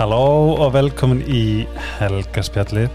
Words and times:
Halló 0.00 0.54
og 0.56 0.70
velkomin 0.72 1.18
í 1.28 1.66
Helgaspjallið. 1.98 2.86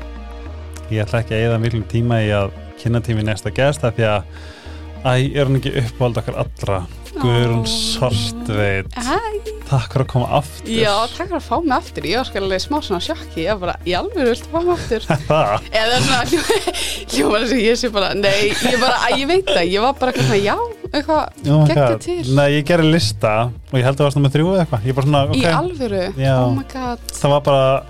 Ég 0.89 1.03
ætla 1.03 1.19
ekki 1.21 1.35
að 1.37 1.43
eða 1.51 1.59
miklum 1.61 1.83
tíma 1.85 2.17
í 2.25 2.31
að 2.33 2.55
kynna 2.81 2.97
tími 3.05 3.21
næsta 3.27 3.51
gest 3.53 3.85
af 3.85 3.93
því 3.93 4.07
að 4.09 4.23
æ, 5.05 5.11
er 5.37 5.45
hún 5.45 5.59
ekki 5.59 5.75
uppvald 5.83 6.17
okkar 6.17 6.39
allra? 6.41 6.79
Guðrún. 7.19 7.61
Sortveit 7.69 8.89
Takk 9.69 9.93
fyrir 9.93 10.03
að 10.07 10.09
koma 10.15 10.31
aftur. 10.39 10.71
Já, 10.73 10.95
takk 11.13 11.29
fyrir 11.29 11.37
að 11.37 11.45
fá 11.45 11.53
mig 11.59 11.75
aftur. 11.77 12.07
Ég 12.09 12.23
var 12.23 12.41
alveg 12.41 12.63
smá 12.65 12.75
svona 12.87 13.05
sjokki. 13.05 13.45
Ég 13.45 13.53
var 13.53 13.61
bara, 13.67 13.77
í 13.85 13.95
alveg 14.01 14.31
viltu 14.31 14.49
fá 14.49 14.57
mig 14.65 14.73
aftur? 14.79 15.07
Það, 15.29 15.69
Eða 15.83 16.01
svona, 16.07 16.43
hljómar 17.13 17.45
að 17.45 17.55
ég 17.67 17.81
sé 17.83 17.93
bara 17.93 18.11
Nei, 18.17 18.49
ég 18.49 18.81
bara, 18.81 18.97
að 19.05 19.21
ég 19.21 19.29
veit 19.29 19.53
það. 19.53 19.63
Ég 19.75 19.85
var 19.85 20.01
bara 20.01 20.41
já, 20.41 20.57
eitthvað 20.91 21.67
Geggja 21.69 21.97
til. 22.03 22.35
Nei, 22.35 22.47
ég 22.59 22.65
gerði 22.67 22.91
lista 22.93 23.33
og 23.49 23.77
ég 23.79 23.83
held 23.85 23.95
að 23.95 24.01
það 24.01 24.07
varst 24.09 24.19
nummer 24.19 24.33
þrjú 24.35 24.49
eða 24.53 24.65
eitthvað. 24.65 25.03
Svona, 25.05 25.23
ok, 25.29 25.39
Í 25.39 25.45
alvöru, 25.51 26.03
Já. 26.19 26.35
oh 26.43 26.51
my 26.55 26.65
god. 26.73 26.99
Það 27.11 27.33
var 27.35 27.41
bara 27.49 27.85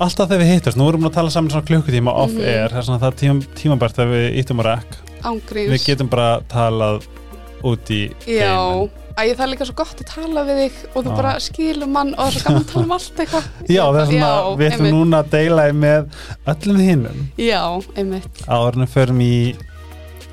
alltaf 0.00 0.30
þegar 0.30 0.40
við 0.44 0.52
hittast, 0.54 0.78
nú 0.80 0.88
erum 0.88 1.02
við 1.04 1.10
að 1.10 1.16
tala 1.18 1.30
saman 1.34 1.50
svona 1.52 1.66
klukkutíma 1.68 2.14
off 2.16 2.32
Mhm. 2.32 2.40
air, 2.48 2.68
það 2.72 2.78
er 2.78 2.86
svona 2.88 3.00
það 3.02 3.16
tím, 3.20 3.42
tímabært 3.58 3.94
þegar 3.98 4.12
við 4.14 4.38
íttum 4.40 4.60
á 4.60 4.64
rekk, 4.70 4.96
við 5.20 5.26
Ángríns 5.28 5.84
getum 5.86 6.08
bara 6.08 6.40
talað 6.48 7.02
út 7.62 7.90
í 7.92 8.08
Já, 8.24 8.88
ég 9.20 9.36
það 9.36 9.44
er 9.44 9.50
líka 9.52 9.66
svo 9.68 9.74
gott 9.76 10.00
að 10.00 10.06
tala 10.08 10.44
við 10.48 10.56
þig 10.64 10.72
Og 10.96 11.04
þú 11.04 11.10
Já. 11.10 11.16
bara 11.16 11.32
skilur 11.38 11.86
mann 11.92 12.14
Og 12.14 12.24
það 12.24 12.26
er 12.26 12.32
svo 12.32 12.44
gaman 12.48 12.62
að 12.64 12.70
tala 12.72 12.84
um 12.86 12.92
allt 12.96 13.16
eitthvað. 13.20 13.44
Já, 13.76 13.82
það 13.92 14.00
er 14.00 14.06
svona, 14.06 14.30
Já, 14.30 14.56
við 14.56 14.70
ætlum 14.70 14.86
einmitt. 14.86 14.94
núna 14.96 15.20
að 15.20 15.30
deila 15.30 15.66
með 15.72 16.06
öllum 16.54 16.80
hinnum 16.80 17.18
Já, 17.36 17.62
einmitt. 18.00 18.40
Áðurinn 18.48 18.88
förum 18.88 19.20
í 19.20 19.34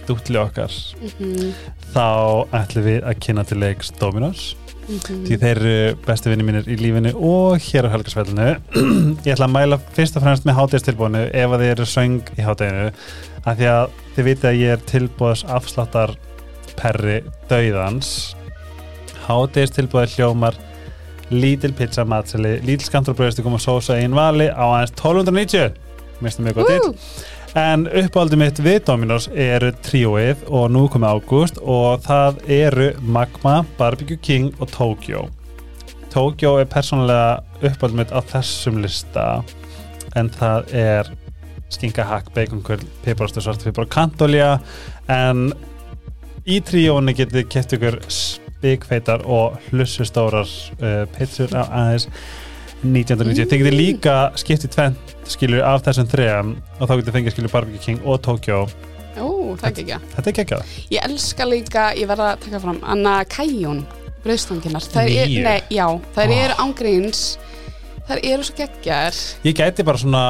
dútli 0.08 0.40
okkar. 0.42 0.74
Mm 1.20 1.52
þá 1.94 2.08
ætlum 2.54 2.84
við 2.84 3.06
að 3.08 3.20
kynna 3.24 3.44
til 3.48 3.60
leiks 3.62 3.92
Dominos. 4.00 4.56
-hmm. 4.88 5.24
því 5.28 5.38
þeir 5.42 5.60
eru 5.60 5.96
bestu 6.06 6.32
vinni 6.32 6.46
mínir 6.48 6.68
í 6.70 6.78
lífinu 6.80 7.14
og 7.16 7.58
hér 7.60 7.88
á 7.88 7.94
helgarsfellinu 7.94 8.48
ég 9.26 9.34
ætla 9.34 9.48
að 9.48 9.56
mæla 9.56 9.80
fyrst 9.96 10.18
og 10.18 10.24
fremst 10.24 10.48
með 10.48 10.58
hátíðstilbúinu 10.62 11.24
ef 11.28 11.56
að 11.56 11.64
þið 11.64 11.74
eru 11.74 11.88
söng 11.92 12.32
í 12.38 12.46
hátíðinu 12.46 12.86
af 13.44 13.58
því 13.58 13.70
að 13.74 13.98
þið 14.16 14.30
vitið 14.30 14.50
að 14.52 14.62
ég 14.62 14.76
er 14.76 14.86
tilbúðs 14.92 15.44
afsláttar 15.58 16.16
perri 16.78 17.18
dauðans. 17.50 18.14
Hátíðstilbúið 19.28 20.16
hljómar 20.16 20.60
lítil 21.32 21.74
pizza 21.76 22.06
matseli, 22.08 22.58
lítil 22.64 22.88
skamtur 22.88 23.18
bröðstíkum 23.18 23.58
og 23.58 23.64
sósa 23.64 23.98
einn 24.00 24.16
vali 24.16 24.48
á 24.48 24.64
aðeins 24.64 24.96
1290 24.96 25.76
minnst 26.22 26.40
það 26.40 26.48
mjög 26.48 26.62
gott 26.62 26.72
dýrt 26.72 27.36
En 27.58 27.88
uppáldið 27.90 28.38
mitt 28.38 28.60
við 28.62 28.84
Dominos 28.86 29.26
eru 29.34 29.72
tríóið 29.82 30.44
og 30.54 30.68
nú 30.70 30.84
komið 30.94 31.16
ágúst 31.16 31.56
og 31.64 32.04
það 32.06 32.42
eru 32.54 32.88
Magma, 33.02 33.64
Barbecue 33.80 34.20
King 34.22 34.52
og 34.62 34.70
Tokyo. 34.76 35.24
Tokyo 36.14 36.52
er 36.62 36.70
persónulega 36.70 37.40
uppáldið 37.66 37.98
mitt 37.98 38.14
á 38.14 38.22
þessum 38.30 38.78
lista. 38.84 39.26
En 40.14 40.30
það 40.38 40.70
er 40.78 41.10
skinka 41.74 42.06
hakk, 42.06 42.30
baconkurl, 42.36 42.86
piparostu, 43.02 43.42
svartpipar 43.42 43.88
og 43.88 43.94
kantolja 43.96 44.52
en 45.10 45.50
í 46.46 46.62
tríóinu 46.62 47.16
getið 47.18 47.42
þið 47.42 47.50
keft 47.56 47.74
ykkur 47.80 47.98
spikfeitar 48.14 49.26
og 49.26 49.58
hlussustórar 49.72 50.46
uh, 50.78 51.08
pizzur 51.18 51.58
á 51.58 51.66
aðeins 51.66 52.06
1990. 52.84 53.48
Þið 53.50 53.62
getið 53.64 53.76
líka 53.78 54.16
skiptið 54.38 54.74
tvent 54.76 55.16
skilur 55.28 55.64
af 55.68 55.82
þessum 55.88 56.08
þrejum 56.12 56.52
og 56.78 56.84
þá 56.90 56.94
getur 57.00 57.16
fengið 57.18 57.34
skilur 57.36 57.54
Barbecue 57.54 57.84
King 57.84 58.04
og 58.06 58.22
Tokyo. 58.26 58.60
Ó, 59.18 59.28
það 59.58 59.66
er 59.66 59.72
ekki 59.74 60.00
þetta 60.14 60.30
er 60.30 60.38
geggjað. 60.38 60.76
Ég 60.94 61.08
elska 61.10 61.48
líka, 61.50 61.88
ég 61.98 62.08
verða 62.10 62.32
að 62.36 62.44
taka 62.46 62.62
fram 62.62 62.80
Anna 62.86 63.16
Kajón, 63.26 63.82
brauðstanginar 64.24 64.86
Þær 64.86 65.10
er, 65.10 65.26
Nýju? 65.26 65.44
nei, 65.48 65.60
já, 65.74 65.88
þær 66.16 66.30
Vá. 66.32 66.38
eru 66.46 66.58
ángríns 66.68 67.24
Þær 68.08 68.22
eru 68.24 68.46
svo 68.48 68.56
geggjar. 68.56 69.18
Ég 69.44 69.58
gæti 69.58 69.84
bara 69.84 70.00
svona 70.00 70.24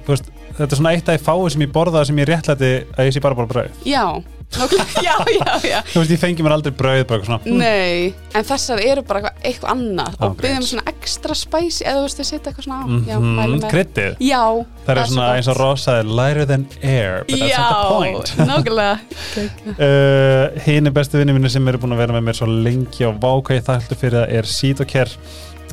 þú 0.00 0.08
veist, 0.16 0.30
þetta 0.56 0.66
er 0.72 0.78
svona 0.80 0.92
eitt 0.96 1.08
af 1.12 1.14
því 1.20 1.26
fáið 1.28 1.52
sem 1.54 1.62
ég 1.62 1.72
borða 1.76 2.02
sem 2.08 2.18
ég 2.18 2.26
réttlæti 2.32 2.70
að 2.96 3.06
ég 3.06 3.14
sé 3.14 3.22
bara 3.22 3.36
bara 3.38 3.46
brauð. 3.52 3.84
Já, 3.86 4.02
já, 5.06 5.14
já, 5.30 5.52
já. 5.62 5.78
Þú 5.92 6.00
veist 6.02 6.12
ég 6.14 6.20
fengi 6.20 6.42
mér 6.44 6.54
aldrei 6.56 6.72
brauð 6.74 7.04
bara 7.06 7.20
eitthvað 7.20 7.28
svona. 7.28 7.40
Hm, 7.44 7.58
Nei, 7.60 8.14
en 8.34 8.46
þessar 8.48 8.82
eru 8.82 9.04
bara 9.06 9.20
eitthvað, 9.20 9.44
eitthvað 9.50 9.70
annað. 9.76 10.16
Og 10.16 10.24
Ángríns. 10.26 10.40
byggjum 10.42 10.66
svona 10.70 10.84
ekstra 10.90 11.36
spicy 11.38 11.84
eða 11.86 12.00
þú 12.00 12.06
veist 12.08 12.22
að 12.24 12.28
setja 12.30 12.50
eitthvað 12.50 12.66
svona 12.66 12.80
á. 12.80 12.86
Mm 12.90 13.54
með 13.54 13.66
kryddið? 13.70 14.16
Já, 14.26 14.42
það 14.86 14.92
er 15.04 15.10
svona 15.12 15.28
eins 15.38 15.50
og 15.52 15.60
rosaði 15.60 16.16
lighter 16.18 16.48
than 16.50 16.66
air 16.82 17.22
but 17.28 17.38
that's 17.38 17.58
not 17.58 17.76
the 17.78 17.94
point. 17.94 18.32
Já, 18.34 18.44
nákvæmlega. 18.50 18.94
Uh, 19.76 20.58
hinn 20.66 20.90
er 20.90 20.94
bestu 20.98 21.20
vinni 21.20 21.34
minni 21.36 21.50
sem 21.52 21.70
eru 21.70 21.80
búin 21.82 21.94
að 21.94 22.02
vera 22.04 22.16
með 22.18 22.26
mér 22.30 22.38
svo 22.40 22.48
lengi 22.50 23.06
og 23.08 23.20
váka 23.22 23.56
ég 23.56 23.64
þakklur 23.66 24.00
fyrir 24.02 24.18
það 24.24 24.36
er 24.40 24.50
Seed 24.50 24.82
og 24.82 24.90
Care. 24.90 25.14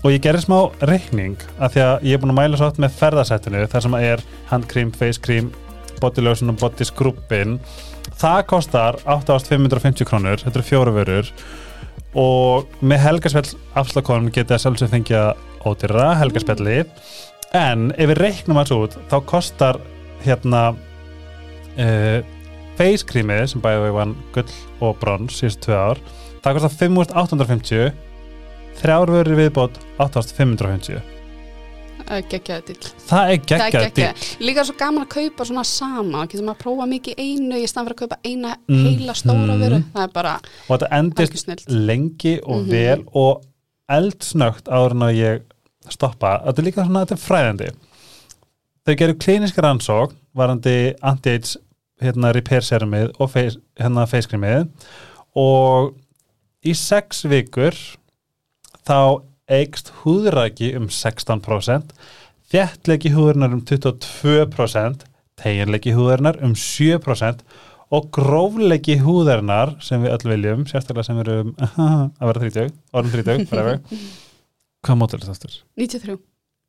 Og 0.05 0.11
ég 0.13 0.21
gerði 0.21 0.44
smá 0.45 0.57
reikning 0.85 1.41
af 1.57 1.73
því 1.73 1.81
að 1.88 2.05
ég 2.05 2.17
er 2.17 2.21
búin 2.21 2.33
að 2.35 2.39
mæla 2.44 2.59
svo 2.59 2.67
átt 2.69 2.77
með 2.83 2.94
ferðasettinu 2.99 3.63
þar 3.71 3.85
sem 3.88 3.95
er 3.97 4.21
handkrím, 4.51 4.91
face 4.94 5.17
cream 5.19 5.49
body 5.97 6.21
lotion 6.21 6.53
og 6.53 6.59
body 6.61 6.85
scrubbin 6.85 7.57
það 8.17 8.39
kostar 8.51 9.00
8.550 9.05 10.07
krónur 10.09 10.41
þetta 10.41 10.59
eru 10.59 10.67
fjóra 10.67 10.94
vörur. 10.95 11.31
Og 12.17 12.79
með 12.81 13.03
helgarspjall 13.03 13.51
afslakonum 13.78 14.31
getið 14.33 14.55
að 14.55 14.63
sjálfsög 14.63 14.94
fengja 14.94 15.23
ódýra 15.67 16.13
helgarspjalli. 16.22 16.79
En 17.57 17.91
ef 17.95 18.11
við 18.11 18.22
reiknum 18.22 18.59
alls 18.61 18.73
út 18.73 18.97
þá 19.11 19.17
kostar 19.29 19.79
hérna 20.25 20.63
uh, 21.77 22.19
face 22.77 23.06
creamið 23.09 23.44
sem 23.51 23.63
bæði 23.63 23.85
við 23.88 23.95
vann 23.97 24.16
gull 24.35 24.57
og 24.85 24.97
brons 25.01 25.39
síðustu 25.39 25.67
tvö 25.67 25.77
ár 25.91 26.01
það 26.45 26.57
kostar 26.59 26.75
5.850 26.83 27.88
þrjár 28.81 29.13
vörur 29.13 29.39
viðbót 29.41 29.79
8.550 29.97 31.16
Geggjaði 32.07 32.63
til 32.68 32.78
það 32.78 32.88
er 32.88 33.01
Það 33.07 33.31
er 33.31 33.41
geggjað 33.47 33.85
geggjað. 33.88 34.23
Líka 34.47 34.63
svo 34.68 34.75
gaman 34.79 35.03
að 35.06 35.09
kaupa 35.16 35.45
svona 35.50 35.63
sama. 35.68 36.23
Getur 36.28 36.45
maður 36.47 36.56
að 36.57 36.63
prófa 36.63 36.88
mikið 36.94 37.22
einu 37.23 37.59
Í 37.59 37.68
stann 37.68 37.88
fyrir 37.88 37.97
að 37.97 38.01
kaupa 38.03 38.18
eina 38.23 38.53
Mm, 38.68 38.84
heila 38.85 39.13
stóra 39.18 39.53
mm. 39.56 39.62
vöru. 39.63 39.81
Það 39.94 40.03
er 40.07 40.13
bara 40.16 40.34
og 40.68 40.72
þetta 40.73 40.90
endist 41.00 41.68
lengi 41.69 42.40
og 42.44 42.62
Mhm. 42.62 42.69
vel 42.72 43.03
og 43.13 43.44
eldsnögt 43.90 44.68
áður 44.68 44.91
en 44.91 45.06
að 45.07 45.16
ég 45.18 45.41
stoppa. 45.90 46.41
Þetta 46.45 46.59
er 46.59 46.66
líka 46.68 46.85
svona, 46.85 47.06
þetta 47.06 47.16
er 47.18 47.23
fræðandi. 47.28 47.69
Þau 48.88 48.95
gerir 48.95 49.18
klíniska 49.19 49.62
rannsók 49.63 50.13
varandi 50.35 50.94
anti-AIDS 51.03 51.57
hérna 52.01 52.34
repair 52.34 52.62
serumið 52.62 53.12
og 53.19 53.31
face, 53.31 53.57
hérna 53.79 54.07
face 54.07 54.28
creamið. 54.28 54.68
Og 55.35 55.94
í 56.66 56.74
sex 56.75 57.24
vikur 57.24 57.74
þá 58.88 59.22
eikst 59.47 59.91
húðræki 60.03 60.73
um 60.77 60.87
16% 60.91 61.93
þjættlegi 62.51 63.11
húðurinnar 63.15 63.55
um 63.55 63.63
22% 63.67 65.05
teginlegi 65.39 65.93
húðurinnar 65.95 66.39
um 66.43 66.53
7% 66.57 67.43
og 67.95 68.07
gróflegi 68.11 68.97
húðarinnar 68.99 69.75
sem 69.83 70.01
við 70.03 70.11
öll 70.17 70.31
viljum, 70.33 70.63
sérstaklega 70.67 71.07
sem 71.07 71.19
við 71.21 71.29
erum 71.31 71.53
að 72.19 72.31
vera 72.31 72.41
30, 72.43 72.73
orðum 72.91 73.13
30 73.15 73.45
whatever. 73.51 73.79
hvað 74.87 74.99
mótur 74.99 75.21
er 75.23 75.29
þetta? 75.31 75.53
93 75.79 76.17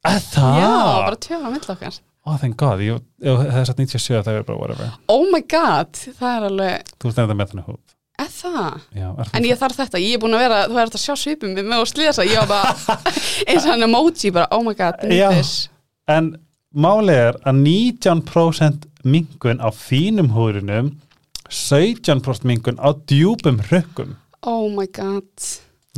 Að 0.07 0.21
það? 0.31 0.57
Já, 0.63 0.69
bara 1.03 1.19
tjóða 1.25 1.51
mill 1.57 1.65
okkar 1.75 1.97
Ó, 2.29 2.31
thank 2.39 2.59
god, 2.61 2.83
ég 2.85 2.99
ég 3.25 3.39
hefði 3.49 3.65
sagt 3.71 3.81
97 3.83 4.23
það 4.27 4.37
er 4.39 4.47
bara 4.47 4.61
whatever, 4.61 4.93
Oh 5.11 5.25
my 5.33 5.41
god, 5.51 5.97
það 6.21 6.35
er 6.37 6.47
alveg 6.53 6.93
þú 7.01 7.13
stendur 7.15 7.39
með 7.39 7.51
þannig 7.55 7.71
húð 7.73 7.97
Er 8.19 8.31
það? 8.35 8.79
Já, 8.99 9.09
er 9.15 9.33
En 9.39 9.47
ég 9.47 9.61
þarf 9.61 9.79
þetta, 9.79 10.03
ég 10.03 10.17
er 10.17 10.23
búin 10.23 10.37
að 10.37 10.45
vera, 10.47 10.61
þú 10.71 10.81
ert 10.83 10.99
að 10.99 11.05
sjá 11.05 11.15
svipum 11.21 11.55
við 11.55 11.69
með 11.71 11.85
og 11.85 11.91
slíðasa, 11.93 12.27
ég 12.27 12.41
var 12.43 12.49
bara 12.51 12.99
eins 13.49 13.65
og 13.65 13.73
hann 13.73 13.87
emoji 13.87 14.33
bara, 14.35 14.49
oh 14.57 14.65
my 14.67 14.75
god, 14.79 15.05
nýttis 15.07 15.53
En 16.11 16.33
málið 16.75 17.23
er 17.29 17.39
að 17.47 17.63
19% 17.63 18.89
mingun 19.09 19.63
á 19.63 19.69
fínum 19.71 20.33
húðurinum 20.35 20.95
17% 21.49 22.45
mingun 22.49 22.81
á 22.83 22.93
djúpum 23.09 23.63
hrökkum 23.69 24.17
Oh 24.47 24.69
my 24.71 24.87
god. 24.87 25.25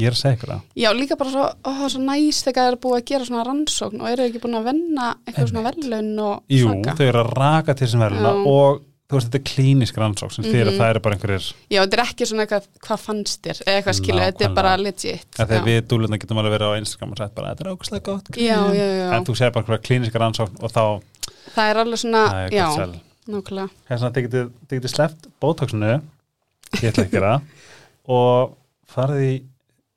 Ég 0.01 0.09
er 0.09 0.15
að 0.15 0.21
segja 0.21 0.47
það. 0.49 0.61
Já, 0.81 0.89
líka 0.97 1.17
bara 1.21 1.33
svo, 1.33 1.47
ó, 1.61 1.71
svo 1.93 2.01
næst 2.01 2.47
þegar 2.47 2.63
það 2.63 2.71
er 2.73 2.79
búið 2.81 2.97
að 2.97 3.09
gera 3.11 3.27
svona 3.29 3.43
rannsókn 3.49 4.01
og 4.01 4.09
eru 4.09 4.27
ekki 4.29 4.41
búin 4.41 4.57
að 4.57 4.69
venna 4.71 5.09
eitthvað 5.27 5.51
svona 5.51 5.65
verðlaun 5.67 6.13
og 6.25 6.55
Jú, 6.57 6.71
þau 6.87 7.05
eru 7.05 7.21
að 7.21 7.33
raka 7.37 7.75
til 7.77 7.91
verðuna 8.01 8.33
Já. 8.33 8.47
og 8.55 8.81
þú 9.11 9.17
veist, 9.19 9.27
þetta 9.29 9.39
er 9.41 9.47
klínisk 9.51 9.97
rannsók 9.99 10.33
sem 10.33 10.45
þýr 10.47 10.69
að 10.69 10.71
Mhm. 10.71 10.79
það 10.81 10.91
eru 10.95 11.01
bara 11.05 11.17
einhverjir 11.17 11.47
Já, 11.71 11.81
þetta 11.83 11.97
er 11.99 12.03
ekki 12.05 12.27
svona 12.31 12.45
eitthvað, 12.47 12.69
hvað 12.87 13.01
fannst 13.05 13.43
þér? 13.43 13.61
Eða 13.67 13.77
eitthvað 13.81 13.99
skilu, 13.99 14.21
þetta 14.27 14.45
er 14.47 14.55
bara 14.55 14.77
legit 14.79 15.27
þegar 15.41 15.65
við 15.67 15.81
dúluna 15.91 16.19
getum 16.23 16.39
alveg 16.39 16.55
verið 16.57 16.71
á 16.71 16.79
Instagram 16.79 17.11
og 17.13 17.19
sagt 17.19 17.35
bara, 17.35 17.55
þetta 17.55 17.67
er 17.67 17.73
ógustlega 17.75 18.03
gott 18.11 18.31
Já, 18.39 18.59
já, 18.71 18.87
já, 19.01 19.07
en 19.19 19.25
þú 19.27 19.37
segir 19.37 19.53
bara 19.59 19.67
hverja 19.67 19.85
klíniska 19.89 20.23
rannsókn 20.23 20.63
og 20.63 20.71
þá 20.71 20.85
það 21.57 21.71
er 21.71 21.83
alveg 21.85 21.99
svona, 22.05 22.25
það 22.31 22.47
er 22.47 22.51
já, 22.55 22.67
nákvæmlega. 23.31 23.71
Það 23.87 23.95
er 23.95 23.99
svona 23.99 24.11
að 24.11 24.17
þið 24.21 24.79
getið 24.81 24.91
sleppt 24.95 25.29
bótóksinu 25.43 25.91
ég 26.81 26.89
ætla 26.91 27.05
ekki 27.05 27.11
að 27.11 27.17
gera. 27.19 27.33
Og 28.11 28.55
farið 28.91 29.23
í 29.27 29.33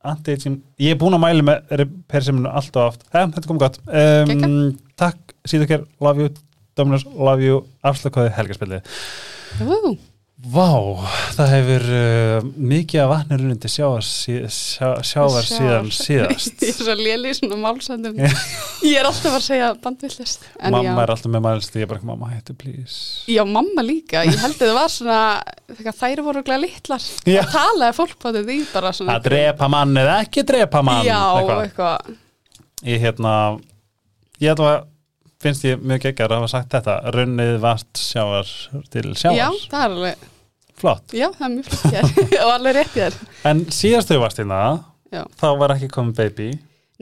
anti-aging, 0.04 0.58
ég 0.84 0.92
er 0.96 0.98
búin 1.00 1.16
að 1.16 1.22
mæli 1.24 1.44
með 1.48 1.70
repair-seminu 1.80 2.50
allt 2.52 2.76
og 2.76 2.90
oft 2.92 3.06
eh, 3.14 3.24
þetta 3.38 3.48
kom 3.48 3.60
gott. 3.62 3.78
Um, 3.88 4.74
takk, 5.00 5.32
síðu 5.48 5.68
kér, 5.70 5.86
love 6.04 6.20
you 6.26 6.30
Dominus, 6.78 7.06
love 7.14 7.44
you, 7.46 7.62
afslökkaði 7.86 8.34
helgarspilli 8.38 8.82
Ú, 9.62 9.94
Vá, 10.44 11.00
það 11.38 11.52
hefur 11.54 11.84
uh, 11.96 12.48
mikið 12.60 13.00
af 13.00 13.12
vatnir 13.14 13.44
sí, 14.04 14.34
sjá, 14.52 14.90
sjávar 15.00 15.46
síðan 15.48 15.88
síðast. 15.88 16.58
Ég 16.66 16.74
er 16.74 16.76
svo 16.82 16.96
léli 17.00 17.32
í 17.32 17.38
svona 17.38 17.60
málsendum. 17.62 18.18
Ég 18.84 18.98
er 19.00 19.08
alltaf 19.08 19.38
að 19.38 19.46
segja 19.46 19.70
bandvillist 19.80 20.44
Mamma 20.60 20.82
já, 20.84 20.92
er 21.06 21.14
alltaf 21.16 21.32
með 21.32 21.46
mælst 21.46 21.78
ég 21.80 21.86
er 21.86 21.92
bara, 21.94 22.04
mamma 22.10 22.34
hættu 22.34 22.58
please. 22.60 23.24
Já, 23.32 23.40
mamma 23.48 23.86
líka. 23.88 24.26
Ég 24.28 24.36
held 24.44 24.58
að 24.58 24.66
það 24.66 24.76
var 24.82 24.92
svona 24.92 25.22
þegar 25.78 25.98
þær 26.02 26.24
voru 26.28 26.44
glæða 26.44 26.64
litlar. 26.66 27.10
Það 27.24 27.52
talaði 27.56 27.98
fólk 28.02 28.18
på 28.20 28.34
þetta 28.36 28.58
í 28.58 28.62
bara 28.74 28.96
svona 29.00 29.16
Að 29.16 29.30
drepa 29.30 29.70
mann 29.72 30.02
eða 30.04 30.22
ekki 30.26 30.48
drepa 30.52 30.84
mann 30.84 31.08
Já, 31.08 31.22
eitthvað. 31.40 31.68
eitthvað. 31.70 32.18
Ég 32.84 33.06
hérna 33.08 33.38
Ég 34.44 34.52
held 34.52 34.66
að 34.68 34.82
finnst 35.44 35.66
ég 35.68 35.82
mjög 35.84 36.06
geggar 36.08 36.32
að 36.34 36.42
hafa 36.42 36.52
sagt 36.54 36.74
þetta. 36.78 36.96
Runnið 37.16 37.56
vast 37.64 38.00
sjávar 38.02 38.50
til 38.94 39.06
sjávar. 39.20 39.38
Já, 39.40 39.48
það 39.72 39.84
er 39.88 39.98
alveg 39.98 40.30
Flott. 40.84 41.14
Já, 41.14 41.28
það 41.38 41.44
er 41.46 41.52
mjög 41.54 41.68
flott 41.70 41.94
hér. 41.94 42.08
Og 42.44 42.52
alveg 42.56 42.76
rétt 42.80 42.96
hér. 42.98 43.18
En 43.48 43.60
síðast 43.72 44.10
þau 44.10 44.20
varst 44.24 44.40
hérna 44.42 44.62
þá 45.40 45.48
var 45.62 45.76
ekki 45.76 45.90
komið 45.94 46.16
baby? 46.18 46.48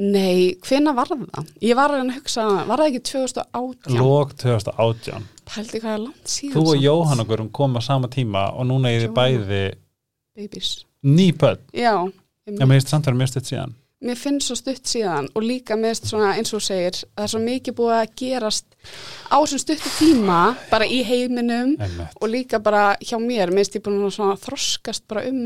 Nei, 0.01 0.57
hvena 0.65 0.91
var 0.97 1.09
það? 1.11 1.47
Ég 1.63 1.77
var 1.77 1.93
að 1.95 2.09
hugsa, 2.15 2.43
var 2.67 2.81
það 2.81 2.89
ekki 2.89 3.01
2018? 3.11 3.95
lók 3.99 4.31
2018 4.39 5.25
Pældi 5.51 5.81
hvað 5.83 5.93
er 5.93 6.01
langt 6.05 6.31
síðan 6.31 6.53
Þú 6.55 6.61
og 6.63 6.69
samt. 6.71 6.83
Jóhann 6.85 7.23
okkur 7.25 7.43
um 7.43 7.49
komið 7.53 7.83
á 7.83 7.87
sama 7.87 8.09
tíma 8.11 8.43
og 8.55 8.67
núna 8.69 8.91
er 8.91 9.03
þið 9.05 9.13
bæði 9.17 9.61
Babies. 10.39 10.71
ný 11.03 11.27
börn. 11.35 11.59
Já, 11.75 11.93
en 12.47 12.61
mér 12.63 12.77
finnst 12.79 12.91
samt 12.93 13.05
að 13.07 13.11
vera 13.11 13.19
mjög 13.21 13.31
stutt 13.33 13.51
síðan 13.51 13.75
mér 14.01 14.17
finnst 14.17 14.49
svo 14.49 14.57
stutt 14.57 14.87
síðan 14.89 15.27
og 15.37 15.43
líka 15.45 15.77
með 15.79 15.99
svona 16.09 16.33
eins 16.39 16.53
og 16.57 16.63
segir 16.65 16.95
það 16.97 17.25
er 17.25 17.31
svo 17.33 17.41
mikið 17.43 17.75
búið 17.77 17.95
að 17.99 18.13
gerast 18.21 18.77
á 19.29 19.37
þessum 19.37 19.61
stuttu 19.61 19.91
tíma 19.99 20.39
bara 20.71 20.87
í 20.89 21.01
heiminum 21.05 21.75
Einmitt. 21.77 22.15
og 22.17 22.31
líka 22.31 22.59
bara 22.63 22.95
hjá 23.01 23.17
mér. 23.21 23.53
Minnst 23.53 23.77
ég 23.77 23.83
búin 23.85 24.01
að 24.07 24.39
þroskast 24.45 25.05
bara 25.11 25.27
um 25.29 25.43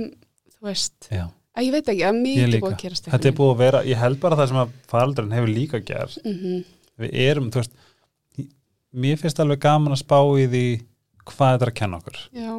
þú 0.55 0.69
veist, 0.69 1.09
Já, 1.11 1.27
að 1.55 1.67
ég 1.67 1.75
veit 1.75 1.89
ekki 1.91 2.05
að 2.05 2.05
ég 2.05 2.21
mikið 2.21 2.61
búið 2.61 2.71
að 2.71 2.83
gerast 2.85 3.09
Þetta 3.11 3.29
er 3.31 3.35
búið 3.41 3.51
að 3.51 3.63
vera, 3.65 3.83
ég 3.91 3.99
held 3.99 4.21
bara 4.23 4.39
það 4.39 4.51
sem 4.51 4.61
að 4.63 4.77
faldurinn 4.93 5.35
hefur 5.35 5.51
líka 5.51 5.83
gert 5.83 6.17
mm 6.23 6.37
-hmm. 6.39 6.63
Við 7.03 7.19
erum, 7.25 7.51
þú 7.51 7.63
veist 7.63 7.75
Mér 8.95 9.19
finnst 9.19 9.39
alveg 9.43 9.59
gaman 9.59 9.91
að 9.91 10.05
spá 10.05 10.19
í 10.39 10.47
því 10.47 10.65
hvað 11.25 11.51
þetta 11.51 11.65
er 11.65 11.71
að 11.71 11.75
kenna 11.75 11.97
okkur. 11.97 12.17
Já, 12.31 12.51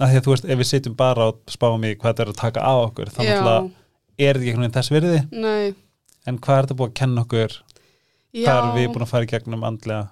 af 0.00 0.08
því 0.08 0.16
að 0.16 0.24
þú 0.24 0.32
veist, 0.32 0.44
ef 0.44 0.58
við 0.58 0.68
sitjum 0.70 0.96
bara 0.96 1.26
og 1.28 1.40
spáum 1.52 1.84
í 1.84 1.94
hvað 1.94 2.08
þetta 2.12 2.22
er 2.22 2.30
að 2.32 2.40
taka 2.40 2.64
á 2.64 2.74
okkur 2.86 3.10
já, 3.10 3.12
náttúrulega 3.18 3.81
er 4.28 4.40
þetta 4.40 4.64
ekki 4.64 4.72
þess 4.78 4.94
virði? 4.94 5.20
Nei. 5.34 5.74
En 6.26 6.38
hvað 6.38 6.58
er 6.58 6.66
þetta 6.66 6.78
búið 6.78 6.90
að 6.90 6.98
kenna 7.00 7.24
okkur? 7.26 7.54
Já, 8.32 8.44
hvað 8.46 8.58
erum 8.58 8.76
við 8.78 8.90
búin 8.94 9.06
að 9.06 9.12
fara 9.12 9.26
í 9.26 9.30
gegnum 9.32 9.64
andlega? 9.68 10.02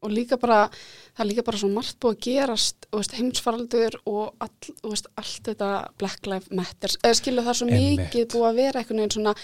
Og 0.00 0.12
líka 0.16 0.38
bara 0.40 0.60
það 0.72 1.24
er 1.24 1.28
líka 1.28 1.44
bara 1.44 1.58
svo 1.60 1.68
margt 1.74 1.98
búið 2.00 2.14
að 2.14 2.22
gerast 2.24 2.86
veist, 2.94 3.16
heimsfaraldur 3.18 3.98
og 4.08 4.30
all, 4.40 4.70
veist, 4.86 5.10
allt 5.20 5.50
þetta 5.50 5.68
Black 6.00 6.30
Lives 6.30 6.54
Matter. 6.56 6.94
Eða 7.04 7.18
skilu 7.18 7.44
það 7.44 7.52
er 7.52 7.58
svo 7.60 7.68
Einmitt. 7.68 8.00
mikið 8.00 8.30
búið 8.32 8.48
að 8.48 8.62
vera 8.62 8.80
einhvern 8.80 9.02
veginn 9.02 9.14
svona 9.18 9.34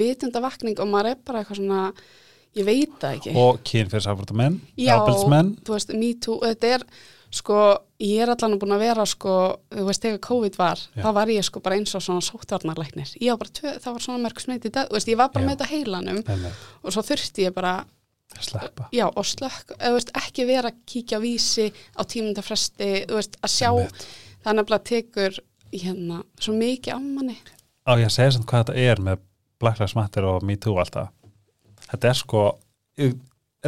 vitundavakning 0.00 0.80
og 0.80 0.88
maður 0.88 1.12
er 1.12 1.20
bara 1.28 1.42
eitthvað 1.42 1.60
svona 1.60 1.82
ég 2.56 2.66
veit 2.66 2.96
það 3.02 3.18
ekki. 3.18 3.36
Og 3.38 3.60
kynfyrsafbrotamenn, 3.68 4.58
Já. 4.80 4.96
ábelsmenn 4.96 5.54
þú 5.66 5.76
veist, 5.76 5.94
me 6.00 6.10
too, 6.24 6.40
þetta 6.42 6.74
er 6.78 6.86
sko, 7.34 7.58
ég 8.00 8.22
er 8.24 8.32
allan 8.32 8.56
búin 8.60 8.72
að 8.76 8.84
vera 8.86 9.04
sko, 9.08 9.34
þú 9.74 9.84
veist, 9.88 10.04
þegar 10.04 10.20
COVID 10.24 10.56
var 10.58 10.80
Já. 10.80 11.02
þá 11.04 11.08
var 11.18 11.32
ég 11.32 11.44
sko 11.44 11.60
bara 11.64 11.76
eins 11.76 11.94
og 11.98 12.04
svona 12.04 12.24
sóttvarnarlæknir 12.24 13.14
ég 13.20 13.34
var 13.34 13.42
bara, 13.42 13.54
tvö, 13.58 13.74
það 13.84 13.96
var 13.96 14.04
svona 14.06 14.22
mörg 14.24 14.40
smiti 14.40 14.72
ég 14.72 15.20
var 15.20 15.32
bara 15.34 15.44
Já. 15.44 15.48
með 15.48 15.54
þetta 15.56 15.70
heilanum 15.72 16.22
Einmitt. 16.24 16.62
og 16.82 16.94
svo 16.94 17.04
þurfti 17.04 17.44
ég 17.48 17.54
bara 17.56 17.74
sleppa 18.44 18.88
já, 18.92 19.06
og 19.08 19.26
slökk, 19.26 19.76
ekki 19.80 20.46
vera 20.48 20.72
að 20.72 20.80
kíkja 20.88 21.20
á 21.20 21.24
vísi 21.24 21.68
á 21.96 22.02
tímundafresti 22.04 22.90
að 23.08 23.52
sjá, 23.52 23.70
það 24.42 24.50
er 24.52 24.58
nefnilega 24.58 24.88
tekur 24.88 25.38
hérna, 25.72 26.22
svo 26.40 26.56
mikið 26.56 26.96
á 26.96 26.98
manni 27.00 27.38
á 27.88 27.92
ég 27.96 28.08
að 28.08 28.16
segja 28.16 28.36
samt 28.36 28.48
hvað 28.48 28.68
þetta 28.68 28.88
er 28.92 29.04
með 29.04 29.24
Black 29.58 29.80
Lives 29.80 29.96
Matter 29.98 30.28
og 30.28 30.44
Me 30.46 30.56
Too 30.60 30.76
og 30.76 30.84
allt 30.84 30.96
það 30.96 31.08
þetta 31.88 32.10
er 32.12 32.20
sko 32.20 32.42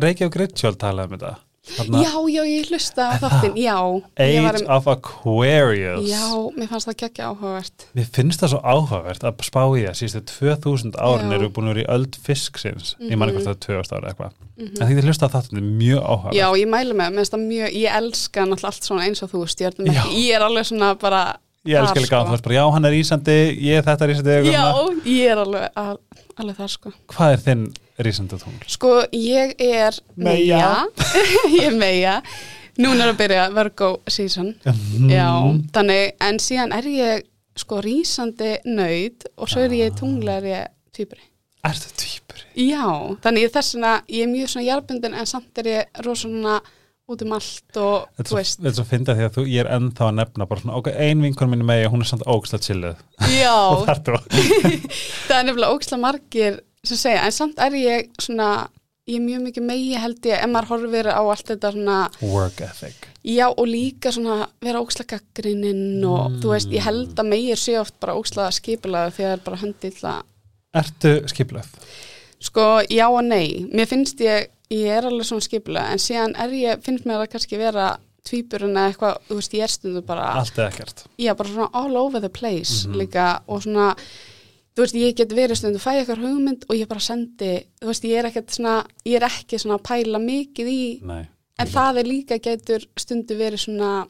Reykjavík 0.00 0.36
Ritchjöld 0.38 0.78
talaði 0.80 1.10
um 1.10 1.18
þetta 1.18 1.49
Þarna, 1.60 2.00
já, 2.00 2.12
já, 2.32 2.40
ég 2.48 2.68
hlusta 2.72 3.04
á 3.04 3.14
þáttin, 3.20 3.56
já. 3.60 3.76
Age 4.16 4.62
um- 4.64 4.70
of 4.72 4.86
Aquarius? 4.88 6.06
Já, 6.08 6.24
mér 6.56 6.68
fannst 6.70 6.88
það 6.88 6.96
geggja 7.02 7.26
áhugavert. 7.28 7.84
Mér 7.94 8.06
finnst 8.16 8.40
það 8.40 8.52
svo 8.54 8.60
áhugavert 8.64 9.26
að 9.28 9.44
spá 9.44 9.60
í 9.76 9.82
það 9.84 9.98
síðustu 10.00 10.22
2000 10.40 10.96
árin 10.96 11.28
Já. 11.28 11.34
eru 11.36 11.50
búin 11.52 11.68
að 11.68 11.74
vera 11.74 11.84
í 11.84 11.90
öld 11.98 12.16
fisksins. 12.24 12.94
Ég 12.96 13.20
man 13.20 13.28
ekki 13.28 13.42
hvort 13.42 13.50
það 13.50 13.58
er 13.58 13.84
2000 13.84 13.98
ára 13.98 14.08
eitthvað. 14.14 14.32
Mhm. 14.56 14.80
en 14.80 14.88
því 14.88 14.96
þið 14.96 15.04
hlusta 15.10 15.28
á 15.28 15.32
þetta 15.36 15.56
er 15.56 15.68
mjög 15.68 16.00
áhugavert. 16.00 16.38
Já, 16.40 16.46
ég 16.56 16.68
mælu 16.68 16.96
með, 16.96 17.12
mér 17.12 17.20
finnst 17.20 17.34
það 17.36 17.44
mjög, 17.52 17.68
ég 17.76 17.96
elska 18.00 18.40
náttúrulega 18.48 18.72
allt 18.72 18.88
svona 18.88 19.04
eins 19.04 19.22
og 19.22 19.30
þú 19.30 19.44
ekki, 19.44 20.16
ég 20.16 20.34
er 20.34 20.40
alveg 20.40 20.64
svona 20.64 20.94
bara 20.98 21.36
Ég 21.66 21.76
elska 21.76 22.00
líka 22.00 22.16
að 22.16 22.24
sko. 22.24 22.24
þú 22.24 22.32
veist 22.32 22.42
bara, 22.44 22.54
já, 22.56 22.72
hann 22.72 22.84
er 22.88 22.92
ísandi, 22.96 23.38
ég 23.60 23.84
þetta 23.84 24.00
er 24.00 24.12
ísandi 24.14 24.36
Já, 24.48 24.64
ég 25.04 25.30
er 25.30 25.36
alveg, 25.36 25.70
al, 25.76 25.98
alveg 26.40 26.56
þar 26.56 26.70
sko 26.72 26.92
Hvað 28.00 28.06
er 28.08 28.14
þinn 28.16 28.28
rísandi 28.30 28.36
tungl? 28.40 28.68
Sko, 28.72 28.90
ég 29.12 29.50
er 29.60 29.96
Meyja. 30.16 30.86
ég 31.58 31.66
er 31.68 31.74
meja 31.76 32.14
Núna 32.80 33.04
er 33.04 33.10
að 33.12 33.18
byrja 33.18 33.42
Virgo 33.52 33.88
season. 34.08 34.54
Já, 35.10 35.26
þannig, 35.74 36.14
en 36.24 36.38
síðan 36.40 36.72
er 36.72 36.86
ég 36.88 37.26
sko 37.60 37.82
rísandi 37.84 38.54
nöyð 38.64 39.26
og 39.36 39.50
svo 39.52 39.66
er 39.66 39.74
ég 39.76 39.98
tunglar 39.98 40.46
ég 40.48 40.70
týpuri 40.96 41.26
Ertu 41.66 41.90
týpur? 41.92 42.40
Já, 42.56 42.86
þannig 43.20 43.50
þess 43.52 43.76
vegna, 43.76 43.92
ég 44.08 44.24
er 44.24 44.32
mjög 44.32 44.52
svona 44.54 44.68
jarðbundin 44.70 45.18
en 45.20 45.28
samt 45.28 45.60
er 45.60 45.68
ég 45.68 46.00
rosa 46.06 46.22
svona 46.24 46.56
út 47.10 47.26
um 47.26 47.36
allt 47.36 47.80
og 47.82 48.06
er 48.16 48.30
þú 48.30 48.38
veist. 48.38 48.62
þetta 48.62 48.70
er 48.70 48.78
svo 48.78 48.86
fyndið 48.88 49.18
því 49.20 49.26
að 49.26 49.36
þú, 49.36 49.44
ég 49.50 49.66
er 49.66 49.70
ennþá 49.76 50.08
að 50.08 50.16
nefna 50.22 50.48
bara 50.48 50.64
svona, 50.64 50.80
ok, 50.80 50.90
ein 51.04 51.26
vinkur 51.26 51.52
minni 51.52 51.68
með 51.68 51.84
hún 51.92 52.06
er 52.06 52.08
samt 52.14 52.24
ógstlega 52.24 52.64
chilluð. 52.64 53.04
Já, 53.34 53.58
þar 53.90 54.02
þú 54.06 54.20
það 55.28 55.36
er 55.42 55.48
nefnilega 55.50 55.74
ógislega 55.74 56.02
margir 56.06 56.60
sem 56.86 56.96
segja, 56.96 57.24
en 57.26 57.32
samt 57.34 57.58
er 57.60 57.74
ég 57.76 58.10
svona, 58.22 58.68
ég 59.10 59.18
er 59.18 59.24
mjög 59.24 59.42
mikið 59.48 59.66
megi 59.68 59.94
held 60.00 60.26
ég, 60.30 60.38
ef 60.40 60.48
maður 60.52 60.70
horfir 60.74 61.08
á 61.12 61.20
allt 61.20 61.46
þetta 61.50 61.72
svona, 61.74 61.96
work 62.24 62.60
ethic 62.64 63.08
já 63.26 63.46
og 63.50 63.66
líka 63.68 64.12
svona 64.14 64.46
vera 64.64 64.80
ógislega 64.80 65.18
gaggrininn 65.18 66.04
og 66.08 66.38
þú 66.40 66.54
veist, 66.54 66.70
ég 66.72 66.86
held 66.86 67.18
að 67.20 67.28
megir 67.34 67.60
sé 67.60 67.74
oft 67.80 67.98
bara 68.00 68.14
ógislega 68.16 68.54
skipulega 68.56 69.12
þegar 69.12 69.34
er 69.36 69.42
bara 69.44 69.60
höndið 69.64 69.98
til 69.98 70.08
að, 70.14 70.22
Ertu 70.80 71.12
skipluð? 71.28 71.66
sko, 72.40 72.64
já 72.88 73.08
og 73.10 73.24
nei, 73.26 73.66
mér 73.74 73.88
finnst 73.90 74.20
ég, 74.24 74.48
ég 74.72 74.86
er 74.96 75.04
alveg 75.10 75.26
svona 75.28 75.44
skipulega, 75.44 75.90
en 75.92 76.00
síðan 76.00 76.36
er 76.40 76.54
ég, 76.56 76.80
finnst 76.86 77.04
mér 77.04 77.20
að 77.26 77.32
kannski 77.34 77.58
vera 77.60 77.90
tvíburinn 78.24 78.76
eða 78.76 78.92
eitthvað, 78.92 79.20
þú 79.28 79.36
veist, 79.40 79.54
ég 79.58 79.64
er 79.66 79.72
stundu 79.74 80.02
bara, 80.06 80.30
Allt 80.40 80.56
eða 80.56 80.70
ekkert 80.72 81.04
já, 81.20 81.34
bara 81.36 81.48
svona 81.52 81.70
all 81.74 81.96
over 81.96 82.20
the 82.24 82.28
place 82.32 82.86
Mhm. 82.86 82.96
líka 83.02 83.28
og 83.48 83.62
svona 83.64 83.94
þú 84.76 84.84
veist, 84.84 84.94
ég 84.94 85.16
get 85.18 85.32
verið 85.34 85.56
stundu, 85.58 85.78
fæ 85.82 85.90
eitthvað 86.00 86.22
hugmynd 86.24 86.64
og 86.68 86.76
ég 86.78 86.88
bara 86.88 87.00
sendi, 87.00 87.64
þú 87.82 87.86
veist, 87.90 88.04
ég 88.04 88.18
er 88.22 88.28
ekkert 88.30 88.50
svona 88.54 88.76
ég 89.04 89.16
er 89.20 89.26
ekki 89.28 89.58
svona 89.58 89.78
að 89.80 89.86
pæla 89.90 90.18
mikið 90.22 90.68
í 90.72 90.80
Nei 91.02 91.26
en 91.60 91.68
það 91.68 91.98
er 92.00 92.06
líka 92.08 92.38
getur 92.40 92.86
stundu 92.96 93.34
verið 93.36 93.60
svona 93.66 94.06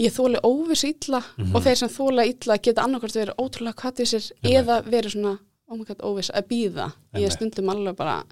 ég 0.00 0.12
þóli 0.14 0.38
óviss 0.46 0.84
illa 0.88 1.18
Mhm. 1.36 1.50
og 1.54 1.62
þeir 1.66 1.76
sem 1.76 1.88
þóla 1.92 2.24
illa 2.24 2.56
geta 2.58 2.82
annarkvært 2.86 3.18
verið 3.18 3.36
ótrúlega 3.36 3.74
Einmitt. 3.84 4.32
eða 4.56 4.78
verið 4.86 5.10
svona, 5.12 5.38
oh 5.68 5.76
my 5.76 5.84
god, 5.84 5.98
óviss 6.00 6.30
að 6.30 6.46
býða 6.48 6.92
ég 7.14 7.26
er 7.26 7.30
stundum 7.30 7.68
alveg 7.68 7.96
bara 7.96 8.22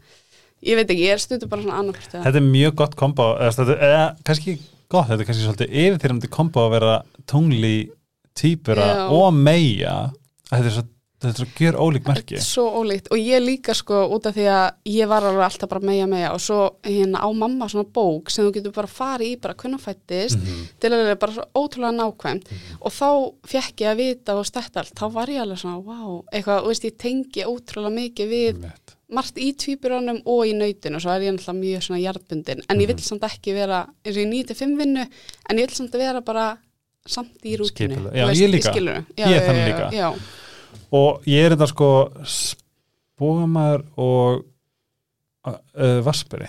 ég 0.64 0.75
veit 0.76 0.88
ekki, 0.88 1.04
ég 1.04 1.12
er 1.12 1.18
stundum 1.18 1.48
bara 1.50 1.62
svona 1.62 1.78
annarkvært 1.82 2.14
eða 2.14 2.25
Þetta 2.25 2.37
er 2.40 2.48
mjög 2.48 2.75
gott 2.76 2.96
kombo 2.96 3.22
eða, 3.37 4.16
kannski 4.25 4.58
gott, 4.88 5.08
þetta 5.08 5.20
er 5.20 5.25
kannski 5.28 5.44
svolítið 5.44 5.76
yfirþyrmandi 5.82 6.28
kombo 6.30 6.60
að 6.64 6.70
vera 6.78 7.02
tungli 7.26 7.90
týpura 8.34 9.08
og 9.12 9.34
meia 9.34 10.10
þetta 10.48 10.64
er 10.64 10.70
svo, 10.78 10.87
þetta 11.18 11.28
er 11.28 11.38
svo 11.38 11.46
gjör 11.58 11.76
ólík 11.82 12.06
merki. 12.06 12.38
Svo 12.40 12.64
ólíkt. 12.78 13.08
Og 13.10 13.18
ég 13.18 13.40
líka 13.42 13.75
sko 13.75 14.04
út 14.14 14.26
af 14.30 14.34
því 14.37 14.44
að 14.54 14.66
ég 14.87 15.08
var 15.10 15.22
alveg 15.26 15.44
alltaf 15.48 15.68
bara 15.68 15.80
meja 15.80 16.06
meja 16.06 16.32
og 16.32 16.40
svo 16.40 16.58
hérna 16.87 17.18
á 17.18 17.28
mamma 17.34 17.66
svona 17.68 17.88
bók 17.90 18.30
sem 18.30 18.44
þú 18.46 18.52
getur 18.54 18.72
bara 18.72 18.87
farið 18.87 19.32
í 19.32 19.40
bara 19.40 19.54
hvernig 19.54 19.78
hún 19.80 19.87
fættist 19.88 20.38
Mhm. 20.38 20.68
til 20.80 20.90
að 20.90 21.02
vera 21.04 21.16
bara 21.16 21.32
svo 21.32 21.44
ótrúlega 21.54 21.96
nákvæmt 21.98 22.44
og 22.80 22.92
þá 22.92 23.08
fekk 23.46 23.76
ég 23.82 23.90
að 23.90 23.96
vita 23.96 24.37
og 24.38 24.46
stætt 24.46 24.76
allt, 24.76 24.94
þá 24.94 25.12
var 25.12 25.26
ég 25.26 25.40
alveg 25.42 25.58
svona 25.58 25.82
wow, 25.82 26.25
eitthvað, 26.32 26.62
þú 26.62 26.68
veist, 26.68 26.84
ég 26.84 26.96
tengi 26.98 27.42
ótrúlega 27.44 27.92
mikið 27.98 28.28
við 28.28 28.54
Einmitt. 28.54 28.94
margt 29.10 29.34
í 29.38 29.52
tvíburunum 29.56 30.22
og 30.26 30.44
í 30.46 30.52
nautinu. 30.54 30.96
Og 30.96 31.02
svo 31.02 31.10
er 31.10 31.20
ég 31.22 31.32
náttúrulega 31.34 31.60
mjög 31.64 31.82
svona 31.82 32.00
jarðbundin. 32.04 32.62
En 32.68 32.78
ég 32.78 32.87
Mhm. 32.87 32.94
vill 32.94 33.02
samt 33.04 33.22
ekki 33.22 33.54
vera 33.54 33.88
eins 34.04 34.16
og 34.16 34.22
ég 34.22 34.28
nýti 34.28 34.54
fimm 34.54 34.76
vinnu 34.78 35.00
en 35.50 35.56
ég 35.56 35.66
vill 35.66 35.75
samt 35.75 35.90
að 35.94 35.98
vera 35.98 36.20
bara 36.20 36.58
samt 37.06 37.40
í 37.44 37.56
rútinu. 37.56 38.12
Ég 38.12 38.50
líka. 38.52 38.70
skilur, 38.72 39.06
já, 39.16 39.26
Ég 39.26 40.14
þannig 40.78 40.99
og 41.00 41.26
ég 41.26 41.44
er 41.47 41.56
þetta 41.56 41.68
sko 41.73 41.90
spógamæður 43.18 43.85
og 43.99 44.44
uh, 45.49 45.99
vasperi 46.06 46.49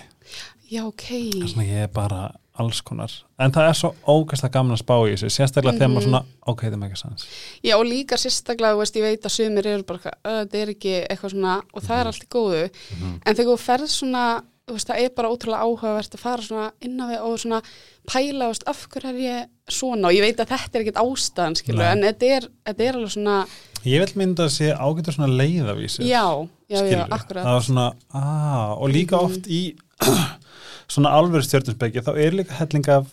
já, 0.70 0.84
ok. 0.86 1.08
Svona 1.50 1.66
ég 1.66 1.88
er 1.88 1.90
bara 1.94 2.28
alls 2.60 2.82
konar. 2.86 3.10
En 3.40 3.54
það 3.56 3.70
er 3.72 3.78
svo 3.80 3.90
ógæslega 4.12 4.52
gaman 4.58 4.76
að 4.76 4.82
spá 4.84 4.94
í 5.08 5.14
þessu 5.16 5.30
sérstaklega 5.32 5.78
þegar 5.80 5.90
maður 5.94 6.04
Mhm. 6.04 6.10
svona, 6.10 6.20
ok, 6.52 6.62
það 6.68 6.76
er 6.84 6.90
ekki 6.90 7.00
sans 7.00 7.26
Já 7.64 7.76
og 7.80 7.86
líka 7.88 8.18
sérstaklega, 8.20 8.74
þú 8.76 8.82
veist, 8.84 8.96
ég 9.00 9.02
veit 9.08 9.24
að 9.26 9.32
sumir 9.32 9.66
eru 9.66 9.84
bara, 9.84 10.00
"Ö, 10.26 10.46
þetta 10.46 10.56
er 10.62 10.68
ekki 10.76 10.94
eitthvað 11.10 11.32
svona 11.34 11.62
og 11.74 11.82
það 11.84 12.00
er 12.02 12.08
allt 12.08 12.24
í 12.24 12.28
góðu, 12.28 12.70
Mhm. 13.00 13.22
en 13.26 13.36
þegar 13.36 13.54
þú 13.56 13.60
ferð 13.60 13.88
svona, 13.90 14.44
þú 14.68 14.74
veist, 14.74 14.88
það 14.90 15.00
er 15.06 15.10
bara 15.16 15.30
ótrúlega 15.30 15.64
áhugavert 15.64 16.12
að 16.16 16.20
fara 16.20 16.42
svona 16.42 16.72
inn 16.82 17.00
á 17.00 17.06
við 17.10 17.22
og 17.24 17.40
svona 17.40 17.62
pæla, 18.06 18.46
þú 18.46 18.50
veist, 18.50 18.64
af 18.68 18.88
hverju 18.90 19.10
er 19.10 19.16
ég 19.16 19.48
svona? 19.70 20.08
Og 20.08 20.14
ég 20.14 20.22
veit 20.22 20.38
að 20.38 20.48
þetta 20.50 20.76
er 20.76 20.84
ekkit 20.84 21.02
ástæðan, 21.02 21.56
skilu, 21.56 21.78
Nei. 21.78 21.92
en 21.92 22.02
þetta 22.02 22.24
er, 22.38 22.50
þetta 22.68 22.82
er 22.84 22.94
alveg 22.94 23.12
svona, 23.16 23.48
Ég 23.86 24.02
vil 24.04 24.14
mynda 24.20 24.46
að 24.48 24.56
sé 24.58 24.72
ágætur 24.76 25.16
svona 25.16 25.30
leiðavísir 25.40 26.04
já, 26.08 26.24
já, 26.70 26.82
já, 26.90 27.06
akkurat. 27.10 27.46
það 27.46 27.54
var 27.58 27.66
svona, 27.70 27.86
aaa, 28.14 28.76
og 28.80 28.90
líka 28.92 29.16
Mhm. 29.18 29.26
oft 29.26 29.48
í 29.48 29.62
svona 30.94 31.14
alvöru 31.16 31.44
stjórnusbeggi 31.46 32.02
þá 32.06 32.12
er 32.18 32.32
líka 32.40 32.58
helling 32.60 32.88
af 32.90 33.08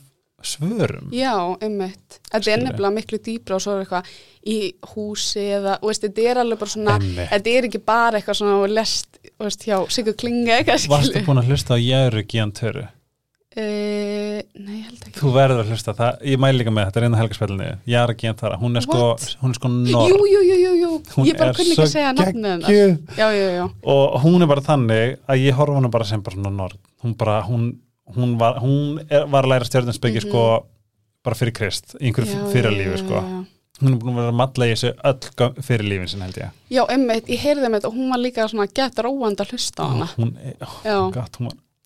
svörum 0.46 1.08
Já, 1.16 1.32
einmitt. 1.64 2.18
Þetta 2.30 2.52
er 2.52 2.61
nefnilega 2.62 2.92
miklu 2.94 3.18
dýbra 3.25 3.56
og 3.56 3.62
svo 3.64 3.73
er 3.76 3.85
eitthvað 3.85 4.11
í 4.46 4.58
húsi 4.92 5.42
eða, 5.56 5.78
og 5.82 5.88
veist, 5.90 6.04
þetta 6.04 6.26
er 6.30 6.40
alveg 6.42 6.58
bara 6.61 6.70
svona, 6.75 6.99
þetta 7.32 7.54
er 7.56 7.66
ekki 7.70 7.80
bara 7.85 8.20
eitthvað 8.20 8.38
svona 8.42 8.58
og 8.62 8.68
lest, 8.70 9.08
þú 9.25 9.49
veist, 9.49 9.64
hjá 9.66 9.78
Sigur 9.90 10.14
Klinga 10.20 10.58
eitthvað, 10.61 10.87
Varstu 10.92 11.23
búin 11.26 11.40
að 11.42 11.50
hlusta 11.50 11.75
á 11.75 11.78
Jæru 11.82 12.23
Gian 12.30 12.52
Töru? 12.52 12.85
Uh, 13.56 14.42
nei, 14.60 14.82
held 14.84 14.98
ekki. 15.06 15.14
Þú 15.16 15.30
verður 15.32 15.62
að 15.62 15.70
hlusta, 15.72 15.92
það, 15.96 16.18
ég 16.28 16.40
mæli 16.42 16.58
líka 16.60 16.72
með 16.76 16.90
þetta 16.90 17.06
einu 17.06 17.16
helgarspilinu, 17.20 17.68
Jæru 17.88 18.16
Gian 18.20 18.36
Töra 18.36 18.58
hún 18.60 18.76
er 18.76 18.84
sko, 18.84 18.98
What? 19.14 19.25
hún 19.40 19.54
er 19.54 19.56
sko 19.56 19.70
norr 19.72 20.10
Jú, 20.12 20.18
jú, 20.28 20.42
jú, 20.44 20.56
jú, 20.60 20.72
jú. 20.82 20.90
Hún 21.14 21.30
ég 21.30 21.38
bara 21.40 21.54
kunni 21.56 21.72
ekki 21.72 21.86
að 21.86 21.92
segja 21.94 22.10
nafnið 22.18 22.50
hennar. 22.50 22.68
geggjuð. 22.68 23.16
Já, 23.16 23.26
já, 23.32 23.48
já. 23.56 23.64
og 23.94 24.20
hún 24.26 24.44
er 24.44 24.50
bara 24.52 24.64
þannig 24.68 25.16
að 25.32 25.40
ég 25.46 25.56
horfa 25.56 25.78
hana 25.80 25.92
bara 25.96 26.04
sem 26.12 26.20
bara 26.28 26.36
svona 26.36 26.52
norr 26.58 26.76
hún 27.02 27.16
bara, 27.16 27.38
hún, 27.48 27.66
hún 28.16 28.36
var 28.44 28.60
hún 28.60 29.00
er, 29.08 29.25
var 29.32 29.48
að 29.48 29.54
læra 29.54 29.70
stjórnusbeggi 29.72 30.26
sko 30.28 30.44
bara 31.25 31.40
fyrir 31.40 31.56
krist, 31.56 31.96
einhverju 31.96 32.28
Mhm. 32.36 32.46
Já, 32.46 32.52
fyrir 32.52 32.70
já, 32.70 32.76
lífi 32.76 32.92
já, 32.92 33.04
sko 33.06 33.14
já. 33.25 33.44
hún 33.80 33.92
er 33.92 33.98
búin 34.04 34.12
að 34.12 34.20
vera 34.20 34.32
að 34.36 34.40
matla 34.44 34.68
í 34.68 34.75
þessu 34.76 34.92
öll 35.00 35.62
fyrir 35.64 35.88
lífin 35.94 36.08
sin 36.12 36.20
held 36.28 36.36
ég 36.44 36.52
Já, 36.76 36.82
einmitt, 36.92 37.26
ég 37.32 37.40
heyrði 37.40 37.70
með 37.72 37.80
þetta 37.80 37.88
og 37.88 37.96
hún 37.96 38.10
var 38.12 38.20
líka 38.20 38.48
svona 38.52 38.68
gett 38.68 39.00
róandi 39.00 39.40
að 39.46 39.56
hlusta 39.56 39.80
á 39.80 39.88
hana. 39.96 40.08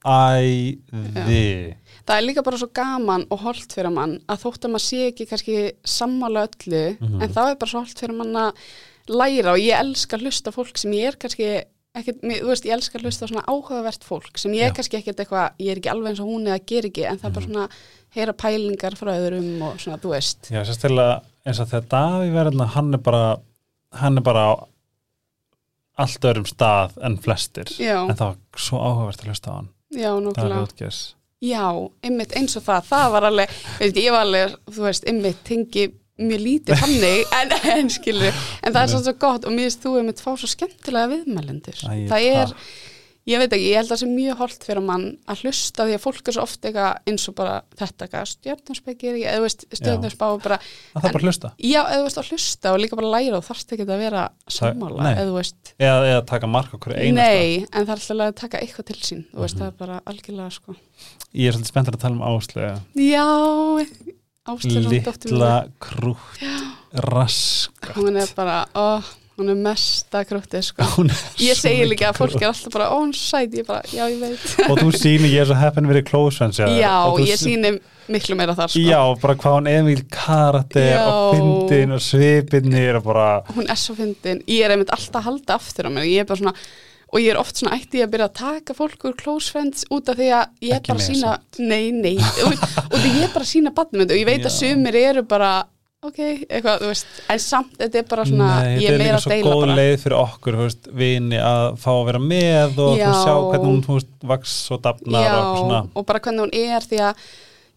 Æði. 0.04 1.74
Það 2.06 2.14
er 2.16 2.24
líka 2.26 2.42
bara 2.46 2.58
svo 2.60 2.68
gaman 2.74 3.26
og 3.30 3.42
holdt 3.44 3.74
fyrir 3.76 3.92
mann 3.94 4.16
að 4.30 4.44
þótt 4.44 4.64
að 4.66 4.72
maður 4.74 4.86
sé 4.86 5.00
ekki 5.10 5.26
kannski 5.30 5.56
sammála 5.84 6.46
öllu, 6.48 6.84
Mhm. 7.00 7.22
en 7.22 7.28
þá 7.34 7.40
er 7.50 7.56
bara 7.56 7.70
svo 7.70 7.82
holdt 7.84 7.98
fyrir 8.00 8.16
mann 8.16 8.32
að 8.34 8.52
læra. 9.08 9.52
Og 9.52 9.58
ég 9.58 9.78
elska 9.78 10.16
að 10.16 10.22
hlusta 10.24 10.52
fólk 10.52 10.76
sem 10.78 10.90
ég 10.92 11.08
er 11.08 11.16
kannski 11.16 11.64
mér- 12.22 12.40
þú 12.42 12.46
veist, 12.48 12.64
ég 12.64 12.72
elska 12.72 12.98
að 12.98 13.02
hlusta 13.04 13.26
svona 13.28 13.44
áhugavert 13.46 14.04
fólk 14.04 14.38
sem 14.38 14.52
ég 14.52 14.62
er 14.62 14.72
kannski 14.72 14.96
ekkert 15.02 15.16
eitthvað, 15.20 15.52
ég 15.58 15.70
er 15.72 15.76
ekki 15.80 15.90
alveg 15.90 16.08
eins 16.10 16.20
og 16.20 16.26
hún 16.28 16.46
eða 16.46 16.64
ger 16.66 16.82
ekki, 16.88 17.04
en 17.06 17.18
það 17.18 17.24
er 17.24 17.30
Mhm. 17.30 17.34
bara 17.34 17.46
svona 17.46 17.68
heyra 18.14 18.32
pælingar 18.32 18.94
frá 18.96 19.10
öðrum 19.18 19.62
og 19.62 19.74
svona, 19.78 19.98
þú 20.00 20.10
veist. 20.14 20.50
já, 20.50 20.62
sérstaklega 20.64 21.22
eins 21.46 21.60
og 21.60 21.68
þegar 21.68 21.88
Daví 21.88 22.30
verðna 22.32 22.66
hann 22.68 22.94
er 22.94 22.98
bara 22.98 23.40
hann 23.92 24.16
er 24.16 24.20
bara 24.22 24.54
á 24.54 24.66
allt 25.98 26.20
öðrum 26.20 26.46
stað 26.46 26.92
en 27.02 27.18
flestir. 27.18 27.64
Já, 27.76 28.08
en 28.08 28.14
það 28.16 28.18
var 28.18 28.36
svo 28.56 28.78
áhugavert 28.78 29.20
að 29.20 29.26
hlusta 29.28 29.50
á 29.50 29.54
hann 29.56 29.68
já, 29.90 30.10
nákvæmlega. 30.20 30.90
Já, 31.40 31.64
einmitt 32.04 32.34
eins 32.36 32.56
og 32.60 32.66
það, 32.66 32.84
það 32.90 33.06
var 33.14 33.26
alveg, 33.30 33.54
veit, 33.80 33.96
ég 33.96 34.12
var 34.12 34.26
alveg, 34.26 34.58
þú 34.74 34.84
veist, 34.84 35.06
einmitt 35.08 35.38
tengi 35.48 35.86
mjög 36.20 36.42
lítið 36.44 36.82
þannig, 36.82 37.22
en, 37.38 37.54
en 37.72 37.88
skilur, 37.94 38.40
en 38.60 38.74
það 38.74 38.82
er 38.82 38.90
svo, 38.92 39.00
svo 39.06 39.14
gott 39.22 39.46
og 39.48 39.54
mér 39.56 39.70
finnst 39.70 39.86
þú 39.86 39.94
einmitt 40.02 40.20
fá 40.20 40.30
svo 40.36 40.50
skemmtilega 40.52 41.08
viðmælendur. 41.14 41.80
Það 42.10 42.26
er, 42.28 42.52
takk. 42.52 42.74
Ég 43.30 43.38
veit 43.42 43.52
ekki, 43.54 43.68
ég 43.70 43.76
held 43.78 43.86
að 43.88 43.94
það 43.94 44.00
sé 44.02 44.08
mjög 44.10 44.38
holdt 44.40 44.64
fyrir 44.66 44.84
mann 44.84 45.04
að 45.30 45.42
hlusta 45.44 45.84
því 45.86 45.94
að 45.96 46.02
fólk 46.04 46.28
er 46.30 46.36
svo 46.36 46.42
oft 46.46 46.66
eitthvað 46.66 47.10
eins 47.12 47.26
og 47.30 47.34
bara 47.38 47.54
þetta, 47.78 48.08
ekki, 48.90 49.12
eða 49.22 49.42
veist, 49.44 49.64
stjörnarspá 49.78 50.28
er 50.34 50.42
bara, 50.44 50.58
að 50.60 51.00
það 51.04 51.08
er 51.10 51.16
bara 51.16 51.26
hlusta. 51.30 51.52
já, 51.70 51.80
eða 51.84 52.04
veist, 52.06 52.20
að 52.22 52.30
hlusta 52.34 52.72
og 52.74 52.80
líka 52.82 52.98
bara 53.00 53.12
læra 53.14 53.38
og 53.40 53.46
þarfst 53.46 53.74
ekki 53.76 53.86
að 53.86 54.02
vera 54.04 54.24
sammála, 54.50 55.02
nei. 55.06 55.12
eða 55.24 55.36
veist, 55.38 55.74
eða, 55.78 56.00
eða 56.10 56.24
taka 56.32 56.50
mark 56.50 56.74
á 56.74 56.78
hverju 56.80 56.98
einasta. 56.98 57.20
Nei, 57.20 57.66
en 57.70 57.86
það 57.86 57.94
er 57.94 58.00
alltaf 58.00 58.24
að 58.26 58.34
taka 58.42 58.62
eitthvað 58.64 58.90
til 58.90 58.98
sín, 59.00 59.24
þú 59.30 59.36
Mhm. 59.36 59.42
veist, 59.46 59.56
það 59.60 59.66
er 59.70 59.76
bara 59.84 60.00
algjörlega, 60.10 60.50
sko. 60.50 60.76
ég 61.34 61.46
er 61.48 61.52
svolítið 61.54 61.72
spenntur 61.72 61.94
að 61.96 62.00
tala 62.00 62.14
um 62.18 62.26
áslega 62.26 62.80
Já, 62.96 63.26
áslega 64.50 64.90
litla 64.90 65.52
krútt 65.78 66.40
rask 67.06 67.90
hún 67.94 68.16
er 68.18 68.30
bara, 68.34 68.64
ó, 68.74 69.02
hún 69.40 69.52
er 69.54 69.60
mesta 69.60 70.24
krúttið 70.28 70.66
sko. 70.70 70.88
Er 71.06 71.44
ég 71.44 71.58
segi 71.58 71.86
líka 71.88 72.10
að 72.10 72.20
fólk 72.20 72.36
er 72.40 72.50
alltaf 72.50 72.74
bara, 72.74 72.90
ó, 72.92 73.00
hún 73.00 73.14
er 73.14 73.20
sæt 73.20 73.56
ég 73.58 73.68
bara, 73.68 73.82
já, 73.90 74.04
ég 74.10 74.20
veit 74.20 74.68
og 74.68 74.82
þú 74.82 74.92
sýnir, 74.96 75.30
ég 75.32 75.44
er 75.44 75.50
svo 75.50 75.58
heppin 75.60 75.88
verið 75.90 76.06
close 76.10 76.40
friends 76.40 76.60
já, 76.60 76.92
þú 77.08 77.24
ég 77.26 77.40
síni 77.40 77.72
miklu 78.10 78.36
meira 78.38 78.54
þar 78.58 78.72
sko. 78.72 78.82
já, 78.82 79.00
bara 79.22 79.36
hvað 79.38 79.56
hún 79.56 79.70
Emil 79.70 80.04
karakter 80.10 80.92
Já. 80.96 81.06
og 81.06 81.34
fyndin 81.36 81.96
og 81.96 82.04
svipinir 82.04 82.98
og 82.98 83.06
bara 83.06 83.26
hún 83.54 83.70
er 83.70 83.78
svo 83.80 83.96
fyndin, 83.98 84.44
ég 84.50 84.66
er 84.66 84.74
einmitt 84.74 84.92
alltaf 84.94 85.20
að 85.20 85.28
halda 85.28 85.58
aftur 85.58 85.88
á 85.88 85.90
mér, 85.94 86.08
ég 86.10 86.24
er 86.24 86.30
bara 86.30 86.42
svona 86.42 86.54
og 87.10 87.18
ég 87.18 87.32
er 87.32 87.40
oft 87.40 87.58
svona 87.58 87.74
ætti 87.78 88.02
að 88.04 88.12
byrja 88.12 88.28
að 88.30 88.36
taka 88.38 88.76
fólk 88.78 89.08
úr 89.08 89.16
close 89.18 89.50
friends 89.50 89.86
út 89.90 90.10
af 90.10 90.18
því 90.18 90.30
að 90.36 90.66
ég 90.68 90.76
er 90.76 90.84
bara 90.86 90.96
að 90.96 91.00
mig 91.00 91.08
sína, 91.08 91.36
nei, 91.58 91.90
nei 91.94 92.16
og, 92.46 92.54
og 92.86 92.96
því 92.98 93.12
ég 93.16 93.24
er 93.26 93.34
bara 93.34 93.46
að 93.46 93.52
sína 93.52 93.74
badnum 93.74 94.06
og 94.06 94.16
ég 94.16 94.28
veit 94.28 94.44
að 94.44 94.50
Já. 94.50 94.58
sumir 94.60 95.00
eru 95.00 95.24
bara 95.26 95.52
ok, 96.06 96.18
eitthvað, 96.48 96.80
þú 96.80 96.88
veist, 96.90 97.10
en 97.34 97.40
samt 97.44 97.74
þetta 97.80 97.98
er 98.00 98.06
bara 98.08 98.24
svona, 98.28 98.48
Nei, 98.64 98.70
ég 98.70 98.80
þetta 98.80 98.90
er 98.90 98.94
er 98.94 99.02
meira 99.02 99.10
líka 99.10 99.18
að 99.18 99.24
svo 99.24 99.32
deila 99.34 99.50
góð 99.52 99.60
bara 99.66 99.76
leið 99.80 99.94
fyrir 100.04 100.16
okkur, 100.20 100.56
þú 100.58 100.66
veist, 100.66 100.90
vini 101.02 101.40
að 101.44 101.64
fá 101.82 101.90
að 101.92 102.04
vera 102.08 102.20
með 102.24 102.68
og 102.70 102.92
þú 102.94 103.00
Já. 103.00 103.10
sjá 103.20 103.34
hvernig 103.50 103.66
hún, 103.68 103.80
þú 103.84 103.96
veist, 103.98 104.12
vaks 104.32 104.54
og 104.76 104.82
dafnar 104.86 105.20
og 105.20 105.30
eitthvað 105.30 105.58
svona 105.60 105.80
og 106.00 106.06
bara 106.08 106.22
hvernig 106.24 106.44
hún 106.46 106.54
er 106.60 106.86
því 106.90 107.00
að 107.08 107.24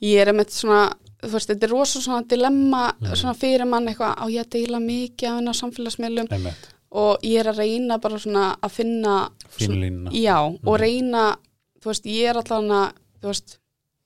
ég 0.07 0.21
er 0.23 0.31
einmitt 0.33 0.55
svona 0.55 0.81
þú 1.23 1.31
veist, 1.35 1.51
þetta 1.51 1.67
er 1.67 1.73
rosa 1.75 2.01
svona 2.03 2.27
dilemma 2.31 2.83
Mm. 2.99 3.15
svona 3.15 3.35
fyrir 3.39 3.67
mann 3.67 3.87
eitthvað, 3.87 4.15
á 4.15 4.25
ég 4.31 4.43
að 4.45 4.49
deila 4.55 4.79
mikið 4.79 5.27
af 5.29 5.35
hennar 5.41 5.59
samfélagsmiðlum 5.59 6.31
Einmitt, 6.31 6.69
og 6.91 7.19
ég 7.23 7.39
er 7.43 7.51
að 7.51 7.59
reyna 7.59 7.97
bara 7.99 8.19
svona 8.19 8.55
að 8.63 8.71
finna 8.71 9.29
línuna 9.59 10.11
já, 10.15 10.37
og 10.39 10.63
Mhm. 10.63 10.79
reyna 10.79 11.37
þú 11.83 11.91
veist, 11.91 12.05
ég 12.05 12.29
er 12.29 12.35
allavega 12.39 12.93
þú 13.21 13.27
veist, 13.27 13.57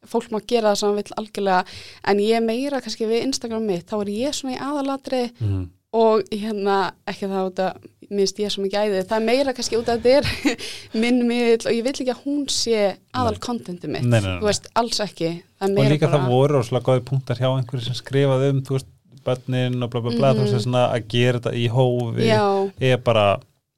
fólk 0.06 0.30
má 0.32 0.40
gera 0.48 0.72
það 0.74 0.80
sem 0.80 0.90
hann 0.90 1.00
vill 1.02 1.18
algjörlega 1.18 1.64
en 2.12 2.20
ég 2.20 2.44
meira 2.46 2.82
kannski 2.84 3.08
við 3.10 3.26
Instagram 3.28 3.66
mitt, 3.66 3.88
þá 3.90 3.98
er 4.04 4.14
ég 4.14 4.36
svona 4.38 4.56
í 4.56 4.62
aðalatri 4.62 5.24
mm. 5.40 5.64
og 5.98 6.28
hérna, 6.32 6.78
ekki 7.10 7.30
það 7.32 7.48
út 7.50 7.62
að 7.66 7.88
minnst 8.08 8.38
ég 8.40 8.52
svo 8.54 8.64
mikið 8.64 8.86
æðið, 8.88 9.08
það 9.10 9.18
er 9.18 9.26
meira 9.28 9.54
kannski 9.58 9.80
út 9.80 9.90
þetta 9.90 10.14
er 10.20 10.30
minn 11.02 11.24
miðl 11.28 11.66
og 11.68 11.74
ég 11.76 11.84
vil 11.84 11.96
ekki 11.96 12.14
að 12.14 12.22
hún 12.24 12.46
sé 12.54 12.84
aðal 13.12 13.34
Nei. 13.36 13.42
kontenti 13.44 13.90
mitt, 13.92 14.06
Nei, 14.06 14.20
nei, 14.22 14.30
nei, 14.30 14.38
þú 14.40 14.48
veist, 14.48 14.70
alls 14.80 15.02
ekki 15.04 15.32
það 15.60 15.74
og 15.82 15.92
líka 15.92 16.08
bara, 16.08 16.22
það 16.22 16.32
voru 16.32 16.62
og 16.62 16.86
góði 16.88 17.04
punktar 17.10 17.42
hjá 17.42 17.50
einhverju 17.50 17.90
sem 17.90 17.98
skrifaði 17.98 18.54
um, 18.54 18.62
þú 18.64 18.78
veist, 18.78 18.90
börnin 19.28 19.84
og 19.84 19.92
bla 19.92 20.02
bla 20.06 20.16
bla, 20.16 20.34
þú 20.38 20.46
veist, 20.46 20.64
svona 20.64 20.86
að 20.94 21.08
gera 21.12 21.42
þetta 21.42 21.56
í 21.58 21.68
hófi 21.74 22.30
Mhm. 22.32 22.72
er 22.80 22.98
bara 23.04 23.28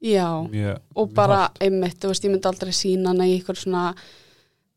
já 0.00 0.28
mjög 0.46 0.78
og 0.94 1.08
mjög 1.08 1.14
bara 1.14 1.40
hollt. 1.42 1.58
einmitt, 1.60 1.98
þú 2.00 2.12
veist, 2.12 2.24
ég 2.24 2.30
myndi 2.30 2.48
aldrei 2.48 2.72
sína 2.72 3.08
hana 3.10 3.26
í 3.26 3.34
eitthvað 3.38 3.58
svona 3.64 3.94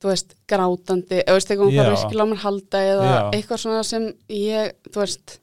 þú 0.04 0.12
veist, 0.12 0.36
grátandi, 0.52 1.22
eða 1.24 1.38
veist, 1.38 1.54
eitthvað 1.54 1.70
hún 1.70 1.78
Já. 1.78 1.88
virkilega 1.94 2.28
á 2.28 2.32
mér 2.34 2.44
halda 2.44 2.84
eða 2.90 3.08
Já. 3.08 3.22
eitthvað 3.38 3.62
svona 3.64 3.84
sem 3.88 4.10
ég, 4.36 4.76
þú 4.92 5.04
veist 5.04 5.40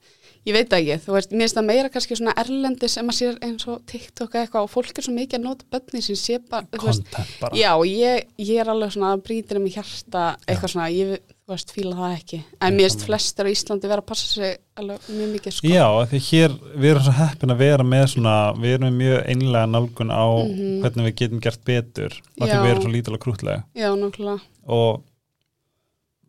ég 0.47 0.55
veit 0.55 0.73
ekki, 0.73 0.97
þú 1.03 1.15
veist, 1.15 1.33
mér 1.33 1.43
finnst 1.45 1.57
það 1.57 1.67
meira 1.67 1.91
kannski 1.93 2.17
svona 2.17 2.33
erlendi 2.41 2.89
sem 2.89 3.11
að 3.11 3.17
sér 3.19 3.35
eins 3.45 3.67
og 3.69 3.83
TikTok 3.89 4.37
eitthvað 4.39 4.65
og 4.65 4.71
fólk 4.73 4.97
er 4.97 5.05
svo 5.05 5.13
mikið 5.13 5.37
að 5.37 5.45
nota 5.45 5.67
bönni 5.73 6.01
sem 6.05 6.17
sé 6.17 6.39
bara, 6.41 6.65
þú 6.73 6.87
veist, 6.87 7.05
content 7.05 7.35
bara 7.43 7.59
já, 7.61 7.71
ég, 7.89 8.31
ég 8.41 8.61
er 8.63 8.71
alveg 8.73 8.95
svona 8.95 9.11
að 9.15 9.23
brýtir 9.27 9.61
um 9.61 9.67
í 9.69 9.73
hjarta, 9.75 10.23
eitthvað 10.47 10.73
svona 10.73 10.89
ég, 10.93 11.35
þú 11.51 11.57
veist, 11.57 11.73
fíla 11.75 11.93
það 11.99 12.13
ekki, 12.15 12.37
en 12.63 12.75
mér 12.77 12.87
finnst 12.87 13.03
flestir 13.05 13.47
á 13.47 13.51
Íslandi 13.51 13.89
vera 13.91 14.01
að 14.01 14.07
passa 14.11 14.27
sig 14.31 14.57
alveg 14.79 15.05
mjög 15.11 15.29
mikið, 15.35 15.55
sko. 15.57 15.67
Já, 15.67 15.85
því 16.13 16.21
hér, 16.31 16.55
við 16.79 16.89
erum 16.93 17.03
svo 17.09 17.15
heppin 17.19 17.53
að 17.53 17.61
vera 17.65 17.83
með 17.91 18.05
svona, 18.15 18.35
við 18.55 18.75
erum 18.77 18.97
mjög 19.03 19.19
einlega 19.35 19.65
nálgun 19.75 20.11
á 20.15 20.25
Mhm. 20.47 20.81
hvernig 20.81 21.07
við 21.09 21.15
getum 21.21 21.41
gert 21.43 21.63
betur 21.67 22.11
af 22.39 22.47
því 22.47 22.57
við 22.63 22.71
erum 22.71 22.83
svo 22.87 22.91
lítilega 22.95 23.23
krútlega 23.27 23.63
já, 23.75 23.89
nákvæmlega, 23.99 24.41
og 24.67 25.03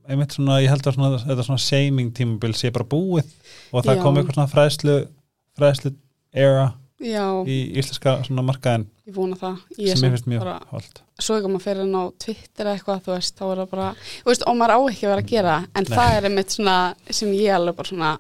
einmitt 0.09 0.35
svona, 0.35 0.59
ég 0.61 0.69
held 0.73 0.83
að 0.83 0.95
svona, 0.97 1.19
þetta 1.23 1.45
svona 1.47 1.63
shaming 1.63 2.11
tímabil 2.13 2.53
sé 2.59 2.73
bara 2.75 2.85
búið 2.85 3.29
og 3.73 3.85
það 3.85 3.97
Já. 3.97 4.03
kom 4.03 4.17
eitthvað 4.19 4.35
svona 4.35 4.51
fræðslu 4.51 4.97
fræðslu 5.57 5.95
era 6.35 6.73
já, 7.03 7.25
í 7.47 7.59
íslenska 7.81 8.19
svona 8.27 8.45
markaðin 8.47 8.89
ég 9.09 9.17
vona 9.17 9.39
það. 9.39 9.65
Ég 9.79 9.99
sem 9.99 10.07
ég 10.07 10.15
finnst 10.17 10.31
mjög 10.31 10.45
bara 10.45 10.59
holt 10.71 11.03
svo 11.23 11.39
ekki 11.39 11.51
maður 11.53 11.65
fyrir 11.67 11.85
inn 11.87 11.99
á 11.99 12.05
Twitter 12.23 12.69
eða 12.69 12.75
eitthvað, 12.77 13.03
þú 13.05 13.13
veist, 13.15 13.37
þá 13.39 13.45
er 13.47 13.61
það 13.61 13.69
bara 13.73 13.89
veist, 14.27 14.47
og 14.49 14.57
maður 14.59 14.75
á 14.75 14.79
ekki 14.91 15.07
að 15.07 15.13
vera 15.13 15.23
að 15.23 15.33
gera 15.33 15.57
en 15.63 15.87
Nei. 15.87 15.93
það 15.93 16.17
er 16.17 16.29
einmitt 16.29 16.57
svona 16.57 16.77
sem 17.19 17.35
ég 17.37 17.57
alveg 17.57 17.79
bara 17.79 17.91
svona 17.93 18.11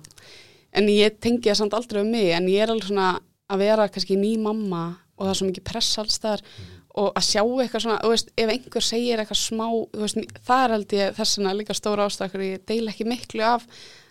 en 0.72 0.92
ég 0.92 1.16
tengi 1.22 1.50
það 1.50 1.58
samt 1.62 1.78
aldrei 1.78 2.02
um 2.02 2.12
mig 2.12 2.30
en 2.36 2.50
ég 2.50 2.64
er 2.64 2.72
alveg 2.72 2.90
svona 2.90 3.08
að 3.52 3.64
vera 3.64 3.88
kannski 3.92 4.18
ný 4.20 4.36
mamma 4.40 4.84
og 5.16 5.26
það 5.26 5.32
er 5.32 5.40
svo 5.40 5.48
mikið 5.50 5.66
press 5.68 5.98
alls 6.02 6.20
þar 6.22 6.44
og 6.92 7.08
að 7.16 7.24
sjá 7.24 7.40
eitthvað 7.40 7.84
svona, 7.86 7.98
þú 8.04 8.12
veist, 8.12 8.30
ef 8.36 8.52
einhver 8.52 8.84
segir 8.84 9.20
eitthvað 9.22 9.40
smá, 9.40 9.66
þú 9.94 10.04
veist, 10.04 10.38
það 10.44 10.64
er 10.64 10.74
held 10.76 10.94
ég 10.98 11.14
þessina 11.16 11.54
líka 11.56 11.76
stóra 11.76 12.06
ástæður, 12.08 12.44
ég 12.44 12.64
deil 12.68 12.84
ekki 12.92 13.06
miklu 13.08 13.44
af 13.48 13.64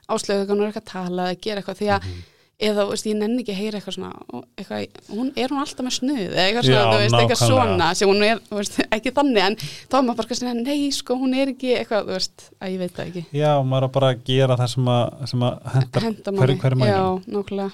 áslögu 0.09 0.47
þegar 0.47 0.55
hún 0.55 0.63
er 0.63 0.71
eitthvað 0.71 0.87
að 0.87 0.93
tala 0.95 1.27
eða 1.29 1.41
gera 1.45 1.61
eitthvað, 1.61 1.77
því 1.81 1.91
að 1.93 2.07
eða, 2.61 2.85
þú 2.85 2.93
veist, 2.93 3.07
ég 3.09 3.17
nenni 3.19 3.41
ekki 3.43 3.53
að 3.55 3.59
heyra 3.61 3.79
eitthvað 3.81 3.95
svona 3.97 4.11
eitthvað, 4.61 5.01
hún, 5.11 5.29
er 5.35 5.53
hún 5.53 5.61
alltaf 5.63 5.85
með 5.87 5.95
snuð 5.97 6.21
eða 6.21 6.45
eitthvað 6.45 6.67
svona, 6.69 6.81
Já, 6.81 6.91
þú 6.91 7.01
veist, 7.01 7.19
eitthvað 7.21 7.43
svona 7.47 7.91
sem 7.99 8.11
hún 8.13 8.25
er, 8.27 8.41
þú 8.49 8.59
veist, 8.61 8.79
ekki 8.97 9.13
þannig 9.17 9.43
en 9.47 9.59
þá 9.61 9.95
er 9.99 10.07
maður 10.07 10.19
bara 10.21 10.39
svona, 10.41 10.55
nei, 10.61 10.79
sko, 10.95 11.17
hún 11.21 11.37
er 11.41 11.53
ekki 11.55 11.75
eitthvað, 11.79 12.09
þú 12.09 12.17
veist, 12.17 12.49
að 12.61 12.73
ég 12.75 12.81
veit 12.85 12.97
það 12.97 13.07
ekki. 13.11 13.23
Já, 13.41 13.51
maður 13.73 13.87
er 13.89 13.93
bara 13.99 14.11
að 14.15 14.25
gera 14.31 14.59
það 14.61 14.73
sem 14.75 14.91
að, 14.97 15.15
sem 15.33 15.47
að 15.49 15.71
hendar 15.77 16.07
henda 16.09 16.35
hverju- 16.41 16.59
hverju 16.65 16.81
nákvæmlega. 16.81 17.71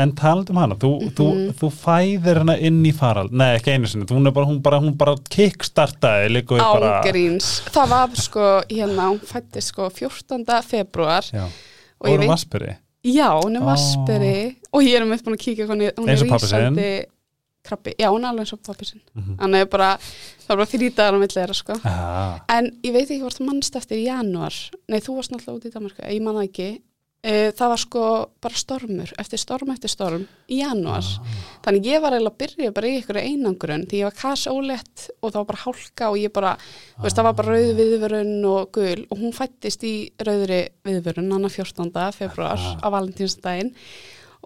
En 0.00 0.12
talandi 0.16 0.52
um 0.54 0.56
hana, 0.62 0.76
þú, 0.80 0.90
þú, 1.12 1.24
Mhm. 1.34 1.48
þú 1.60 1.68
fæðir 1.76 2.38
hana 2.40 2.54
inn 2.56 2.78
í 2.88 2.92
farald. 2.96 3.32
Nei, 3.36 3.58
ekki 3.58 3.74
einu 3.74 3.86
sinni, 3.90 4.06
hún 4.08 4.30
bara, 4.32 4.46
hún 4.48 4.62
bara, 4.64 4.78
hún 4.80 4.94
bara 4.96 5.14
kickstartaði 5.28 6.30
líka 6.32 6.54
við 6.56 6.62
bara 6.64 6.92
ágríns. 7.02 7.48
Það 7.74 7.88
var 7.90 8.14
sko, 8.16 8.46
hérna, 8.70 9.08
hún 9.10 9.20
fættist 9.20 9.74
sko 9.74 9.90
14. 9.90 10.62
februar 10.64 11.26
Já, 11.28 11.44
og 12.00 12.08
hún 12.08 12.18
veit, 12.22 12.30
vasperi 12.30 12.76
já, 13.04 13.28
hún 13.40 13.56
er 13.56 13.62
Ó. 13.62 13.68
vasperi 13.70 14.56
og 14.72 14.84
ég 14.84 14.98
er 15.00 15.06
með 15.08 15.24
búin 15.24 15.38
að 15.38 15.44
kíkja 15.44 15.66
hún 15.70 15.82
er 15.86 15.94
rísandi 15.96 16.90
krabbi, 17.62 17.92
já, 18.00 18.08
hún 18.08 18.24
er 18.24 18.30
alveg 18.30 18.46
eins 18.46 18.54
og 18.56 18.62
pappi 18.64 18.86
sinn 18.88 19.02
mm 19.14 19.38
hann 19.40 19.54
er 19.54 19.66
bara, 19.66 19.94
það 20.46 20.52
er 20.54 20.60
bara 20.60 20.70
þrý 20.72 20.90
dagar 20.96 21.16
á 21.16 21.20
milli 21.20 21.34
þeirra 21.36 21.54
sko 21.54 21.72
-hmm. 21.72 22.40
En 22.48 22.70
ég 22.82 22.92
veit 22.92 23.10
ekki 23.10 23.20
hvort 23.20 23.40
mannst 23.40 23.76
eftir 23.76 23.98
í 23.98 24.06
janúar. 24.06 24.54
Nei, 24.88 25.00
þú 25.00 25.16
varst 25.16 25.30
náttúrulega 25.32 25.56
út 25.56 25.66
í 25.66 25.72
Danmarka, 25.74 26.08
ég 26.08 26.22
man 26.22 26.34
það 26.34 26.48
ekki. 26.48 26.68
E, 27.20 27.50
það 27.52 27.68
var 27.68 27.80
sko 27.82 28.02
bara 28.40 28.56
stormur, 28.56 29.10
eftir 29.20 29.36
storm 29.42 29.68
eftir 29.74 29.90
storm 29.92 30.22
í 30.48 30.62
janúar. 30.62 31.04
Þannig 31.66 31.88
ég 31.90 32.00
var 32.00 32.14
eiginlega 32.16 32.32
að 32.32 32.38
byrja 32.40 32.70
bara 32.78 32.88
í 32.88 32.94
ykkur 33.02 33.18
einangrun 33.20 33.82
því 33.90 33.98
ég 34.00 34.06
var 34.08 34.16
kasólett 34.16 35.02
og 35.20 35.26
það 35.34 35.36
var 35.42 35.48
bara 35.50 35.60
hálka 35.66 36.08
og 36.08 36.16
ég 36.16 36.32
bara, 36.32 36.52
þú 36.96 37.04
veist, 37.04 37.18
það 37.18 37.28
var 37.28 37.36
bara 37.42 37.56
rauð 37.58 37.72
viðvörun 37.82 38.30
og 38.48 38.70
gul 38.72 39.02
og 39.10 39.20
hún 39.20 39.34
fættist 39.36 39.84
í 39.84 39.92
rauðri 40.24 40.60
viðvörun, 40.88 41.28
hann 41.36 41.50
14. 41.52 41.92
februar 42.16 42.56
Ah. 42.56 42.80
á 42.80 42.86
valentínsdaginn 42.88 43.74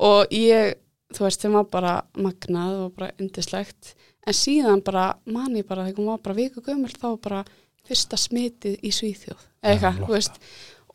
og 0.03 0.35
ég, 0.35 0.75
þú 1.15 1.29
veist, 1.29 1.47
þeim 1.47 1.55
var 1.61 1.71
bara 1.71 1.95
magnað 2.19 2.75
og 2.89 2.97
bara 2.99 3.13
yndislegt 3.23 3.95
en 4.27 4.35
síðan 4.35 4.83
bara, 4.83 5.13
man 5.31 5.55
ég 5.55 5.63
bara 5.69 5.87
þegar 5.87 6.03
hún 6.03 6.11
var 6.11 6.19
bara 6.27 6.35
viku 6.43 6.61
gömul, 6.61 6.91
þá 6.91 7.07
var 7.15 7.23
bara 7.23 7.45
fyrsta 7.87 8.19
smitið 8.19 8.81
í 8.83 8.91
Svíþjóð 8.91 9.47
eða 9.63 9.71
eitthvað, 9.77 9.99
Lotta. 10.01 10.07
þú 10.11 10.19
veist 10.19 10.41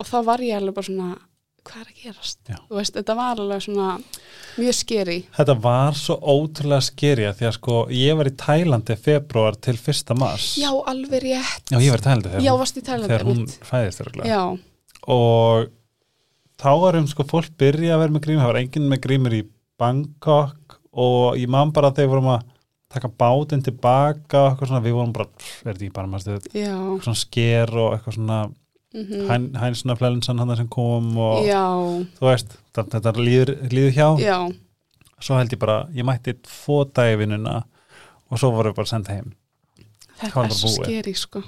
og 0.00 0.06
þá 0.12 0.16
var 0.28 0.38
ég 0.44 0.56
alveg 0.60 0.74
bara 0.74 0.90
svona 0.92 1.10
hvað 1.70 1.82
er 1.84 1.90
að 1.90 2.02
gerast, 2.04 2.38
Já. 2.50 2.56
þú 2.68 2.78
veist, 2.78 2.96
þetta 2.98 3.16
var 3.18 3.42
alveg 3.44 3.64
svona 3.64 3.88
mjög 4.58 4.76
skeri 4.76 5.16
Þetta 5.36 5.56
var 5.64 5.98
svo 5.98 6.16
ótrúlega 6.18 6.86
skerja 6.88 7.32
því 7.38 7.48
að 7.48 7.56
sko, 7.56 7.80
ég 7.94 8.18
var 8.18 8.30
í 8.30 8.34
Tælandi 8.44 8.96
februar 9.00 9.58
til 9.62 9.76
fyrsta 9.80 10.16
mars. 10.18 10.52
Já, 10.60 10.70
alveg 10.70 11.24
rétt. 11.26 11.66
Já, 11.70 11.78
ég 11.78 11.94
var 11.94 12.02
í 12.02 12.06
Tælandi 12.06 12.32
þegar, 12.32 12.46
já, 12.46 12.52
varst 12.62 12.80
í 12.80 12.84
Tælandi 12.86 13.12
þegar 13.14 13.28
hún 13.30 13.44
fæðist 13.70 14.04
örugglega. 14.04 14.30
já, 14.30 14.42
og 15.16 15.70
þá 16.60 16.70
varum 16.84 17.10
sko 17.10 17.26
fólk 17.30 17.52
byrja 17.60 17.96
að 17.96 18.04
vera 18.04 18.16
með 18.16 18.24
grímur, 18.26 18.44
það 18.44 18.52
var 18.52 18.62
enginn 18.64 18.90
með 18.90 19.04
grímur 19.06 19.36
í 19.36 19.44
Bangkok 19.80 20.80
og 20.90 21.38
ég 21.40 21.50
man 21.50 21.70
bara 21.72 21.92
þegar 21.94 22.08
við 22.08 22.14
vorum 22.16 22.32
að 22.34 22.48
taka 22.90 23.10
bátinn 23.22 23.62
tilbaka 23.62 24.40
og 24.40 24.48
eitthvað 24.50 24.72
svona, 24.72 24.82
við 24.82 24.96
vorum 24.98 25.12
bara, 25.14 25.28
er 25.30 25.68
þetta 25.70 25.86
ekki 25.86 25.94
bara 25.94 26.08
já, 26.18 26.74
eitthvað 26.74 27.04
svona 27.06 27.20
sker 27.20 27.72
og 27.78 27.92
eitthvað 27.94 28.16
svona 28.18 28.40
mm 28.94 29.28
hæn, 29.28 29.44
hænsna 29.54 29.94
flelinsan 29.96 30.38
hann 30.38 30.56
sem 30.56 30.68
kom 30.68 31.12
og 31.18 31.44
já, 31.46 31.62
þú 32.18 32.26
veist, 32.26 32.56
þetta, 32.74 33.12
líður, 33.18 33.52
líður 33.70 33.92
hjá. 33.94 34.08
Já. 34.18 34.38
Svo 35.20 35.36
held 35.36 35.52
ég 35.52 35.60
bara, 35.60 35.76
ég 35.94 36.04
mætti 36.08 36.34
tvo 36.42 36.84
dæfinuna 36.84 37.62
og 38.30 38.38
svo 38.40 38.50
voru 38.54 38.72
bara 38.74 38.86
senda 38.88 39.12
heim. 39.14 39.32
Þetta 40.20 40.44
er 40.46 40.54
svo 40.56 40.68
skeri 40.74 41.14
sko. 41.14 41.42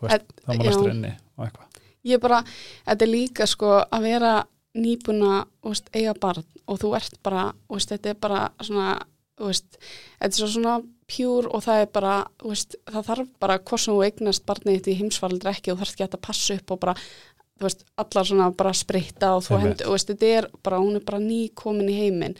Veist, 0.00 0.14
Þetta- 0.14 0.40
þá 0.46 0.48
var 0.48 0.56
já. 0.56 0.68
lestur 0.70 0.90
inni 0.94 1.12
og 1.36 1.44
eitthvað. 1.46 1.66
Ég 2.04 2.20
bara, 2.20 2.42
þetta 2.86 3.02
er 3.02 3.12
líka 3.12 3.46
sko 3.46 3.72
að 3.92 4.02
vera 4.02 4.34
nýbuna 4.74 5.44
veist, 5.66 5.90
eiga 5.92 6.14
barn 6.14 6.44
og 6.66 6.78
þú 6.78 6.94
ert 6.96 7.18
bara 7.22 7.52
veist, 7.68 7.90
þetta 7.90 8.10
er 8.10 8.14
bara 8.14 8.48
svona 8.62 9.02
þetta 9.48 10.28
er 10.28 10.36
svo 10.36 10.48
svona 10.52 10.76
pjúr 11.10 11.48
og 11.50 11.64
það 11.64 11.82
er 11.82 11.90
bara, 11.94 12.14
veist, 12.44 12.76
það 12.86 13.08
þarf 13.08 13.32
bara 13.42 13.58
hvort 13.58 13.82
sem 13.82 13.94
þú 13.94 14.04
eignast 14.06 14.46
barnið 14.46 14.78
þitt 14.78 14.90
í 14.92 14.98
heimsfaraldri 15.00 15.52
ekki 15.52 15.72
og 15.72 15.80
þarf 15.80 15.94
ekki 15.96 16.06
að 16.06 16.22
passa 16.28 16.56
upp 16.60 16.74
og 16.74 16.82
bara 16.84 16.94
þú 17.60 17.66
veist, 17.66 17.84
allar 18.00 18.28
svona 18.28 18.50
bara 18.56 18.74
spritta 18.76 19.34
og 19.36 19.44
þú 19.44 19.60
hendur, 19.64 19.88
og 19.88 19.96
veist, 19.96 20.12
þetta 20.12 20.30
er 20.38 20.48
bara, 20.64 20.80
hún 20.80 20.96
er 20.96 21.04
bara 21.04 21.20
ný 21.22 21.40
komin 21.56 21.90
í 21.92 21.98
heiminn. 21.98 22.38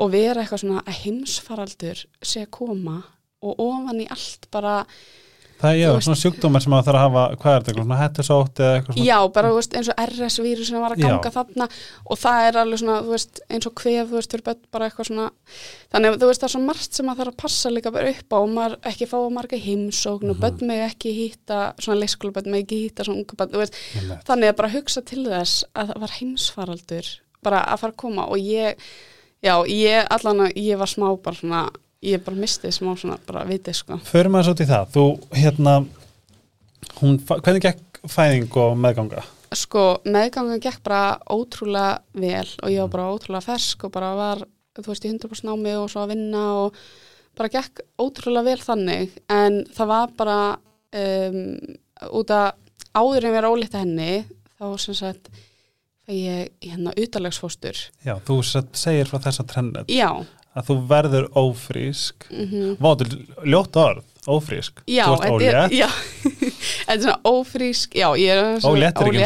Og 0.00 0.12
vera 0.12 0.42
eitthvað 0.42 0.62
svona 0.62 0.84
að 0.84 0.98
heimsfaraldur 1.02 2.02
sé 2.20 2.44
að 2.44 2.52
koma 2.56 2.98
og 3.44 3.60
ofan 3.62 4.02
í 4.04 4.08
allt 4.12 4.48
bara 4.52 4.78
það 5.60 5.70
er 5.72 5.78
já, 5.80 5.88
svona 6.04 6.18
sjúkdómar 6.20 6.62
sem 6.62 6.74
að 6.76 6.84
þarf 6.86 6.98
að 6.98 7.04
hafa 7.06 7.22
hvað 7.40 7.54
er 7.56 7.62
þetta, 7.66 7.82
svona 7.82 7.98
hettusótt 8.02 8.60
eða 8.60 8.74
eitthvað 8.76 8.96
svona 8.96 9.06
Já, 9.06 9.18
bara 9.36 9.48
þú 9.52 9.56
veist, 9.56 9.76
eins 9.78 9.88
og 9.92 10.00
RS-vírus 10.06 10.68
sem 10.70 10.80
var 10.84 10.92
að 10.94 11.00
Já. 11.00 11.06
ganga 11.08 11.30
þarna 11.36 11.68
og 12.12 12.18
það 12.20 12.46
er 12.48 12.58
alveg 12.62 12.80
svona, 12.82 12.96
þú 13.06 13.14
veist, 13.16 13.40
eins 13.48 13.66
og 13.70 13.74
kvef, 13.80 14.10
þú 14.10 14.18
veist, 14.20 14.36
börn 14.46 14.60
bara 14.76 14.88
eitthvað 14.90 15.08
svona 15.10 15.26
þannig 15.94 16.10
að 16.12 16.18
þú 16.20 16.28
veist, 16.30 16.40
það 16.44 16.48
er 16.48 16.54
svo 16.56 16.62
margt 16.66 16.92
sem 17.00 17.08
að 17.08 17.16
það 17.16 17.24
er 17.26 17.32
að 17.32 17.38
passa 17.46 17.72
líka 17.72 17.92
bara 17.96 18.12
upp 18.12 18.36
á 18.36 18.38
og 18.42 18.50
maður 18.56 18.76
ekki 18.92 19.08
fá 19.10 19.16
marga 19.38 19.56
heimsókn 19.66 20.30
og 20.30 20.36
Mhm. 20.36 20.42
börn 20.44 20.68
með 20.70 20.84
ekki 20.90 21.14
hýtta 21.16 21.60
svona 21.80 22.00
leikskólabörn 22.04 22.50
með 22.52 22.62
ekki 22.66 22.80
hýtta 22.84 23.04
svona 23.08 23.22
unga 23.24 23.36
börn, 23.40 23.52
þú 23.56 23.62
veist, 23.64 23.74
Einmitt. 23.96 24.24
þannig 24.28 24.48
að 24.52 24.56
bara 24.56 24.74
hugsa 24.76 25.00
til 25.04 25.24
þess 25.24 25.64
að 25.74 25.88
það 25.94 26.00
var 26.04 26.14
heimsfaraldur 26.20 27.06
bara 27.42 27.64
að 27.64 27.78
fara 27.80 27.92
að 27.92 27.96
koma 27.96 28.26
og 28.28 28.36
ég 28.38 28.76
já, 29.44 29.54
ég 29.68 30.06
allan 30.10 30.50
ég 30.56 30.76
var 30.78 30.86
smá 30.90 31.08
bara 31.22 31.36
svona, 31.36 31.70
ég 32.04 32.24
bara 32.24 32.36
misti 32.36 32.72
smá 32.74 32.92
svona 32.98 33.18
bara 33.26 33.46
vitið, 33.48 33.78
sko. 33.80 34.00
Förum 34.08 34.36
að 34.38 34.48
svo 34.48 34.56
til 34.58 34.68
það, 34.68 34.90
þú 34.96 35.06
hérna 35.36 35.78
hún, 37.00 37.18
hvernig 37.30 37.64
gekk 37.64 38.02
fæðing 38.06 38.60
og 38.62 38.76
meðganga? 38.80 39.24
sko 39.56 39.82
meðgangan 40.04 40.60
gekk 40.60 40.82
bara 40.84 41.16
ótrúlega 41.30 42.00
vel 42.18 42.48
og 42.64 42.72
ég 42.72 42.82
var 42.82 42.92
bara 42.92 43.10
ótrúlega 43.14 43.46
fersk 43.46 43.86
og 43.86 43.92
bara 43.94 44.10
var, 44.18 44.42
þú 44.76 44.90
veist, 44.90 45.06
í 45.06 45.12
100% 45.14 45.46
námi 45.46 45.74
og 45.78 45.90
svo 45.92 46.02
að 46.02 46.12
vinna 46.12 46.42
og 46.64 46.80
bara 47.38 47.52
gekk 47.54 47.84
ótrúlega 48.02 48.50
vel 48.50 48.60
þannig. 48.64 49.14
En 49.32 49.62
það 49.76 49.92
var 49.92 50.14
bara 50.18 50.38
um, 51.00 51.42
út 52.20 52.32
að 52.34 52.48
áður 52.96 53.28
en 53.28 53.36
vera 53.36 53.52
ólíkt 53.52 53.76
henni 53.76 54.24
þá 54.56 54.66
sem 54.80 54.96
sagt 54.96 55.30
ég 56.10 56.52
hérna 56.62 56.94
utalagsfóstur 56.96 57.78
Já, 58.06 58.14
þú 58.24 58.38
segir 58.46 59.08
frá 59.10 59.18
þessa 59.24 59.44
trendnet 59.48 59.90
já, 59.90 60.10
að 60.56 60.68
þú 60.70 60.76
verður 60.90 61.26
ófrísk. 61.36 62.26
Mm 62.32 62.76
Vá, 62.80 62.88
þetta 62.96 63.06
er 63.06 63.50
ljótt 63.52 63.76
orð, 63.76 64.02
ófrísk. 64.26 64.82
Já, 64.88 65.04
Þú 65.06 65.14
ert 65.14 65.24
er, 65.24 65.32
ólétt, 65.36 65.76
já. 65.76 65.88
Þetta 66.86 66.96
er 66.96 67.02
svona 67.04 67.20
ófrísk, 67.30 67.94
já, 67.94 68.08
ég 68.16 68.32
er 68.32 68.60
svona 68.60 68.72
ólétt 68.74 69.00
er 69.00 69.06
ekki 69.12 69.22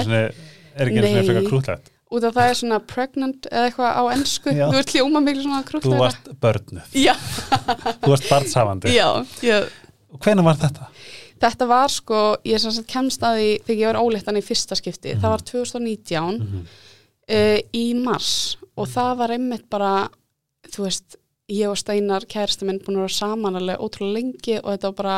er 0.81 0.87
ekki 0.87 0.99
einu 0.99 1.07
sinni 1.07 1.23
Nei. 1.23 1.27
frekar 1.31 1.49
krútlegt 1.51 1.91
út 2.11 2.25
af 2.27 2.35
það 2.35 2.49
er 2.51 2.57
svona 2.59 2.79
pregnant 2.91 3.47
eða 3.53 3.67
eitthvað 3.69 3.93
á 3.95 4.03
ennsku, 4.11 4.51
Já. 4.59 4.67
þú 4.67 4.75
veist 4.81 4.93
hljóma 4.97 5.21
miklu 5.23 5.43
svona 5.45 5.61
Þú 5.63 5.69
krútlega 5.71 6.01
varst 6.01 6.31
börnuð, 6.43 6.87
þú 8.03 8.11
varst 8.11 8.31
barnshafandi 8.31 8.95
Og 10.11 10.19
hvenær 10.25 10.43
var 10.49 10.57
þetta? 10.59 10.89
Þetta 11.41 11.67
var 11.71 11.89
sko, 11.95 12.21
ég 12.45 12.65
kemst 12.91 13.23
að 13.23 13.37
því 13.39 13.51
þegar 13.69 13.79
ég 13.81 13.87
var 13.93 14.01
óléttan 14.03 14.37
í 14.41 14.43
fyrsta 14.45 14.75
skipti, 14.77 15.15
Mhm. 15.15 15.21
það 15.23 15.31
var 15.31 15.45
2019 15.53 16.41
Mm 16.41 16.47
-hmm. 16.51 16.65
uh, 17.31 17.59
í 17.73 17.95
mars. 17.95 18.57
Og 18.77 18.89
það 18.89 19.17
var 19.17 19.29
einmitt 19.31 19.71
bara, 19.71 20.09
þú 20.75 20.83
veist, 20.85 21.17
ég 21.51 21.67
og 21.71 21.77
Steinar 21.81 22.25
kærasta 22.31 22.67
minn 22.69 22.79
búin 22.83 22.97
að 23.01 23.07
vera 23.09 23.17
saman 23.19 23.59
alveg 23.59 23.83
ótrúlega 23.83 24.17
lengi 24.17 24.57
og 24.61 24.71
þetta 24.73 24.91
var 24.91 24.97
bara, 25.01 25.17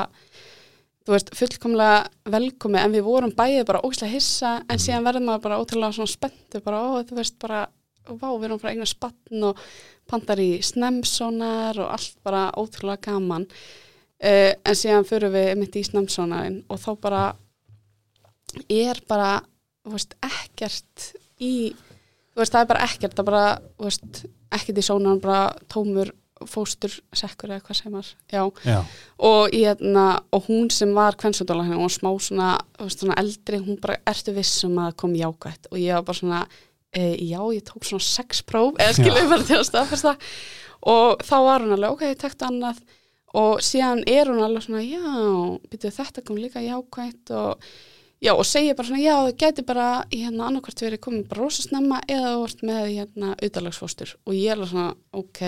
þú 1.07 1.15
veist, 1.17 1.31
fullkomlega 1.37 1.99
velkomi 2.35 2.81
en 2.81 2.95
við 2.97 3.05
vorum 3.07 3.35
bæðið 3.37 3.67
bara 3.69 3.83
ógislega 3.85 4.15
hissa 4.17 4.53
en 4.63 4.77
Mhm. 4.77 4.83
síðan 4.87 5.07
verðum 5.09 5.27
maður 5.29 5.43
bara 5.47 5.59
ótrúlega 5.61 5.93
svona 5.99 6.15
spenntu 6.17 6.63
bara, 6.65 6.81
ó, 6.81 7.03
þú 7.05 7.15
veist, 7.21 7.39
bara, 7.39 7.67
vá, 8.09 8.29
við 8.39 8.45
erum 8.49 8.59
bara 8.63 8.73
eignar 8.75 8.91
spann 8.91 9.43
og 9.51 9.59
pandar 10.09 10.37
í 10.43 10.51
snemsonar 10.63 11.79
og 11.79 11.91
allt 11.93 12.17
bara 12.25 12.51
ótrúlega 12.57 13.01
gaman 13.13 13.47
uh, 14.23 14.53
en 14.65 14.75
síðan 14.79 15.05
fyrir 15.07 15.31
við 15.31 15.57
mitt 15.59 15.77
í 15.77 15.83
snemsonarinn 15.85 16.63
og 16.69 16.79
þá 16.79 16.91
bara 17.01 17.23
er 18.71 19.01
bara, 19.09 19.41
þú 19.85 19.95
veist, 19.97 20.15
ekkert 20.23 21.13
í, 21.43 21.73
þú 22.35 22.43
veist, 22.43 22.53
það 22.55 22.61
er 22.65 22.71
bara 22.73 22.85
ekkert, 22.89 23.15
það 23.17 23.23
er 23.25 23.31
bara, 23.31 23.45
þú 23.79 23.89
veist, 23.89 24.25
ekkert 24.53 24.79
í 24.83 24.85
sónan, 24.87 25.21
bara 25.23 25.41
tómur 25.73 26.13
fóstur 26.51 26.95
sekkur 27.17 27.53
eða 27.53 27.65
hvað 27.67 27.79
sem 27.79 27.95
var, 27.95 28.09
já. 28.33 28.43
Já, 28.67 28.79
og, 29.29 29.53
hérna, 29.53 30.07
og 30.33 30.49
hún 30.49 30.71
sem 30.75 30.93
var 30.97 31.17
kvennsvöldalega 31.21 31.77
hún 31.77 31.87
var 31.87 31.95
smá 31.95 32.11
svona, 32.27 32.49
svona 32.87 33.19
eldri 33.23 33.61
hún 33.63 33.79
bara, 33.83 34.01
ertu 34.09 34.35
viss 34.37 34.65
um 34.69 34.81
að 34.83 34.97
kom 35.03 35.15
jákvætt? 35.19 35.71
Og 35.73 35.79
ég 35.81 35.99
var 35.99 36.07
bara 36.09 36.21
svona, 36.21 36.43
e, 36.93 37.05
já, 37.29 37.41
ég 37.55 37.63
tók 37.69 37.87
svona 37.89 38.09
sex 38.09 38.43
próf, 38.47 38.75
eða 38.79 38.99
skilur 38.99 39.31
bara 39.31 39.47
til 39.49 39.61
að 39.61 39.69
staðfesta. 39.71 40.17
Og 40.93 41.23
þá 41.23 41.37
var 41.47 41.65
hún 41.65 41.77
alveg, 41.77 41.95
ok, 41.95 42.19
tektu 42.19 42.49
annað. 42.49 42.83
Og 43.39 43.63
síðan 43.65 44.03
er 44.11 44.29
hún 44.29 44.43
alveg 44.45 44.67
svona, 44.67 44.83
já, 44.85 45.03
byrjuð 45.73 45.99
þetta 46.01 46.27
kom 46.27 46.41
líka 46.41 46.65
jákvætt. 46.65 47.33
Og 47.39 47.73
já, 48.23 48.33
og 48.33 48.47
segir 48.47 48.77
bara 48.79 48.89
svona, 48.89 49.03
já, 49.03 49.15
það 49.27 49.37
gæti 49.43 49.67
bara 49.67 49.91
hérna 50.13 50.49
annarkvært 50.49 50.83
verið 50.87 51.03
komið 51.05 51.29
bara 51.31 51.43
rosa 51.43 51.65
snemma 51.67 52.01
eða 52.07 52.33
þú 52.33 52.41
vart 52.45 52.65
með 52.69 52.83
hérna 52.93 53.35
auðalagsfóstur 53.37 54.17
og 54.23 54.35
ég 54.37 54.49
er 54.51 54.57
alveg 54.57 54.73
svona, 54.73 54.89
ok, 55.23 55.41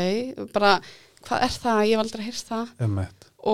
bara 0.54 0.76
hvað 1.24 1.46
er 1.46 1.58
það, 1.64 1.82
ég 1.88 1.94
hef 1.94 2.04
aldrei 2.04 2.24
hýrst 2.26 2.50
það. 2.50 2.72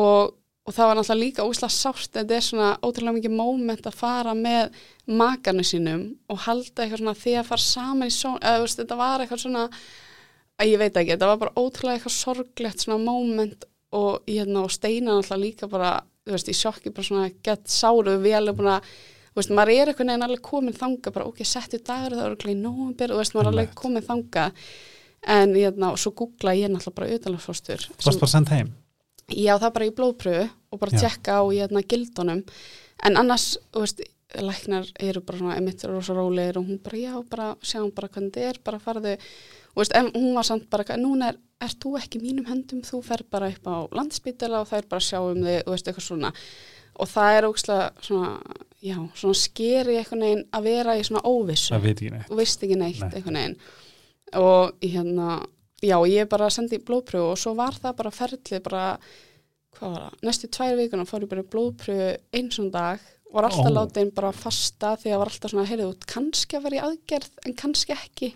Og, 0.01 0.35
og 0.67 0.77
það 0.77 0.91
var 0.91 0.99
náttúrulega 0.99 1.25
líka 1.25 1.47
úslega 1.49 1.75
sárt 1.75 2.15
þetta 2.17 2.37
er 2.37 2.47
svona 2.47 2.71
ótrúlega 2.83 3.17
mikið 3.19 3.37
móment 3.37 3.89
að 3.91 3.99
fara 4.01 4.35
með 4.39 4.79
makanu 5.07 5.65
sínum 5.67 6.05
og 6.31 6.45
halda 6.47 6.85
eitthvað 6.85 7.03
svona 7.03 7.19
því 7.19 7.35
að 7.41 7.51
fara 7.51 7.67
saman 7.67 8.11
í 8.11 8.15
són 8.15 8.39
eða 8.41 8.63
veist, 8.65 8.81
þetta 8.81 9.01
var 9.01 9.25
eitthvað 9.25 9.45
svona 9.45 9.67
að 10.61 10.71
ég 10.71 10.81
veit 10.81 10.97
ekki, 10.97 11.15
þetta 11.15 11.31
var 11.31 11.43
bara 11.45 11.59
ótrúlega 11.59 11.99
eitthvað 11.99 12.17
sorglegt 12.17 12.85
svona 12.85 13.01
móment 13.03 13.67
og, 13.91 14.21
hérna, 14.29 14.65
og 14.65 14.73
steina 14.73 15.17
náttúrulega 15.17 15.45
líka 15.45 15.69
bara 15.71 15.95
þú 16.27 16.37
veist, 16.37 16.51
í 16.53 16.57
sjokki 16.57 16.93
bara 16.95 17.09
svona 17.09 17.31
gett 17.45 17.73
sáru 17.73 18.19
við 18.23 18.37
alveg 18.41 18.59
búin 18.59 18.73
að 18.75 18.93
þú 19.31 19.41
veist, 19.41 19.55
maður 19.57 19.75
er 19.75 19.93
einhvern 19.93 20.13
veginn 20.13 20.27
alveg 20.29 20.45
komin 20.51 20.77
þanga 20.77 21.15
bara 21.15 21.29
ok, 21.31 21.43
settu 21.47 21.81
dagur 21.87 22.19
það 22.19 22.31
eru 22.33 22.53
í 22.53 22.59
nóvumbyr 22.61 23.15
og 23.15 23.19
þú 23.19 23.23
veist, 23.23 23.37
maður 23.37 23.49
er 23.49 23.55
alveg 23.55 23.75
komin 23.79 24.07
þanga 24.07 24.47
en 25.39 25.57
hérna, 25.57 25.95
svo 26.01 26.15
googla 26.17 26.57
ég 26.57 26.73
náttúrulega 26.73 26.97
bara 26.97 27.19
utanlandsfóstur 27.19 27.89
Varst 28.01 28.23
bara 28.23 28.33
sendt 28.33 28.55
heim? 28.55 28.73
Já, 29.31 29.55
það 29.61 29.75
bara 29.77 29.87
í 29.87 29.93
blóðpröfu 29.95 30.47
og 30.71 30.81
bara 30.81 30.99
tjekka 30.99 31.39
á 31.39 31.43
hérna, 31.47 31.83
gildunum. 31.87 32.41
En 33.07 33.19
annars, 33.21 33.53
þú 33.71 33.85
veist, 33.85 34.03
læknar 34.39 34.89
eru 35.03 35.23
bara 35.27 35.39
svona 35.39 35.57
emittur 35.59 35.95
og 35.95 36.05
svo 36.07 36.17
rólegir 36.19 36.59
og 36.61 36.67
hún 36.69 36.81
bara, 36.83 36.99
já, 36.99 37.15
bara 37.31 37.49
sjáum 37.63 37.91
bara 37.95 38.11
hvernig 38.11 38.35
þetta 38.35 38.51
er 38.51 38.61
bara 38.67 38.83
farðu, 38.83 39.15
og 39.71 39.83
veist, 39.83 39.95
hún 40.17 40.35
var 40.35 40.47
samt 40.49 40.67
bara, 40.73 40.97
núna 40.99 41.31
er, 41.31 41.39
er 41.63 41.77
þú 41.83 41.95
ekki 42.01 42.21
mínum 42.23 42.49
höndum? 42.49 42.83
Þú 42.87 43.03
fer 43.07 43.23
bara 43.31 43.51
upp 43.53 43.71
á 43.71 43.77
landspítala 43.95 44.63
og 44.63 44.69
það 44.71 44.83
er 44.83 44.91
bara 44.91 45.03
að 45.03 45.09
sjá 45.09 45.21
um 45.21 45.45
þig, 45.47 45.63
þú 45.67 45.75
veist, 45.75 45.91
eitthvað 45.91 46.07
svona. 46.09 46.33
Og 47.01 47.09
það 47.09 47.37
er 47.37 47.49
ógslag 47.49 48.03
svona 48.05 48.33
já, 48.81 48.97
svona 49.15 49.39
skeri 49.39 49.97
eitthvað 50.01 50.23
neginn 50.25 50.45
að 50.57 50.69
vera 50.69 50.97
í 50.99 51.07
svona 51.07 51.23
óvissu. 51.29 51.75
Og 52.29 52.41
veist 52.41 52.67
ekki 52.67 52.79
neitt 52.81 53.01
Nei. 53.05 53.11
einhvern 53.15 53.41
veginn. 53.41 53.57
Og 54.41 54.85
hérna, 54.85 55.41
já, 55.85 55.97
ég 56.09 56.29
bara 56.31 56.51
sendi 56.53 56.81
blóðpröfu 56.83 57.33
og 57.33 57.41
svo 57.41 57.55
var 57.59 57.77
það 57.79 57.97
bara 58.01 58.15
ferlið 58.15 58.63
bara, 58.67 58.85
hvað 59.77 59.95
var 59.95 60.05
það, 60.07 60.21
næstu 60.29 60.51
tvær 60.57 60.77
vikuna 60.81 61.09
fór 61.09 61.27
ég 61.27 61.33
bara 61.33 61.49
blóðpröfu 61.55 62.11
eins 62.37 62.61
og 62.63 62.71
dag 62.75 63.09
var 63.35 63.47
alltaf 63.47 63.71
Ó. 63.71 63.77
látin 63.77 64.13
bara 64.15 64.33
fasta 64.35 64.95
því 65.01 65.15
að 65.15 65.23
var 65.23 65.31
alltaf 65.33 65.53
svona, 65.53 65.69
heyrðu, 65.69 65.89
út 65.95 66.07
kannski 66.11 66.59
að 66.59 66.67
vera 66.67 66.79
í 66.79 66.85
aðgerð 66.89 67.43
en 67.47 67.57
kannski 67.59 67.97
ekki. 67.97 68.31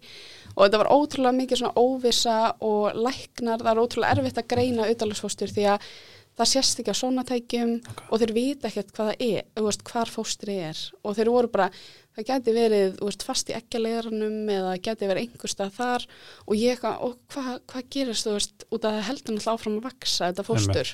Og 0.54 0.66
þetta 0.66 0.82
var 0.84 0.92
ótrúlega 0.94 1.38
mikið 1.40 1.60
svona 1.62 1.82
óvissa 1.82 2.36
og 2.62 2.98
læknar, 2.98 3.62
það 3.64 3.72
er 3.72 3.82
ótrúlega 3.82 4.14
erfitt 4.14 4.42
að 4.42 4.50
greina 4.54 4.84
auðvitaðlagsfóstur 4.86 5.54
því 5.54 5.66
að 5.72 5.88
það 6.34 6.50
sést 6.50 6.80
ekki 6.82 6.94
á 6.94 6.98
sónatækjum 6.98 7.74
og 8.10 8.22
þeir 8.22 8.32
vita 8.34 8.70
ekkert 8.70 8.94
hvað 8.94 9.10
það 9.10 9.26
er, 9.28 9.44
þú 9.54 9.66
veist, 9.68 9.84
hvar 9.90 10.10
fóstri 10.10 10.56
er. 10.68 10.80
Og 11.02 11.18
þeir 11.18 11.30
voru 11.34 11.50
bara, 11.54 11.68
það 12.14 12.28
geti 12.30 12.54
verið 12.56 12.96
þú 12.98 13.10
veist, 13.10 13.26
fast 13.26 13.50
í 13.52 13.56
ekkjalegarnum 13.58 14.50
eða 14.56 14.72
geti 14.82 15.10
verið 15.10 15.28
einhver 15.28 15.52
stað 15.52 15.76
þar. 15.78 16.08
Og 16.46 16.58
ég 16.58 16.82
og 16.94 17.14
hvað 17.34 17.52
hva 17.70 17.84
gerist, 17.96 18.26
þú 18.26 18.34
veist 18.38 18.66
út 18.70 18.82
að 18.82 18.98
það 18.98 19.08
heldur 19.10 19.36
náttúrulega 19.36 19.54
áfram 19.54 19.78
að 19.78 19.88
vaksa 19.90 20.30
þetta 20.30 20.46
fóstur? 20.48 20.92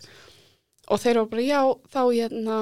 Og 0.90 1.00
þeir 1.00 1.20
voru 1.20 1.32
bara, 1.32 1.48
já, 1.48 1.60
þá 1.94 2.02
hérna 2.04 2.60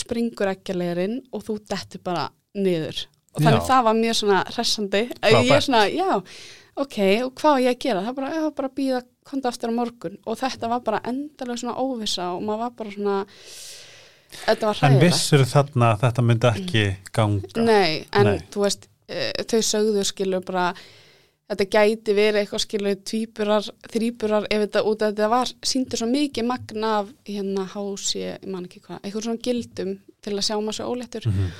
springur 0.00 0.52
ekkjalegarinn 0.52 1.18
og 1.32 1.44
þú 1.46 1.58
dettur 1.70 2.02
bara 2.06 2.28
niður 2.56 3.04
og 3.36 3.42
þannig 3.42 3.60
Já. 3.60 3.66
það 3.68 3.88
var 3.88 3.98
mjög 4.00 4.18
svona 4.20 4.44
hressandi 4.52 5.02
að 5.20 5.36
ég 5.36 5.52
er 5.56 5.64
svona, 5.66 5.82
já, 5.92 6.10
ok 6.76 6.98
og 7.26 7.32
hvað 7.40 7.56
á 7.56 7.62
ég 7.64 7.70
að 7.74 7.80
gera, 7.84 8.04
það 8.04 8.12
er 8.12 8.18
bara, 8.20 8.34
já, 8.36 8.44
bara 8.60 8.74
býða 8.80 9.00
konta 9.26 9.50
aftur 9.52 9.72
á 9.72 9.78
morgun 9.78 10.18
og 10.24 10.38
þetta 10.40 10.70
var 10.72 10.84
bara 10.86 11.02
endalega 11.10 11.62
svona 11.62 11.76
óvissa 11.82 12.30
og 12.34 12.44
maður 12.46 12.62
var 12.64 12.76
bara 12.80 12.94
svona 12.94 13.16
þetta 14.36 14.68
var 14.68 14.76
En 14.80 14.80
hræðilegt 14.82 15.06
vissur 15.06 15.44
þarna 15.50 15.90
að 15.94 16.04
þetta 16.04 16.26
myndi 16.26 16.50
ekki 16.52 16.84
ganga? 17.16 17.64
Nei, 17.66 18.06
en 18.12 18.30
Nei. 18.30 18.38
þú 18.52 18.64
veist, 18.64 18.88
e, 19.08 19.30
þau 19.48 19.60
sögðu 19.70 20.04
skilur 20.06 20.44
bara, 20.46 20.70
þetta 21.46 21.66
gæti 21.70 22.14
verið 22.16 22.40
eitthvað 22.42 22.62
skilur 22.64 22.96
tvíburar, 23.06 23.68
þrýburar 23.92 24.46
ef 24.50 24.64
þetta 24.66 24.82
út 24.90 25.02
að 25.06 25.12
þetta 25.14 25.28
var, 25.30 25.52
síndur 25.62 26.00
svo 26.00 26.08
mikið 26.10 26.48
magna 26.48 26.92
af 27.00 27.12
hérna 27.28 27.66
hási, 27.70 28.20
ég 28.24 28.46
man 28.50 28.66
ekki 28.66 28.80
hvað, 28.82 29.00
eitthvað 29.02 29.26
svona 29.28 29.44
gildum 29.46 29.92
til 30.26 30.32
að 30.34 30.46
sjá 30.48 30.56
maður 30.58 30.78
svo 30.80 30.92
óléttur. 30.94 31.26
Mhm. 31.30 31.50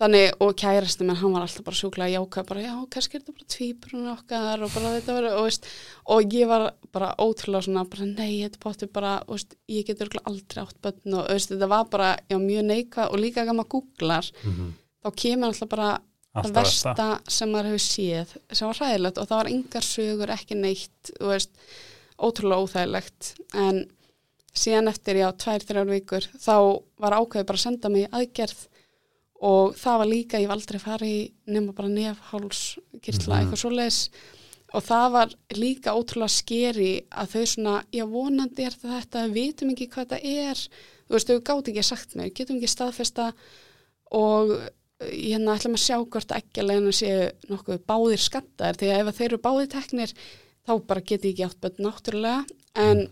Þannig, 0.00 0.30
og 0.40 0.54
kærasti 0.56 1.04
menn, 1.04 1.16
hann 1.20 1.32
var 1.34 1.42
alltaf 1.44 1.62
bara 1.62 1.76
sjúklega 1.76 2.14
jákað, 2.16 2.46
bara 2.48 2.60
já, 2.64 2.72
kannski 2.88 3.16
er 3.18 3.20
þetta 3.20 3.34
bara 3.36 3.48
tvíburuna 3.52 4.12
okkar 4.16 4.62
og 4.64 4.70
bara 4.72 4.92
þetta 4.96 5.16
verið, 5.18 5.34
og 5.36 5.44
veist, 5.44 5.66
og 6.08 6.32
ég 6.32 6.46
var 6.48 6.62
bara 6.90 7.10
ótrúlega 7.20 7.66
svona, 7.66 7.84
bara 7.84 8.06
nei, 8.06 8.40
þetta 8.48 8.62
bóttu 8.64 8.88
bara, 8.90 9.10
veist, 9.28 9.52
ég 9.68 9.84
getur 9.84 10.08
aldrei 10.24 10.64
átt 10.64 10.80
börn 10.80 11.18
og 11.20 11.28
veist, 11.28 11.52
þetta 11.52 11.68
var 11.68 11.84
bara, 11.92 12.16
já, 12.32 12.38
mjög 12.40 12.64
neikvað 12.64 13.12
og 13.12 13.20
líka 13.20 13.44
gama 13.44 13.64
googlar, 13.68 14.24
Mhm. 14.42 14.72
þá 15.04 15.08
kemur 15.14 15.48
alltaf 15.52 15.68
bara 15.68 16.00
það 16.30 16.42
Alltaf 16.44 16.56
versta 16.60 16.94
versta. 16.94 17.30
sem 17.36 17.50
maður 17.50 17.70
hefur 17.72 17.84
séð 17.86 18.34
sem 18.54 18.68
var 18.70 18.78
hræðilegt 18.80 19.18
og 19.18 19.28
það 19.30 19.40
var 19.40 19.50
engar 19.50 19.86
sögur 19.86 20.30
ekki 20.36 20.58
neitt, 20.60 21.10
þú 21.18 21.30
veist 21.32 21.50
ótrúlega 22.20 22.62
óþægilegt 22.66 23.30
en 23.54 23.80
síðan 24.54 24.90
eftir, 24.90 25.16
já, 25.22 25.28
tvær, 25.38 25.64
þrjár 25.66 25.90
vikur 25.90 26.26
þá 26.42 26.54
var 27.00 27.16
ákveðið 27.18 27.46
bara 27.50 27.58
að 27.58 27.64
senda 27.64 27.88
mig 27.90 28.08
aðgerð 28.10 28.66
og 29.40 29.74
það 29.80 29.98
var 30.02 30.06
líka, 30.10 30.38
ég 30.42 30.50
var 30.50 30.58
aldrei 30.58 30.78
farið 30.82 31.12
í 31.16 31.32
nema 31.54 31.72
bara 31.72 31.88
nefháls, 31.88 32.78
kyrtla, 33.00 33.36
Mhm. 33.40 33.46
eitthvað 33.46 33.62
svoleiðis 33.64 34.00
og 34.74 34.82
það 34.86 35.06
var 35.12 35.28
líka 35.56 35.94
ótrúlega 35.96 36.30
skeri 36.30 36.90
að 37.10 37.30
þau 37.32 37.46
svona, 37.46 37.84
já, 37.90 38.04
vonandi 38.06 38.66
er 38.66 38.76
þetta, 38.82 39.26
við 39.26 39.34
vitum 39.34 39.70
ekki 39.74 39.88
hvað 39.88 40.10
það 40.12 40.24
er 40.24 40.54
þú 41.08 41.14
veist, 41.16 41.26
þau 41.26 41.40
gátt 41.40 41.68
ekki 41.72 41.82
sagt 41.84 42.14
mig, 42.16 42.34
getum 42.34 42.56
ekki 42.60 42.68
staðfesta 42.70 43.32
og 44.12 44.52
hérna 45.00 45.56
ætlum 45.56 45.76
að 45.78 45.84
sjá 45.84 45.96
hvort 45.98 46.34
leiðina 46.60 46.92
séu 46.94 47.26
nokkuð 47.50 47.82
báðir 47.88 48.20
skattar 48.20 48.78
því 48.78 48.92
að 48.92 49.02
ef 49.10 49.18
þeir 49.18 49.28
eru 49.30 49.42
báðir 49.46 49.70
teknir 49.72 50.14
þá 50.68 50.72
bara 50.86 51.04
geti 51.08 51.32
ekki 51.32 51.46
átt 51.46 51.60
börn 51.62 51.84
náttúrulega. 51.86 52.44
En, 52.78 53.06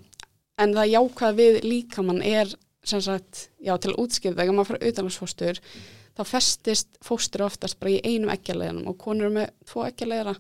en 0.61 0.75
það 0.77 0.93
jákvæð 0.93 1.39
við 1.39 1.61
líkamann 1.65 2.23
er 2.23 2.53
sem 2.89 3.01
sagt, 3.05 3.49
já 3.61 3.75
til 3.81 3.93
að 3.93 4.01
útskipta 4.05 4.43
þegar 4.43 4.57
maður 4.57 4.71
fyrir 4.71 4.85
auðvitaðnarsfóstur 4.87 5.63
þá 6.19 6.23
festist 6.27 6.99
fóstur 7.05 7.45
oftast 7.47 7.79
bara 7.81 7.97
í 7.97 8.01
einum 8.05 8.33
ekkjaleiðanum 8.33 8.89
og 8.91 8.99
konur 9.01 9.29
eru 9.29 9.37
með 9.39 9.53
tvo 9.69 9.85
ekkjaleiðara 9.87 10.35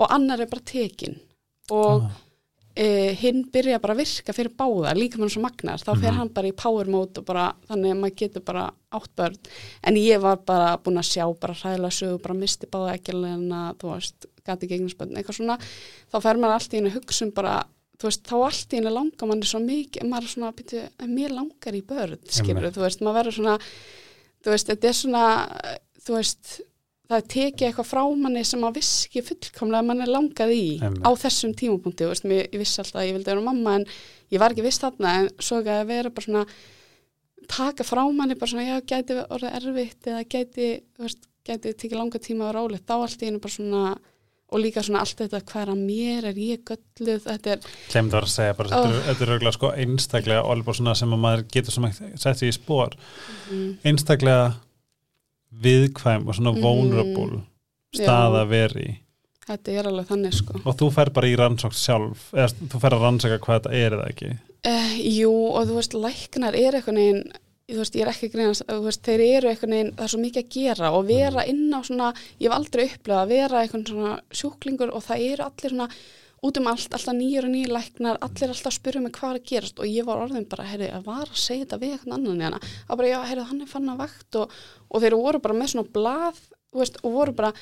og 0.00 0.14
annar 0.14 0.42
er 0.42 0.50
bara 0.50 0.68
tekin 0.70 1.18
og 1.70 2.06
Ah. 2.06 2.18
E, 2.76 3.12
hinn 3.18 3.44
byrja 3.52 3.80
bara 3.82 3.94
að 3.94 4.02
virka 4.04 4.32
fyrir 4.32 4.52
báða 4.56 4.92
líka 4.96 5.18
mann 5.18 5.28
svo 5.32 5.42
magnar, 5.42 5.78
þá 5.82 5.90
fer 6.00 6.10
Mhm. 6.12 6.16
hann 6.18 6.28
bara 6.28 6.48
í 6.48 6.52
power 6.56 6.86
mode 6.86 7.18
og 7.18 7.24
bara, 7.26 7.54
þannig 7.68 7.92
að 7.92 8.00
maður 8.00 8.16
getur 8.16 8.44
bara 8.44 8.70
átt 8.92 9.10
börn, 9.16 9.36
en 9.84 9.94
ég 9.96 10.20
var 10.20 10.36
bara 10.36 10.76
búin 10.78 10.98
að 10.98 11.10
sjá 11.10 11.24
bara 11.40 11.54
hræðilega 11.54 11.92
sögu, 11.98 12.22
bara 12.22 12.34
misti 12.34 12.66
báða 12.66 12.94
ekki 12.94 13.12
alveg 13.12 13.76
þú 13.78 13.94
veist, 13.94 14.26
gati 14.46 14.66
gegninsbönn, 14.68 15.16
eitthvað 15.16 15.36
svona, 15.36 15.58
þá 16.12 16.22
fer 16.22 16.34
maður 16.36 16.54
allt 16.54 16.72
í 16.72 16.78
einu 16.80 16.90
hugsun 16.94 17.34
bara, 17.34 17.64
þú 17.98 18.08
veist, 18.08 18.22
þá 18.24 18.34
allt 18.46 18.72
í 18.72 18.76
einu 18.80 18.90
langar 18.94 19.28
manni 19.28 19.44
svo 19.44 19.60
mikið, 19.60 20.08
maður 20.08 20.22
er 20.22 20.34
svona 20.34 20.52
byrju, 20.56 20.88
mér 21.08 21.30
langar 21.30 21.74
í 21.74 21.82
börn, 21.82 22.18
skilur 22.26 22.56
Einmitt. 22.64 22.74
þú 22.74 22.80
veist, 22.86 23.00
maður 23.00 23.18
verður 23.24 23.36
svona, 23.40 23.58
þú 24.44 24.50
veist, 24.54 24.66
þetta 24.68 24.88
er 24.88 24.96
svona 24.96 25.26
þú 26.00 26.14
veist, 26.16 26.60
það 27.10 27.24
tekið 27.34 27.66
eitthvað 27.68 27.88
frá 27.90 28.02
manni 28.22 28.42
sem 28.46 28.60
maður 28.62 28.78
vissi 28.80 29.08
ekki 29.08 29.22
fullkomlega 29.28 29.82
að 29.82 29.88
manni 29.90 30.06
langaði 30.10 30.58
í 30.60 30.68
Einmitt. 30.80 31.02
á 31.06 31.10
þessum 31.24 31.54
veist, 32.10 32.24
mér, 32.30 32.44
ég 32.52 32.58
vissi 32.62 32.80
alltaf 32.82 33.00
að 33.02 33.08
ég 33.08 33.16
vildi 33.18 33.30
vera 33.32 33.46
mamma 33.48 33.74
en 33.80 33.86
ég 34.30 34.38
var 34.42 34.54
ekki 34.54 34.62
viss 34.66 34.78
þarna 34.82 35.14
en 35.24 35.30
svo 35.42 35.58
ekki 35.60 35.74
að 35.74 35.86
vera 35.90 36.10
bara 36.14 36.26
svona 36.28 36.44
taka 37.50 37.82
frá 37.86 38.04
manni 38.14 38.36
bara 38.38 38.50
svona, 38.52 38.68
já, 38.68 38.78
gæti 38.86 39.16
orðið 39.26 39.58
erfitt 39.58 40.06
eða 40.12 40.22
gæti, 40.30 40.68
veist, 41.02 41.26
gæti 41.46 41.72
tekið 41.74 41.98
langa 41.98 42.20
tíma 42.22 42.46
að 42.46 42.52
vera 42.52 42.64
ólegt, 42.68 42.86
þá 42.86 42.94
allt 43.00 43.22
í 43.24 43.30
einu 43.30 43.40
bara 43.42 43.56
svona 43.56 43.84
og 44.50 44.58
líka 44.58 44.82
svona 44.82 45.02
allt 45.04 45.20
þetta 45.22 45.40
hvað 45.46 45.62
er 45.62 45.68
að 45.70 45.82
mér, 45.86 46.24
er 46.30 46.38
ég 46.42 46.62
gölluð, 46.66 47.20
þetta 47.26 47.52
er 47.54 47.66
Glemt 47.92 48.14
var 48.16 48.26
að 48.26 48.32
segja 48.32 48.56
bara, 48.58 48.80
Oh. 48.80 48.88
þetta 49.06 49.22
er- 49.26 49.30
auðvitað 49.34 49.54
sko 49.58 49.70
einstaklega 49.78 50.42
og 50.44 50.50
alveg 50.56 50.74
svona 50.80 50.94
sem 50.98 51.12
að 51.14 51.20
maður 51.22 51.44
getur 51.54 51.72
sem 51.76 51.84
að 51.86 52.00
setja 52.18 52.48
í 52.50 52.54
spór 52.56 52.96
mm, 53.50 53.68
einstaklega 53.86 54.48
viðkvæm 55.54 56.26
og 56.28 56.34
svona 56.36 56.52
Mhm. 56.54 56.62
vulnerable 56.62 57.40
Já. 57.94 58.04
stað 58.04 58.36
að 58.44 58.48
vera 58.48 58.80
í 58.80 58.96
þetta 59.50 59.72
er 59.72 59.84
alveg 59.90 60.06
þannig 60.06 60.34
sko 60.34 60.60
og 60.64 60.76
þú 60.78 60.92
fer 60.94 61.10
bara 61.10 61.26
í 61.26 61.36
rannsókn 61.36 61.74
sjálf 61.74 62.30
eða 62.32 62.52
þú 62.70 62.80
fer 62.80 62.90
að 62.94 63.02
rannsaka 63.02 63.38
hvað 63.42 63.60
þetta 63.60 63.74
er 63.74 63.92
eða 63.98 64.08
ekki 64.12 64.38
Uh, 64.60 64.92
jú, 65.00 65.30
og 65.56 65.68
þú 65.70 65.74
veist, 65.78 65.94
læknar 65.96 66.52
er 66.54 66.74
eitthvað 66.76 66.92
neginn, 66.98 67.22
þú 67.70 67.76
veist, 67.78 67.94
ég 67.96 68.02
er 68.02 68.10
ekki 68.12 68.28
greinast, 68.28 68.62
þú 68.68 68.82
veist, 68.84 69.00
þeir 69.02 69.20
eru 69.38 69.48
eitthvað 69.48 69.70
neginn, 69.72 69.92
það 69.96 70.04
er 70.04 70.10
svo 70.12 70.20
mikið 70.20 70.42
að 70.42 70.50
gera 70.52 70.90
og 70.92 71.06
vera 71.08 71.44
inn 71.48 71.72
á 71.72 71.80
svona, 71.80 72.10
ég 72.38 72.50
hef 72.50 72.56
aldrei 72.58 72.84
upplegað 72.90 73.22
að 73.24 73.28
vera 73.32 73.62
eitthvað 73.64 73.88
svona 73.88 74.20
sjúklingur 74.30 74.92
og 74.92 75.02
það 75.02 75.24
eru 75.32 75.44
allir 75.46 75.70
svona 75.72 75.88
út 76.46 76.56
um 76.60 76.70
allt, 76.70 76.88
alltaf 76.96 77.16
nýjur 77.16 77.46
og 77.48 77.52
nýjur 77.52 77.74
læknar, 77.74 78.18
allir 78.24 78.54
alltaf 78.54 78.72
spyrja 78.76 79.02
mig 79.04 79.12
hvað 79.16 79.34
er 79.34 79.40
að 79.40 79.50
gerast 79.50 79.82
og 79.82 79.90
ég 79.90 80.06
var 80.08 80.22
orðin 80.22 80.48
bara, 80.48 80.64
heyrðu, 80.70 80.88
að 80.96 81.04
var 81.10 81.28
að 81.28 81.42
segja 81.42 81.66
þetta 81.66 81.80
við 81.82 81.92
eitthvað 81.96 82.16
annan 82.16 82.40
í 82.40 82.48
hana, 82.48 82.60
að 82.86 83.00
bara, 83.02 83.12
já, 83.12 83.18
heyrðu, 83.28 83.44
hann 83.50 83.60
er 83.60 83.70
fann 83.74 83.92
að 83.92 84.00
vakt 84.06 84.40
og, 84.40 84.56
og 84.88 85.04
þeir 85.04 85.16
voru 85.20 85.42
bara 85.44 85.58
með 85.60 85.72
svona 85.74 85.94
blað, 85.98 86.40
þú 86.72 86.82
veist, 86.82 86.98
og 87.04 87.16
voru 87.18 87.36
bara, 87.36 87.52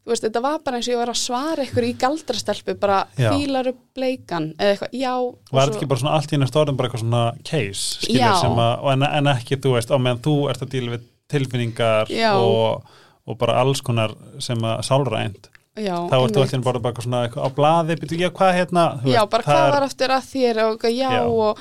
þú 0.00 0.14
veist, 0.14 0.26
þetta 0.28 0.44
var 0.46 0.62
bara 0.68 0.78
eins 0.78 0.88
og 0.90 0.94
ég 0.94 1.02
var 1.02 1.12
að 1.14 1.20
svara 1.24 1.66
ykkur 1.66 1.88
í 1.88 1.92
galdrastelpu, 2.04 2.78
bara 2.86 3.00
fílar 3.18 3.72
upp 3.72 3.82
bleikan, 3.98 4.50
eða 4.54 4.76
eitthvað, 4.76 4.96
já, 5.02 5.14
Var 5.50 5.66
þetta 5.66 5.80
ekki 5.80 5.90
bara 5.90 6.04
svona 6.04 6.16
allt 6.20 6.30
í 6.30 6.38
einu 6.38 6.50
stóðum 6.52 6.78
bara 6.78 6.90
eitthvað 6.90 7.06
svona 7.08 7.24
case, 7.50 8.10
að, 8.54 8.74
og 8.78 8.92
en, 8.94 9.08
en 9.10 9.34
ekki, 9.34 9.58
þú 9.58 9.74
veist, 9.74 9.90
á 9.90 9.98
meðan 9.98 10.22
þú 10.28 10.36
ert 10.54 10.62
að 10.68 10.76
díla 10.76 10.94
við 10.94 11.08
tilfinningar 11.30 12.10
og, 12.38 12.86
og 13.26 13.38
bara 13.42 13.58
alls 13.62 13.82
konar 13.86 14.14
sem 14.42 14.62
að 14.66 14.84
sálrænt, 14.86 15.50
Já, 15.78 15.94
þá 16.10 16.16
ertu 16.16 16.24
einmitt. 16.24 16.40
allt 16.40 16.50
í 16.50 16.56
einu 16.56 16.66
bara 16.66 16.80
eitthvað 16.80 17.04
svona 17.06 17.20
á 17.30 17.48
blaði, 17.54 17.96
byrju, 18.00 18.18
já, 18.24 18.30
hvað 18.34 18.56
hérna, 18.56 18.84
Já, 19.06 19.20
bara 19.30 19.46
hvað 19.46 19.68
var 19.76 19.86
aftur 19.86 20.14
að 20.16 20.26
þér 20.32 20.60
og 20.64 20.86
já, 20.90 21.10
Já. 21.14 21.20
Og, 21.30 21.60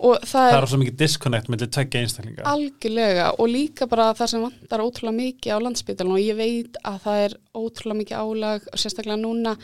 og 0.00 0.22
það 0.22 0.46
það 0.54 0.58
er 0.60 0.68
svo 0.70 0.78
mikið 0.80 1.00
disconnect 1.00 1.50
með 1.50 1.64
tveggja 1.66 2.04
einstaklinga. 2.04 2.44
algjörlega 2.46 3.26
og 3.36 3.50
líka 3.50 3.88
bara 3.90 4.12
það 4.14 4.30
sem 4.32 4.44
vantar 4.46 4.84
ótrúlega 4.86 5.16
mikið 5.18 5.50
á 5.50 5.58
landsbytalan 5.66 6.14
og 6.14 6.22
ég 6.22 6.38
veit 6.38 6.78
að 6.86 7.02
það 7.08 7.24
er 7.24 7.34
ótrúlega 7.58 8.00
mikið 8.04 8.22
álag 8.22 8.70
og 8.70 8.80
sérstaklega 8.84 9.18
núna 9.20 9.56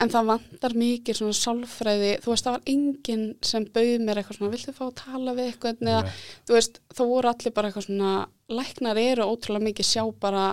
en 0.00 0.08
það 0.08 0.28
vantar 0.32 0.74
mikið 0.80 1.18
svona 1.20 1.36
sálfræði, 1.36 2.10
þú 2.24 2.32
veist 2.32 2.46
það 2.48 2.54
var 2.56 2.68
enginn 2.72 3.24
sem 3.44 3.66
bauð 3.74 4.04
mér 4.06 4.20
eitthvað 4.22 4.38
svona, 4.38 4.52
viltu 4.54 4.72
fá 4.72 4.84
að 4.88 4.94
tala 5.04 5.34
við 5.36 5.50
eitthvað 5.50 5.82
eða, 5.84 6.02
þú 6.48 6.56
veist, 6.56 6.80
þá 6.96 7.02
voru 7.04 7.30
allir 7.34 7.54
bara 7.56 7.68
eitthvað 7.68 7.86
svona, 7.90 8.12
læknar 8.48 9.00
eru 9.02 9.28
ótrúlega 9.28 9.66
mikið 9.68 9.90
sjá 9.90 10.04
bara 10.24 10.46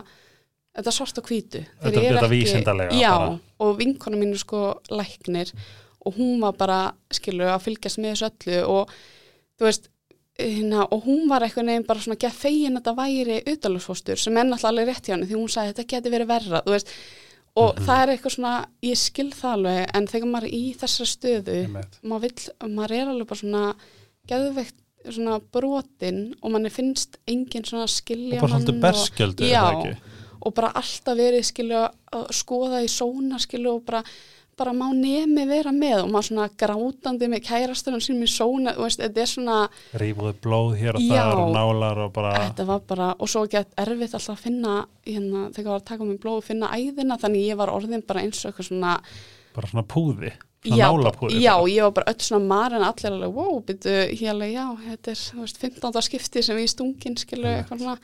þetta 0.78 0.94
svart 0.94 1.18
og 1.22 1.28
hvítu 1.32 1.64
Þetta- 1.84 2.06
þetta 2.08 2.30
vísindalega 2.32 2.92
já, 3.02 3.12
bara. 3.18 3.40
og 3.60 3.78
vinkona 3.80 4.18
mín 4.18 4.32
er 4.34 4.38
sko 4.44 4.64
læknir 4.92 5.52
og 6.06 6.16
hún 6.16 6.40
var 6.40 6.54
bara 6.54 6.94
skilu 7.12 7.44
að 7.50 7.64
fylgjast 7.66 7.98
með 8.00 8.14
þessu 8.16 8.30
öllu 8.32 8.64
og 8.70 8.90
þú 9.60 9.66
veist 9.68 9.90
hérna, 10.40 10.84
og 10.94 11.04
hún 11.08 11.28
var 11.30 11.42
eitthvað 11.42 11.66
nefn 11.66 11.88
bara 11.88 12.00
svona 12.00 12.20
gett 12.22 12.34
fegin 12.38 12.78
að 12.78 12.84
þetta 12.84 12.96
væri 13.00 13.38
utalufsfóstur 13.56 14.20
sem 14.22 14.38
er 14.38 14.44
náttúrulega 14.46 14.70
alveg 14.70 14.88
rétt 14.92 15.08
hjá 15.10 15.16
henni 15.16 15.26
því 15.32 15.40
hún 15.40 15.50
sagði 15.50 15.74
þetta 15.74 15.88
geti 15.96 16.12
verið 16.14 16.28
verra 16.30 16.62
þú 16.62 16.72
veist, 16.76 16.88
og 17.58 17.76
Mhm. 17.76 17.86
það 17.88 18.02
er 18.04 18.12
eitthvað 18.14 18.36
svona 18.36 18.66
ég 18.84 18.98
skil 19.02 19.32
það 19.32 19.54
alveg 19.58 19.90
en 19.98 20.08
þegar 20.08 20.30
maður 20.30 20.48
er 20.48 20.54
í 20.54 20.76
þessari 20.78 21.10
stöðu 21.18 21.58
maður, 22.04 22.22
vill, 22.22 22.70
maður 22.70 22.92
er 22.92 23.08
alveg 23.08 23.28
bara 23.28 23.40
svona 23.42 23.76
geðveikt 24.30 24.76
svona 25.10 25.40
brotin 25.54 26.34
og 26.44 26.52
manni 26.52 26.70
finnst 26.70 27.18
engin 27.28 27.64
svona 27.64 27.88
skilja 27.88 28.42
og 28.42 28.50
bara 28.50 28.60
svolítið 28.60 28.82
berskjöldu 28.84 29.44
er 29.48 29.54
Já. 29.54 29.98
Það 30.48 30.50
og 30.50 30.58
bara 30.58 30.74
alltaf 30.80 31.20
verið 31.20 31.46
skilja 31.48 31.86
að 32.16 32.26
skoða 32.36 32.82
í 32.86 32.90
sóna 32.92 33.40
skilja 33.42 33.74
og 33.74 33.84
bara, 33.88 34.02
bara 34.58 34.74
má 34.74 34.88
nemi 34.96 35.46
vera 35.50 35.74
með 35.76 36.06
og 36.06 36.12
maður 36.14 36.30
svona 36.30 36.48
grátandi 36.64 37.30
með 37.32 37.44
kærastunum 37.50 38.04
sínum 38.04 38.26
í 38.26 38.32
sóna 38.32 38.74
þú 38.78 38.88
veist, 38.88 39.04
þetta 39.04 39.24
er 39.24 39.32
svona, 39.34 39.60
rífuðu 40.02 40.34
blóð 40.48 40.74
hér 40.82 41.00
og 41.00 41.08
þar 41.12 41.44
og 41.44 41.54
nálar 41.56 42.04
og 42.08 42.12
bara 42.16 42.34
þetta 42.48 42.68
var 42.72 42.84
bara 42.90 43.14
og 43.18 43.32
svo 43.32 43.46
gett 43.52 43.72
erfitt 43.84 44.18
alltaf 44.18 44.36
að 44.38 44.44
finna 44.48 44.76
hérna, 45.06 45.48
þegar 45.54 45.72
var 45.74 45.82
að 45.82 45.88
taka 45.92 46.10
mig 46.10 46.20
blóð 46.24 46.42
og 46.42 46.50
finna 46.50 46.74
æðina 46.74 47.20
þannig 47.22 47.50
ég 47.52 47.62
var 47.62 47.74
orðin 47.76 48.06
bara 48.08 48.26
eins 48.26 48.44
og 48.44 48.52
eitthvað 48.52 48.72
svona 48.72 48.98
bara 49.58 49.74
svona 49.74 49.88
púði 49.90 50.34
já, 50.66 50.90
já, 51.32 51.54
ég 51.70 51.84
var 51.84 51.94
bara 51.96 52.12
öll 52.12 52.24
svona 52.24 52.48
marinn 52.50 52.86
allir 52.86 53.12
alveg, 53.12 53.36
wow, 53.36 53.60
byrju, 53.68 53.96
hérlega, 54.20 54.64
já 54.64 54.66
þetta 54.88 55.14
er, 55.14 55.22
þú 55.22 55.44
veist, 55.44 55.62
15. 55.62 56.02
skipti 56.08 56.44
sem 56.44 56.60
í 56.60 56.68
stungin 56.72 57.18
skilu, 57.20 57.48
eitthvað 57.52 57.84
svona. 57.84 57.98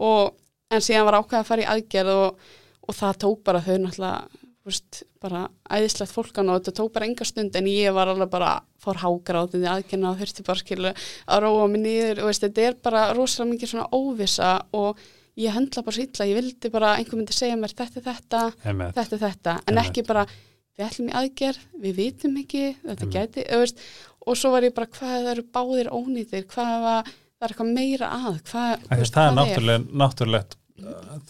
Og, 0.00 0.36
en 0.70 0.84
síðan 0.84 1.06
var 1.08 1.18
ákveð 1.20 1.40
að 1.40 1.48
fara 1.50 1.64
í 1.64 1.68
aðgerð 1.74 2.14
og, 2.14 2.48
og 2.86 2.96
það 2.96 3.20
tók 3.24 3.44
bara 3.46 3.62
þau 3.64 3.76
náttúrulega, 3.84 4.42
veist, 4.70 5.00
bara 5.22 5.44
æðislegt 5.72 6.12
fólkan 6.14 6.50
og 6.52 6.60
þetta 6.60 6.76
tók 6.78 6.90
bara 6.94 7.08
enga 7.08 7.26
stund 7.26 7.56
en 7.58 7.70
ég 7.70 7.94
var 7.96 8.10
alveg 8.12 8.30
bara, 8.32 8.50
fór 8.80 9.00
hágráðið 9.02 9.64
í 9.64 9.70
aðgerðina 9.70 10.12
og 10.12 10.20
þurfti 10.20 10.44
bara 10.46 10.62
skilu 10.62 10.92
að 10.92 11.42
róa 11.46 11.64
mig 11.72 11.82
niður, 11.86 12.22
og 12.22 12.30
veist, 12.30 12.44
þetta 12.44 12.68
er 12.68 12.76
bara 12.84 13.06
rosalega 13.16 13.54
mikið 13.54 13.72
svona 13.72 13.88
óvisa 13.96 14.52
og 14.76 15.00
ég 15.40 15.56
höndla 15.56 15.84
bara 15.86 16.04
illa, 16.04 16.28
ég 16.28 16.38
vildi 16.38 16.70
bara 16.72 16.92
einhver 16.98 17.18
myndi 17.18 17.34
segja 17.36 17.58
mér 17.58 17.74
þetta, 17.74 18.00
er 18.02 18.06
þetta, 18.06 18.44
Einmitt. 18.64 18.94
þetta, 18.98 19.16
er 19.16 19.24
þetta, 19.24 19.56
en 19.64 19.74
Einmitt. 19.74 19.90
ekki 19.90 20.06
bara 20.06 20.26
við 20.30 20.86
ætlum 20.86 21.10
í 21.10 21.16
aðgerð, 21.20 21.66
við 21.82 21.98
vitum 21.98 22.38
ekki 22.40 22.62
þetta 22.84 23.08
Einmitt. 23.08 23.16
gæti, 23.16 23.46
veist 23.64 23.82
og 24.26 24.38
svo 24.38 24.52
var 24.54 24.66
ég 24.66 24.76
bara, 24.76 24.90
hvað 24.92 25.12
það 25.16 25.32
eru 25.34 25.44
báðir 25.54 25.92
ónýtir 25.94 26.46
hvað 26.50 26.72
það 26.74 26.86
var, 26.86 27.10
það 27.10 27.46
er 27.46 27.54
eitthvað 27.54 27.72
meira 27.78 28.10
að 28.16 28.40
hvað, 28.50 28.72
þú 28.84 29.00
veist, 29.00 29.16
það 29.16 29.28
er 29.28 29.36
náttúrulega, 29.38 29.84
náttúrulegt 30.02 30.59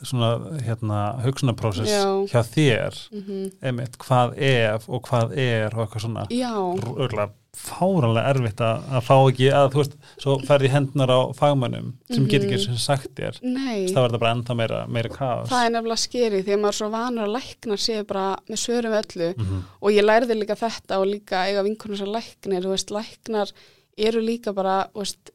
svona 0.02 0.30
hérna 0.64 1.00
hugsunaprósess 1.24 1.90
Já. 1.90 2.04
hjá 2.30 2.40
þér. 2.54 3.02
Mm 3.12 3.50
einmitt, 3.60 3.98
hvað 4.00 4.38
ef 4.38 4.88
og 4.88 5.04
hvað 5.08 5.36
er 5.36 5.74
og 5.76 5.84
eitthvað 5.84 6.06
svona. 6.06 6.26
Örgulega 6.30 7.30
fáranlega 7.60 8.30
erfitt 8.30 8.60
að, 8.62 8.84
að 8.94 9.02
fá 9.04 9.14
ekki 9.16 9.48
að 9.52 9.66
þú 9.72 9.80
veist, 9.80 9.96
svo 10.22 10.34
ferði 10.46 10.70
hendunar 10.72 11.10
á 11.12 11.20
fagmönnum 11.36 11.88
sem 12.08 12.28
get 12.30 12.46
ekki 12.46 12.60
sem 12.62 12.78
sagt 12.80 13.10
þér. 13.18 13.40
Er 13.42 13.90
þetta 13.90 14.20
bara 14.20 14.34
enda 14.36 14.56
meira, 14.56 14.78
meira 14.86 15.10
kaos. 15.12 15.50
Það 15.50 15.66
er 15.66 15.74
nefnilega 15.74 16.04
skeri 16.04 16.42
því 16.46 16.54
að 16.54 16.62
maður 16.62 16.72
er 16.72 16.78
svo 16.78 16.90
vanur 16.94 17.26
að 17.26 17.34
lækna 17.36 17.80
séu 17.80 18.06
bara 18.06 18.28
með 18.46 18.62
svörum 18.64 18.96
öllu. 19.00 19.32
Mhm. 19.34 19.60
og 19.80 19.96
ég 19.96 20.06
lærði 20.06 20.38
líka 20.38 20.56
þetta 20.60 21.00
og 21.02 21.10
líka 21.10 21.44
eiga 21.48 21.66
vinkunum 21.66 21.98
sem 21.98 22.14
læknir, 22.14 22.64
þú 22.64 22.74
veist, 22.76 22.94
læknar 22.94 23.52
eru 23.98 24.20
líka 24.24 24.54
bara, 24.54 24.78
þú 24.94 25.04
veist 25.04 25.34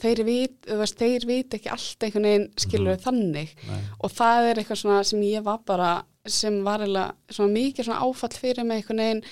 þeir 0.00 0.24
vit, 0.24 0.54
þú 0.66 0.78
veist, 0.80 0.98
þeir 0.98 1.26
vit 1.28 1.54
ekki 1.58 1.70
allt 1.70 2.04
einhvern 2.06 2.24
veginn 2.28 2.48
skilur 2.56 2.96
Mhm. 2.96 3.02
þannig. 3.04 3.48
Nei. 3.68 3.80
og 4.00 4.10
það 4.10 4.50
er 4.50 4.54
eitthvað 4.62 4.80
svona 4.82 5.04
sem 5.04 5.20
ég 5.20 5.42
var 5.44 5.58
bara 5.66 6.04
sem 6.26 6.62
var 6.64 6.78
eiginlega 6.80 7.12
svona 7.30 7.52
mikið 7.52 7.84
svona 7.84 8.00
áfall 8.00 8.32
fyrir 8.38 8.64
mig 8.64 8.82
einhvern 8.84 8.98
veginn 9.02 9.22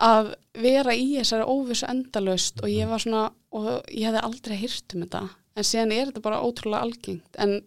að 0.00 0.34
vera 0.54 0.92
í 0.94 1.18
þessari 1.18 1.44
óvissu 1.46 1.86
endalaust. 1.88 2.60
Og 2.62 2.68
ég 2.70 2.88
var 2.88 2.98
svona 2.98 3.30
og 3.52 3.84
ég 3.90 4.06
hefði 4.06 4.22
aldrei 4.22 4.56
hýrt 4.56 4.94
um 4.94 5.02
þetta. 5.02 5.22
En 5.56 5.64
síðan 5.64 5.92
er 5.92 6.06
þetta 6.06 6.22
bara 6.22 6.40
ótrúlega 6.42 6.82
algengt. 6.82 7.38
En 7.38 7.60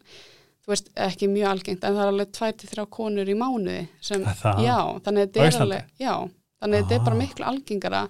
þú 0.64 0.68
veist, 0.68 0.90
ekki 0.96 1.28
mjög 1.28 1.50
algengt 1.52 1.84
en 1.84 1.94
það 1.96 2.02
er 2.06 2.12
alveg 2.14 2.32
tvær 2.32 2.54
til 2.58 2.70
þrjá 2.70 2.86
konur 2.90 3.26
í 3.26 3.36
mánuði 3.36 3.88
sem, 4.02 4.24
já, 4.24 4.78
þannig 5.04 5.26
að 5.26 5.32
þetta 5.32 5.42
er 5.48 5.60
alveg 5.66 5.84
já, 6.00 6.14
þannig 6.62 6.78
að 6.78 6.84
þetta 6.86 6.96
er 6.96 7.06
bara 7.06 7.20
miklu 7.22 7.46
algengara 7.46 8.02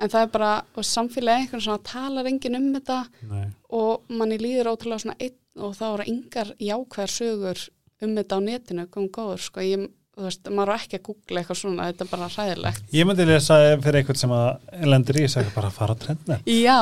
en 0.00 0.12
það 0.12 0.24
er 0.24 0.32
bara, 0.34 0.50
og 0.76 0.86
samfélagi 0.86 1.44
einhvern 1.44 1.64
svona 1.66 1.84
talar 1.86 2.28
enginn 2.30 2.58
um 2.58 2.68
þetta 2.76 2.98
Nei. 3.30 3.46
og 3.76 4.12
manni 4.16 4.40
líður 4.40 4.72
ótrúlega 4.72 5.04
svona 5.04 5.18
einn 5.20 5.36
og 5.60 5.74
þá 5.76 5.86
eru 5.90 6.06
engar 6.12 6.52
jákvæðar 6.62 7.14
sögur 7.14 7.64
um 8.00 8.12
þetta 8.16 8.38
á 8.38 8.40
netinu, 8.44 8.86
komum 8.88 9.10
góður 9.12 9.42
sko, 9.44 9.64
ég, 9.64 9.82
þú 10.16 10.24
veist, 10.24 10.48
maður 10.48 10.72
er 10.72 10.84
ekki 10.84 10.96
að 11.00 11.02
googla 11.08 11.42
eitthvað 11.42 11.58
svona, 11.60 11.88
þetta 11.90 12.06
er 12.06 12.10
bara 12.14 12.28
hræðilegt. 12.32 12.86
Ég 12.96 13.08
myndi 13.08 13.26
lesa 13.28 13.58
fyrir 13.82 14.00
einhvern 14.00 14.20
sem 14.22 14.32
að 14.36 14.86
lendir 14.94 15.20
í 15.20 15.26
þess 15.26 15.40
að 15.42 15.52
bara 15.58 15.72
fara 15.74 15.96
að 15.96 16.06
trendna 16.06 16.38
Já, 16.48 16.78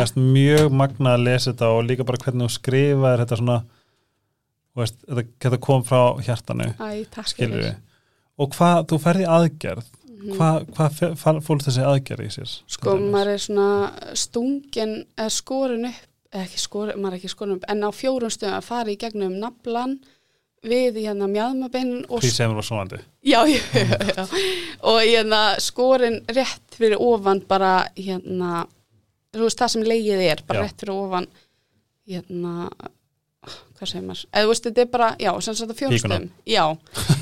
finnst 0.00 0.18
mjög 0.18 0.74
magna 0.82 1.14
að 1.14 1.28
lesa 1.28 1.52
þetta 1.52 1.70
og 1.76 1.86
líka 1.86 2.08
bara 2.08 2.24
hvernig 2.24 2.48
þú 2.48 2.56
skrifaðir 2.56 3.24
þetta 3.24 3.40
svona 3.42 3.60
veist, 4.82 5.00
þetta, 5.06 5.62
kom 5.62 5.86
frá 5.86 6.02
hjartanu 6.24 6.72
Æ, 6.80 7.74
og 8.40 8.54
hvað, 8.56 8.86
þú 8.90 8.98
ferði 9.02 9.26
aðgerð. 9.28 9.90
Hvað, 10.36 10.70
hvað 10.76 11.42
fólk 11.46 11.66
þessi 11.66 11.84
aðgerð 11.86 12.26
í 12.26 12.30
sér? 12.36 12.56
Sko, 12.70 12.96
maður 13.02 13.34
er 13.34 13.44
svona 13.44 13.68
stungin, 14.18 14.96
eða 15.18 15.34
skorin 15.34 15.90
upp 15.90 16.08
ekki 16.32 16.60
skorin, 16.60 16.96
maður 16.96 17.14
er 17.14 17.20
ekki 17.20 17.30
skorin 17.32 17.56
upp 17.58 17.64
en 17.68 17.84
á 17.84 17.90
fjórum 17.92 18.32
stöðum 18.32 18.58
að 18.58 18.68
fara 18.68 18.92
í 18.92 18.98
gegnum 19.00 19.34
naflan 19.40 19.98
við 20.62 21.00
hérna 21.02 21.26
mjadmabeinin 21.28 22.06
og 22.08 22.22
Því 22.22 22.30
sem 22.32 22.54
var 22.56 22.66
svonandi 22.66 23.00
Já, 23.26 23.42
já, 23.50 23.60
já, 23.74 24.24
og 24.88 25.00
hérna 25.02 25.42
skorin 25.62 26.20
rétt 26.30 26.78
fyrir 26.78 27.02
ofan 27.02 27.42
bara 27.48 27.74
hérna, 27.98 28.64
þú 29.34 29.44
veist 29.46 29.60
það 29.60 29.74
sem 29.74 29.86
leigið 29.92 30.24
er, 30.30 30.44
bara 30.46 30.62
Já. 30.62 30.68
rétt 30.68 30.84
fyrir 30.84 30.94
ofan 30.96 31.28
hérna 32.08 32.70
hvað 33.42 33.90
segir 33.90 34.06
maður, 34.06 34.24
eða 34.30 34.44
þú 34.44 34.52
veist 34.52 34.68
þetta 34.68 34.84
er 34.84 34.92
bara 34.92 35.10
já, 35.18 35.32
sem 35.42 35.58
sagt 35.58 35.74
á 35.74 35.76
fjórstum, 35.80 36.28
já. 36.46 36.64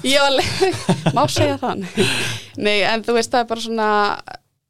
Já, 0.05 0.23
má 1.17 1.23
segja 1.33 1.57
þann 1.63 1.87
nei, 2.67 2.79
en 2.85 3.07
þú 3.07 3.17
veist 3.17 3.33
það 3.33 3.45
er 3.45 3.51
bara 3.55 3.65
svona 3.65 3.91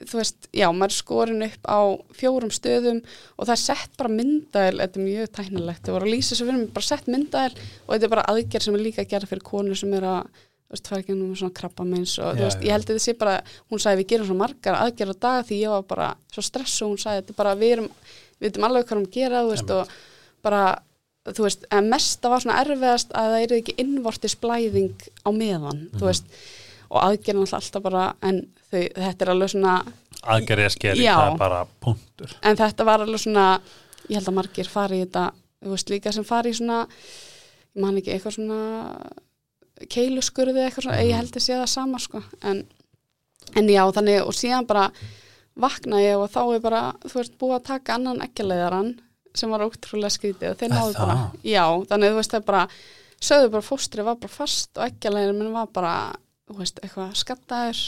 þú 0.01 0.21
veist, 0.21 0.47
já, 0.57 0.69
maður 0.73 0.97
skorin 0.97 1.45
upp 1.45 1.67
á 1.69 1.81
fjórum 2.17 2.53
stöðum 2.55 3.01
og 3.37 3.49
það 3.49 3.55
er 3.55 3.63
sett 3.63 3.99
bara 4.01 4.13
myndæl, 4.13 4.79
þetta 4.79 4.97
er 4.97 5.05
mjög 5.05 5.33
tæknilegt. 5.37 5.83
Það 5.85 5.97
voru 5.97 6.09
að 6.09 6.15
lýsa 6.15 6.39
svo 6.39 6.47
fyrir 6.47 6.61
mig, 6.63 6.71
bara 6.77 6.89
sett 6.89 7.11
myndæl 7.11 7.51
og 7.51 7.91
þetta 7.93 8.07
er 8.07 8.15
bara 8.15 8.25
aðgerð 8.33 8.67
sem 8.67 8.79
er 8.79 8.85
líka 8.87 9.05
að 9.05 9.11
gera 9.13 9.29
fyrir 9.29 9.45
konur 9.51 9.81
sem 9.81 9.93
er 9.99 10.07
að 10.09 10.23
þú 10.31 10.77
veist, 10.77 10.89
fara 10.89 11.03
ekki 11.03 11.17
um 11.17 11.35
svona 11.37 11.57
krabba 11.61 11.85
meins 11.85 12.15
og 12.17 12.31
Já, 12.31 12.39
þú 12.39 12.47
veist, 12.47 12.65
ég 12.65 12.77
held 12.77 12.87
að 12.87 12.93
þetta 12.95 13.05
sé 13.05 13.17
bara 13.21 13.37
hún 13.69 13.83
sagði 13.83 14.01
við 14.01 14.11
gerum 14.15 14.31
svo 14.31 14.39
margar 14.41 14.79
aðgerð 14.79 15.17
á 15.19 15.23
dag 15.27 15.49
því 15.51 15.59
ég 15.61 15.75
var 15.75 15.89
bara 15.91 16.11
svo 16.31 16.47
stressu, 16.47 16.87
hún 16.87 17.01
sagði 17.01 17.25
þetta 17.25 17.35
er 17.35 17.41
bara 17.43 17.57
við 17.61 17.75
erum, 17.77 17.91
við 18.39 18.49
veitum 18.49 18.69
alveg 18.71 18.87
hvað 18.89 19.03
um 19.03 19.09
gera 19.19 19.43
þú 19.45 19.53
veist, 19.53 19.75
og 19.75 19.99
bara 20.47 20.63
þú 21.29 21.45
veist, 21.45 21.65
en 21.71 21.89
mesta 21.93 22.31
var 22.33 22.41
svona 22.41 22.61
erfiðast 22.65 23.11
að 23.13 23.35
það 23.35 23.43
eru 23.45 23.59
ekki 23.61 23.75
innvortis 23.83 24.37
blæðing 24.41 24.95
á 25.27 25.29
meðan, 25.31 25.83
Mhm. 25.91 25.99
þú 26.01 26.07
veist 26.09 26.25
og 26.91 27.03
aðgerðin 27.03 27.53
alltaf, 27.55 27.83
bara 27.83 28.15
en 28.23 28.49
þau, 28.73 28.81
þetta 28.95 29.23
er 29.23 29.29
alveg 29.31 29.51
svona 29.51 29.85
aðgerð 30.23 30.65
er 30.65 30.71
skeri, 30.71 31.05
það 31.07 31.33
er 31.33 31.39
bara 31.39 31.67
punktur 31.81 32.33
en 32.43 32.57
þetta 32.57 32.85
var 32.85 33.01
alveg 33.01 33.21
svona 33.21 33.61
ég 34.09 34.15
held 34.17 34.27
að 34.29 34.35
margir 34.35 34.67
fari 34.69 35.01
í 35.01 35.05
þetta 35.07 35.33
þú 35.63 35.71
veist 35.71 35.91
líka 35.91 36.13
sem 36.13 36.25
fari 36.25 36.51
í 36.51 36.57
svona 36.57 36.87
ég 37.77 37.81
man 37.81 37.97
ekki 37.97 38.13
eitthvað 38.17 38.35
svona 38.35 39.11
keiluskurði 39.89 40.65
eitthvað 40.67 40.83
svona, 40.85 40.97
Mhm. 41.01 41.09
ég 41.11 41.15
held 41.17 41.33
að 41.37 41.43
sé 41.47 41.55
það 41.55 41.69
sama 41.69 41.99
sko, 41.99 42.23
en, 42.43 42.67
en 43.57 43.69
já 43.69 43.93
þannig 43.93 44.23
og 44.27 44.33
síðan 44.35 44.67
bara 44.67 44.91
vakna 45.57 45.97
ég 46.01 46.17
og 46.19 46.31
þá 46.31 46.55
er 46.55 46.61
bara, 46.61 46.93
þú 47.05 47.15
veist, 47.15 47.39
búið 47.39 47.61
að 47.61 47.65
taka 47.65 47.95
annan 47.95 48.21
ekkjaleiðaran 48.21 48.99
sem 49.37 49.53
var 49.53 49.65
ótrúlega 49.67 50.13
skrítið 50.15 50.53
og 50.53 50.59
þeir 50.61 50.73
náðu 50.73 50.97
bara, 50.99 51.17
já, 51.47 51.65
þannig 51.91 52.13
þú 52.13 52.19
veist 52.19 52.35
það 52.35 52.45
bara, 52.51 52.65
sögðu 53.21 53.53
bara 53.55 53.69
fóstrið 53.69 54.09
var 54.09 54.21
bara 54.25 54.35
fast 54.35 54.81
og 54.81 54.87
ekkjaleiðin 54.87 55.41
minn 55.41 55.55
var 55.55 55.73
bara 55.75 55.95
þú 56.51 56.59
veist, 56.61 56.83
eitthvað 56.83 57.17
skattaður 57.21 57.83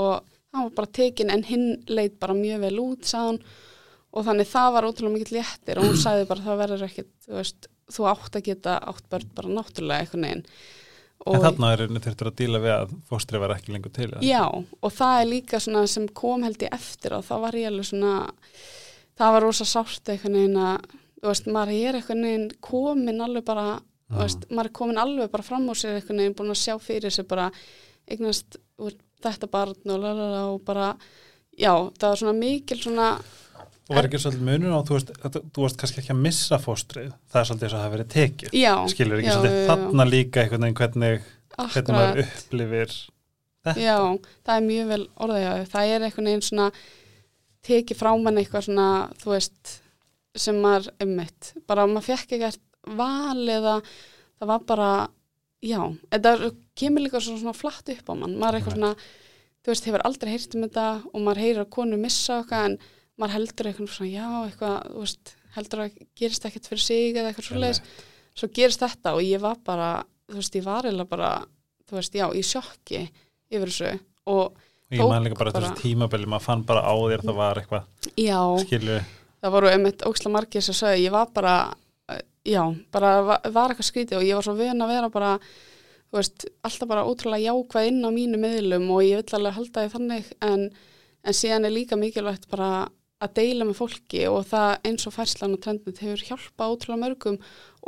og 0.00 0.12
hann 0.50 0.66
var 0.66 0.76
bara 0.80 0.94
tekin 1.00 1.30
en 1.34 1.46
hinn 1.46 1.68
leit 1.90 2.18
bara 2.22 2.34
mjög 2.34 2.64
vel 2.66 2.76
út, 2.82 3.10
hann. 3.14 3.38
Og 4.10 4.24
þannig 4.26 4.48
það 4.50 4.72
var 4.74 4.86
ótrúlega 4.88 5.14
mikill 5.14 5.36
léttir 5.38 5.78
og 5.78 5.86
hún 5.86 6.00
sagði 6.04 6.26
bara 6.30 6.46
það 6.46 6.62
verður 6.64 6.86
ekkit, 6.88 7.12
þú 7.26 7.36
veist 7.38 7.70
þú 7.90 8.06
átt 8.10 8.38
að 8.38 8.46
geta 8.50 8.76
átt 8.90 9.08
börn 9.10 9.32
bara 9.34 9.56
náttúrulega 9.60 10.04
eitthvað 10.04 10.24
neginn 10.26 10.46
en 11.28 11.42
þarna 11.44 11.72
er 11.74 11.82
þurftur 11.92 12.30
að 12.30 12.36
díla 12.38 12.60
við 12.62 12.74
að 12.74 12.92
fóstri 13.10 13.40
var 13.42 13.52
ekki 13.52 13.74
lengur 13.74 13.92
til? 13.92 14.08
Já, 14.24 14.44
og 14.48 14.92
það 14.96 15.16
er 15.20 15.28
líka 15.28 15.60
svona 15.60 15.82
sem 15.90 16.06
kom 16.16 16.46
held 16.46 16.62
ég 16.64 16.72
eftir 16.72 17.16
og 17.18 17.26
þá 17.26 17.34
var 17.44 17.58
ég 17.60 17.68
alveg 17.68 17.88
svona 17.90 18.14
það 19.20 19.34
var 19.36 19.44
rosa 19.46 19.66
sárt 19.68 20.10
eitthvað 20.14 20.34
neginn 20.38 20.58
að 20.64 20.88
þú 21.20 21.28
veist, 21.28 21.50
maður 21.52 21.76
er 21.76 21.98
eitthvað 22.00 22.20
neginn 22.24 22.48
komin 22.64 23.20
alveg 23.26 23.44
bara, 23.50 23.66
þú 24.10 24.16
Mm. 24.16 24.22
veist, 24.24 24.46
maður 24.50 24.70
er 24.70 24.76
komin 24.80 24.98
alveg 24.98 25.30
bara 25.30 25.44
fram 25.46 25.68
á 25.70 25.74
sér 25.76 25.98
eitthvað 26.00 26.16
neginn, 26.18 26.34
búin 26.38 26.50
að 26.54 26.62
sjá 26.64 26.74
fyrir 26.82 27.12
sér 27.14 27.28
bara 27.30 27.50
eignast 28.10 28.56
þetta 29.22 29.50
barn 29.52 29.76
og 29.92 30.00
lalala 30.00 30.40
og 30.54 30.64
bara 30.64 30.94
já, 31.60 31.70
það 31.98 32.08
var 32.08 32.16
svona 32.22 32.38
mikil 32.40 32.80
svona 32.80 33.10
og 33.90 33.96
var 33.98 34.06
ekki 34.06 34.20
svolítið 34.22 34.46
munur 34.46 34.74
á, 34.74 34.80
þú 34.86 34.96
veist, 34.96 35.08
þú 35.50 35.62
veist 35.64 35.76
kannski 35.80 36.00
ekki 36.00 36.12
að 36.14 36.20
missa 36.24 36.58
fóstrið, 36.62 37.12
það 37.30 37.40
er 37.40 37.46
svolítið 37.48 37.64
eins 37.66 37.74
og 37.74 37.80
það 37.84 37.94
verið 37.96 38.10
tekið, 38.14 38.52
já, 38.54 38.74
skilur 38.92 39.18
ekki 39.18 39.28
já, 39.30 39.34
svolítið 39.34 39.56
já, 39.56 39.62
já. 39.64 39.70
þarna 39.72 40.06
líka 40.10 40.42
einhvern 40.44 40.62
veginn 40.66 40.78
hvernig, 40.80 41.24
hvernig 41.50 41.66
akkurat 41.66 41.90
maður 41.96 42.20
upplifir 42.24 42.94
þetta. 43.66 43.74
Já, 43.82 43.96
það 44.46 44.54
er 44.56 44.66
mjög 44.70 44.86
vel 44.94 45.02
orðið 45.26 45.46
þér. 45.50 45.66
Það 45.74 45.90
er 45.96 46.06
einhvern 46.06 46.30
veginn 46.30 46.46
svona 46.46 46.68
tekið 47.66 47.98
frá 48.00 48.10
mann 48.16 48.40
eitthvað 48.40 48.66
svona, 48.68 48.88
þú 49.20 49.32
veist, 49.34 49.72
sem 50.38 50.60
maður 50.62 50.92
ummitt. 51.04 51.54
Bara 51.68 51.86
maður 51.90 52.12
fekk 52.12 52.36
ekkert 52.38 52.62
val 52.96 53.40
eða 53.44 53.80
það 54.40 54.52
var 54.52 54.62
bara, 54.68 54.92
já, 55.64 55.80
þetta 56.12 56.52
kemur 56.78 57.04
líka 57.04 57.20
svo 57.20 57.36
svona 57.36 57.56
flatt 57.56 57.92
upp 57.92 58.08
á 58.08 58.14
mann. 58.14 58.38
Maður 58.40 58.56
er 58.56 58.60
eitthvað 58.60 58.78
svona, 58.78 58.92
þú 59.60 59.72
veist, 59.72 59.90
hefur 59.90 60.06
aldrei 60.08 60.32
heyrt 60.32 60.56
um 60.56 60.64
þetta 60.64 60.86
og 61.10 61.18
maður 61.20 61.42
heyrir 61.44 61.64
að 61.64 61.74
konu 61.76 62.00
missa 62.00 62.40
okkar 62.44 62.70
en 62.70 62.78
maður 63.20 63.36
heldur 63.36 63.70
eitthvað 63.70 63.92
svona, 63.96 64.12
já, 64.14 64.28
eitthvað, 64.46 64.78
þú 64.94 65.04
veist, 65.04 65.34
heldur 65.56 65.84
að 65.84 66.00
gerist 66.16 66.46
ekkert 66.48 66.70
fyrir 66.70 66.84
sig 66.86 67.10
eða 67.12 67.32
eitthvað 67.32 67.50
svoleiðis. 67.50 67.82
Svo 68.38 68.48
gerist 68.56 68.80
þetta 68.84 69.16
og 69.18 69.26
ég 69.26 69.42
var 69.42 69.60
bara, 69.66 69.90
þú 70.30 70.38
veist, 70.38 70.56
ég 70.56 70.64
var 70.64 70.86
eiginlega 70.86 71.10
bara, 71.10 71.30
þú 71.90 71.98
veist, 71.98 72.16
já, 72.16 72.26
í 72.32 72.42
sjokki 72.46 73.02
yfir 73.50 73.72
þessu 73.72 73.92
og 74.30 74.60
ég 74.90 75.06
man 75.06 75.24
líka 75.26 75.38
bara 75.38 75.54
þessu 75.54 75.72
tímabili, 75.78 76.28
maður 76.30 76.46
fann 76.48 76.66
bara 76.68 76.84
á 76.84 76.94
þér 76.94 77.22
að 77.22 77.30
það 77.30 77.40
var 77.40 77.60
eitthvað, 77.62 78.12
já, 78.18 78.40
skilur 78.64 79.08
það 79.40 79.54
voru 79.56 79.72
einmitt 79.72 80.04
óksla 80.08 80.32
margir 80.34 80.64
sem 80.64 80.76
sögðu, 80.76 81.02
ég 81.04 81.14
var 81.14 81.32
bara 81.34 81.56
eh, 82.12 82.22
já, 82.52 82.62
bara 82.92 83.16
var, 83.24 83.42
eitthvað 83.70 83.88
skrítið 83.88 84.20
og 84.20 84.28
ég 84.28 84.38
var 84.38 84.46
svo 84.46 84.56
vön 84.58 84.84
að 84.84 84.94
vera 84.94 85.10
bara 85.12 85.34
þú 86.10 86.18
veist, 86.18 86.46
alltaf 86.66 86.90
bara 86.90 87.06
ótrúlega 87.06 87.52
jákvæð 87.52 87.90
inn 87.90 88.00
á 88.02 88.10
mínu 88.14 88.40
miðlum 88.42 88.88
og 88.90 89.04
ég 89.06 89.20
vill 89.22 89.38
alveg 89.38 89.58
halda 89.58 89.84
því 89.84 89.92
þannig 89.94 90.32
en, 90.46 90.64
en 91.22 91.36
síðan 91.36 91.68
er 91.68 91.76
líka 91.76 91.98
mikilvægt 92.00 92.50
bara 92.50 92.88
að 93.20 93.34
deila 93.36 93.66
með 93.68 93.78
fólki 93.78 94.24
og 94.30 94.46
það 94.48 94.70
eins 94.88 95.06
og 95.06 95.14
færslan 95.14 95.54
og 95.54 95.62
trendnet 95.62 96.00
hefur 96.00 96.24
hjálpað 96.24 96.74
ótrúlega 96.74 97.02
mörgum 97.04 97.36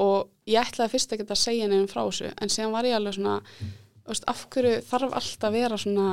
og 0.04 0.28
ég 0.48 0.60
ætlaði 0.60 0.92
fyrst 0.92 1.14
ekki 1.16 1.26
að 1.26 1.40
segja 1.40 1.68
nefnum 1.70 1.88
frá 1.90 2.02
þessu 2.04 2.32
en 2.36 2.52
síðan 2.52 2.74
var 2.76 2.88
ég 2.88 2.98
alveg 2.98 3.16
svona 3.16 3.38
þú 3.42 4.12
veist, 4.12 4.26
af 4.28 4.42
hverju 4.52 4.74
þarf 4.90 5.16
alltaf 5.18 5.48
að 5.48 5.56
vera 5.56 5.80
svona 5.80 6.08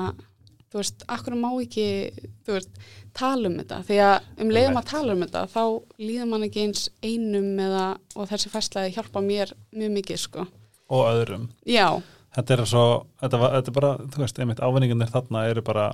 þú 0.70 0.78
veist, 0.82 1.06
hverju 1.08 1.40
má 1.42 1.50
ekki 1.64 1.86
þú 2.46 2.54
veist, 2.58 2.70
tala 3.18 3.50
um 3.50 3.58
þetta 3.58 3.80
því 3.88 3.98
að 4.06 4.44
um 4.44 4.50
leiðum 4.54 4.78
að 4.82 4.90
tala 4.92 5.14
um 5.16 5.24
þetta 5.26 5.44
þá 5.50 5.64
líður 6.00 6.30
mann 6.30 6.44
ekki 6.50 6.64
eins 6.68 6.84
einum 7.04 7.50
eða, 7.66 7.86
og 8.16 8.30
þessi 8.30 8.52
færslæði 8.54 8.94
hjálpa 8.98 9.24
mér 9.26 9.54
mjög 9.74 9.92
mikið 9.98 10.18
sko. 10.28 10.48
og 10.90 11.06
öðrum. 11.12 11.50
Já, 11.66 12.02
Þetta 12.30 12.54
er 12.54 12.62
svo, 12.70 12.82
þetta, 13.22 13.38
var, 13.42 13.52
þetta 13.58 13.70
er 13.72 13.74
bara, 13.74 13.90
þú 14.14 14.20
veist, 14.22 14.40
einmitt 14.40 14.60
ávinningarnir 14.62 15.10
þarna 15.10 15.48
eru 15.50 15.62
bara 15.66 15.88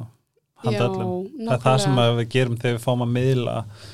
handa 0.63 0.79
já, 0.83 0.89
öllum. 0.89 1.29
Það 1.39 1.53
er 1.55 1.61
það 1.63 1.77
sem 1.79 1.95
við 2.19 2.27
gerum 2.33 2.57
þegar 2.59 2.75
við 2.75 2.83
fáum 2.83 3.03
að 3.05 3.13
miðla 3.15 3.53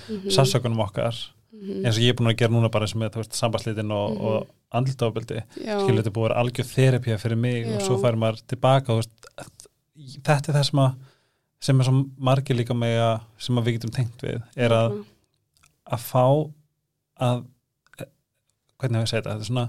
Mhm, 0.09 0.31
sársökunum 0.33 0.81
okkar, 0.81 1.19
eins 1.61 1.97
og 1.97 2.01
ég 2.01 2.09
er 2.09 2.17
búin 2.17 2.31
að 2.33 2.37
gera 2.41 2.53
núna 2.55 2.71
bara 2.73 2.85
eins 2.87 2.95
og 2.95 3.01
með, 3.03 3.19
sambaslitin 3.37 3.91
og, 3.93 4.15
Mhm. 4.17 4.25
og 4.25 4.47
andlitaofbildi. 4.73 5.43
já, 5.61 5.77
skilur 5.85 6.01
þetta 6.01 6.15
búið 6.15 6.25
að 6.25 6.29
vera 6.29 6.41
algjör 6.41 6.69
þerapía 6.73 7.19
fyrir 7.21 7.37
mig 7.37 7.65
og 7.67 7.79
Já. 7.79 7.85
svo 7.87 7.97
fær 8.01 8.17
maður 8.17 8.41
tilbaka 8.47 8.89
og, 8.89 8.97
veist, 9.03 9.45
þetta 10.17 10.51
er 10.51 10.57
það 10.59 10.67
sem 10.69 10.83
að 10.83 10.99
sem 11.61 11.81
er 11.81 11.85
svo 11.85 11.97
margir 12.17 12.57
líka 12.57 12.73
með 12.77 12.99
að 13.05 13.15
sem 13.45 13.59
að 13.59 13.67
við 13.67 13.75
getum 13.77 13.93
tengt 13.93 14.23
við 14.25 14.39
er 14.65 14.73
að, 14.73 14.95
að 15.85 16.05
fá 16.07 16.23
að 17.21 17.43
eh, 18.01 18.09
hvernig 18.81 18.97
hefur 18.97 19.05
ég 19.05 19.11
segið 19.11 19.27
þetta? 19.27 19.35
Þetta 19.35 19.45
er 19.45 19.51
svona 19.51 19.67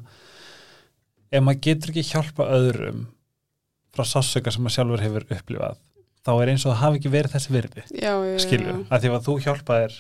ef 1.33 1.45
maður 1.45 1.65
getur 1.69 1.93
ekki 1.93 2.07
hjálpa 2.09 2.49
öðrum 2.57 3.07
frá 3.93 4.09
sásöka 4.09 4.53
sem 4.53 4.65
maður 4.65 4.79
sjálfur 4.79 5.05
hefur 5.05 5.29
upplifað 5.37 5.81
þá 6.23 6.33
er 6.39 6.53
eins 6.53 6.65
og 6.65 6.73
það 6.73 6.83
hafi 6.83 7.01
ekki 7.01 7.13
verið 7.13 7.37
þessi 7.37 7.55
virði 7.57 7.87
já, 7.99 8.13
að 8.15 9.05
því 9.05 9.13
að 9.13 9.25
þú 9.27 9.39
hjálpaðir 9.47 9.97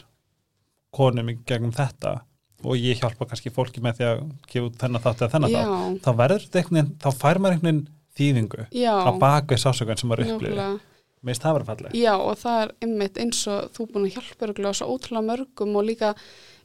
konum 0.92 1.32
í 1.32 1.38
gegnum 1.48 1.74
þetta 1.76 2.20
og 2.62 2.78
ég 2.78 3.00
hjálpa 3.00 3.26
kannski 3.26 3.50
fólki 3.52 3.82
með 3.82 3.98
því 3.98 4.08
að 4.08 4.20
gefa 4.52 4.70
þennan 4.84 5.02
þátt 5.02 5.24
eða 5.24 5.32
þennan 5.34 5.54
þátt 5.56 6.04
þá 6.04 6.10
verður 6.20 6.44
þetta 6.44 6.60
einhvern 6.60 6.78
veginn, 6.78 6.92
þá 7.02 7.08
fær 7.18 7.40
maður 7.42 7.56
einhvern 7.56 7.68
veginn 7.68 7.82
þýðingu 8.18 8.66
já, 8.76 8.94
á 8.94 9.10
bakvið 9.22 9.62
sásökan 9.66 9.98
sem 10.00 10.08
maður 10.12 10.34
upplifir, 10.36 10.80
finnst 11.22 11.42
það 11.44 11.54
verið 11.54 11.68
falleg 11.70 11.92
Já, 11.94 12.14
og 12.18 12.32
það 12.40 12.62
er 12.64 12.70
einmitt 12.82 13.18
eins 13.22 13.42
og 13.46 13.68
þú 13.76 13.84
búin 13.92 14.08
að 14.08 14.16
hjálpa 14.16 14.46
örgulega 14.48 14.74
svo 14.74 14.88
ótrúlega 14.96 15.28
mörgum 15.28 15.76
og 15.78 15.84
líka 15.86 16.08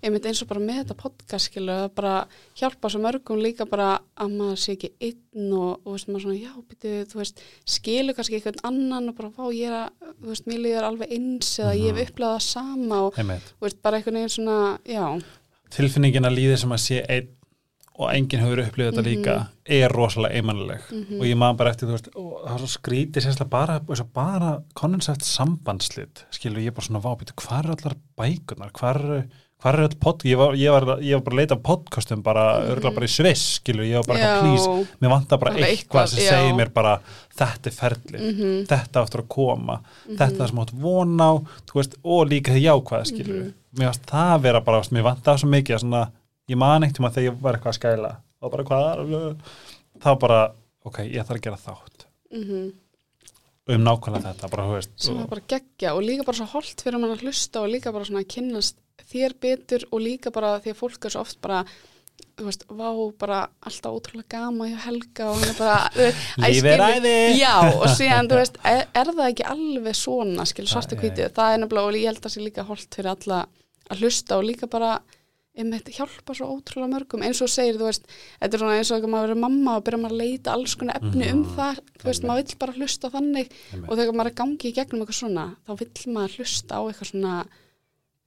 einmitt 0.02 0.26
eins 0.30 0.42
og 0.42 0.50
bara 0.50 0.62
með 0.66 0.80
þetta 0.82 0.96
podcast 0.98 1.50
skilu, 1.52 1.76
það 1.78 1.92
bara 2.00 2.16
hjálpa 2.58 2.90
svo 2.90 3.02
mörgum 3.04 3.40
líka 3.42 3.68
bara 3.70 3.92
að 4.18 4.34
maður 4.34 4.60
sé 4.64 4.74
ekki 4.76 4.90
einn 5.08 5.54
og, 5.58 5.80
og 5.86 5.94
veist, 5.94 6.10
maður 6.10 6.26
svona, 6.26 6.42
já, 6.42 6.52
býtu, 6.74 6.96
þú 7.14 7.22
veist 7.22 7.42
skilur 7.78 8.18
kannski 8.18 8.40
einhvern 8.40 8.62
annan 8.72 9.10
og 9.14 9.18
bara, 9.22 9.32
vá, 9.38 9.46
ég 9.54 9.70
er 9.70 9.78
að, 9.84 10.12
þú 10.24 10.34
veist, 10.34 10.50
mér 10.50 10.64
líður 10.66 10.90
alveg 10.90 11.16
eins 11.18 11.54
eða 11.62 11.74
ég 11.78 11.88
Mhm. 11.94 11.98
hef 12.02 12.12
upplegað 12.12 12.38
það 12.38 12.46
sama 12.50 13.02
og, 13.08 13.14
þú 13.14 13.66
veist, 13.70 13.82
bara 13.86 13.98
einhvern 14.02 14.20
veginn 14.22 14.36
svona, 14.40 14.60
já, 14.90 15.06
tilfinningin 15.78 16.26
að 16.30 16.38
líði 16.42 16.58
sem 16.62 16.72
að 16.74 16.82
sé 16.90 17.02
einn 17.06 17.34
og 17.98 18.12
enginn 18.14 18.44
hefur 18.44 18.62
upplifað 18.62 18.94
þetta 18.94 19.06
líka 19.08 19.36
er 19.66 19.90
rosalega 19.90 20.36
einmannileg 20.38 20.82
Mhm. 20.92 21.20
og 21.20 21.26
ég 21.26 21.36
maður 21.38 21.58
bara 21.58 21.72
eftir, 21.72 21.88
þú 21.88 21.92
veist, 21.98 22.10
og 22.16 22.46
það 22.46 22.54
er 22.54 22.60
svo 22.60 22.72
skrítið 22.78 23.26
sérslega 23.26 23.50
bara, 23.50 23.80
bara 24.14 24.52
konunnsæft 24.76 25.24
sambandslit, 25.26 26.26
skilur 26.32 26.62
ég 26.62 26.74
bara 26.76 26.86
svona 26.86 27.02
vábýtu, 27.02 27.34
hvað 27.36 27.66
er 27.66 27.72
allar 27.76 27.96
bækunar, 28.18 28.72
hvað 28.72 28.96
er 28.96 29.28
hvað 29.58 29.74
er 29.74 29.88
öll 29.88 29.96
pod, 30.00 30.20
ég 30.24 30.38
var, 30.38 30.54
ég 30.54 30.70
var, 30.70 31.00
ég 31.02 31.14
var 31.18 31.22
bara 31.26 31.34
að 31.34 31.40
leita 31.40 31.56
podcastum 31.66 32.22
bara, 32.22 32.44
örgulega 32.70 32.94
bara 32.94 33.08
í 33.08 33.10
Sviss 33.10 33.56
skilur, 33.58 33.88
ég 33.90 33.96
var 33.98 34.04
bara 34.06 34.20
já, 34.20 34.42
please, 34.44 34.68
mér 35.02 35.10
vantar 35.10 35.40
bara 35.40 35.52
eitthvað, 35.56 35.72
eitthvað, 35.72 36.08
sem 36.12 36.20
já. 36.24 36.30
segir 36.30 36.54
mér 36.60 36.70
bara 36.76 37.00
þetta 37.36 37.66
er 37.66 37.74
ferli, 37.74 38.20
mhm, 38.20 38.68
þetta 38.70 39.02
áttur 39.02 39.24
að 39.24 39.28
koma 39.34 39.80
þetta 40.12 40.44
er 40.44 40.48
sem 40.54 40.60
átt 40.62 40.74
von 40.80 41.18
á 41.18 41.32
veist, 41.74 41.96
og 42.06 42.28
líka 42.30 42.54
því 42.54 42.62
jákvæða 42.70 43.06
skilur 43.10 43.42
Mhm. 43.42 43.54
mér 43.80 43.86
varst 43.90 44.06
það 44.06 44.42
vera 44.42 44.62
bara, 44.62 44.82
mér 44.82 45.04
vantar 45.10 45.38
svo 45.42 45.50
mikið 45.50 45.74
að 45.76 45.82
svona, 45.82 46.12
ég 46.50 46.58
man 46.60 46.84
eitt 46.88 47.00
um 47.00 47.08
að 47.10 47.18
þegar 47.20 47.28
ég 47.32 47.40
var 47.44 47.58
eitthvað 47.58 47.74
að 47.74 47.80
skæla. 47.80 48.12
Og 48.42 48.52
bara 48.54 48.64
hvað 48.70 49.16
þá 50.04 50.10
bara, 50.22 50.42
ok, 50.86 51.00
ég 51.10 51.26
þarf 51.26 51.40
að 51.40 51.46
gera 51.48 51.64
þátt. 51.68 52.06
Mhm. 52.32 52.68
Um 53.68 53.82
nákvæmlega 53.84 54.30
þetta, 54.32 54.48
bara, 54.54 54.66
veist 54.72 54.94
sem 55.04 55.18
og, 55.20 55.26
bara 55.28 55.42
geggja 55.52 55.90
og 55.92 56.06
líka 56.08 56.24
bara 56.24 56.38
svo 56.38 56.46
holdt 56.54 56.80
fyrir 56.86 57.02
mann 57.04 57.12
að 57.12 57.26
hlusta 57.26 57.60
og 57.66 57.68
líka 57.74 57.92
bara 57.92 58.06
svona 58.08 58.22
að 58.24 58.30
kynnast 58.32 58.78
þér 59.12 59.34
betur 59.44 59.84
og 59.92 60.00
líka 60.00 60.32
bara 60.32 60.54
því 60.64 60.72
að 60.72 60.78
fólk 60.80 61.04
er 61.10 61.12
svo 61.12 61.24
oft 61.26 61.42
bara 61.44 61.66
þú 62.38 62.46
veist, 62.48 62.64
vá, 62.70 62.88
bara 63.20 63.42
alltaf 63.68 63.98
ótrúlega 63.98 64.30
gama 64.38 64.70
hjá 64.72 64.78
Helga 64.86 65.28
og 65.34 65.42
hann 65.42 65.52
er 65.52 65.60
bara 65.60 65.78
Lífið 66.46 66.70
er 66.72 66.80
skilur- 66.80 66.96
æði. 66.96 67.14
Já, 67.42 67.54
og 67.76 67.86
síðan, 67.98 68.30
þú 68.32 68.40
veist, 68.40 68.58
er, 68.72 68.82
er 69.04 69.12
það 69.20 69.28
ekki 69.34 69.48
alveg 69.52 70.00
svona, 70.00 70.46
skil, 70.48 70.68
svartu 70.72 70.96
hvítið 71.04 71.36
það 71.36 71.52
er 71.58 71.62
nefnilega, 71.66 71.92
og 71.92 72.00
ég 72.00 72.08
held 72.08 72.22
að 72.22 72.30
það 72.30 72.36
sé 72.38 72.46
líka 72.48 72.68
holdt 72.72 72.96
fyrir 73.02 73.12
alla 73.18 73.42
að 73.92 74.00
hlusta 74.06 74.40
og 74.40 74.48
líka 74.48 74.72
bara 74.72 74.94
einmitt 75.58 75.90
hjálpa 75.98 76.34
svo 76.38 76.48
ótrúlega 76.56 76.90
mörgum 76.94 77.24
eins 77.26 77.42
og 77.42 77.50
segir, 77.50 77.76
þú 77.80 77.88
veist, 77.90 78.08
þetta 78.42 78.54
er 78.54 78.62
svona 78.62 78.78
eins 78.78 78.92
og 78.92 79.00
þegar 79.02 79.12
maður 79.14 79.28
verið 79.32 79.42
mamma 79.44 79.76
og 79.80 79.84
byrja 79.88 80.00
maður 80.04 80.16
að 80.16 80.22
leita 80.24 80.54
alls 80.54 80.76
konar 80.76 81.00
efni 81.02 81.32
um 81.34 81.42
Mhm. 81.44 81.56
það, 81.58 81.80
þú 82.00 82.10
veist, 82.12 82.24
maður 82.30 82.44
vill 82.44 82.58
bara 82.60 82.74
hlusta 82.78 83.10
þannig 83.12 83.50
Einmitt. 83.74 83.90
og 83.90 83.98
þegar 83.98 84.14
maður 84.20 84.28
er 84.28 84.32
að 84.32 84.40
gangi 84.42 84.72
í 84.72 84.76
gegnum 84.78 85.02
eitthvað 85.02 85.20
svona 85.22 85.46
þá 85.68 85.72
vill 85.80 86.14
maður 86.14 86.36
hlusta 86.38 86.72
á 86.78 86.82
eitthvað 86.88 87.12
svona 87.12 87.36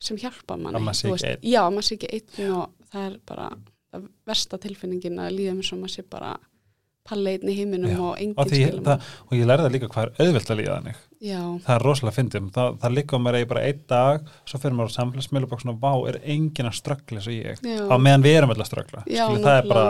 sem 0.00 0.16
hjálpa 0.16 0.56
manni 0.58 0.78
Að 0.78 0.86
maður 0.88 1.02
þú 1.04 1.14
ekki 1.14 1.30
einn. 1.30 1.42
já, 1.52 1.62
maður 1.70 1.86
sé 1.90 1.94
ekki 1.98 2.10
einn 2.16 2.52
og 2.56 2.70
það 2.92 3.06
er 3.10 3.18
bara 3.26 3.48
það 3.92 4.08
versta 4.26 4.58
tilfinningin 4.58 5.18
að 5.20 5.34
líða 5.36 5.54
mér 5.58 5.64
sem 5.68 5.78
maður 5.80 5.94
sé 5.96 6.02
bara 6.08 6.36
palli 7.04 7.30
einn 7.36 7.48
í 7.48 7.56
heiminum 7.58 7.90
Já, 7.90 7.98
og 8.00 8.18
enginn 8.18 8.84
það, 8.84 9.02
og 9.26 9.32
ég 9.38 9.46
lærði 9.46 9.64
það 9.66 9.72
líka 9.74 9.88
hvað 9.88 10.04
er 10.06 10.26
auðvelt 10.26 10.50
að 10.50 10.58
líða 10.60 10.76
þannig 10.80 10.96
já, 11.20 11.40
það 11.66 11.74
er 11.76 11.84
rosalega 11.84 12.16
fyndum, 12.16 12.46
það, 12.54 12.76
það 12.82 12.94
líka 12.96 13.18
mér 13.20 13.38
eigi 13.40 13.48
bara 13.50 13.64
einn 13.68 13.82
dag, 13.90 14.30
svo 14.48 14.60
fyrir 14.62 14.76
maður 14.78 14.92
á 14.92 14.96
samfélagsmiðlu 14.98 15.48
og 15.74 15.80
vá, 15.82 15.92
er 16.10 16.20
enginn 16.24 16.70
að 16.70 16.78
ströggla 16.80 17.20
eins 17.20 17.28
og 17.30 17.36
ég. 17.36 17.60
Já, 17.66 17.82
á 17.92 17.96
meðan 18.00 18.24
við 18.26 18.38
erum 18.40 18.54
öll 18.54 18.60
að 18.64 18.70
Skilur, 19.28 19.42
það 19.44 19.58
er 19.60 19.68
bara, 19.74 19.86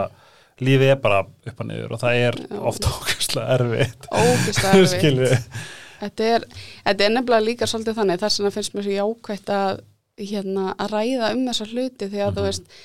lífið 0.61 0.91
er 0.95 0.99
bara 1.05 1.21
upp 1.25 1.61
og 1.65 1.69
niður 1.71 1.95
og 1.97 2.01
það 2.03 2.23
er 2.27 2.41
ofta 2.71 2.91
ógæslega 2.97 3.55
erfitt. 3.59 4.09
Ógislega 4.11 4.73
erfitt. 4.83 5.61
Þetta 6.01 6.29
er, 6.35 6.45
þetta 6.87 7.05
er 7.07 7.13
nefnilega 7.15 7.45
líka 7.45 7.67
svolítið 7.69 7.99
þannig 8.01 8.21
þess 8.23 8.41
vegna 8.41 8.55
finnst 8.57 8.75
mér 8.77 8.87
svo 8.87 8.95
jákvætt 8.99 9.51
að 9.53 9.81
hérna, 10.21 10.67
að 10.81 10.95
ræða 10.95 11.29
um 11.37 11.43
þessa 11.49 11.67
hluti 11.71 12.09
því 12.13 12.23
að 12.27 12.35
þú 12.37 12.41
Mhm. 12.41 12.47
veist, 12.51 12.79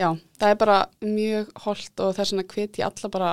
já, 0.00 0.08
það 0.40 0.50
er 0.50 0.56
bara 0.64 0.78
mjög 1.04 1.50
holdt 1.64 2.00
og 2.04 2.14
þess 2.16 2.32
vegna 2.34 2.46
hvet 2.54 2.78
ég 2.80 2.86
alla 2.88 3.10
bara 3.18 3.32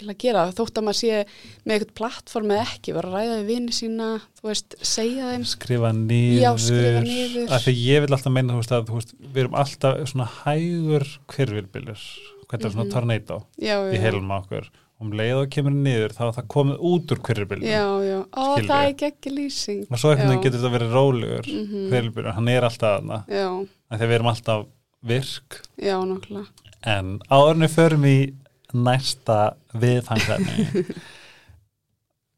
til 0.00 0.08
að 0.10 0.18
gera 0.24 0.42
það, 0.48 0.56
þótt 0.60 0.80
að 0.80 0.86
maður 0.88 0.98
sé 1.00 1.20
með 1.64 1.74
eitthvað 1.76 1.94
plattform 2.00 2.50
eða 2.56 2.66
ekki, 2.66 2.94
vera 2.96 3.08
að 3.10 3.16
ræða 3.20 3.38
við 3.40 3.46
vini 3.52 3.76
sína, 3.76 4.08
þú 4.40 4.48
veist, 4.50 4.76
segja 4.82 5.30
þeim. 5.30 5.46
Skrifa 5.54 5.92
niður, 6.00 6.42
Já, 6.42 6.50
skrifa 6.66 7.00
niður. 7.06 7.48
af 7.56 7.64
því 7.68 7.74
ég 7.86 8.04
vil 8.06 8.14
alltaf 8.16 8.32
meina 8.36 8.52
þú 8.56 8.60
veist 8.64 8.74
að 8.76 8.86
þú 8.90 8.98
veist, 9.00 9.14
við 9.20 9.40
erum 9.44 9.58
alltaf 9.62 10.04
svona 10.10 10.28
hægur 10.42 11.06
hverfylbilur, 11.34 12.04
hvað 12.50 12.64
er 12.64 12.70
svona 12.74 12.84
Mhm. 12.86 12.92
tornado 12.94 13.42
já, 13.60 13.76
já, 13.78 13.92
í 13.94 13.98
heilum 14.02 14.30
á 14.32 14.36
okkur? 14.42 14.70
Um 15.00 15.12
leið 15.16 15.36
og 15.40 15.48
kemur 15.50 15.72
niður 15.72 16.12
þá 16.12 16.20
er 16.28 16.32
það 16.36 16.48
komið 16.52 16.80
út 16.84 17.12
úr 17.14 17.20
hverfylbilum 17.24 17.62
já, 17.64 17.84
já, 18.04 18.18
Skilurðu? 18.28 18.66
það 18.68 18.82
er 18.84 18.92
geggi 19.00 19.30
lýsing. 19.32 19.86
Og 19.90 19.96
svo 19.98 20.10
Já. 20.14 20.42
getur 20.42 20.58
þetta 20.60 20.74
verið 20.76 20.92
rólegur 20.92 21.46
Mhm. 21.48 21.88
hverfylbilur, 21.88 22.32
hann 22.34 22.48
er 22.48 22.62
alltaf 22.68 23.00
þarna. 23.00 23.24
Já, 23.26 23.66
af 23.90 23.98
því 23.98 24.04
að 24.04 24.08
við 24.10 24.14
erum 24.18 24.26
alltaf 24.34 24.66
virk. 25.02 25.62
Já, 25.80 25.96
nokkla 26.04 26.46
en 26.84 27.18
áðurinn 27.30 27.64
við 27.64 27.74
förum 27.76 28.04
í 28.04 28.32
næsta 28.76 29.38
viðfangsefni. 29.76 30.84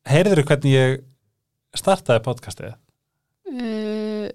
Heyrður 0.09 0.45
hvernig 0.49 0.75
ég 0.75 1.01
startaði 1.79 2.25
podcastið? 2.25 2.77
Uh, 3.53 4.29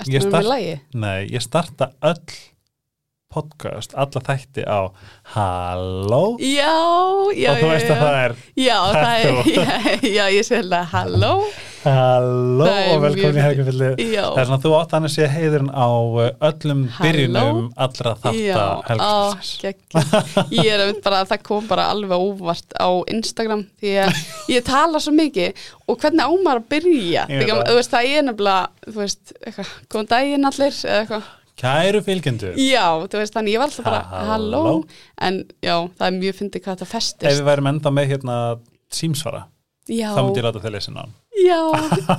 Ertu 0.00 0.14
Ég 0.14 0.24
með 0.26 0.34
með 0.38 0.50
lagi? 0.50 0.74
Nei, 0.98 1.20
ég 1.30 1.44
starta 1.44 1.92
öll 2.02 2.36
podcast, 3.34 3.94
alla 3.98 4.22
þætti 4.22 4.62
á 4.66 4.94
Halló? 5.34 6.36
Já, 6.38 6.70
já, 7.34 7.50
og 7.50 7.58
þú 7.58 7.66
já, 7.66 7.72
veist 7.72 7.88
já. 7.88 7.94
að 7.94 8.02
það 8.02 8.18
er 8.22 8.34
Já, 8.62 8.76
það 8.94 9.14
er, 9.14 9.38
já, 9.58 9.64
já, 10.06 10.24
ég 10.36 10.46
segi 10.46 10.68
það, 10.70 10.84
halló 10.94 11.32
Halló 11.84 12.64
og 12.64 13.02
velkomin 13.02 13.36
í 14.00 14.06
Já, 14.14 14.22
Það 14.32 14.38
er 14.40 14.48
svona 14.48 14.56
að 14.56 14.64
þú 14.64 14.72
átt 14.78 14.94
hann 14.96 15.06
að 15.08 15.12
sé 15.12 15.26
heiðurinn 15.28 15.68
á 15.68 15.88
uh, 15.92 16.28
öllum 16.48 16.82
Halló. 16.96 17.04
byrjunum 17.04 17.60
allra 17.84 18.14
Helgafyllis. 18.24 19.50
Geggjum 19.60 20.54
Ég 20.56 20.70
er 20.72 20.84
einmitt 20.84 21.02
bara, 21.04 21.22
það 21.28 21.44
kom 21.50 21.68
bara 21.68 21.86
alveg 21.92 22.24
óvart 22.24 22.76
á 22.80 22.88
Instagram 23.12 23.66
því 23.82 23.94
að 24.06 24.20
ég 24.54 24.66
tala 24.66 25.02
svo 25.02 25.12
mikið 25.16 25.64
og 25.84 26.00
hvernig 26.00 26.24
á 26.24 26.30
maður 26.32 26.62
að 26.62 26.68
byrja? 26.72 27.24
Þegar, 27.30 27.62
veist, 27.76 27.94
það 27.94 28.10
er 28.10 28.28
nefnilega, 28.30 28.90
þú 28.90 29.00
veist, 29.02 29.34
eitthvað, 29.42 29.72
góðan 29.92 30.12
daginn 30.14 30.50
allir 30.50 30.78
eða 30.84 31.00
eitthvað. 31.02 31.32
Kæru 31.54 32.00
fylgjendur. 32.02 32.56
Já, 32.58 32.86
þú 33.06 33.20
veist, 33.20 33.34
þannig 33.36 33.54
ég 33.54 33.60
var 33.62 33.70
alltaf 33.70 33.86
bara 33.86 34.22
Halló. 34.32 34.62
en 35.22 35.42
já, 35.62 35.76
það 36.00 36.06
er 36.08 36.16
mjög 36.16 36.38
fyndið 36.40 36.64
hvað 36.64 36.78
þetta 36.78 36.88
Ef 36.88 36.94
festist 36.96 37.36
við 37.38 37.50
værum 37.50 37.68
enda 37.70 37.92
með 37.94 38.08
hérna 38.14 38.38
símsvara, 38.94 39.44
Já, 39.84 40.08
þá 40.16 40.22
myndi 40.24 40.40
ég 40.40 40.48
láta 40.48 40.64
þeir 40.64 40.74
leysin 40.74 40.98
á 40.98 41.04
hann 41.04 41.14
já, 41.34 41.58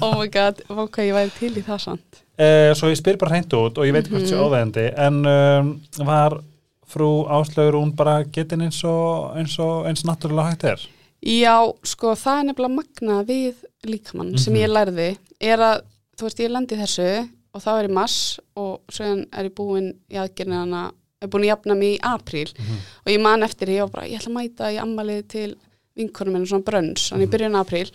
oh 0.01 0.17
my 0.19 0.27
god, 0.27 0.61
og 0.69 0.89
hvað 0.91 1.07
ég 1.09 1.15
væri 1.15 1.31
til 1.39 1.53
í 1.59 1.63
það 1.65 1.79
samt 1.85 2.21
uh, 2.39 2.73
Svo 2.75 2.89
ég 2.91 2.99
spyr 2.99 3.17
bara 3.21 3.31
hreint 3.35 3.53
út 3.55 3.77
og 3.79 3.85
ég 3.87 3.93
veit 3.95 4.09
hvort 4.11 4.25
Mhm. 4.25 4.29
sé 4.31 4.35
óveðandi 4.41 4.85
en 4.97 5.21
um, 5.25 5.69
var 6.05 6.39
frú 6.85 7.25
Áslaugur 7.31 7.79
hún 7.79 7.95
bara 7.95 8.23
getin 8.23 8.61
eins 8.61 8.83
og 8.85 9.35
eins, 9.37 9.55
og, 9.59 9.85
eins 9.89 10.03
náttúrulega 10.05 10.51
hægt 10.51 10.63
er 10.73 10.83
Já, 11.25 11.55
sko, 11.83 12.11
það 12.13 12.39
er 12.39 12.43
nefnilega 12.51 12.75
magna 12.75 13.23
við 13.25 13.55
líkamann 13.87 14.37
sem 14.37 14.53
Mhm. 14.53 14.61
ég 14.61 14.69
lærði 14.69 15.17
er 15.41 15.57
að, 15.57 15.81
þú 16.17 16.23
veist, 16.27 16.39
ég 16.43 16.51
lendi 16.51 16.75
þessu 16.77 17.29
og 17.55 17.61
þá 17.63 17.69
er 17.79 17.87
í 17.89 17.93
mars 17.93 18.39
og 18.55 18.81
svo 18.91 19.05
er 19.31 19.45
ég 19.49 19.55
búin 19.55 19.93
í 20.11 20.15
aðgerðina 20.19 20.91
er 21.21 21.27
búin 21.31 21.45
að 21.47 21.51
jafna 21.55 21.75
mig 21.79 21.97
í 21.97 22.01
apríl 22.03 22.51
Mhm. 22.59 22.77
og 23.05 23.11
ég 23.13 23.21
man 23.21 23.41
eftir 23.43 23.67
því, 23.67 23.75
ég 23.79 23.81
var 23.81 23.89
bara, 23.89 24.07
ég 24.07 24.19
ætla 24.19 24.29
að 24.29 24.37
mæta 24.37 24.73
í 24.75 24.77
ammalið 24.83 25.27
til 25.27 25.55
vinkonum 25.97 26.33
minn, 26.33 26.45
svona 26.45 26.63
brönns 26.63 27.09
þannig 27.09 27.25
Mhm. 27.25 27.33
í 27.33 27.33
byrjun 27.33 27.59
apríl 27.63 27.91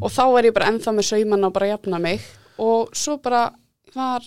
og 0.00 0.10
þá 0.12 0.22
er 0.38 0.48
ég 0.50 0.56
bara 0.56 0.70
ennþá 0.72 0.94
með 0.96 1.08
sauman 1.10 1.48
og 1.48 1.52
bara 1.56 1.72
jafna 1.74 2.00
mig. 2.02 2.24
Og 2.58 2.90
svo 2.96 3.18
bara 3.22 3.46
var 3.94 4.26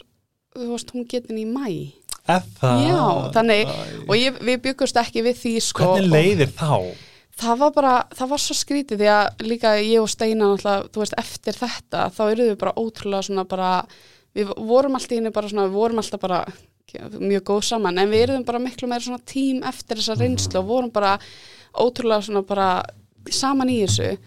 þú 0.57 0.71
veist, 0.73 0.93
hún 0.95 1.07
getin 1.09 1.39
í 1.39 1.45
mæ 1.45 1.93
Eða 2.27 2.71
Já, 2.83 3.31
þannig- 3.31 3.69
og 4.03 4.15
ég, 4.19 4.39
við 4.43 4.57
byggust 4.65 4.97
ekki 4.99 5.23
við 5.23 5.37
því 5.39 5.53
sko. 5.63 5.93
Hvernig 5.95 6.11
leiðir 6.11 6.51
þá? 6.51 6.91
það 7.37 7.57
var 7.61 7.73
bara, 7.75 7.95
það 8.17 8.29
var 8.33 8.41
svo 8.41 8.55
skrítið 8.57 9.01
því 9.01 9.09
að 9.13 9.43
líka 9.45 9.73
ég 9.77 10.01
og 10.01 10.09
Steina 10.09 10.47
náttúrulega, 10.49 10.87
þú 10.93 11.03
veist, 11.03 11.17
eftir 11.21 11.53
þetta 11.53 12.05
þá 12.15 12.21
eruðum 12.31 12.49
við 12.49 12.61
bara 12.63 12.77
ótrúlega 12.81 13.27
svona 13.27 13.45
bara 13.47 13.71
við 14.37 14.53
vorum 14.69 14.97
alltaf 14.97 15.13
í 15.13 15.19
henni 15.19 15.33
bara 15.35 15.51
svona 15.51 15.67
við 15.67 15.77
vorum 15.77 16.01
alltaf 16.01 16.23
bara 16.23 16.39
mjög 17.19 17.43
góð 17.51 17.61
saman 17.67 17.99
en 18.01 18.09
við 18.09 18.23
eruðum 18.25 18.45
bara 18.47 18.63
miklu 18.63 18.89
meira 18.89 19.05
svona 19.05 19.21
tím 19.27 19.61
eftir 19.67 19.99
þessa 20.01 20.17
reynslu 20.17 20.61
og 20.61 20.69
vorum 20.71 20.91
bara 20.93 21.17
ótrúlega 21.77 22.25
svona 22.25 22.43
bara 22.47 22.69
saman 23.29 23.69
í 23.69 23.81
þessu 23.83 24.17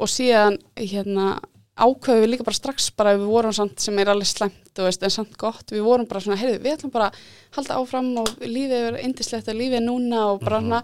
og 0.00 0.10
síðan 0.10 0.58
hérna 0.78 1.36
ákveðum 1.80 2.24
við 2.24 2.32
líka 2.34 2.46
bara 2.46 2.58
strax 2.58 2.90
bara 2.96 3.14
við 3.16 3.30
vorum 3.30 3.54
samt 3.56 3.80
sem 3.80 3.96
er 4.00 4.10
alveg 4.12 4.28
slæmt 4.28 4.72
þú 4.76 4.86
veist, 4.86 5.04
en 5.04 5.14
samt 5.14 5.36
gott, 5.40 5.72
við 5.72 5.84
vorum 5.86 6.08
bara 6.08 6.22
svona 6.24 6.38
heyrðu, 6.40 6.60
við 6.64 6.76
ætlum 6.76 6.92
bara 6.94 7.08
að 7.10 7.22
halda 7.56 7.78
áfram 7.80 8.10
og 8.22 8.34
lífið 8.44 8.76
er 8.90 8.98
indislegt 9.04 9.48
og 9.50 9.58
lífið 9.58 9.78
er 9.80 9.86
núna 9.86 10.26
og 10.32 10.44
bara 10.44 10.60
svona 10.64 10.82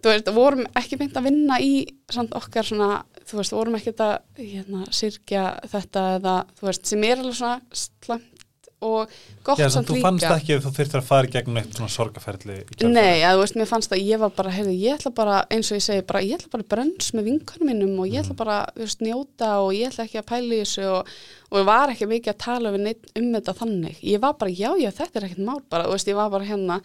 þú 0.00 0.12
veist, 0.12 0.32
vorum 0.36 0.66
ekki 0.80 0.98
beint 1.00 1.16
að 1.18 1.28
vinna 1.28 1.60
í 1.62 1.72
samt 2.12 2.36
okkar 2.36 2.68
svona, 2.68 2.90
þú 3.28 3.40
veist, 3.40 3.56
vorum 3.56 3.78
ekki 3.78 3.94
að 3.96 4.14
hérna, 4.40 4.84
sirkja 4.94 5.46
þetta 5.72 6.04
eða, 6.18 6.36
þú 6.58 6.68
veist, 6.70 6.86
sem 6.92 7.08
er 7.08 7.20
alveg 7.20 7.40
svona 7.40 7.82
slæmt 7.84 8.39
og 8.80 9.10
gott 9.44 9.60
Já, 9.60 9.66
samt 9.72 9.90
þú 9.90 9.96
líka 9.98 10.06
fannst 10.06 10.26
ekki 10.30 10.54
að 10.56 10.62
þú 10.64 10.70
þurftir 10.78 11.00
að 11.00 11.08
fara 11.10 11.28
í 11.28 11.32
gegnum 11.34 11.58
eitt 11.60 11.76
svona 11.76 11.90
kjölfarið. 11.92 12.86
Nei, 12.88 13.20
að 13.26 13.34
þú 13.34 13.42
veist, 13.42 13.58
mér 13.60 13.68
fannst 13.68 13.92
að 13.92 14.02
ég 14.06 14.22
var 14.22 14.32
bara, 14.38 14.54
heyrðu, 14.54 14.76
ég 14.80 14.96
ætla 14.96 15.12
bara, 15.20 15.36
eins 15.52 15.70
og 15.70 15.76
ég 15.76 15.84
segi, 15.84 16.04
bara, 16.08 16.22
ég 16.24 16.40
ætla 16.40 16.52
bara 16.54 16.68
brönns 16.74 17.10
með 17.16 17.28
vinkunum 17.28 17.70
minnum 17.70 18.00
og 18.00 18.08
ég 18.08 18.24
ætla 18.24 18.38
bara, 18.38 18.56
þú 18.78 18.86
veist, 18.86 19.04
njóta 19.04 19.50
og 19.60 19.74
ég 19.76 19.92
ætla 19.92 20.08
ekki 20.08 20.22
að 20.22 20.28
pæla 20.32 20.56
í 20.56 20.62
þessu 20.62 20.88
og, 20.94 21.14
og 21.50 21.60
ég 21.60 21.68
var 21.68 21.94
ekki 21.94 22.10
mikið 22.14 22.34
að 22.34 22.40
tala 22.46 22.74
við 22.74 22.84
neitt 22.88 23.12
um 23.20 23.30
þetta 23.36 23.56
þannig. 23.60 24.02
Ég 24.14 24.24
var 24.24 24.34
bara, 24.40 24.56
já, 24.62 24.70
já, 24.80 24.90
þetta 25.02 25.20
er 25.20 25.28
ekkert 25.28 25.46
mál 25.50 25.60
bara, 25.68 25.86
þú 25.86 25.96
veist, 25.98 26.10
ég 26.10 26.20
var 26.20 26.32
bara 26.32 26.48
hérna 26.48 26.80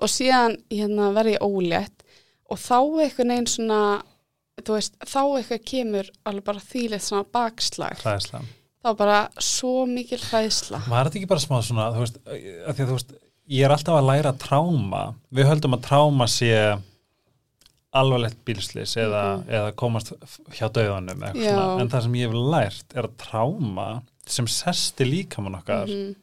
og 0.00 0.12
síðan, 0.12 0.60
hérna, 0.72 1.10
verði 1.16 1.36
ég 1.38 1.44
ólétt 1.48 2.06
og 2.50 2.58
þá 2.60 2.78
eitthvað 3.04 3.28
neginn 3.30 3.50
svona, 3.50 3.82
þú 4.60 4.76
veist, 4.76 4.96
þá 5.06 5.20
eitthvað 5.24 5.66
kemur 5.72 6.14
alveg 6.28 6.48
bara 6.50 6.64
þýlið 6.70 7.04
svona 7.06 7.28
bakslag. 7.32 8.00
Hræðislega. 8.02 8.56
Það 8.80 8.88
var 8.92 8.96
bara 8.96 9.16
svo 9.44 9.86
mikil 9.86 10.18
hræðsla. 10.18 10.78
Var 10.88 11.08
þetta 11.10 11.18
ekki 11.20 11.28
bara 11.28 11.40
smá 11.44 11.58
svona, 11.62 11.90
þú 11.92 12.04
veist, 12.04 12.20
að 12.24 12.38
því 12.78 12.84
að 12.84 12.88
þú 12.88 12.94
veist, 12.96 13.10
ég 13.52 13.64
er 13.66 13.74
alltaf 13.74 13.98
að 13.98 14.06
læra 14.08 14.32
tráma. 14.40 15.02
Við 15.36 15.48
höldum 15.50 15.76
að 15.76 15.82
tráma 15.84 16.26
sé 16.32 16.52
alvarlegt 18.00 18.38
bílslis 18.46 18.94
eða, 19.02 19.22
eða 19.50 19.72
komast 19.76 20.12
hjá 20.56 20.68
döðanum. 20.72 21.24
En 21.34 21.90
það 21.90 22.02
sem 22.06 22.14
ég 22.20 22.28
hef 22.30 22.36
lært 22.54 22.94
er 22.96 23.08
að 23.08 23.16
tráma 23.18 23.86
sem 24.30 24.46
sesti 24.46 25.04
líkamann 25.04 25.58
okkar, 25.58 25.88
Mhm. 25.90 26.14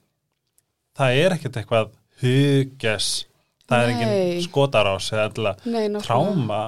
það 0.97 1.17
er 1.25 1.35
ekkert 1.35 1.57
eitthvað 1.61 1.89
huges, 2.21 3.25
það 3.67 3.83
er 3.83 3.87
Nei. 3.87 3.93
engin 3.93 4.41
skotarás 4.49 5.11
eða 5.11 5.25
alltaf. 5.29 5.65
Nei, 5.65 5.87
náttúrulega. 5.89 6.05
Tráma 6.07 6.61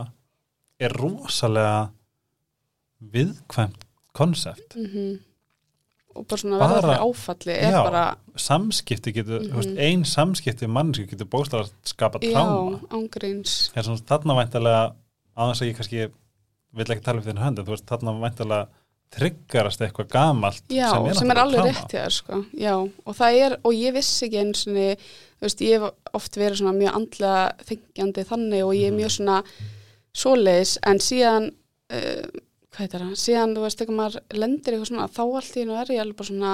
er 0.80 0.90
rosalega 0.90 1.90
viðkvæmt 3.02 3.88
konsept. 4.14 4.76
mm 4.76 5.20
og 6.16 6.26
bara 6.28 6.38
svona 6.42 6.58
verða 6.60 6.82
fyrir 6.82 7.04
áfalli 7.06 7.54
er 7.54 7.72
Já. 7.72 7.84
bara, 7.84 8.04
samskipti 8.36 9.12
getur, 9.14 9.40
mm 9.42 9.54
Mhm. 9.70 9.78
ein 9.80 10.04
samskipti 10.06 10.68
mannsku 10.68 11.06
getur 11.08 11.26
bókstaflega 11.28 11.70
skapa 11.86 12.20
tráma 12.20 12.80
er 13.76 13.84
þarna 14.10 14.36
væntalega 14.40 14.94
þess 15.54 15.62
að 15.62 15.70
ég 15.70 15.76
kannski 15.78 16.12
vil 16.74 16.86
ekki 16.86 17.04
tala 17.04 17.20
um 17.20 17.26
þinn 17.26 17.44
hönd 17.44 17.60
en 17.60 17.66
þú 17.66 17.70
veist 17.76 17.86
þarna 17.86 18.20
væntalega 18.22 18.68
tryggarast 19.12 19.82
eitthvað 19.82 20.08
gamalt 20.14 20.64
já, 20.70 20.90
sem 20.92 21.06
er, 21.06 21.14
náttúrulega 21.14 21.42
alveg 21.42 21.60
trauma. 21.60 21.72
rétt 21.72 21.92
hjá 21.94 22.04
þér 22.06 22.12
sko 22.14 22.46
og 23.06 23.16
það 23.16 23.38
er, 23.46 23.58
og 23.64 23.74
ég 23.74 23.94
vissi 23.94 24.26
ekki 24.28 24.38
eins 24.44 24.68
og 24.68 24.74
ég 25.62 25.80
hef 25.82 25.94
oft 26.14 26.36
verið 26.38 26.58
svona 26.60 26.78
mjög 26.78 26.94
andlega 26.96 27.54
þengjandi 27.66 28.26
þannig 28.30 28.64
og 28.66 28.74
ég 28.76 28.86
er 28.88 28.92
Mhm. 28.92 29.00
mjög 29.00 29.12
svona 29.18 29.44
svoleiðis, 30.14 30.78
en 30.86 30.98
síðan 31.00 31.50
uh, 31.94 32.28
hvað 32.80 32.86
heitir 32.88 33.04
það, 33.04 33.18
síðan 33.20 33.56
þú 33.58 33.64
veist, 33.66 33.82
þegar 33.84 33.98
maður 34.00 34.38
lendir 34.40 34.74
eitthvað 34.78 34.90
svona, 34.94 35.08
þá 35.12 35.22
allt 35.28 35.58
í 35.60 35.64
einu 35.66 35.76
er 35.82 35.92
ég 35.94 36.02
alveg 36.06 36.18
bara 36.22 36.30
svona 36.32 36.54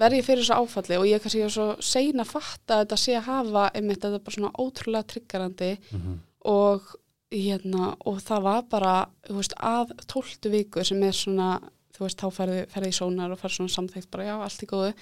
verð 0.00 0.16
ég 0.16 0.24
fyrir 0.24 0.44
þessu 0.46 0.56
áfalli 0.62 0.96
og 0.96 1.06
ég 1.10 1.20
kannski 1.24 1.42
er 1.44 1.50
svo 1.52 1.66
sein 1.84 2.22
að 2.22 2.30
fatta 2.30 2.76
að 2.78 2.84
þetta 2.86 2.98
sé 3.02 3.16
að 3.18 3.26
hafa 3.26 3.64
einmitt 3.76 4.00
þetta 4.00 4.16
er 4.20 4.24
bara 4.24 4.36
svona 4.38 4.52
ótrúlega 4.62 5.08
tryggarandi 5.12 5.70
Mhm. 5.92 6.14
og 6.48 6.94
hérna 7.30 7.90
og 8.06 8.16
það 8.24 8.42
var 8.42 8.62
bara, 8.70 8.94
þú 9.28 9.36
veist, 9.36 9.54
að 9.60 9.92
tóltu 10.10 10.50
viku 10.50 10.84
sem 10.84 11.02
er 11.02 11.12
svona 11.12 11.60
þú 11.94 12.06
veist, 12.06 12.16
þá 12.22 12.30
ferði, 12.32 12.62
ferði 12.72 12.88
í 12.88 12.96
sónar 12.96 13.30
og 13.34 13.38
ferði 13.38 13.56
svona 13.58 13.74
samþægt 13.76 14.10
bara 14.10 14.24
já, 14.24 14.34
allt 14.40 14.62
í 14.64 14.66
góðu. 14.70 14.94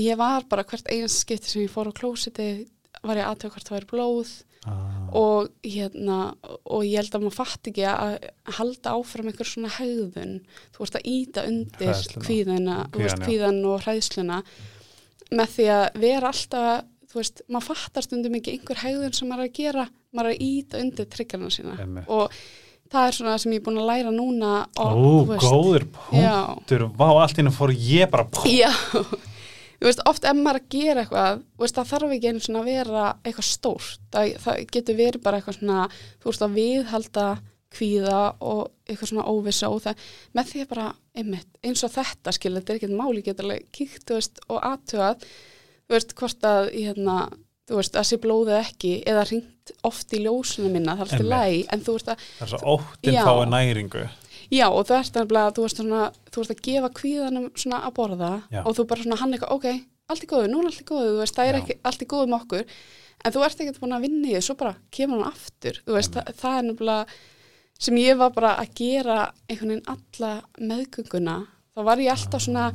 Ég 0.00 0.16
var 0.16 0.44
bara 0.48 0.64
hvert 0.64 0.86
eins 0.88 1.18
skipti 1.20 1.50
sem 1.50 1.62
ég 1.66 1.70
fór 1.70 1.90
á 1.90 1.92
klósiti 1.92 2.46
var 3.04 3.16
ég 3.20 3.26
aðtöð 3.26 3.52
hvert 3.52 3.68
það 3.68 3.76
væri 3.76 3.90
blóð 3.90 4.30
ah, 4.68 5.08
og 5.16 5.50
hérna 5.64 6.18
og 6.64 6.84
ég 6.84 7.00
held 7.00 7.16
að 7.16 7.26
maður 7.26 7.38
fatt 7.38 7.70
ekki 7.70 7.86
að 7.88 8.16
halda 8.58 8.94
áfram 8.98 9.30
einhver 9.30 9.48
svona 9.48 9.72
hegðun. 9.78 10.38
Þú 10.74 10.84
veist 10.84 11.00
að 11.00 11.10
íta 11.14 11.46
undir 11.48 11.90
Hræðsluna. 11.92 12.24
kvíðina, 12.26 12.78
þú 12.92 13.04
veist, 13.04 13.26
Kvíðan, 13.26 13.60
og 13.70 13.84
hræðsluna. 13.86 14.40
Með 15.30 15.52
því 15.56 15.68
að 15.76 15.84
vera 16.06 16.32
alltaf 16.34 16.88
þú 17.10 17.18
veist, 17.18 17.44
maður 17.50 17.70
fattar 17.74 18.06
stundum 18.06 18.36
ekki 18.38 18.56
einhver 18.56 18.82
hegðun 18.84 19.14
sem 19.16 19.30
maður 19.30 19.46
er 19.46 19.50
að 19.50 19.56
gera, 19.58 19.86
maður 20.14 20.30
er 20.30 20.36
að 20.36 20.44
íta 20.46 20.82
undir 20.84 21.08
tryggarna 21.10 21.50
sína. 21.50 21.78
Einmitt. 21.82 22.10
og 22.10 22.34
það 22.90 23.06
er 23.06 23.16
svona 23.16 23.38
sem 23.38 23.54
ég 23.54 23.60
er 23.60 23.66
búin 23.66 23.80
að 23.80 23.88
læra 23.90 24.12
núna 24.14 24.52
og, 24.82 25.00
ó, 25.00 25.34
góður 25.42 25.86
punktur 25.94 26.86
vá, 26.98 27.06
allt 27.22 27.36
í 27.36 27.42
hennu 27.42 27.52
fór 27.54 27.72
ég 27.74 28.10
bara 28.10 28.26
Já, 28.50 28.70
veist, 29.88 30.02
oft 30.08 30.26
ef 30.28 30.36
maður 30.36 30.58
er 30.58 30.60
að 30.60 30.72
gera 30.74 31.04
eitthvað, 31.04 31.44
þú 31.56 31.64
veist, 31.64 31.78
það 31.78 31.92
þarf 31.92 32.16
ekki 32.16 32.30
einu 32.32 32.42
svona 32.44 32.60
að 32.60 32.70
vera 32.70 33.04
eitthvað 33.24 33.48
stórt, 33.48 34.02
það, 34.12 34.32
það 34.44 34.64
getur 34.76 34.98
verið 34.98 35.24
bara 35.24 35.40
eitthvað 35.40 35.58
svona, 35.60 35.86
þú 36.20 36.30
veist, 36.30 36.44
að 36.44 36.58
viðhalda 36.58 37.28
kvíða 37.70 38.22
og 38.42 38.62
eitthvað 38.90 39.12
svona 39.12 39.28
óvissa 39.30 39.70
og 39.70 39.84
það, 39.84 40.08
með 40.36 40.50
því 40.50 40.64
að 40.64 40.72
bara 40.72 40.88
einmitt, 41.20 41.52
eins 41.62 41.84
og 41.86 41.94
þetta, 41.94 42.34
skil, 42.34 42.56
þetta 42.58 42.74
er 42.74 42.80
ekkert 42.80 42.98
máli 42.98 43.22
getur 43.24 43.46
alveg 43.46 43.70
kíkt, 43.76 44.02
þú 44.08 44.18
veist, 44.18 44.42
og 44.50 44.58
aðtugað 44.66 45.24
þú 45.90 45.96
veist, 45.96 46.16
hvort 46.18 46.48
að 46.50 46.70
hérna, 46.74 47.16
þú 47.70 47.78
veist, 47.78 47.96
að 47.98 48.08
sé 48.10 48.18
blóðið 48.22 48.58
ekki 48.60 48.92
eða 49.10 49.26
ringt 49.30 49.72
oft 49.86 50.14
í 50.14 50.24
ljósunum 50.24 50.74
minna, 50.74 50.96
það 50.98 51.06
er 51.06 51.14
alltaf 51.14 51.30
læg, 51.30 51.60
en 51.70 51.86
þú 51.86 51.96
veist 51.96 52.10
að 52.10 52.26
það 52.26 52.44
er 52.46 52.52
svo 52.52 52.74
óttinn 52.74 53.16
Já. 53.16 53.22
fái 53.26 53.50
næringu 53.54 54.04
Já, 54.50 54.66
og 54.66 54.86
þú 54.88 54.96
ert 54.96 55.16
nefnilega, 55.18 55.52
þú 55.56 55.64
veist 55.64 55.80
svona, 55.80 56.04
þú 56.30 56.42
veist 56.42 56.54
að 56.54 56.62
gefa 56.66 56.90
kvíðanum 56.98 57.50
svona 57.54 57.82
að 57.86 57.92
borða 57.98 58.30
Já. 58.50 58.62
og 58.64 58.72
þú 58.76 58.86
bara 58.90 59.04
svona 59.04 59.18
hann 59.20 59.36
eitthvað, 59.36 59.52
ok, 59.56 59.84
allt 60.10 60.24
í 60.26 60.30
góðu, 60.30 60.48
núna 60.50 60.70
allt 60.72 60.80
í 60.82 60.86
góðu, 60.88 61.12
veist, 61.20 61.36
það 61.36 61.50
er 61.50 61.58
Já. 61.58 61.60
ekki 61.60 61.76
allt 61.90 62.02
í 62.02 62.08
góðu 62.10 62.30
með 62.30 62.40
okkur, 62.40 62.80
en 63.20 63.36
þú 63.36 63.44
ert 63.46 63.62
ekkert 63.62 63.82
búin 63.82 63.94
að 63.94 64.06
vinna 64.06 64.26
í 64.26 64.32
því, 64.32 64.40
svo 64.46 64.56
bara 64.58 64.74
kemur 64.96 65.20
hann 65.20 65.30
aftur, 65.30 65.78
veist, 65.86 66.16
það, 66.16 66.32
það 66.40 66.58
er 66.58 66.66
nefnilega 66.70 67.20
sem 67.80 68.00
ég 68.00 68.18
var 68.20 68.34
bara 68.34 68.56
að 68.60 68.74
gera 68.80 69.20
einhvern 69.46 69.70
veginn 69.76 69.94
alla 69.94 70.32
meðgönguna, 70.58 71.36
þá 71.76 71.80
var 71.86 72.02
ég 72.02 72.12
alltaf 72.16 72.44
svona, 72.44 72.66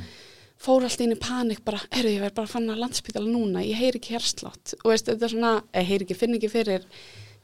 fór 0.55 0.87
alltaf 0.87 1.03
inn 1.03 1.13
í 1.13 1.19
panik 1.19 1.61
bara, 1.67 1.83
heyrðu 1.91 2.15
ég 2.15 2.23
verð 2.23 2.39
bara 2.39 2.47
að 2.47 2.55
fanna 2.55 2.79
landspítala 2.79 3.27
núna, 3.27 3.61
ég 3.67 3.77
heyri 3.77 3.99
ekki 3.99 4.15
herslátt 4.15 4.77
og 4.79 4.93
veist, 4.93 5.11
þetta 5.11 5.27
er 5.27 5.35
svona, 5.35 5.53
ég 5.75 5.89
heyri 5.91 6.07
ekki, 6.07 6.17
finn 6.23 6.39
ekki 6.39 6.49
fyrir 6.55 6.87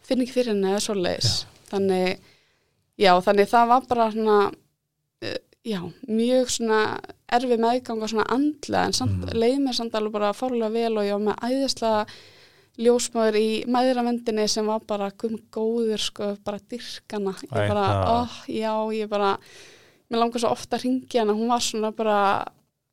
finn 0.07 0.23
ekki 0.23 0.36
fyrir 0.36 0.53
henni 0.53 0.71
eða 0.71 0.84
svoleiðis. 0.84 1.34
Þannig, 1.71 2.30
já, 2.99 3.13
þannig 3.21 3.47
það 3.51 3.67
var 3.67 3.81
bara 3.89 4.11
svona 4.11 4.51
eh, 5.21 5.37
já, 5.65 5.79
mjög 6.07 6.49
svona 6.49 6.99
erfi 7.31 7.57
meðgang 7.57 8.01
og 8.03 8.09
svona 8.09 8.25
andlega 8.29 8.85
en 8.85 8.93
samt, 8.93 9.25
Mhm. 9.25 9.33
leið 9.37 9.59
mér 9.61 9.73
samt 9.77 9.93
alveg 9.95 10.11
bara 10.11 10.33
fárlega 10.33 10.71
vel 10.71 10.97
og 10.97 11.03
ég 11.05 11.11
var 11.19 11.33
með 11.33 11.43
æðislega 11.51 12.05
ljósmaður 12.81 13.35
í 13.37 13.49
mæðravendinni 13.67 14.47
sem 14.49 14.65
var 14.65 14.79
bara 14.87 15.11
gum 15.11 15.35
góður 15.51 15.99
sko, 15.99 16.37
bara 16.43 16.57
dyrkana 16.71 17.33
ég 17.43 17.49
bara, 17.51 17.83
það- 17.87 18.21
oh, 18.21 18.37
já, 18.47 18.73
ég 18.95 19.09
bara 19.09 19.37
mér 20.09 20.19
langar 20.19 20.39
svo 20.41 20.51
ofta 20.51 20.77
að 20.77 20.83
ringja 20.83 21.19
hana 21.21 21.33
hún 21.33 21.47
var 21.47 21.59
svona 21.59 21.91
bara 21.95 22.45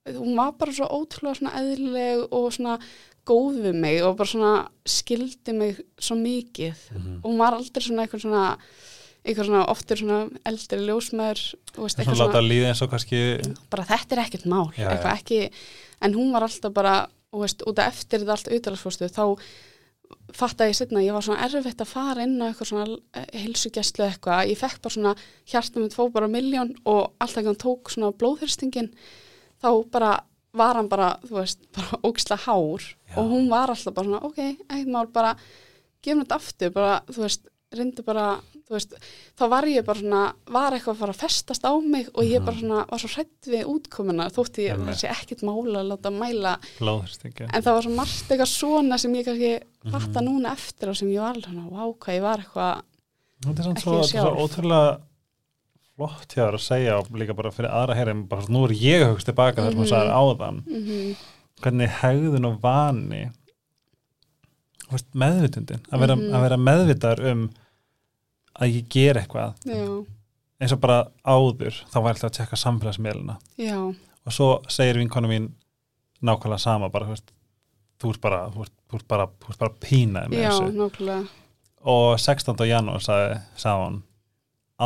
hún 0.09 0.37
var 0.37 0.53
bara 0.53 0.73
svo 0.73 0.87
ótrúlega 0.89 1.37
svona 1.39 1.55
eðlileg 1.61 2.29
og 2.33 2.53
svona 2.53 2.79
góð 3.27 3.59
við 3.63 3.75
mig 3.75 4.03
og 4.03 4.17
bara 4.17 4.27
svona 4.29 4.69
skildi 4.87 5.53
mig 5.55 5.81
svo 6.01 6.17
mikið 6.17 6.77
Mhm. 6.95 7.17
og 7.23 7.31
hún 7.31 7.39
var 7.39 7.53
aldrei 7.55 7.83
svona 7.83 8.07
eitthvað 8.07 8.23
svona 8.23 8.57
eitthvað 9.29 9.51
svona 9.51 9.65
oftur 9.71 10.01
svona 10.01 10.19
eldri 10.49 10.81
ljósmaður 10.87 11.45
veist, 11.45 11.77
svona 11.77 12.03
eitthvað 12.03 12.21
láta 12.25 12.43
líða 12.45 12.73
eins 12.73 12.83
og 12.85 12.93
kannski 12.93 13.23
bara 13.71 13.87
þetta 13.89 14.17
er 14.17 14.23
ekkert 14.25 14.47
mál 14.51 14.67
Já, 14.73 14.89
eitthvað 14.89 15.11
já. 15.13 15.17
ekki, 15.21 15.41
en 16.09 16.19
hún 16.19 16.35
var 16.35 16.49
alltaf 16.49 16.75
bara 16.75 16.95
veist, 17.37 17.65
út 17.69 17.83
af 17.83 17.93
eftir 17.93 18.25
þetta 18.25 18.37
allt 18.39 18.53
auðvitaðsfórstu 18.53 19.11
þá 19.13 19.25
fattaði 20.33 20.73
ég 20.73 20.79
setna 20.79 21.01
að 21.03 21.07
ég 21.09 21.17
var 21.17 21.25
svona 21.27 21.45
erfitt 21.45 21.83
að 21.85 21.91
fara 21.91 22.25
inn 22.25 22.39
á 22.41 22.49
eitthvað 22.49 22.71
svona 22.71 23.25
heilsugjastlu 23.37 24.07
eitthvað, 24.07 24.49
ég 24.49 24.61
fekk 24.61 24.81
bara 24.85 24.95
svona 24.95 25.13
hjartum 25.53 25.85
mitt 25.85 25.97
fó 25.97 26.07
bara 26.13 26.31
miljón 26.33 26.73
og 26.89 27.13
alltaf 27.21 27.43
ekki 27.43 27.51
hann 27.51 27.61
tók 27.61 27.93
svona 27.93 28.15
blóðhyrstingin 28.17 28.89
þá 29.61 29.71
bara 29.93 30.13
var 30.59 30.79
hann 30.81 30.89
bara, 30.89 31.11
þú 31.29 31.41
veist, 31.43 31.61
bara 31.77 32.01
ógislega 32.03 32.41
hár 32.47 32.85
Já. 32.85 33.17
og 33.21 33.33
hún 33.35 33.49
var 33.53 33.73
alltaf 33.73 33.95
bara 33.97 34.09
svona, 34.09 34.23
ok, 34.29 34.41
ekkert 34.69 34.93
mál, 34.95 35.09
bara 35.13 35.35
gefum 36.05 36.25
þetta 36.25 36.39
aftur, 36.41 36.73
bara, 36.77 36.95
þú 37.11 37.25
veist 37.27 37.49
reyndi 37.77 38.05
bara, 38.07 38.29
veist 38.77 38.93
þá 39.39 39.45
var 39.49 39.65
ég 39.65 39.85
bara 39.87 39.99
svona, 40.01 40.23
var 40.53 40.73
eitthvað 40.77 40.95
að 40.95 40.99
fara 41.03 41.13
að 41.15 41.21
festast 41.23 41.65
á 41.65 41.73
mig 41.81 42.09
og 42.15 42.25
ég 42.25 42.45
bara 42.45 42.57
svona, 42.59 42.83
var 42.91 42.99
svo 42.99 43.09
hrætt 43.15 43.49
við 43.49 43.65
útkomuna, 43.73 44.27
þótti 44.35 44.67
ég, 44.67 44.73
Einmitt. 44.77 44.89
það 44.95 45.01
sé 45.01 45.09
ekkert 45.15 45.43
mála 45.49 45.81
að 45.81 45.89
láta 45.95 46.11
mæla, 46.13 46.53
blóðhristingi 46.79 47.49
en 47.49 47.63
það 47.63 47.73
var 47.79 47.83
svo 47.89 47.95
margt 47.97 48.29
eitthvað 48.29 48.53
svona 48.53 48.99
sem 48.99 49.15
ég 49.15 49.25
kannski 49.25 49.53
Mhm. 49.85 49.93
fatta 49.95 50.21
núna 50.21 50.53
eftir 50.53 50.89
og 50.91 50.97
sem 50.97 51.09
ég 51.09 51.21
var 51.21 51.35
alveg 51.35 51.45
svona, 51.49 51.71
vá, 51.71 51.83
hvað 51.99 52.15
ég 52.19 52.23
var 52.23 52.39
eitthvað 52.39 52.83
Ekki 53.39 53.47
svo, 53.47 53.53
ég 53.53 53.57
þetta 53.57 53.79
er 53.79 53.83
svo 53.83 54.03
sjálf. 54.11 54.39
ótrúlega 54.43 55.01
flott 55.99 56.29
hjá 56.35 56.43
þér 56.47 56.55
að 56.55 56.67
segja 56.69 56.99
og 56.99 57.07
líka 57.11 57.35
bara 57.37 57.51
fyrir 57.51 57.71
aðra 57.71 57.95
heyri 57.97 58.29
bara 58.29 58.43
nú 58.49 58.65
er 58.69 58.75
ég 58.75 59.03
að 59.03 59.15
hugsa 59.15 59.27
tilbaka 59.33 59.63
þar 59.63 59.71
sem 59.73 59.79
Mhm. 59.79 59.83
hún 59.83 59.93
sagði 59.93 60.13
áðan 60.21 60.63
mm 60.67 61.17
hvernig 61.59 61.89
hegðun 61.91 62.45
og 62.47 62.61
vani 62.63 63.31
þú 64.89 64.93
veist, 64.95 65.09
meðvitundin 65.15 65.83
að 65.93 65.99
vera, 66.05 66.17
Mhm. 66.17 66.35
að 66.35 66.43
vera 66.47 66.57
meðvitaður 66.57 67.31
um 67.33 67.51
að 68.59 68.75
ég 68.75 68.89
ger 68.93 69.21
eitthvað. 69.21 69.55
Já, 69.69 69.83
eins 70.59 70.75
og 70.75 70.83
bara 70.83 70.99
áður 71.23 71.81
þá 71.87 71.99
var 72.01 72.13
alltaf 72.13 72.29
að 72.31 72.37
tjekka 72.39 72.59
samfélagsmiðluna 72.59 73.37
já, 73.63 73.77
og 73.79 74.35
svo 74.35 74.49
segir 74.73 74.99
vinkonu 74.99 75.31
mín 75.31 75.51
nákvæmlega 76.19 76.65
sama 76.65 76.89
bara, 76.91 77.07
þú 77.07 77.15
veist, 77.15 77.35
þú 78.03 78.13
ert 78.15 78.23
bara 78.25 78.41
bara, 79.09 79.29
bara 79.61 79.75
pínaði 79.83 80.33
með 80.35 80.43
já, 80.43 80.49
þessu. 80.51 80.71
nákvæmlega. 80.81 81.45
Og 81.89 82.09
16. 82.19 82.65
janúar 82.67 83.05
sagði, 83.05 83.37
sagði 83.57 83.85
hann 83.85 84.01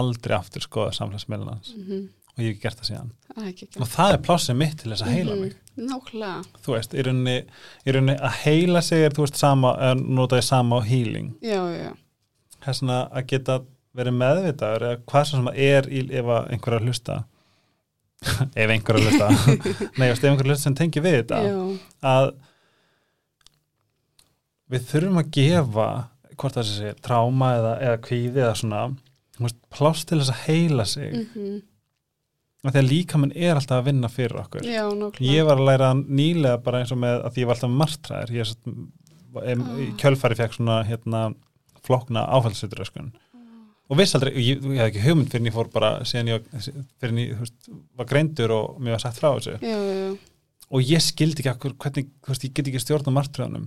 aldrei 0.03 0.37
aftur 0.37 0.65
skoða 0.65 0.93
samfélagsmiðluna 0.99 1.57
hans. 1.57 1.73
Mm 1.79 2.11
og 2.33 2.41
ég 2.41 2.55
hef 2.55 2.63
gert 2.63 2.81
það 2.81 2.89
síðan. 2.89 3.11
Ekki 3.49 3.67
og 3.81 3.89
það 3.93 4.15
er 4.15 4.23
plássið 4.27 4.59
mitt 4.61 4.79
til 4.81 4.93
þess 4.93 5.05
að 5.05 5.17
heila 5.17 5.35
mig. 5.37 5.57
Nákvæmlega, 5.77 6.61
þú 6.65 6.75
veist, 6.75 6.95
í 6.97 7.05
rauninni, 7.07 7.35
í 7.85 7.95
rauninni 7.97 8.17
að 8.29 8.39
heila 8.43 8.83
sig 8.85 9.05
er, 9.07 9.15
þú 9.17 9.27
veist, 9.27 9.41
sama, 9.41 9.73
notaði 10.01 10.45
sama 10.47 10.81
á 10.81 10.83
healing, 10.85 11.31
já, 11.45 11.61
já, 11.73 11.91
það 12.63 12.73
er 12.73 12.79
svona 12.79 12.99
að 13.11 13.29
geta 13.33 13.59
verið 13.97 14.17
meðvitaður 14.21 14.87
eða 14.89 15.01
hvað 15.11 15.29
sem 15.29 15.51
er 15.53 15.89
í, 15.91 16.03
ef 16.21 16.31
að 16.37 16.49
einhver 16.55 16.77
er 16.77 16.81
að 16.81 16.89
hlusta. 16.89 17.19
Ef 18.63 18.71
einhver 18.71 18.97
er 18.97 19.01
að 19.01 19.09
hlusta. 19.09 19.59
Nei, 19.99 20.07
ef 20.09 20.23
einhver 20.23 20.31
er 20.31 20.47
að 20.47 20.53
hlusta 20.53 20.69
sem 20.69 20.79
tengi 20.79 21.03
við 21.03 21.19
þetta. 21.19 21.41
Já, 21.43 21.59
að 22.13 22.29
við 24.73 24.87
þurfum 24.93 25.21
að 25.21 25.33
gefa 25.37 25.89
hvort 26.39 26.57
það 26.57 26.71
sé 26.71 26.95
tráma 27.05 27.51
eða, 27.59 27.75
eða 27.89 27.99
kvíði 28.07 28.41
eða 28.41 28.55
svona 28.63 28.87
veist, 29.43 29.59
pláss 29.75 30.07
til 30.09 30.21
þess 30.23 30.33
að 30.33 30.43
heila 30.47 30.89
sig. 30.89 31.13
Mm. 31.19 31.29
mm 31.37 31.61
að 32.63 32.77
því 32.77 32.79
að 32.79 32.91
líkaminn 32.93 33.33
er 33.35 33.59
alltaf 33.59 33.81
að 33.81 33.89
vinna 33.89 34.09
fyrir 34.13 34.39
okkur. 34.45 34.67
Já, 34.71 34.85
ég 35.27 35.47
var 35.49 35.59
að 35.59 35.67
læra 35.67 35.89
nýlega 35.99 36.61
bara 36.63 36.83
eins 36.83 36.93
og 36.95 37.01
með 37.03 37.25
að 37.27 37.41
ég 37.41 37.49
var 37.49 37.59
alltaf 37.59 37.73
martræðir 37.81 38.37
ég 38.37 38.53
em, 39.43 39.65
í 39.81 39.89
Ah. 39.89 39.97
kjölfæri 39.99 40.39
fekk 40.39 40.55
svona 40.55 40.77
hérna 40.87 41.23
flókna 41.87 42.25
áfallsutröskun 42.37 43.13
og 43.93 43.99
viss 43.99 44.15
aldrei, 44.17 44.33
ég, 44.41 44.63
ég 44.63 44.81
hef 44.81 44.89
ekki 44.89 45.05
hugmynd 45.05 45.33
fyrir 45.33 45.43
en 45.43 45.49
ég 45.51 45.57
fór 45.57 45.71
bara 45.73 45.91
síðan 46.09 46.31
ég 46.33 46.45
fyrir 46.63 47.11
en 47.13 47.19
ég 47.21 47.33
þú 47.35 47.45
veist, 47.45 47.73
var 47.99 48.09
greindur 48.09 48.55
og 48.57 48.79
mér 48.81 48.97
var 48.97 49.03
sagt 49.05 49.19
frá 49.21 49.33
þessu. 49.35 49.57
Já, 49.61 49.81
já, 49.99 50.13
og 50.73 50.87
ég 50.89 51.03
skildi 51.05 51.43
ekki 51.43 51.51
akkur, 51.53 51.75
hvernig, 51.83 52.09
þú 52.25 52.33
veist, 52.33 52.47
ég 52.47 52.55
get 52.57 52.71
ekki 52.71 52.81
stjórna 52.81 53.13
martræðunum 53.19 53.67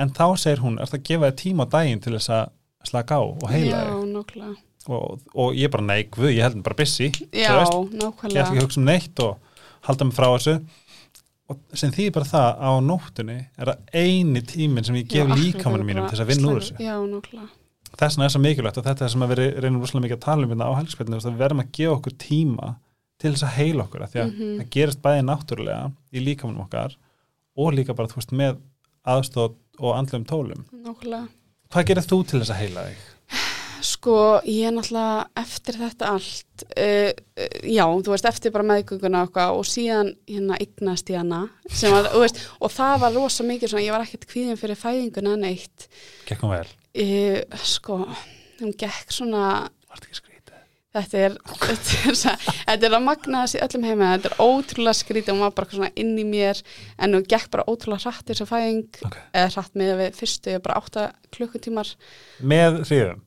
en 0.00 0.14
þá 0.16 0.24
segir 0.40 0.64
hún, 0.64 0.80
er 0.80 0.90
það 0.90 0.98
að 0.98 1.06
gefa 1.10 1.28
þér 1.28 1.38
tíma 1.44 1.68
á 1.68 1.72
daginn 1.76 2.02
til 2.02 2.16
þess 2.16 2.32
að 2.34 2.50
slaka 2.90 3.20
á 3.20 3.22
og 3.22 3.46
heila 3.52 3.70
já, 3.76 3.86
þig? 3.92 4.10
nákvæmlega. 4.16 4.56
Og, 4.90 5.20
og 5.36 5.58
ég 5.60 5.70
bara, 5.70 5.84
nei, 5.86 6.00
guð, 6.08 6.30
ég 6.32 6.46
held 6.46 6.56
mér 6.56 6.66
bara 6.70 6.78
busy. 6.80 7.10
Já, 7.12 7.20
veist, 7.20 7.36
ég 7.36 7.60
ætla 7.60 8.00
nákvæmlega. 8.00 8.46
ekki 8.46 8.56
að 8.56 8.64
hugsa 8.64 8.80
um 8.80 8.88
neitt 8.88 9.22
og 9.26 9.60
halda 9.86 10.08
mig 10.08 10.16
frá 10.16 10.28
þessu 10.32 10.56
og 11.50 11.58
sem 11.80 11.90
þýðir 11.94 12.12
bara 12.14 12.28
það 12.30 12.46
að 12.50 12.68
á 12.70 12.72
nóttunni 12.86 13.38
er 13.58 13.70
það 13.70 14.02
eini 14.04 14.42
tíminn 14.46 14.86
sem 14.86 14.98
ég 15.00 15.08
gef 15.10 15.26
akkurat, 15.26 15.86
mínum 15.88 16.06
til 16.06 16.14
þess 16.16 16.24
að 16.24 16.30
vinna 16.30 16.52
úr 16.52 16.60
þessu 16.60 16.76
já, 16.84 16.94
þess 18.00 18.16
vegna 18.16 18.26
er 18.28 18.34
svo 18.34 18.42
mikilvægt 18.44 18.78
og 18.80 18.84
þetta 18.86 18.94
er 18.96 19.08
það 19.08 19.12
sem 19.14 19.24
að 19.26 19.32
við 19.34 19.42
reynum 19.64 19.80
rosalega 19.82 20.04
mikið 20.06 20.18
að 20.18 20.24
tala 20.28 20.46
um 20.46 20.52
hérna 20.54 20.68
á 20.70 20.78
helgspillinu 20.78 21.20
við 21.26 21.40
verðum 21.42 21.62
að 21.64 21.72
gefa 21.78 21.96
okkur 21.98 22.16
tíma 22.24 22.68
til 23.20 23.32
þess 23.34 23.44
að 23.48 23.56
heila 23.58 23.84
okkur 23.84 24.04
af 24.06 24.12
því 24.14 24.20
að 24.22 24.30
Mhm. 24.30 24.52
það 24.60 24.70
gerist 24.76 25.02
bæði 25.02 25.24
náttúrulega 25.26 25.92
í 26.14 26.24
líkamanum 26.24 26.64
okkar 26.64 26.96
og 27.56 27.74
líka 27.74 27.96
bara 27.98 28.08
þú 28.08 28.20
veist 28.20 28.32
með 28.32 28.56
aðstóð 29.04 29.56
og 29.80 29.96
andlum 29.98 30.24
tólum 30.24 30.64
nákvæmlega 30.70 31.28
hvað 31.70 31.86
gerir 31.90 32.06
þú 32.06 32.18
til 32.30 32.40
þess 32.40 32.50
að 32.54 32.60
heila 32.62 32.84
þig? 32.88 33.02
Sko, 34.00 34.40
ég 34.48 34.64
er 34.64 34.72
náttúrulega 34.72 35.26
eftir 35.42 35.76
þetta 35.76 36.06
allt, 36.14 36.62
uh, 36.72 37.10
uh, 37.12 37.56
já, 37.68 37.82
þú 37.84 38.14
veist, 38.14 38.28
eftir 38.30 38.54
bara 38.54 38.64
meðgönguna 38.70 39.26
og 39.26 39.36
og 39.58 39.68
síðan 39.68 40.14
hérna 40.24 40.56
eignast 40.56 41.12
ég 41.12 41.20
hana 41.20 41.42
að, 41.68 42.08
veist, 42.22 42.40
og 42.64 42.72
það 42.72 42.94
var 43.02 43.12
rosa 43.18 43.44
mikið 43.44 43.74
svona, 43.74 43.84
ég 43.84 43.92
var 43.92 44.06
ekkert 44.06 44.24
kvíðin 44.30 44.56
fyrir 44.56 44.80
fæðinguna 44.80 45.36
en 45.36 45.46
eitt, 45.50 45.90
Gekkum 46.24 46.54
vel, 46.54 46.64
uh, 47.04 47.60
sko, 47.60 48.00
hún 48.62 48.72
gekk 48.80 49.12
svona, 49.12 49.68
vart 49.92 50.08
ekki 50.08 50.22
skrítið? 50.22 50.66
Þetta 50.96 51.24
er, 51.28 51.40
þetta 51.60 52.02
er, 52.08 52.20
þetta 52.56 52.80
er 52.88 53.00
að 53.02 53.08
magnaðast 53.12 53.60
í 53.60 53.64
öllum 53.68 53.88
heima, 53.90 54.12
þetta 54.16 54.32
er 54.32 54.42
ótrúlega 54.48 55.00
skrítið, 55.04 55.34
hún 55.36 55.44
var 55.44 55.56
bara 55.60 55.74
svona 55.76 55.92
inn 56.00 56.16
í 56.16 56.24
mér, 56.24 56.64
en 56.96 57.20
hún 57.20 57.28
gekk 57.28 57.52
bara 57.52 57.68
ótrúlega 57.68 58.08
hratt 58.08 58.32
þessu 58.32 58.48
fæðing, 58.48 58.86
okay. 59.04 59.28
eða 59.36 59.56
hratt 59.58 59.76
með 59.76 59.98
við 60.06 60.22
fyrstu, 60.24 60.56
ég 60.56 60.64
bara 60.64 60.80
átta 60.80 61.10
klukkutímar, 61.36 61.98
með 62.40 62.86
hríðum 62.88 63.26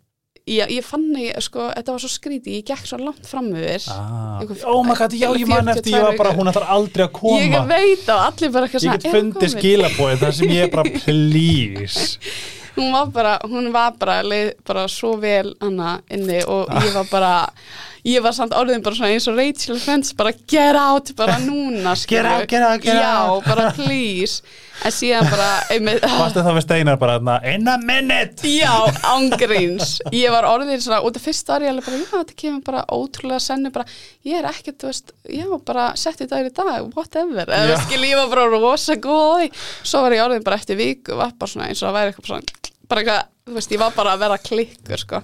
ég, 0.50 0.72
ég 0.78 0.84
fann 0.86 1.06
ég, 1.20 1.38
sko, 1.44 1.70
þetta 1.76 1.94
var 1.96 2.02
svo 2.04 2.10
skrítið, 2.12 2.58
ég 2.60 2.66
gekk 2.68 2.88
svo 2.90 2.98
langt 3.00 3.28
fram 3.30 3.48
yfir, 3.54 3.86
ah. 3.94 4.42
Oh 4.70 4.82
my 4.84 4.96
god, 5.00 5.14
já 5.16 5.30
ég 5.40 5.48
man 5.48 5.72
eftir 5.74 5.94
ég 5.96 6.04
var 6.04 6.18
bara, 6.20 6.34
hún 6.36 6.52
ætlar 6.52 6.68
aldrei 6.76 7.06
að 7.08 7.14
koma 7.20 7.40
Ég 7.44 7.70
veit 7.70 8.10
á 8.12 8.16
allir 8.28 8.52
bara 8.52 8.68
eitthvað 8.68 8.84
ég 8.84 8.90
svona 8.90 8.98
get 9.00 9.06
"Er 9.06 9.14
hún 9.14 9.22
fundið 9.22 9.40
komin?" 9.40 9.56
skilabóið 9.56 10.20
þar 10.26 10.36
sem 10.40 10.50
ég 10.58 10.68
er 10.68 10.74
bara 10.76 10.84
please 11.06 12.18
Hún 12.76 12.90
var 12.92 13.06
bara, 13.14 13.38
hún 13.46 13.68
var 13.72 13.92
bara, 14.02 14.22
leið 14.26 14.54
bara 14.66 14.88
svo 14.90 15.12
vel 15.22 15.54
hana 15.62 16.00
inni 16.10 16.40
og 16.50 16.72
ég 16.82 16.94
var 16.96 17.06
bara 17.12 17.34
ég 18.04 18.20
var 18.26 18.34
samt 18.34 18.56
orðin 18.58 18.82
bara 18.84 18.98
svona 18.98 19.12
eins 19.14 19.28
og 19.30 19.38
Rachel 19.38 19.78
Friends 19.80 20.10
bara 20.18 20.34
get 20.50 20.76
out 20.76 21.12
bara 21.16 21.38
núna 21.40 21.94
Get 22.10 22.26
out, 22.26 22.48
get 22.50 22.66
out, 22.66 22.82
get 22.82 22.98
Já, 22.98 23.12
out. 23.30 23.46
bara 23.46 23.70
please 23.78 24.42
en 24.84 24.94
síðan 24.94 25.30
bara 25.32 25.50
Varstu 26.20 26.44
það 26.44 26.58
við 26.58 26.66
steinar 26.66 27.00
bara 27.02 27.18
þarna 27.18 27.38
in 27.54 27.70
a 27.72 27.76
minute! 27.82 28.48
Já, 28.48 28.74
ángríns 29.14 29.96
Ég 30.16 30.34
var 30.34 30.48
orðin 30.50 30.82
svona, 30.84 31.02
út 31.06 31.18
af 31.20 31.26
fyrst 31.26 31.50
var 31.52 31.66
ég 31.66 31.74
alveg 31.74 31.88
bara, 31.88 32.02
já, 32.02 32.10
þetta 32.14 32.38
kemur 32.44 32.64
bara 32.68 32.86
ótrúlega 32.94 33.42
sennu 33.44 33.72
bara, 33.74 33.86
ég 34.28 34.40
er 34.40 34.50
ekkert, 34.50 34.80
þú 34.82 34.92
veist, 34.92 35.14
já, 35.30 35.46
bara 35.68 35.90
setti 36.00 36.26
þetta 36.26 36.42
í 36.44 36.54
dag, 36.54 36.90
whatever. 36.96 37.50
Eða, 37.50 37.78
skil, 37.86 38.02
ég 38.08 38.20
var 38.20 38.32
bara 38.34 38.48
rosa 38.52 38.98
góð. 39.00 39.22
Á 39.24 39.36
því 39.44 39.50
svo 39.92 40.04
var 40.06 40.16
ég 40.18 40.26
orðin 40.26 40.46
bara 40.46 40.60
eftir 40.60 40.80
viku, 40.80 41.18
var 41.20 41.36
bara 41.40 41.54
svona 41.54 41.70
eins 41.70 41.84
og 41.84 41.92
að 41.92 41.98
væri 42.00 42.14
eitthvað 42.14 42.32
svona, 42.32 42.60
bara 42.92 43.04
eitthvað 43.04 43.30
þú 43.44 43.58
veist, 43.58 43.74
ég 43.74 43.82
var 43.82 43.96
bara 43.96 44.14
að 44.16 44.24
vera 44.24 44.42
klikkur, 44.50 45.02
sko. 45.02 45.22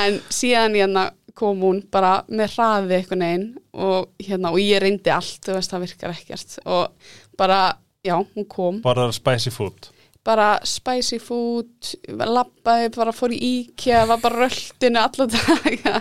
En 0.00 0.20
síðan 0.32 0.76
hérna 0.78 1.08
kom 1.40 1.62
hún 1.64 1.80
bara 1.92 2.20
með 2.28 2.56
hraði 2.56 2.96
eitthvað 2.98 3.20
neginn 3.22 3.46
og 3.72 4.10
hérna, 4.20 4.52
og 4.52 4.60
ég 4.60 4.82
reyndi 4.82 5.12
allt, 5.14 5.40
þú 5.46 5.56
veist, 5.56 5.72
það 5.72 5.84
virkar 5.86 6.14
ekkert. 6.16 6.56
Og 6.66 7.12
bara, 7.40 7.60
já, 8.06 8.16
hún 8.34 8.46
kom. 8.48 8.80
Bara 8.82 9.10
spicy 9.12 9.50
food. 9.50 9.90
Bara 10.24 10.60
spicy 10.68 11.16
food 11.22 11.94
lappaði, 12.08 12.90
bara 12.92 13.12
fór 13.16 13.32
í 13.32 13.40
IKEA 13.40 14.04
var 14.10 14.20
bara 14.20 14.44
röldinu 14.44 15.00
allar 15.00 15.30
daga. 15.32 16.00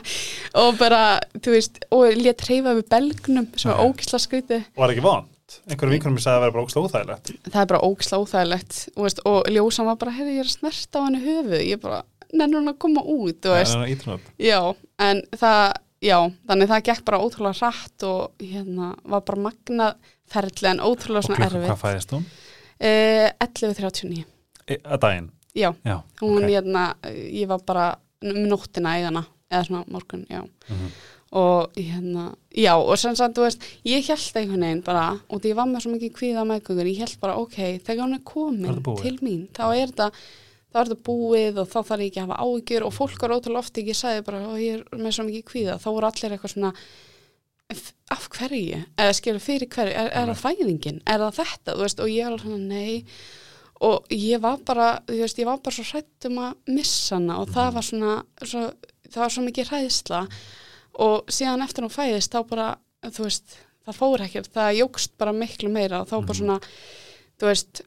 Og 0.60 0.80
bara, 0.80 1.04
þú 1.40 1.56
veist 1.56 1.80
og 1.96 2.20
létt 2.20 2.44
reyfa 2.50 2.76
við 2.76 2.90
belgnum 2.92 3.50
sem 3.56 3.72
var 3.72 3.84
ógisla 3.86 4.20
skrítið. 4.20 4.66
Var 4.80 4.96
ekki 4.96 5.06
vond? 5.06 5.36
Einhverjum 5.66 5.96
vinkunum 5.96 6.20
sagði 6.22 6.30
að 6.30 6.36
það 6.36 6.44
væri 6.44 6.54
bara 6.56 6.66
ógst 6.66 6.80
óþægilegt. 6.80 7.32
Það 7.48 7.62
er 7.62 7.70
bara 7.72 7.86
ógislega 7.88 8.26
óþægilegt 8.26 8.80
og, 8.94 9.22
og 9.32 9.52
ljósan 9.56 9.88
var 9.90 10.00
bara, 10.04 10.16
heyrðu, 10.20 10.36
ég 10.36 10.44
er 10.44 10.50
að 10.50 10.58
snerta 10.58 11.02
á 11.02 11.06
henni 11.08 11.22
höfu 11.24 11.62
ég 11.64 11.82
bara, 11.82 12.02
nennur 12.30 12.62
hún 12.62 12.74
að 12.74 12.82
koma 12.84 13.06
út 13.16 13.40
þú 13.42 13.56
veist, 13.56 13.80
en, 13.80 14.28
já, 14.38 14.60
en 15.02 15.24
það 15.40 15.64
já, 16.02 16.18
þannig 16.48 16.70
það 16.72 16.84
gekk 16.90 17.04
bara 17.06 17.20
ótrúlega 17.20 17.60
rætt 17.70 18.04
og 18.08 18.32
hérna 18.40 18.94
var 19.04 19.22
bara 19.28 19.42
magnað 19.50 19.96
ferli 20.30 20.70
en 20.70 20.80
ótrúlega 20.80 21.18
og 21.24 21.28
svona 21.28 21.46
erfitt 21.50 21.68
hvað 21.70 21.84
fæðist 21.84 22.14
hún? 22.16 22.26
eh, 22.80 23.32
11.39 23.44 24.26
E, 24.70 24.78
að 24.86 25.00
daginn? 25.02 25.30
já, 25.56 25.74
Já, 25.84 25.98
hún 26.22 26.44
ok. 26.44 26.50
hérna, 26.50 26.84
ég 27.34 27.48
var 27.50 27.60
bara 27.66 27.88
um 28.22 28.36
nóttina 28.48 28.98
í 29.00 29.04
hana, 29.08 29.26
eða 29.52 29.66
svona 29.66 29.86
morgun, 29.90 30.26
já 30.30 30.44
Mhm. 30.70 30.92
og 31.32 31.72
hérna, 31.76 32.36
já 32.56 32.74
og 32.78 32.98
sem 32.98 33.16
sagt, 33.16 33.36
þú 33.36 33.42
veist, 33.48 33.62
ég 33.86 34.06
held 34.08 34.36
einhvern 34.36 34.62
veginn 34.62 34.84
bara, 34.84 35.20
og 35.30 35.42
því 35.42 35.50
ég 35.52 35.56
var 35.56 35.66
með 35.66 35.82
svo 35.82 35.92
mikið 35.94 36.14
kvíða 36.14 36.46
meðgöngur, 36.46 36.86
ég 36.90 36.98
held 37.00 37.20
bara, 37.20 37.36
ok, 37.38 37.80
þegar 37.84 38.06
hún 38.06 38.14
er 38.14 38.20
er 38.20 38.24
komin 38.24 38.84
búið. 38.84 39.02
til 39.02 39.18
mín, 39.22 39.48
þá 39.54 39.76
er 39.76 39.88
þetta 39.88 40.12
þá 40.70 40.80
er 40.82 40.90
þetta 40.92 41.06
búið 41.10 41.60
og 41.64 41.70
þá 41.72 41.78
þarf 41.90 42.04
ég 42.04 42.10
ekki 42.12 42.22
að 42.22 42.28
hafa 42.28 42.42
áhyggjur 42.46 42.86
og 42.88 42.94
fólk 42.94 43.22
var 43.24 43.34
ótrúlega 43.38 43.64
oft 43.64 43.78
ekki, 43.80 43.90
ég 43.94 43.98
sagði 44.00 44.26
bara 44.28 44.42
og 44.48 44.58
ég 44.62 44.76
er 44.80 45.00
með 45.02 45.16
svo 45.18 45.26
mikið 45.28 45.46
kvíða, 45.50 45.78
þá 45.82 45.88
voru 45.96 46.10
allir 46.10 46.36
eitthvað 46.36 46.54
svona 46.54 46.74
"F- 47.70 47.94
af 48.10 48.24
hverju, 48.34 48.80
eða 48.98 49.14
skilur 49.18 49.44
fyrir 49.46 49.70
hverju? 49.70 49.94
Er, 49.94 50.10
er 50.10 50.32
það 50.32 50.40
fæðingin, 50.44 51.02
er 51.06 51.20
það 51.22 51.36
þetta? 51.40 51.76
Þú 51.76 51.84
veist, 51.86 52.00
og 52.02 52.10
ég 52.10 52.30
var 52.32 52.40
svona, 52.42 52.58
nei. 52.58 53.04
Og 53.82 54.08
ég 54.12 54.42
var 54.42 54.58
bara, 54.66 54.88
þú 55.08 55.20
veist, 55.22 55.38
ég 55.40 55.46
var 55.48 55.60
bara 55.64 55.76
svo 55.76 55.86
hrætt 55.88 56.26
um 56.26 56.40
að 56.44 56.56
missa 56.68 57.16
hana 57.16 57.38
og 57.40 57.48
það 57.54 57.70
var 57.78 57.86
svona, 57.86 58.16
svo, 58.44 58.64
það 59.10 59.22
var 59.24 59.30
svo 59.36 59.44
mikið 59.46 59.70
hræðsla. 59.70 60.22
Og 61.00 61.30
síðan 61.32 61.64
eftir 61.64 61.86
hún 61.86 61.94
fæðist 61.94 62.34
þá 62.34 62.42
bara, 62.50 62.68
þú 63.06 63.24
veist, 63.30 63.56
það 63.86 64.00
fór 64.02 64.26
ekkert, 64.26 64.50
það 64.54 64.74
jógst 64.82 65.14
bara 65.22 65.32
miklu 65.34 65.70
meira 65.72 66.02
og 66.02 66.10
þá 66.10 66.18
bara 66.26 66.40
svona, 66.42 66.58
þú 67.40 67.48
veist 67.54 67.82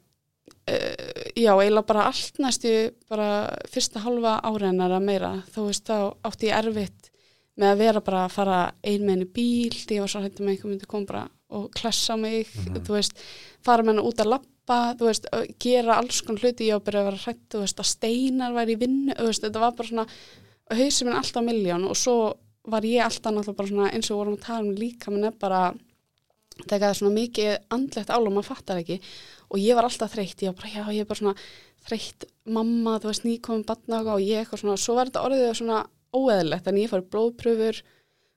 já, 0.67 1.53
eiginlega 1.57 1.87
bara 1.89 2.07
allt 2.11 2.39
næstu 2.43 2.73
bara 3.11 3.29
fyrsta 3.71 4.03
halva 4.05 4.39
áreinar 4.47 4.95
að 4.95 5.07
meira, 5.09 5.33
þú 5.55 5.69
veist, 5.69 5.89
þá 5.89 6.29
átti 6.29 6.51
ég 6.51 6.59
erfitt 6.59 7.11
með 7.59 7.73
að 7.73 7.83
vera 7.83 8.03
bara 8.05 8.25
að 8.27 8.35
fara 8.37 8.59
ein 8.81 9.03
með 9.03 9.15
henni 9.17 9.31
bíl, 9.37 9.75
því 9.75 9.99
ég 9.99 10.05
var 10.05 10.13
svo 10.13 10.23
hættum 10.23 10.47
að 10.47 10.55
einhver 10.55 10.71
myndi 10.73 10.89
koma 10.89 11.11
bara 11.11 11.25
og 11.53 11.67
klessa 11.77 12.17
mig 12.17 12.49
þú 12.79 12.95
veist, 12.95 13.19
fara 13.65 13.85
með 13.85 13.97
henni 13.97 14.07
út 14.09 14.23
að 14.23 14.33
lappa 14.33 14.79
þú 15.01 15.11
veist, 15.11 15.29
gera 15.61 15.99
alls 15.99 16.23
konar 16.25 16.47
hluti 16.47 16.71
ég 16.71 16.79
var 16.79 16.87
bara 16.87 17.03
að 17.03 17.11
vera 17.11 17.25
hrætt, 17.27 17.43
þú 17.53 17.65
veist, 17.65 17.83
að 17.83 17.91
steinar 17.91 18.57
væri 18.57 18.77
í 18.77 18.81
vinnu, 18.81 19.19
þú 19.19 19.29
veist, 19.29 19.45
þetta 19.45 19.65
var 19.67 19.77
bara 19.77 19.91
svona 19.91 20.07
hausið 20.73 21.09
minn 21.09 21.19
alltaf 21.19 21.45
miljón 21.45 21.89
og 21.91 21.99
svo 21.99 22.17
var 22.73 22.87
ég 22.87 23.03
alltaf 23.03 23.35
náttúrulega 23.35 23.59
bara 23.59 23.73
svona 23.73 23.91
eins 23.91 24.11
og 24.13 24.21
vorum 24.21 24.39
að 24.39 24.45
tala 24.47 24.67
um 24.69 24.77
líka 24.79 25.11
minn 25.11 25.27
er 25.27 25.35
bara 25.39 25.63
það 26.69 26.85
er 26.89 26.99
svona 26.99 27.17
mikið 27.17 27.53
andlegt 27.75 28.13
álum 28.13 28.37
maður 28.37 28.51
fattar 28.53 28.83
ekki 28.83 29.01
og 29.53 29.61
ég 29.61 29.77
var 29.77 29.87
alltaf 29.87 30.15
þreytt. 30.15 30.43
Ég 30.43 30.53
var 30.53 30.59
bara, 30.63 30.73
já, 30.73 30.85
ég 30.97 31.05
er 31.05 31.09
bara 31.11 31.21
svona 31.21 31.35
þreytt 31.87 32.29
mamma, 32.57 32.99
þú 33.03 33.11
veist, 33.11 33.27
nýkominn 33.27 33.67
batna 33.69 34.01
og 34.03 34.23
ég 34.23 34.43
eitthvað 34.43 34.63
svona, 34.63 34.79
svo 34.81 34.97
var 34.97 35.11
þetta 35.11 35.25
orðið 35.29 35.51
svona 35.59 35.83
óeðlegt, 36.13 36.69
en 36.69 36.81
ég 36.81 36.93
fór 36.93 37.05
blóðpröfur 37.13 37.83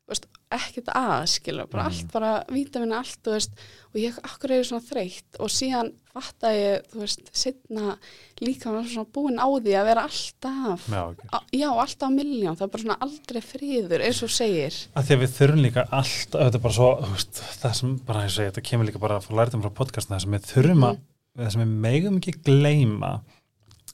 veist, 0.10 0.28
ekkert 0.54 0.90
aðskilur 0.94 1.68
bara 1.72 1.88
allt, 1.90 2.08
bara 2.14 2.32
vítamina 2.54 3.00
allt, 3.02 3.22
veist 3.28 3.56
og 3.92 4.00
ég, 4.00 4.18
akkur 4.28 4.54
er 4.54 4.66
svona 4.68 4.86
þreytt? 4.86 5.40
Og 5.42 5.50
síðan 5.52 5.92
fatta 6.16 6.52
ég, 6.56 6.86
þú 6.92 7.02
veist, 7.02 7.32
setna 7.36 7.96
líka 8.44 8.72
búin 9.16 9.40
á 9.42 9.48
því 9.48 9.74
að 9.76 9.88
vera 9.90 10.06
alltaf 10.08 10.86
Já, 10.92 11.02
ok. 11.10 11.24
á, 11.32 11.38
já, 11.52 11.68
alltaf 11.72 12.08
á 12.08 12.16
miljón, 12.16 12.60
það 12.60 12.68
er 12.68 12.74
bara 12.76 12.84
svona 12.86 13.00
aldrei 13.08 13.42
friður, 13.44 14.06
eins 14.06 14.22
og 14.26 14.34
segir. 14.36 14.78
Að 14.96 15.10
því 15.10 15.18
að 15.18 15.24
við 15.24 15.34
þurfum 15.40 15.64
líka 15.66 15.88
allt 15.90 16.38
þetta 16.38 16.60
er 16.60 16.66
bara 16.68 16.78
svo, 16.78 16.92
veist, 17.16 17.42
það 17.64 17.76
sem 17.80 17.96
bara 18.08 18.28
ég, 18.28 18.38
þetta 18.42 18.66
kemur 18.70 18.90
líka 18.90 19.04
bara 19.04 19.20
að 19.20 19.28
fá 19.28 19.34
lærdum 19.42 19.66
frá 19.66 19.74
podcastin 19.82 20.16
það 20.16 20.26
sem 20.26 20.38
við 20.38 20.52
þurfum 20.54 20.88
að, 20.92 21.02
það 21.40 21.56
sem 21.56 21.66
við 21.66 21.76
megum 21.88 22.22
ekki 22.22 22.38
gleyma 22.46 23.14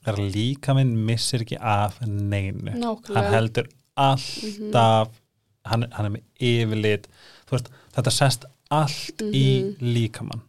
er 0.02 0.18
að 0.18 0.34
líka 0.34 0.74
minn 0.74 0.94
missir 1.06 1.44
ekki 1.44 1.58
af 1.58 2.00
neinu. 2.02 2.74
Nákvæmlega. 2.74 3.16
hann 3.16 3.34
heldur 3.36 3.68
alltaf 4.02 5.18
hann, 5.68 5.86
hann 5.92 6.08
er 6.08 6.14
með 6.16 6.48
yfirlit 6.52 7.08
veist, 7.52 7.70
þetta 7.92 8.12
sest 8.14 8.48
allt 8.72 9.22
í 9.28 9.76
líkamann. 9.82 10.44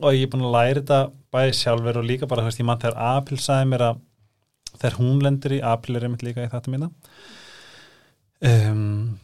Og 0.00 0.14
ég 0.14 0.24
er 0.26 0.30
búin 0.30 0.46
að 0.46 0.54
læra 0.54 0.80
þetta 0.80 1.00
bæði 1.34 1.56
sjálfur 1.58 2.00
og 2.00 2.06
líka 2.06 2.28
bara, 2.30 2.42
þú 2.42 2.50
veist, 2.50 2.62
ég 2.62 2.66
mann 2.66 2.80
þegar 2.82 3.18
Apil 3.18 3.38
sagði 3.42 3.68
mér 3.70 3.86
að 3.88 4.00
þegar 4.76 4.96
hún 5.00 5.22
lendir 5.24 5.56
í, 5.56 5.60
Apil 5.66 5.96
er 5.98 6.06
einmitt 6.06 6.24
líka 6.26 6.44
í 6.44 6.50
þetta 6.50 6.72
mína 6.72 6.90
um, 8.46 9.18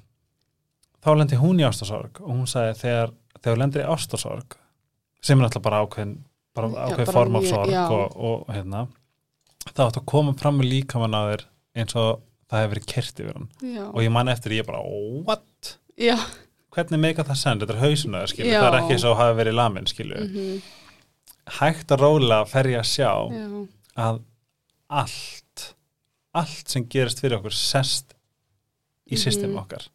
þá 1.04 1.10
lendir 1.16 1.42
hún 1.42 1.60
í 1.62 1.66
ástasorg 1.66 2.20
og 2.22 2.30
hún 2.32 2.48
sagði 2.50 2.78
þegar, 2.82 3.12
þegar 3.38 3.56
hún 3.56 3.64
lendir 3.64 3.84
í 3.84 3.90
ástasorg 3.94 4.56
sem 5.24 5.40
er 5.40 5.48
alltaf 5.48 5.64
bara 5.64 5.82
ákveðin 5.84 6.16
bara 6.56 6.86
ákveðin 6.86 7.14
form 7.14 7.38
af 7.40 7.48
sorg 7.50 7.76
og, 7.94 8.16
og 8.16 8.54
hérna 8.54 8.86
þá 9.66 9.86
átt 9.88 10.00
að 10.00 10.08
koma 10.12 10.34
fram 10.38 10.60
með 10.60 10.72
líkamann 10.74 11.16
að 11.16 11.30
þér 11.32 11.46
eins 11.82 11.98
og 12.00 12.25
það 12.50 12.62
hefur 12.62 12.72
verið 12.74 12.88
kert 12.92 13.20
yfir 13.22 13.38
hann 13.38 13.48
já, 13.74 13.84
og 13.90 14.00
ég 14.04 14.12
man 14.14 14.28
eftir, 14.32 14.54
ég 14.58 14.66
bara, 14.68 14.82
what? 15.26 15.72
já, 15.98 16.16
hvernig 16.76 17.00
meika 17.02 17.24
það 17.26 17.40
send, 17.42 17.64
þetta 17.64 17.76
er 17.76 17.82
Já. 18.52 18.60
það 18.60 18.68
er 18.70 18.78
ekki 18.82 18.98
svo 19.02 19.12
að 19.14 19.20
hafa 19.22 19.36
verið 19.40 19.56
lamin 19.58 19.86
skilju, 19.90 20.22
mhm, 20.26 20.62
hægt 21.60 21.94
að 21.94 22.02
róla 22.04 22.40
fer 22.50 22.70
ég 22.74 22.82
að 22.82 22.90
sjá 22.90 23.10
já, 23.32 23.46
að 24.06 24.22
allt 25.02 25.66
allt 26.36 26.68
sem 26.68 26.84
gerist 26.92 27.22
fyrir 27.22 27.38
okkur 27.38 27.54
sest 27.56 28.12
í 29.08 29.14
Mhm. 29.16 29.22
system 29.22 29.56
okkar 29.56 29.86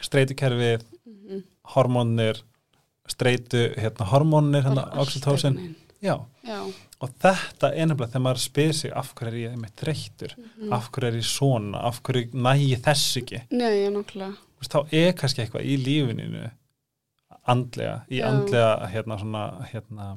streytukerfið 0.00 0.82
mhm. 1.04 1.42
hormónir 1.74 2.40
streitu, 3.10 3.74
hérna, 3.76 4.06
hormónir 4.06 4.62
hérna, 4.62 4.84
oxytocin. 5.02 5.74
Já. 6.02 6.14
Já, 6.46 6.58
og 7.00 7.10
þetta 7.22 7.70
er 7.74 7.86
nefnilega 7.90 8.12
þegar 8.12 8.24
maður 8.26 8.42
spyr 8.44 8.72
sig 8.76 8.92
af 8.96 9.12
hverju 9.18 9.32
er 9.32 9.50
ég 9.50 9.58
með 9.60 9.74
þreyttur? 9.82 10.34
Mhm. 10.38 10.72
af 10.72 10.90
hverju 10.90 11.08
er 11.10 11.18
ég 11.20 11.28
svona, 11.28 11.82
af 11.90 12.00
hverju 12.02 12.30
næ 12.32 12.52
ég 12.58 12.80
þess 12.84 13.16
ekki? 13.20 13.42
Nei, 13.50 13.74
já, 13.84 13.90
nákvæmlega 13.90 14.32
Þú 14.60 14.64
veist, 14.64 14.74
þá 14.74 14.80
er 14.92 15.12
kannski 15.16 15.42
eitthvað 15.44 15.64
í 15.64 15.76
lífininu 15.80 16.50
andlega, 17.48 17.94
í 18.10 18.18
Já. 18.20 18.26
andlega 18.28 18.88
hérna 18.92 19.16
svona 19.20 19.44
hérna, 19.70 20.08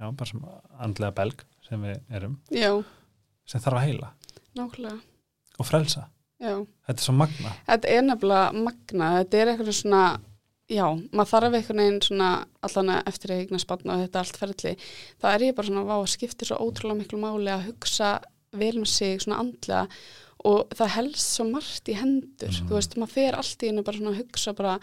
já, 0.00 0.10
bara 0.10 0.26
sem 0.26 0.42
andlega 0.80 1.14
belg 1.14 1.44
sem 1.68 1.82
við 1.82 2.00
erum, 2.10 2.38
Já, 2.50 2.70
sem 3.46 3.60
þarf 3.60 3.78
að 3.78 3.86
heila. 3.86 4.10
Nákvæmlega. 4.58 4.98
Og 5.58 5.66
frelsa, 5.68 6.08
Já, 6.42 6.58
þetta 6.88 6.98
er 6.98 7.04
svo 7.06 7.14
magna 7.14 7.52
þetta 7.68 7.88
er 7.94 8.02
nefnilega 8.02 8.52
magna, 8.66 9.10
þetta 9.22 9.38
er 9.38 9.52
eitthvað 9.52 9.72
svona 9.78 10.02
já, 10.70 10.86
maður 11.12 11.30
þarf 11.30 11.54
einhvern 11.58 11.80
veginn 11.82 12.00
svona 12.02 12.28
allan 12.64 12.92
eftir 13.06 13.30
að 13.34 13.40
eigna 13.44 13.58
spanna 13.60 13.96
og 13.98 14.04
þetta 14.06 14.20
allt 14.22 14.36
ferli, 14.40 14.76
þá 15.20 15.26
er 15.34 15.40
ég 15.48 15.54
bara 15.58 15.66
svona 15.68 15.84
vá, 15.88 15.96
skiptir 16.08 16.48
svo 16.48 16.56
ótrúlega 16.64 17.00
miklu 17.02 17.18
máli 17.20 17.50
að 17.52 17.66
hugsa 17.72 18.20
vel 18.54 18.78
með 18.80 18.86
sig 18.88 19.20
svona 19.20 19.40
andlega 19.42 19.88
og 20.44 20.68
það 20.76 20.88
helst 20.98 21.34
svo 21.36 21.44
margt 21.50 21.88
í 21.88 21.94
hendur 21.96 22.48
Mhm. 22.52 22.68
þú 22.68 22.74
veist, 22.78 22.96
maður 22.96 23.12
fer 23.16 23.34
allt 23.34 23.62
í 23.62 23.66
hennu 23.70 23.82
bara 23.84 23.96
svona 23.98 24.10
að 24.14 24.20
hugsa 24.22 24.52
bara, 24.56 24.78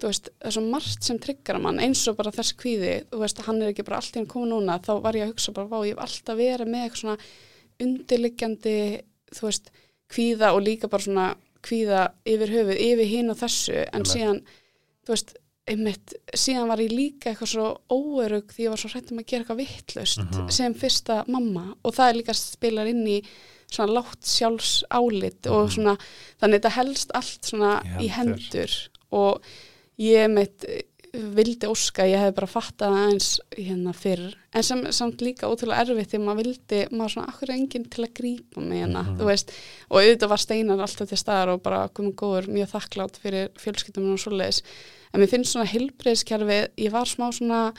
þú 0.00 0.06
veist, 0.10 0.28
það 0.40 0.46
er 0.46 0.50
svo 0.56 0.62
margt 0.70 1.02
sem 1.04 1.18
tryggar 1.18 1.60
mann, 1.60 1.78
eins 1.80 2.08
og 2.08 2.16
bara 2.16 2.30
þess 2.32 2.52
kvíði 2.56 2.94
þú 3.10 3.18
veist, 3.20 3.38
hann 3.46 3.62
er 3.62 3.72
ekki 3.72 3.84
bara 3.84 3.96
allt 3.96 4.12
í 4.12 4.18
hennu 4.20 4.28
komið 4.32 4.52
núna 4.52 4.78
þá 4.84 4.92
var 5.02 5.12
ég 5.14 5.24
að 5.28 5.32
hugsa 5.34 5.52
bara, 5.52 5.66
vá, 5.68 5.78
ég 5.86 5.94
hef 5.96 6.04
alltaf 6.04 6.36
verið 6.36 6.68
með 6.68 6.84
eitthvað 6.84 7.00
svona 7.00 7.18
undirliggjandi 7.80 8.76
þú 9.36 9.42
veist, 9.48 9.70
kvíða 10.12 10.52
og 10.54 10.62
líka 10.64 10.88
bara 10.90 11.02
svona 11.02 11.26
kvíða 11.66 12.04
yfir 12.28 12.52
höfuð, 12.54 12.78
yfir 12.78 13.08
hinn 13.10 13.30
og 13.32 13.36
þessu 13.40 13.74
en 13.80 13.88
Einmitt. 14.02 14.12
síðan, 14.12 14.40
þú 15.06 15.14
veist 15.14 15.34
einmitt, 15.66 16.12
síðan 16.34 16.68
var 16.70 16.78
ég 16.78 16.92
líka 16.94 17.32
eitthvað 17.32 17.50
svo 17.50 17.66
óörug 17.90 18.52
því 18.54 18.66
ég 18.66 18.70
var 18.70 18.78
svo 18.78 18.90
hrættum 18.92 19.18
að 19.18 19.26
gera 19.26 19.42
eitthvað 19.44 19.62
vittlust 19.64 20.18
Mhm. 20.22 20.50
sem 20.50 20.74
fyrsta 20.74 21.24
mamma 21.28 21.74
og 21.84 21.94
það 21.94 22.08
er 22.10 22.18
líka 22.22 22.34
spilar 22.34 22.86
inn 22.86 23.04
í 23.06 23.22
svona 23.68 23.92
látt 23.98 24.22
sjálfs 24.22 24.84
álit 24.90 25.46
og 25.50 25.66
Mhm. 25.66 25.74
svona, 25.74 25.96
þannig 26.40 26.60
þetta 26.60 26.70
helst 26.70 27.10
allt 27.14 27.42
svona 27.42 27.82
Í 27.82 28.06
í 28.06 28.08
hendur. 28.10 28.38
hendur 28.38 28.88
og 29.10 29.42
ég 29.98 30.30
mitt 30.30 30.64
vildi 31.36 31.66
óska, 31.70 32.04
ég 32.08 32.18
hef 32.20 32.34
bara 32.36 32.46
fattað 32.50 32.92
það 32.94 33.10
eins 33.12 33.28
hérna 33.56 33.92
fyrr, 33.96 34.22
en 34.56 34.62
sem 34.66 34.82
samt 34.92 35.20
líka 35.24 35.48
ótrúlega 35.50 35.82
erfitt 35.86 36.10
því 36.14 36.20
maður 36.24 36.40
vildi, 36.44 36.80
maður 36.92 37.12
svona 37.14 37.28
akkur 37.32 37.50
er 37.50 37.54
enginn 37.56 37.88
til 37.90 38.04
að 38.04 38.12
grípa 38.20 38.60
mig 38.64 38.82
hérna, 38.84 39.02
Mhm. 39.06 39.18
þú 39.20 39.24
veist 39.30 39.52
og 39.90 40.00
auðvitað 40.02 40.28
var 40.28 40.38
steinar 40.44 40.78
alltaf 40.86 41.08
til 41.08 41.18
staðar 41.18 41.48
og 41.54 41.62
bara 41.62 41.88
komið 41.88 42.14
góður, 42.14 42.48
mjög 42.48 42.70
þakklátt 42.74 43.16
fyrir 43.22 43.48
fjölskyldum 43.58 44.12
og 44.12 44.18
svoleiðis, 44.18 44.62
en 45.14 45.20
mér 45.20 45.28
finnst 45.28 45.52
svona 45.54 45.66
heilbreyðskerfið, 45.72 46.68
ég 46.76 46.90
var 46.92 47.04
smá 47.06 47.30
svona 47.32 47.72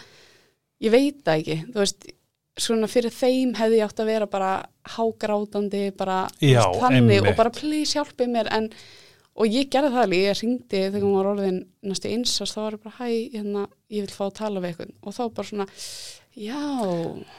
ég 0.81 0.91
veit 0.91 1.23
það 1.23 1.41
ekki, 1.41 1.57
þú 1.73 1.81
veist 1.83 2.07
svona 2.57 2.87
fyrir 2.89 3.11
þeim 3.13 3.53
hefði 3.55 3.77
ég 3.77 3.85
átt 3.85 3.99
að 4.01 4.05
vera 4.05 4.25
bara 4.25 4.65
hágrátandi, 4.97 5.95
bara 5.97 6.27
Já, 6.41 6.63
þannig 6.79 7.19
einmitt. 7.21 7.27
og 7.29 7.35
bara 7.37 7.49
please 7.53 7.93
hjálpið 7.93 8.29
mér 8.33 8.47
en 8.51 8.69
og 9.37 9.45
ég 9.53 9.69
gerði 9.73 9.91
það 9.93 10.03
alveg, 10.03 10.23
ég 10.25 10.39
ringdi 10.41 10.79
þegar 10.87 11.03
hún 11.05 11.17
var 11.19 11.27
orðin 11.31 11.59
næstu 11.85 12.09
einsast, 12.09 12.55
þá 12.55 12.61
var 12.63 12.77
ég 12.77 12.83
bara 12.83 12.95
hæ, 12.97 13.09
hérna, 13.35 13.65
ég 13.93 14.05
vil 14.07 14.15
fá 14.17 14.23
að 14.27 14.37
tala 14.39 14.63
við 14.63 14.71
eitthvað 14.71 14.93
og 15.03 15.17
þá 15.17 15.23
bara 15.37 15.47
svona, 15.51 15.67
já 16.37 16.61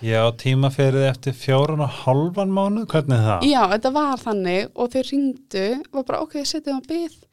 Já, 0.03 0.22
tímaferið 0.38 1.05
eftir 1.09 1.34
fjórun 1.38 1.82
og 1.84 1.92
halvan 2.05 2.51
mánu, 2.55 2.84
hvernig 2.90 3.18
er 3.18 3.26
það? 3.28 3.46
já, 3.51 3.61
þetta 3.74 3.92
var 3.94 4.22
þannig 4.22 4.70
og 4.74 4.90
þau 4.94 5.03
ringdu, 5.11 5.66
var 5.94 6.07
bara 6.09 6.22
ok, 6.24 6.38
setjum 6.46 6.80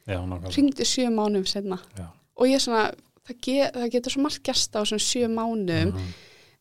Já, 0.06 0.20
nákvæmlega 0.22 0.54
ringdu 0.56 0.86
sjö 0.86 1.08
mánum 1.10 1.46
senna 1.46 1.78
Já. 1.98 2.06
og 2.36 2.46
ég 2.50 2.62
svona, 2.62 2.84
það, 3.26 3.40
ge, 3.42 3.70
það 3.74 3.90
getur 3.96 4.14
svo 4.14 4.22
margt 4.26 4.42
gæst 4.46 4.76
á 4.78 4.82
þessum 4.82 5.02
sjö 5.02 5.26
mánuðum 5.30 5.94
Mhm. 5.94 6.12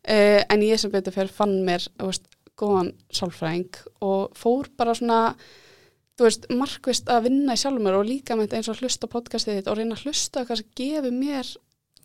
uh, 0.09 0.41
en 0.49 0.61
ég 0.61 0.77
sem 0.81 0.91
betur 0.91 1.13
fyrir 1.13 1.29
fann 1.33 1.59
mér 1.65 1.87
veist, 2.01 2.25
góðan 2.57 2.93
sálfræðing 3.11 3.75
og 4.01 4.31
fór 4.37 4.69
bara 4.77 4.93
svona 4.95 5.35
þú 6.16 6.28
veist, 6.28 6.47
markvist 6.55 7.11
að 7.11 7.28
vinna 7.30 7.55
í 7.55 7.59
sjálfum 7.59 7.86
mér 7.86 7.99
og 7.99 8.07
líka 8.07 8.36
með 8.38 8.47
þetta 8.47 8.59
eins 8.59 8.70
og 8.72 8.76
að 8.78 8.84
hlusta 8.86 9.11
podcastið 9.11 9.59
þitt 9.59 9.70
og 9.72 9.80
reyna 9.80 9.97
að 9.97 10.05
hlusta 10.05 10.43
hvað 10.47 10.61
sem 10.61 10.74
gefur 10.80 11.16
mér 11.16 11.51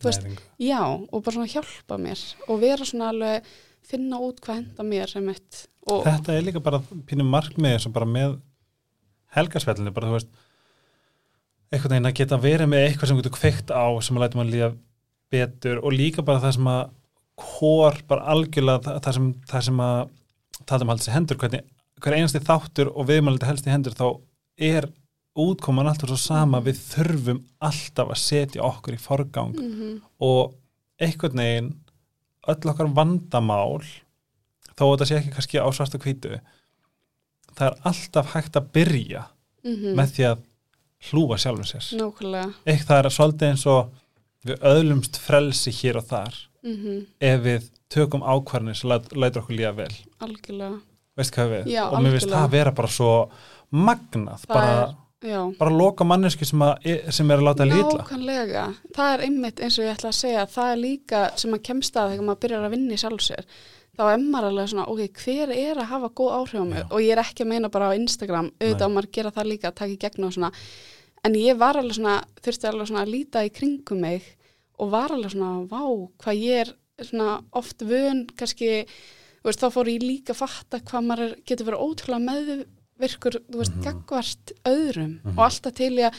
þú 0.01 0.09
veist, 0.09 0.23
Næringu. 0.25 0.45
já, 0.59 0.81
og 0.83 1.23
bara 1.23 1.35
svona 1.37 1.51
hjálpa 1.53 1.99
mér 2.01 2.23
og 2.47 2.61
vera 2.61 2.87
svona 2.87 3.11
alveg 3.13 3.51
finna 3.91 4.21
út 4.21 4.41
hvað 4.43 4.61
henda 4.61 4.87
mér 4.87 5.11
sem 5.11 5.29
eitt 5.31 5.65
og 5.89 6.05
Þetta 6.05 6.35
er 6.35 6.45
líka 6.45 6.61
bara 6.63 6.81
pínum 7.09 7.31
markmið 7.31 7.87
og 7.87 7.93
bara 7.95 8.05
með 8.09 8.39
helgasvellinu, 9.35 9.93
bara 9.95 10.11
þú 10.11 10.17
veist 10.19 10.31
einhvern 11.71 11.95
veginn 11.95 12.09
að 12.09 12.17
geta 12.19 12.39
verið 12.41 12.71
með 12.71 12.85
eitthvað 12.85 13.11
sem 13.11 13.19
getur 13.21 13.37
kveikt 13.37 13.71
á 13.71 13.85
sem 14.03 14.17
að 14.17 14.25
læta 14.25 14.39
mann 14.39 14.51
líða 14.51 14.71
betur 15.31 15.79
og 15.79 15.95
líka 15.95 16.25
bara 16.27 16.43
það 16.43 16.57
sem 16.57 16.67
að 16.67 16.81
hór 17.41 18.01
bara 18.09 18.33
algjörlega 18.33 18.97
það, 18.99 19.13
sem, 19.15 19.29
það 19.47 19.63
sem 19.69 19.79
að 19.85 20.01
tala 20.67 20.85
um 20.85 20.91
haldið 20.91 21.07
sér 21.07 21.15
hendur, 21.15 21.39
hvernig 21.41 21.63
hver 22.01 22.17
einasti 22.17 22.41
þáttur 22.43 22.91
og 22.91 23.07
viðmælið 23.09 23.47
helst 23.49 23.67
í 23.69 23.73
hendur 23.73 23.95
þá 23.97 24.07
er 24.61 24.87
útkoman 25.37 25.87
alltaf 25.87 26.11
svo 26.11 26.19
sama. 26.19 26.61
Við 26.63 26.79
þurfum 26.81 27.43
alltaf 27.63 28.11
að 28.11 28.21
setja 28.21 28.65
okkur 28.67 28.97
í 28.97 29.01
forgang 29.01 29.53
mm 29.57 29.99
og 30.21 30.57
einhvern 31.01 31.39
veginn 31.41 31.69
öll 32.51 32.69
okkar 32.69 32.89
vandamál 32.93 33.81
þó 34.77 34.83
að 34.85 34.91
þetta 34.91 35.07
sé 35.09 35.15
ekki 35.17 35.31
kannski 35.33 35.61
á 35.61 35.69
svart 35.73 35.95
og 35.97 36.03
hvítu 36.05 36.35
það 37.57 37.65
er 37.67 37.77
alltaf 37.89 38.35
hægt 38.35 38.59
að 38.59 38.69
byrja 38.75 39.23
-hmm. 39.63 39.95
með 39.97 40.13
því 40.15 40.27
að 40.29 40.43
hlúa 41.09 41.37
sjálfum 41.41 41.65
sér. 41.65 41.87
Eitt 42.65 42.85
það 42.85 43.05
er 43.05 43.09
svolítið 43.09 43.49
eins 43.49 43.65
og 43.65 43.89
við 44.45 44.67
öðlumst 44.73 45.17
frelsi 45.17 45.73
hér 45.81 46.01
og 46.01 46.05
þar 46.05 46.37
mm 46.61 47.05
ef 47.19 47.41
við 47.41 47.69
tökum 47.89 48.21
ákvarðinir 48.23 48.77
sem 48.77 48.89
læt, 48.89 49.11
lætur 49.17 49.41
okkur 49.41 49.57
líða 49.57 49.73
vel. 49.75 49.95
Algjörlega 50.19 50.79
veist 51.19 51.35
hvað 51.35 51.53
við 51.55 51.71
Já, 51.73 51.83
og 51.89 51.99
mér 52.03 52.17
finnst 52.17 52.31
það 52.33 52.49
vera 52.55 52.71
bara 52.77 52.91
svo 52.91 53.11
magnað 53.71 54.45
Það 54.45 54.53
bara, 54.55 54.75
er- 54.81 55.57
bara 55.59 55.73
loka 55.75 56.03
manneski 56.07 56.47
sem, 56.49 56.61
að, 56.65 56.87
sem 57.13 57.29
er 57.31 57.37
að 57.41 57.45
láta 57.45 57.67
lítla 57.67 57.99
nákvæmlega. 58.01 58.63
Það 58.95 59.11
er 59.13 59.25
einmitt 59.27 59.59
eins 59.61 59.77
og 59.77 59.85
ég 59.85 59.93
ætla 59.93 60.09
að 60.09 60.17
segja 60.17 60.47
það 60.49 60.71
er 60.71 60.81
líka 60.81 61.19
sem 61.37 61.53
að 61.53 61.61
kemst 61.67 61.99
að 62.01 62.15
þegar 62.15 62.25
maður 62.29 62.41
byrjar 62.45 62.65
að 62.65 62.73
vinna 62.75 62.97
í 62.97 63.01
sjálfsér 63.03 63.45
þá 63.91 64.03
er 64.07 64.23
maður 64.23 64.47
alveg 64.49 64.69
svona, 64.71 64.87
ok, 64.89 65.21
hver 65.21 65.51
er 65.53 65.77
að 65.83 65.89
hafa 65.91 66.09
góð 66.17 66.31
áhrif 66.39 66.63
á 66.63 66.65
mig 66.71 66.83
og 66.89 67.03
ég 67.03 67.11
er 67.13 67.21
ekki 67.21 67.43
að 67.45 67.51
meina 67.51 67.69
bara 67.69 67.91
á 67.91 67.97
Instagram, 67.99 68.47
auðvitað 68.57 68.87
á 68.87 68.93
maður 68.95 69.09
að 69.09 69.15
gera 69.19 69.33
það 69.35 69.49
líka 69.51 69.69
að 69.69 69.77
taka 69.81 69.91
í 69.91 69.97
gegn 70.01 70.25
og 70.25 70.33
svona, 70.37 70.51
en 71.27 71.35
ég 71.37 71.59
var 71.59 71.77
alveg 71.77 71.97
svona 71.99 72.15
þurfti 72.41 72.69
alveg 72.71 72.87
svona 72.89 73.03
að 73.05 73.11
líta 73.13 73.43
í 73.45 73.51
kringum 73.53 74.01
mig 74.01 74.29
og 74.81 74.93
var 74.95 75.13
alveg 75.13 75.35
svona, 75.35 75.51
vá, 75.69 75.83
hvað 76.23 76.39
ég 76.41 76.63
er 76.63 76.73
svona 77.05 77.35
oft 77.61 77.83
vön 77.85 78.23
kannski, 78.39 78.71
veist, 79.43 79.59
þá 79.63 79.69
fór 79.73 79.89
ég 79.91 80.01
líka 80.05 80.33
að 80.35 80.41
fatta 80.43 80.79
hvað 80.79 81.05
maður 81.07 81.25
er, 81.29 81.35
getur 81.45 81.65
verið 81.71 81.83
ótrúlega 81.87 82.25
meðvirkur, 82.29 83.39
þú 83.49 83.57
veist, 83.61 83.75
Mhm. 83.75 83.83
gagvart 83.83 84.51
öðrum 84.65 85.19
Mhm. 85.23 85.37
og 85.37 85.43
alltaf 85.45 85.73
til 85.75 85.91
ég 85.97 86.11
að 86.11 86.15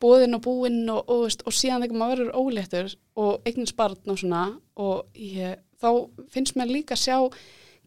búðin 0.00 0.34
og 0.34 0.42
búinn 0.42 0.90
og, 0.90 1.04
og, 1.08 1.22
veist, 1.24 1.42
og 1.46 1.52
síðan 1.52 1.82
þegar 1.82 1.96
maður 1.96 2.18
verður 2.18 2.38
óléttur 2.40 2.96
og 3.16 3.42
eignins 3.46 3.72
barn 3.76 3.96
og 4.08 4.18
svona 4.18 4.58
og 4.76 5.04
ég, 5.14 5.56
þá 5.80 6.08
finnst 6.30 6.54
mér 6.56 6.68
líka 6.72 6.94
að 6.94 7.04
sjá 7.06 7.30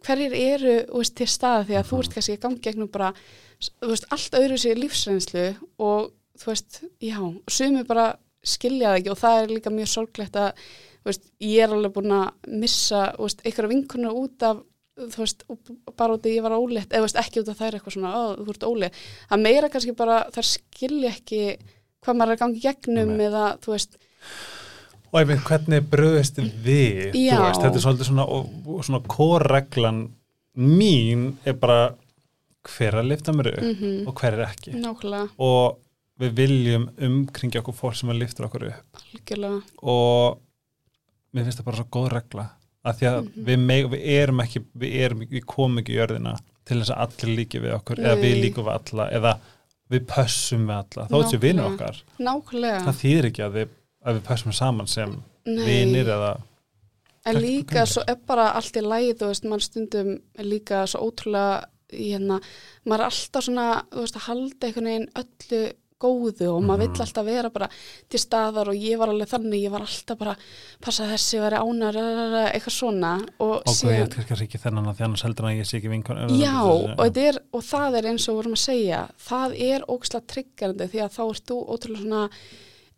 hverjir 0.05 0.33
eru 0.33 0.85
veist, 0.97 1.15
til 1.15 1.27
staða 1.27 1.65
því 1.65 1.75
að 1.77 1.88
þú 1.89 1.99
ert 1.99 2.13
kannski 2.13 2.38
að 2.38 2.39
gangi 2.45 2.61
gegnum 2.61 2.88
bara 2.91 3.13
veist, 3.81 4.05
allt 4.11 4.31
öðru 4.31 4.57
sér 4.57 4.77
lífsreynslu 4.77 5.57
og 5.79 6.11
þú 6.38 6.45
veist, 6.45 6.83
já, 7.01 7.17
sumi 7.49 7.83
bara 7.83 8.17
skilja 8.43 8.93
það 8.93 8.99
ekki 9.01 9.11
og 9.11 9.17
það 9.17 9.43
er 9.43 9.47
líka 9.47 9.71
mjög 9.73 9.88
sorglegt 9.88 10.33
að 10.38 10.53
veist, 11.05 11.31
ég 11.41 11.63
er 11.63 11.73
alveg 11.73 11.93
búin 11.93 12.13
að 12.13 12.31
missa 12.47 13.15
veist, 13.19 13.41
einhverja 13.43 13.69
vinkunar 13.73 14.13
út 14.13 14.43
af 14.43 14.63
þú 14.97 15.23
veist, 15.23 15.45
bara 15.97 16.17
út 16.17 16.25
af 16.25 16.31
ég 16.33 16.45
var 16.45 16.57
ólétt 16.57 16.93
eða 16.93 17.05
veist, 17.05 17.19
ekki 17.21 17.43
út 17.43 17.51
af 17.53 17.59
þær 17.61 17.77
eitthvað 17.77 17.97
svona, 17.97 18.13
ó, 18.13 18.23
þú 18.41 18.53
ert 18.53 18.67
ólétt. 18.67 19.01
Það 19.29 19.43
meira 19.45 19.71
kannski 19.73 19.95
bara, 19.97 20.21
þær 20.35 20.49
skilja 20.51 21.13
ekki 21.15 21.41
hvað 22.05 22.19
maður 22.19 22.33
er 22.33 22.37
að 22.37 22.43
gangi 22.43 22.63
gegnum 22.63 23.13
Nei. 23.17 23.25
eða, 23.27 23.43
þú 23.63 23.75
veist, 23.75 23.99
og 25.07 25.21
ég 25.21 25.29
veit 25.29 25.43
hvernig 25.47 25.85
bröðist 25.91 26.39
Já. 27.15 27.37
veist, 27.41 27.63
þetta 27.63 27.79
er 27.79 27.83
svolítið 27.83 28.09
svona 28.09 28.25
svona 28.85 29.01
kórreglan 29.07 30.01
mín 30.57 31.27
er 31.47 31.55
bara 31.59 31.93
hver 32.67 32.99
að 32.99 33.11
lifta 33.13 33.35
mér 33.35 33.53
upp 33.53 33.63
mm 33.63 34.07
og 34.09 34.19
hver 34.19 34.35
er 34.35 34.47
ekki? 34.49 34.73
Nákvæmlega, 34.75 35.29
og 35.37 35.77
við 36.19 36.33
viljum 36.41 36.89
umkringja 36.97 37.61
okkur 37.61 37.77
fólk 37.77 37.95
sem 37.95 38.09
að 38.09 38.23
lifta 38.23 38.45
okkur 38.47 38.67
upp. 38.71 39.01
Algjörlega. 39.13 39.61
Og 39.81 40.39
mér 41.31 41.45
finnst 41.45 41.61
það 41.61 41.67
bara 41.69 41.77
svo 41.77 41.87
góð 41.93 42.07
regla 42.15 42.47
að 42.88 42.97
því 43.01 43.07
að 43.11 43.17
Mhm. 43.21 43.45
við, 43.49 43.59
meg, 43.69 43.85
við 43.91 44.05
erum 44.17 44.41
ekki 44.45 44.61
við, 44.83 44.95
erum, 45.05 45.21
við 45.31 45.45
komum 45.45 45.81
ekki 45.81 45.93
í 45.95 45.99
jörðina 45.99 46.33
til 46.67 46.79
þess 46.81 46.91
að 46.95 47.01
allir 47.05 47.38
líki 47.38 47.61
við 47.63 47.75
okkur 47.77 48.01
eða 48.03 48.17
við 48.21 48.33
Nei. 48.35 48.41
líkum 48.47 48.65
við 48.67 48.75
alla 48.79 49.09
eða 49.19 49.33
við 49.91 50.05
pössum 50.09 50.65
við 50.67 50.77
alla 50.81 51.07
þó 51.07 51.15
þessu 51.23 51.39
vinur 51.39 51.63
Nákvæmlega. 51.63 51.73
okkar 51.73 52.03
nákvæmlega, 52.27 52.81
það 52.88 52.99
þýðir 53.01 53.29
ekki 53.31 53.43
að 53.47 53.53
við, 53.59 53.69
að 54.07 54.17
við 54.17 54.23
pössum 54.27 54.53
saman 54.53 54.88
sem 54.91 55.15
Nei. 55.45 55.65
vinir 55.65 56.05
eða 56.17 56.38
En 57.27 57.35
líka 57.43 57.81
svo 57.85 58.03
er 58.07 58.15
bara 58.25 58.51
allt 58.55 58.77
í 58.79 58.81
læð, 58.81 59.19
veist, 59.27 59.43
mann 59.43 59.59
stundum 59.59 60.13
er 60.39 60.45
líka 60.47 60.85
svo 60.88 61.09
ótrúlega, 61.09 61.65
hérna, 61.91 62.38
maður 62.88 63.01
er 63.03 63.09
alltaf 63.09 63.43
svona, 63.43 63.65
veist, 63.91 64.15
að 64.15 64.27
halda 64.29 64.67
einhvern 64.69 64.88
veginn 64.88 65.09
öllu 65.19 65.61
góðu 65.99 66.47
og 66.55 66.61
maður 66.63 66.87
Mhm. 66.87 66.93
vill 66.93 67.01
alltaf 67.05 67.25
vera 67.25 67.49
bara 67.49 67.69
til 68.09 68.19
staðar 68.19 68.67
og 68.69 68.75
ég 68.75 68.97
var 68.97 69.07
alveg 69.09 69.27
þannig, 69.31 69.63
ég 69.65 69.71
var 69.71 69.81
alltaf 69.81 70.17
bara, 70.17 70.35
passa 70.81 71.03
þessi 71.09 71.39
veri 71.41 71.57
ánar, 71.57 71.97
eitthvað 72.53 72.75
svona 72.77 73.13
og 73.39 73.63
hvað 73.65 73.97
ég 73.97 74.27
kannski 74.27 74.47
ekki 74.47 74.61
þennan 74.61 74.87
að 74.87 74.97
því 74.97 75.05
annars 75.07 75.23
heldur 75.23 75.45
að 75.49 75.57
ég 75.57 75.65
sé 75.65 75.77
ekki 75.81 75.89
vinkon 75.89 76.39
Já, 76.39 76.61
og, 76.63 77.17
er, 77.17 77.39
og 77.53 77.61
það 77.63 77.97
er 77.97 78.09
eins 78.11 78.29
og 78.29 78.35
vorum 78.43 78.53
að 78.53 78.65
segja, 78.67 79.09
það 79.17 79.59
er 79.59 79.81
óksla 79.89 80.21
tryggjandi 80.21 80.87
því 80.91 81.01
að 81.03 81.13
þá 81.17 81.21
ert 81.29 81.45
þú 81.47 81.57
ótrúlega 81.67 82.01
svona 82.03 82.29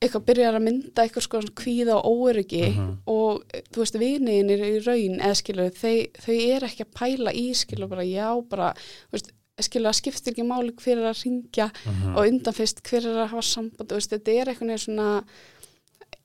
eitthvað 0.01 0.23
byrjar 0.29 0.55
að 0.55 0.63
mynda 0.63 1.03
eitthvað 1.03 1.23
sko 1.25 1.39
kvíða 1.59 1.95
og 1.99 2.05
óöryggi 2.07 2.67
Mhm. 2.75 2.97
og 3.07 3.43
þú 3.71 3.81
veist 3.83 3.97
viniðin 3.99 4.51
er 4.51 4.61
í 4.63 4.85
raun 4.85 5.19
eða 5.19 5.35
skilur 5.35 5.71
þau, 5.75 6.07
þau 6.23 6.35
er 6.55 6.61
ekki 6.69 6.85
að 6.85 6.93
pæla 6.95 7.33
í 7.35 7.49
skilur 7.51 7.89
bara 7.89 8.03
já 8.03 8.29
bara 8.47 8.73
veist, 9.11 9.31
skilur 9.67 9.89
að 9.91 9.97
skiptir 9.99 10.33
ekki 10.33 10.45
máli 10.47 10.71
hver 10.75 10.97
er 10.97 11.09
að 11.13 11.23
ringja 11.25 11.71
Mhm. 11.85 12.15
og 12.15 12.27
undan 12.27 12.53
fyrst 12.53 12.81
hver 12.83 13.05
er 13.05 13.17
að 13.25 13.29
hafa 13.33 13.41
samband 13.41 13.89
veist 13.91 14.09
þetta 14.11 14.31
er 14.41 14.45
eitthvað 14.53 14.69
neður 14.69 14.85
svona 14.85 15.23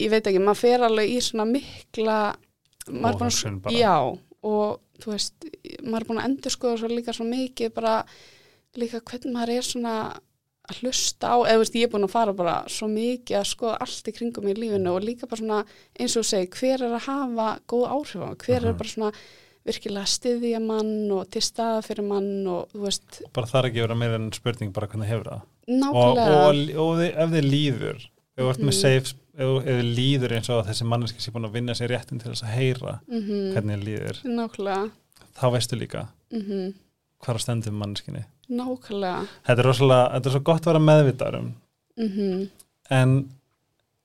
ég 0.00 0.10
veit 0.10 0.24
ekki, 0.26 0.40
maður 0.42 0.56
fer 0.64 0.80
alveg 0.80 1.08
í 1.10 1.18
svona 1.22 1.46
mikla 1.50 2.18
að, 2.86 3.18
bara. 3.62 3.74
já 3.74 4.18
og 4.44 4.80
þú 5.00 5.10
veist, 5.12 5.34
maður 5.82 6.00
er 6.00 6.08
búin 6.08 6.20
að 6.20 6.28
endur 6.28 6.50
skoða 6.52 6.78
svo 6.78 6.88
líka 6.88 7.14
svo 7.16 7.24
mikið 7.24 7.74
bara 7.74 8.04
líka 8.76 9.00
hvernig 9.00 9.32
maður 9.32 9.56
er 9.56 9.62
svona 9.62 9.94
að 10.64 10.78
hlusta 10.80 11.28
á, 11.28 11.36
eða 11.44 11.58
veist, 11.60 11.74
ég 11.76 11.82
er 11.84 11.92
búin 11.92 12.04
að 12.06 12.10
fara 12.10 12.32
bara 12.32 12.64
svo 12.68 12.88
mikið 12.88 13.36
að 13.36 13.48
skoða 13.50 13.78
allt 13.80 14.08
í 14.08 14.12
kringum 14.16 14.48
í 14.48 14.54
lífinu 14.56 14.94
og 14.96 15.02
líka 15.04 15.28
bara 15.28 15.40
svona, 15.40 15.64
eins 16.00 16.16
og 16.16 16.24
þú 16.24 16.28
segir 16.30 16.48
hver 16.60 16.82
er 16.86 16.94
að 16.96 17.06
hafa 17.08 17.48
góð 17.68 17.88
áhrif 17.92 18.22
á, 18.24 18.30
hver 18.36 18.56
er 18.64 18.72
Mhm. 18.72 18.78
bara 18.78 18.88
svona 18.88 19.12
virkilega 19.64 20.04
að 20.04 20.12
styðja 20.12 20.60
mann 20.60 21.10
og 21.16 21.28
til 21.32 21.42
staða 21.42 21.82
fyrir 21.86 22.04
mann 22.08 22.30
og 22.52 22.68
þú 22.74 22.82
veist, 22.84 23.20
bara 23.32 23.46
þarf 23.48 23.70
ekki 23.70 23.80
að 23.80 23.86
vera 23.88 23.98
meira 24.02 24.18
en 24.20 24.30
spurning 24.36 24.72
bara 24.76 24.86
hvernig 24.92 25.08
hefur 25.08 25.30
það. 25.30 25.44
Og, 25.64 25.78
nákvæmlega 25.80 26.40
og, 26.40 26.58
og 26.84 26.98
þið, 27.00 27.10
ef 27.24 27.30
þið 27.36 27.46
líður 27.54 28.02
ef 28.34 28.48
ert 28.50 28.58
með 28.60 28.72
Mhm. 28.74 28.78
safe 28.80 29.14
ef, 29.34 29.48
ef 29.64 29.78
þið 29.78 29.90
líður 29.96 30.32
eins 30.36 30.50
og 30.50 30.58
að 30.60 30.68
þessi 30.72 30.86
manneski 30.90 31.22
sé 31.24 31.32
búin 31.32 31.46
að 31.48 31.54
vinna 31.56 31.74
sér 31.78 31.88
réttin 31.94 32.20
til 32.20 32.30
þess 32.32 32.44
að 32.44 32.54
heyra 32.58 32.94
mm 33.08 33.54
hvernig 33.54 33.78
þið 33.78 33.84
líður, 33.88 34.20
nákvæmlega. 34.24 34.90
þá 35.40 35.44
veistu 35.54 35.78
líka 35.80 36.06
mm 36.34 36.74
hvað 37.24 37.32
er 37.32 37.38
að 37.38 37.44
stendur 37.46 37.72
manneskinni 37.72 38.24
nákvæmlega. 38.50 39.26
Þetta 39.46 39.62
er 39.62 39.64
rosalega, 39.70 40.10
þetta 40.18 40.28
er 40.28 40.34
svo 40.36 40.42
gott 40.44 40.66
að 40.66 40.72
vera 40.74 40.84
meðvitaður 40.90 41.38
um 41.40 41.54
mm 41.96 42.48
en 42.90 43.14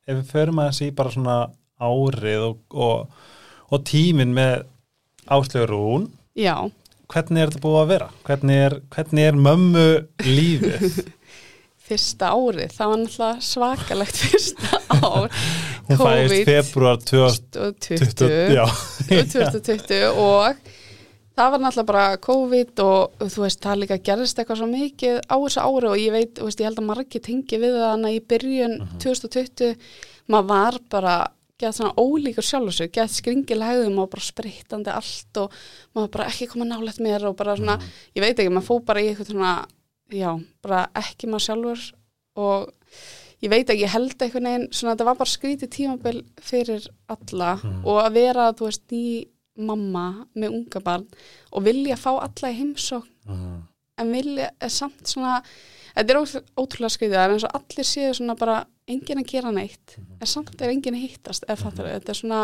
ef 0.07 0.15
við 0.21 0.29
förum 0.31 0.59
aðeins 0.63 0.81
í 0.85 0.91
bara 0.95 1.11
svona 1.11 1.37
árið 1.79 2.45
og, 2.47 2.59
og, 2.71 3.09
og 3.71 3.83
tíminn 3.85 4.31
með 4.33 4.63
áslögur 5.35 5.73
hún 5.77 6.09
já, 6.35 6.55
hvernig 7.09 7.41
er 7.43 7.49
þetta 7.53 7.63
búið 7.63 7.79
að 7.83 7.87
vera? 7.93 8.09
Hvernig 8.27 8.63
er, 8.65 8.75
hvernig 8.95 9.29
er 9.31 9.39
mömmu 9.47 9.87
lífið? 10.25 10.99
fyrsta 11.89 12.27
árið. 12.37 12.73
Það 12.77 12.89
var 12.91 12.99
náttúrulega 13.01 13.45
svakalegt 13.49 14.19
fyrsta 14.29 14.81
ár. 14.99 15.31
Hún 15.89 15.97
fæðist 16.03 16.45
februar 16.51 16.99
2020 17.01 17.79
2020 17.81 18.53
Já, 18.53 18.65
2020 19.09 20.03
og 20.21 20.59
það 21.39 21.53
var 21.55 21.63
náttúrulega 21.63 21.87
bara 21.89 22.19
COVID 22.21 22.83
og 22.85 23.25
þú 23.31 23.43
veist, 23.45 23.61
það 23.63 23.81
líka 23.83 23.97
gerðist 24.05 24.37
eitthvað 24.41 24.61
svo 24.61 24.69
mikið 24.69 25.17
á 25.25 25.35
þessu 25.41 25.63
ári 25.65 25.89
og 25.89 25.97
ég 26.03 26.13
veit, 26.13 26.41
veist, 26.45 26.61
ég 26.61 26.69
held 26.69 26.81
að 26.83 26.87
margir 26.91 27.23
tengi 27.25 27.59
við 27.61 27.77
það 27.79 27.89
hana 27.95 28.13
í 28.13 28.21
byrjun 28.33 28.77
Mhm. 28.83 28.99
2020 29.01 29.75
maður 30.29 30.49
var 30.53 30.79
bara 30.93 31.15
gett 31.59 31.75
svona 31.75 31.93
ólíkur 31.99 32.45
sjálf 32.45 32.69
þessu, 32.71 32.87
gett 32.95 33.11
skringilegðum 33.11 33.97
og 33.99 34.09
bara 34.13 34.23
sprittandi 34.23 34.91
allt 34.93 35.37
og 35.41 35.51
maður 35.95 36.11
bara 36.15 36.27
ekki 36.31 36.47
koma 36.53 36.65
nálægt 36.65 37.01
mér 37.03 37.25
og 37.29 37.35
bara 37.35 37.55
svona, 37.59 37.77
Mhm. 37.77 37.89
ég 38.15 38.21
veit 38.23 38.37
ekki, 38.39 38.49
maður 38.55 38.67
fó 38.69 38.85
bara 38.85 39.01
í 39.01 39.09
eitthvað 39.13 39.31
svona, 39.33 39.65
já, 40.11 40.31
bara 40.63 40.89
ekki 40.95 41.27
maður 41.27 41.45
sjálfur 41.47 41.91
og 42.35 42.73
ég 43.43 43.49
veit 43.49 43.67
ekki, 43.69 43.83
ég 43.83 43.89
held 43.93 44.17
einhvern 44.21 44.43
veginn 44.49 44.69
svona 44.71 44.95
þetta 44.95 45.05
var 45.05 45.15
bara 45.15 45.29
skrítið 45.35 45.69
tímabil 45.69 46.23
fyrir 46.41 46.87
alla 47.09 47.55
Mhm. 47.57 47.85
og 47.85 48.03
að 48.05 48.13
vera, 48.13 48.53
þú 48.53 48.65
veist, 48.65 48.87
ný 48.91 49.27
mamma 49.57 50.25
með 50.35 50.49
unga 50.55 50.79
barn 50.79 51.07
og 51.51 51.63
vilja 51.63 51.95
fá 51.97 52.11
alla 52.21 52.49
í 52.53 52.55
heimsókn 52.59 53.09
Mhm. 53.27 53.63
en 53.97 54.11
vilja, 54.13 54.49
er 54.61 54.69
samt 54.69 55.03
svona 55.05 55.43
þetta 55.97 56.09
er 56.09 56.15
ótrú- 56.15 56.43
ótrúlega 56.55 56.95
skrítið, 56.95 57.15
það 57.17 57.25
er 57.27 57.33
eins 57.33 57.43
og 57.43 57.51
allir 57.53 57.83
séu 57.85 58.13
svona 58.15 58.37
bara 58.37 58.65
enginn 58.89 59.21
að 59.21 59.31
gera 59.31 59.53
neitt 59.55 59.97
en 59.99 60.29
samt 60.29 60.61
er 60.61 60.73
enginn 60.73 60.97
að 60.97 61.05
hittast 61.05 61.47
fattar 61.59 61.91
þetta 61.93 62.13
er 62.13 62.19
svona, 62.19 62.43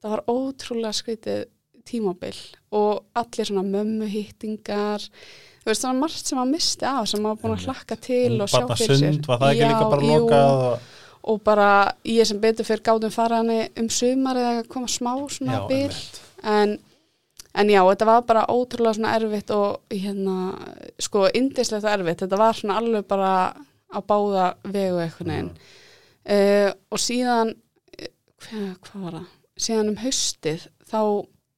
það 0.00 0.14
var 0.16 0.24
ótrúlega 0.30 0.96
skrítið 0.96 1.46
tímabil 1.88 2.36
og 2.76 3.04
allir 3.18 3.48
svona 3.48 3.64
mömmu 3.66 4.08
hittingar 4.10 5.04
þú 5.60 5.70
veist 5.70 5.84
svona 5.84 6.00
margt 6.00 6.30
sem 6.30 6.40
að 6.40 6.52
misti 6.54 6.88
af 6.88 7.08
sem 7.10 7.26
að 7.26 7.40
búin 7.42 7.56
að 7.56 7.66
hlakka 7.68 7.98
til 8.00 8.36
og 8.40 8.50
sjá 8.50 8.64
fyrir 8.72 9.00
sér. 9.00 9.20
það 9.26 9.56
Já, 9.60 9.70
jú. 10.08 10.28
og... 10.28 10.92
og 11.30 11.40
bara 11.44 11.70
ég 12.08 12.28
sem 12.28 12.40
betur 12.40 12.68
fyrir 12.68 12.84
gátum 12.86 13.12
fara 13.12 13.42
henni 13.42 13.66
um 13.80 13.90
sumar 13.92 14.40
eða 14.40 14.68
koma 14.72 14.88
smá 14.88 15.12
svona 15.28 15.64
einmitt. 15.66 16.20
en, 16.42 16.78
en 17.52 17.72
já, 17.74 17.80
þetta 17.90 18.08
var 18.08 18.22
bara 18.28 18.46
ótrúlega 18.48 18.96
svona 18.96 19.16
erfitt 19.18 19.52
og 19.52 19.92
hérna, 19.92 20.54
sko, 21.02 21.26
indislegt 21.34 21.84
og 21.84 21.92
erfitt. 21.92 22.24
Þetta 22.24 22.40
var 22.40 22.56
svona 22.56 22.78
alveg 22.80 23.04
bara 23.10 23.34
á 23.90 23.98
báða 24.06 24.46
vegu 24.70 25.02
eitthvað 25.02 25.30
neginn 25.32 25.50
uh, 25.50 26.70
og 26.90 27.02
síðan 27.02 27.54
eh, 27.98 28.12
hvað, 28.44 28.66
hvað 28.86 29.04
var 29.06 29.18
það? 29.18 29.28
síðan 29.60 29.92
um 29.92 30.00
haustið 30.00 30.66
þá 30.90 31.00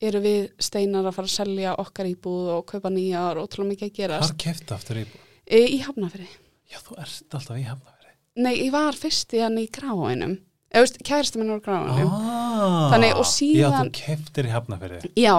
eru 0.02 0.22
við 0.24 0.46
steinar 0.58 1.06
að 1.06 1.14
fara 1.18 1.30
að 1.30 1.36
selja 1.36 1.74
okkar 1.78 2.08
íbúð 2.10 2.48
og 2.56 2.64
kaupa 2.72 2.90
nýjar 2.90 3.38
og 3.38 3.46
ótrúlega 3.46 3.70
mikið 3.70 3.86
að 3.88 3.98
gerast. 4.00 4.32
Hvar 4.32 4.40
kefti 4.42 4.74
aftur 4.74 4.98
í 4.98 5.04
e, 5.46 5.60
í 5.62 5.78
Hafnafri 5.84 6.26
Já, 6.72 6.80
þú 6.80 6.96
ert 7.02 7.36
alltaf 7.36 7.58
í 7.60 7.66
hafnafæri 7.68 8.14
Nei, 8.42 8.54
ég 8.64 8.72
var 8.72 8.96
fyrst 8.96 9.34
í 9.36 9.42
hann 9.44 9.60
í 9.60 9.68
gráinum 9.72 10.38
eða 10.72 10.86
veist, 10.86 10.98
kærasta 11.04 11.38
minn 11.38 11.52
var 11.52 11.62
gráinum 11.66 12.08
ah, 12.08 12.88
Þannig, 12.94 13.14
og 13.20 13.26
Já, 13.26 13.32
síðan- 13.36 13.90
þú 13.92 13.96
keftir 14.00 14.48
í 14.48 14.54
hafnafæri 14.54 15.00
Já, 15.20 15.36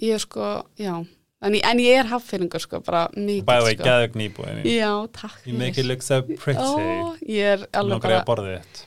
ég 0.00 0.22
sko, 0.24 0.50
já 0.80 0.94
en, 1.42 1.52
ég- 1.56 1.64
en 1.64 1.78
ég 1.82 1.98
er 2.02 2.08
haffyringur 2.10 2.60
sko, 2.60 2.80
bara 2.84 3.06
mikið 3.16 3.44
Bæði 3.48 3.66
vei 3.68 3.74
sko. 3.76 3.84
gæðug 3.88 4.16
nýbúin 4.20 4.64
Já, 4.68 4.92
takk 5.12 5.46
You 5.46 5.56
make 5.58 5.78
it 5.80 5.86
look 5.88 6.02
so 6.02 6.22
pretty 6.22 6.60
Ó, 6.60 7.14
ég 7.26 7.54
er 7.54 7.66
alveg 7.72 7.96
Nógrið 7.96 8.02
bara 8.10 8.20
að 8.20 8.26
borðið 8.32 8.58
þitt 8.60 8.82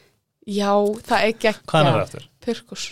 Já, 0.53 0.71
það 1.07 1.17
er 1.21 1.31
ekki 1.31 1.53
Hvað 1.63 1.87
er 1.87 1.93
það 1.97 2.03
eftir? 2.07 2.27
Purkus 2.43 2.85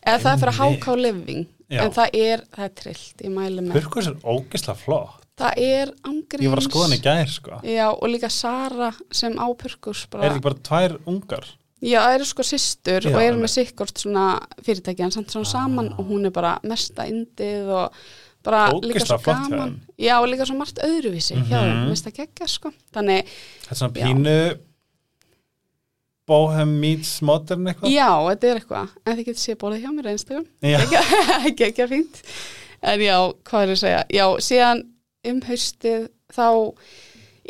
Eða 0.00 0.18
það 0.24 0.32
er 0.32 0.40
fyrir. 0.40 0.76
HK 0.80 0.94
Living 1.00 1.46
Já. 1.70 1.84
En 1.84 1.92
það 1.94 2.14
er, 2.18 2.40
það 2.50 2.64
er 2.66 2.72
trillt, 2.80 3.20
ég 3.22 3.30
mæli 3.30 3.62
með 3.62 3.76
Purkus 3.78 4.06
er 4.10 4.16
ógislega 4.26 4.80
flott 4.80 5.26
Það 5.40 5.60
er 5.64 5.92
angriðs 6.10 6.42
Ég 6.44 6.50
var 6.52 6.60
að 6.60 6.66
skoða 6.66 6.86
hann 6.88 6.96
í 6.96 7.02
gær 7.04 7.30
sko 7.30 7.60
Já, 7.62 7.86
og 7.94 8.08
líka 8.10 8.30
Sara 8.34 8.88
sem 9.14 9.36
á 9.38 9.46
Purkus 9.54 10.02
bara, 10.10 10.24
Er 10.26 10.34
ekki 10.34 10.42
bara 10.48 10.58
tvær 10.66 10.96
ungar? 11.08 11.46
Já, 11.80 12.00
það 12.02 12.14
eru 12.18 12.26
sko 12.28 12.44
systur 12.44 13.06
Já, 13.06 13.12
og 13.14 13.22
eru 13.22 13.38
með 13.40 13.52
sikkort 13.54 14.02
svona 14.02 14.24
fyrirtæki 14.66 15.06
en 15.06 15.14
samt 15.14 15.30
svona 15.32 15.46
Ah. 15.46 15.52
saman 15.54 15.92
og 15.96 16.10
hún 16.10 16.26
er 16.26 16.34
bara 16.34 16.58
mesta 16.68 17.06
indið 17.08 17.70
og 17.72 18.02
bara 18.42 18.70
líka 18.80 19.04
svo 19.04 19.18
flott 19.20 19.50
gaman 19.50 19.60
þeim. 19.60 19.80
Já, 20.06 20.14
líka 20.26 20.46
svo 20.48 20.56
margt 20.58 20.78
öðruvísi 20.84 21.36
hjá 21.44 21.60
þeim, 21.60 21.76
Mhm. 21.76 21.88
mest 21.88 22.06
að 22.06 22.16
gegja 22.22 22.48
sko 22.48 22.72
Þannig, 22.94 23.24
Þetta 23.62 23.70
er 23.70 23.80
svona 23.80 23.94
Já. 23.96 24.06
pínu 24.06 24.58
Bohem 26.30 26.72
meets 26.80 27.16
modern 27.26 27.66
eitthvað 27.66 27.90
já, 27.90 28.06
þetta 28.30 28.46
er 28.52 28.60
eitthvað 28.60 28.88
en 29.04 29.16
þið 29.18 29.24
getur 29.26 29.42
séð 29.42 29.56
bólið 29.64 29.82
hjá 29.82 29.90
mér 29.96 30.08
Já. 30.62 30.78
Gekkja 31.58 31.86
fínt 31.92 32.20
En 32.82 33.00
já, 33.04 33.16
hvað 33.44 33.62
er 33.66 33.72
að 33.74 33.80
segja? 33.82 34.04
Já, 34.14 34.24
síðan 34.40 34.78
um 35.28 35.40
haustið 35.44 36.06
þá 36.32 36.46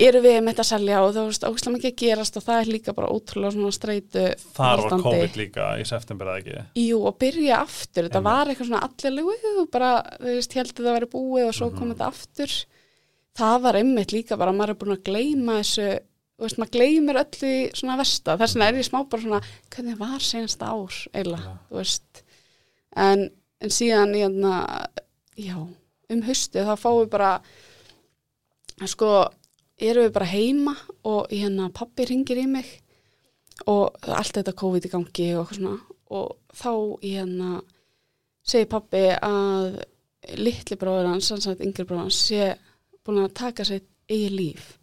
eru 0.06 0.20
við 0.24 0.36
með 0.40 0.50
þetta 0.54 0.64
að 0.64 0.68
selja 0.70 0.98
og 1.04 1.10
þú 1.14 1.22
veist, 1.28 1.44
ógislega 1.48 1.74
mikið 1.76 1.94
gerast 2.00 2.36
og 2.40 2.44
það 2.46 2.60
er 2.62 2.68
líka 2.74 2.94
bara 2.96 3.08
ótrúlega 3.12 3.52
svona 3.54 3.72
streitu 3.76 4.24
Þar 4.56 4.82
var. 4.84 4.94
COVID 5.04 5.36
líka 5.40 5.66
í 5.80 5.86
september 5.88 6.30
eða 6.30 6.42
ekki? 6.42 6.64
Jú, 6.86 7.00
og 7.10 7.18
byrja 7.20 7.58
aftur, 7.64 8.06
þetta 8.08 8.22
var 8.24 8.46
eitthvað 8.52 8.70
svona 8.70 8.84
allir 8.88 9.58
og 9.60 9.70
bara, 9.72 9.90
þú 10.20 10.36
veist, 10.36 10.52
heldur 10.60 10.84
það 10.84 10.90
að 10.92 10.98
vera 11.00 11.10
búið 11.16 11.48
og 11.48 11.54
svo 11.58 11.70
kom 11.74 11.88
Mhm. 11.88 11.94
þetta 11.96 12.08
aftur. 12.14 12.54
Það 13.40 13.60
var 13.62 13.74
einmitt 13.80 14.12
líka 14.12 14.36
bara, 14.38 14.52
maður 14.52 14.70
er 14.70 14.80
búin 14.80 14.96
að 14.96 15.04
gleyma 15.06 15.58
þessu, 15.60 15.88
þú 16.38 16.46
veist, 16.46 16.58
maður 16.58 16.74
gleymir 16.76 17.20
öllu 17.20 17.50
í 17.50 17.70
svona 17.74 17.96
versta, 18.00 18.36
þess 18.40 18.54
vegna 18.56 18.68
er 18.68 18.74
ég 18.80 18.88
smá 18.90 19.08
bara 19.08 19.22
svona, 19.22 19.42
hvernig 19.70 19.98
var 19.98 20.18
senast 20.20 20.60
ár 20.62 20.96
eiginlega, 21.14 21.44
Já. 21.44 21.58
þú 21.70 21.76
veist. 21.82 22.22
En, 22.96 23.30
en 23.60 23.68
síðan 23.68 24.14
hérna, 24.16 24.88
já, 25.36 25.56
um 26.10 26.22
haustið 26.22 26.64
þá 26.66 26.74
fáum 26.80 27.04
við 27.04 27.10
bara 27.10 27.40
sko, 28.88 29.28
erum 29.80 30.06
við 30.06 30.14
bara 30.16 30.30
heima 30.30 30.74
og 31.08 31.30
hérna 31.32 31.70
pappi 31.74 32.06
ringir 32.08 32.40
í 32.42 32.46
mig 32.50 32.68
og 33.68 33.96
allt 34.08 34.38
þetta 34.38 34.56
COVID 34.56 34.86
í 34.88 34.92
gangi 34.92 35.28
og 35.34 35.42
eitthvað 35.42 35.58
svona. 35.60 35.78
Og 36.10 36.56
þá 36.56 36.72
hérna 37.04 37.50
segir 38.42 38.70
pappi 38.70 39.04
að 39.14 39.80
litli 40.40 40.76
bróður 40.80 41.10
hans, 41.12 41.30
að 41.32 41.64
yngri 41.64 41.86
bróður 41.86 42.08
hans 42.08 42.20
sé 42.28 42.52
búin 43.04 43.22
að 43.24 43.34
taka 43.40 43.66
sér 43.66 43.82
eigi 44.10 44.30
líf. 44.34 44.76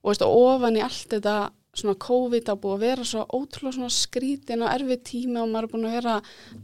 Og 0.00 0.12
veist, 0.12 0.24
ofan 0.24 0.78
í 0.78 0.84
allt 0.84 1.10
þetta 1.12 1.36
svona 1.76 2.00
COVID 2.02 2.50
að 2.50 2.60
búið 2.62 2.76
að 2.76 2.84
vera 2.86 3.06
svo 3.06 3.24
ótrúlega 3.28 3.76
svona 3.76 3.94
skrítin 3.94 4.64
og 4.64 4.72
erfið 4.72 5.02
tími 5.06 5.38
og 5.38 5.50
maður 5.50 5.68
er 5.68 5.72
búin 5.74 5.88
að 5.88 5.96
vera 5.98 6.14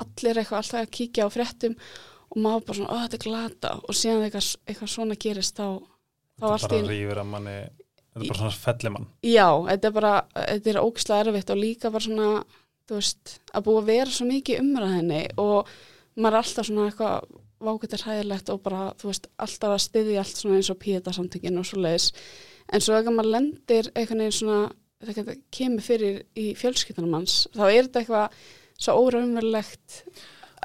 allir 0.02 0.40
eitthvað 0.40 0.62
alltaf 0.62 0.80
að 0.80 0.94
kíkja 0.98 1.28
á 1.28 1.34
fréttum 1.34 1.76
og 2.32 2.40
maður 2.42 2.64
bara 2.66 2.78
svona, 2.80 2.90
ó 2.90 2.96
þetta 3.04 3.18
er 3.18 3.26
glata 3.26 3.74
og 3.76 3.98
síðan 4.00 4.24
eitthvað, 4.26 4.48
eitthvað 4.66 4.92
svona 4.96 5.18
gerist 5.22 5.60
þá 5.60 5.66
Þetta 6.36 6.68
í 6.68 6.80
bara 6.82 6.92
rýfur 6.92 7.22
að 7.22 7.28
manni 7.32 7.56
Þetta 8.16 8.24
er 8.24 8.30
bara 8.30 8.40
svona 8.40 8.60
fellimann 8.60 9.08
Já, 9.28 9.48
þetta 9.70 9.88
er 9.88 9.96
bara, 9.96 10.12
þetta 10.36 10.70
er 10.72 10.78
ógislega 10.80 11.24
erfitt 11.26 11.50
og 11.52 11.58
líka 11.60 11.90
bara 11.92 12.06
svona, 12.06 12.30
þú 12.88 13.00
veist, 13.00 13.34
að 13.52 13.66
búa 13.66 13.82
að 13.82 13.90
vera 13.90 14.14
svo 14.16 14.28
mikið 14.30 14.62
umræðinni 14.62 15.22
og 15.42 15.74
maður 16.16 16.38
er 16.38 16.40
alltaf 16.40 16.68
svona 16.70 16.86
eitthvað 16.88 17.34
vákvættir 17.66 18.04
hæðilegt 18.04 18.52
og 18.52 18.62
bara, 18.64 18.82
þú 19.00 19.10
veist, 19.10 19.28
alltaf 19.40 19.74
að 19.74 19.84
styðja 19.86 20.22
allt 20.22 20.40
svona 20.40 20.58
eins 20.58 20.72
og 20.72 20.80
píeta 20.80 21.14
samtökin 21.16 21.60
og 21.60 21.68
svo 21.68 21.80
leiðis. 21.80 22.10
En 22.72 22.84
svo 22.84 22.96
að 22.96 23.12
maður 23.14 23.32
lendir 23.32 23.90
eitthvað 23.94 24.20
neginn 24.20 24.36
svona, 24.36 24.60
þetta 25.06 25.36
kemur 25.54 25.86
fyrir 25.86 26.18
í 26.36 26.46
fjölskyldunum 26.58 27.16
hans, 27.16 27.36
þá 27.56 27.64
er 27.68 27.86
þetta 27.86 28.02
eitthvað 28.02 28.40
svo 28.76 28.96
óraunverulegt. 29.06 30.02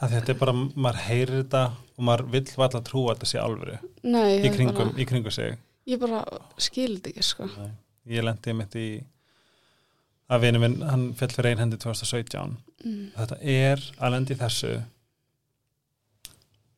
að 0.01 0.17
Þetta 0.17 0.33
er 0.33 0.39
bara, 0.41 0.55
maður 0.55 1.03
heyrir 1.07 1.37
þetta 1.41 1.63
og 2.01 2.07
maður 2.07 2.31
vill 2.33 2.47
valla 2.57 2.81
trúa 2.81 3.11
að 3.13 3.19
þetta 3.19 3.29
sé 3.29 3.39
alvöru 3.41 3.77
Nei, 4.01 4.39
í 4.39 4.47
það 4.47 4.55
kringum, 4.57 4.75
bara, 4.81 4.97
í 4.97 5.05
kringum 5.05 5.31
sig 5.35 5.57
ég 5.91 5.99
bara 6.01 6.23
skildi 6.57 7.11
ekki, 7.13 7.23
sko. 7.25 7.47
Ég 8.09 8.23
lendi 8.25 8.53
mitt 8.57 8.75
í 8.81 8.87
að 10.31 10.41
vinur 10.47 10.61
minn, 10.63 10.79
hann 10.81 11.13
fell 11.19 11.29
fyrir 11.29 11.53
einhendi 11.53 11.77
2017 11.77 12.57
Mm. 12.81 13.11
þetta 13.13 13.35
er 13.45 13.77
að 14.01 14.11
lendi 14.15 14.33
þessu 14.39 14.69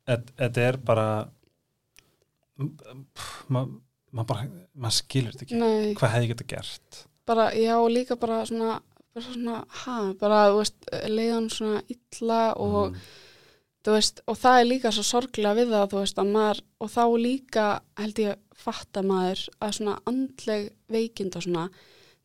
Þetta- 0.03 0.33
þetta 0.41 0.63
er 0.67 0.77
bara 0.83 1.05
maður 3.49 3.69
ma 4.13 4.23
bara 4.27 4.47
maður 4.75 4.97
skilur 4.97 5.31
þetta 5.37 5.45
ekki 5.47 5.59
Nei. 5.61 5.93
hvað 5.97 6.11
hefði 6.15 6.27
geta 6.33 6.47
gert 6.53 6.99
bara, 7.25 7.45
já, 7.55 7.77
líka 7.87 8.17
bara 8.19 8.41
svona, 8.45 8.81
bara 9.15 9.25
svona, 9.25 9.61
ha, 9.85 9.95
bara, 10.19 10.41
þú 10.51 10.57
veist, 10.59 10.89
leiðan 11.07 11.47
svona 11.49 11.81
illa 11.95 12.41
og, 12.59 12.91
Mhm. 12.91 12.99
Þú 13.83 13.95
veist, 13.97 14.21
og 14.29 14.39
það 14.39 14.59
er 14.59 14.69
líka 14.69 14.91
svo 14.95 15.03
sorglega 15.07 15.57
við 15.59 15.73
það, 15.73 15.89
þú 15.91 16.01
veist, 16.03 16.21
að 16.21 16.31
maður, 16.37 16.61
og 16.79 16.91
þá 16.93 17.03
líka 17.23 17.65
held 17.99 18.21
ég 18.23 18.61
fatta 18.63 19.03
maður 19.05 19.43
að 19.59 19.75
svona 19.79 19.95
andleg 20.09 20.69
veikind 20.93 21.37
og 21.37 21.45
svona, 21.45 21.65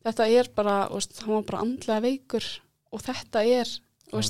þetta 0.07 0.29
er 0.39 0.51
bara, 0.55 0.77
þú 0.87 1.01
veist, 1.01 1.21
hann 1.25 1.35
var 1.35 1.47
bara 1.49 1.63
andlega 1.65 2.05
veikur 2.05 2.49
og 2.89 3.03
þetta 3.05 3.43
er, 3.45 3.73
þú 4.09 4.21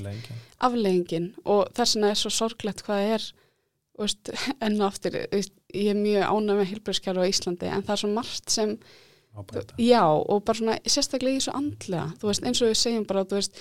afleggingin 0.67 1.29
og 1.45 1.69
þess 1.77 1.95
vegna 1.95 2.09
er 2.11 2.19
svo 2.19 2.33
sorglegt 2.33 2.83
hvað 2.87 3.03
það 3.03 3.13
er, 3.17 3.27
þú 3.99 4.33
enn 4.65 4.79
og 4.79 4.87
aftur, 4.89 5.21
þú 5.29 5.43
ég 5.75 5.91
er 5.93 5.99
mjög 5.99 6.25
ánæg 6.25 6.57
með 6.57 6.71
hilbreyskjara 6.73 7.23
á 7.23 7.29
Íslandi, 7.29 7.69
en 7.69 7.85
það 7.85 7.95
er 7.95 8.01
svo 8.01 8.11
margt 8.15 8.53
sem 8.53 8.75
breyta. 9.37 9.75
Já, 9.77 10.03
og 10.03 10.41
bara 10.47 10.57
svona 10.57 10.77
sérstaklega 10.89 11.37
í 11.37 11.43
svo 11.45 11.53
andlega, 11.57 12.07
þú 12.19 12.31
eins 12.33 12.63
og 12.63 12.71
við 12.71 12.79
segjum 12.79 13.05
bara, 13.09 13.25
þú 13.29 13.37
veist, 13.37 13.59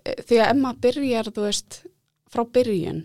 e, 0.00 0.14
því 0.24 0.40
að 0.40 0.62
maður 0.62 0.80
byrjar, 0.86 1.30
þú 1.36 1.44
veist, 1.44 1.82
frá 2.34 2.42
byrjun, 2.56 3.04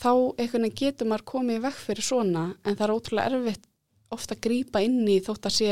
þá 0.00 0.10
einhvern 0.12 0.66
veginn 0.66 0.80
getur 0.80 1.10
maður 1.10 1.28
komið 1.30 1.62
vekk 1.68 1.84
fyrir 1.84 2.08
svona, 2.08 2.48
en 2.66 2.74
það 2.74 2.86
er 2.88 2.94
ótrúlega 2.96 3.38
erfitt 3.38 3.70
ofta 4.14 4.36
að 4.36 4.42
grípa 4.46 4.82
inn 4.84 5.04
í 5.08 5.20
þótt 5.24 5.48
að 5.48 5.56
sé 5.58 5.70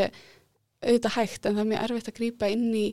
auðvitað 0.82 1.16
hægt, 1.18 1.44
en 1.46 1.57
það 1.57 1.64
er 1.64 1.68
mjög 1.72 1.84
erfitt 1.86 2.11
að 2.11 2.16
grípa 2.18 2.50
inn 2.53 2.70
í 2.74 2.86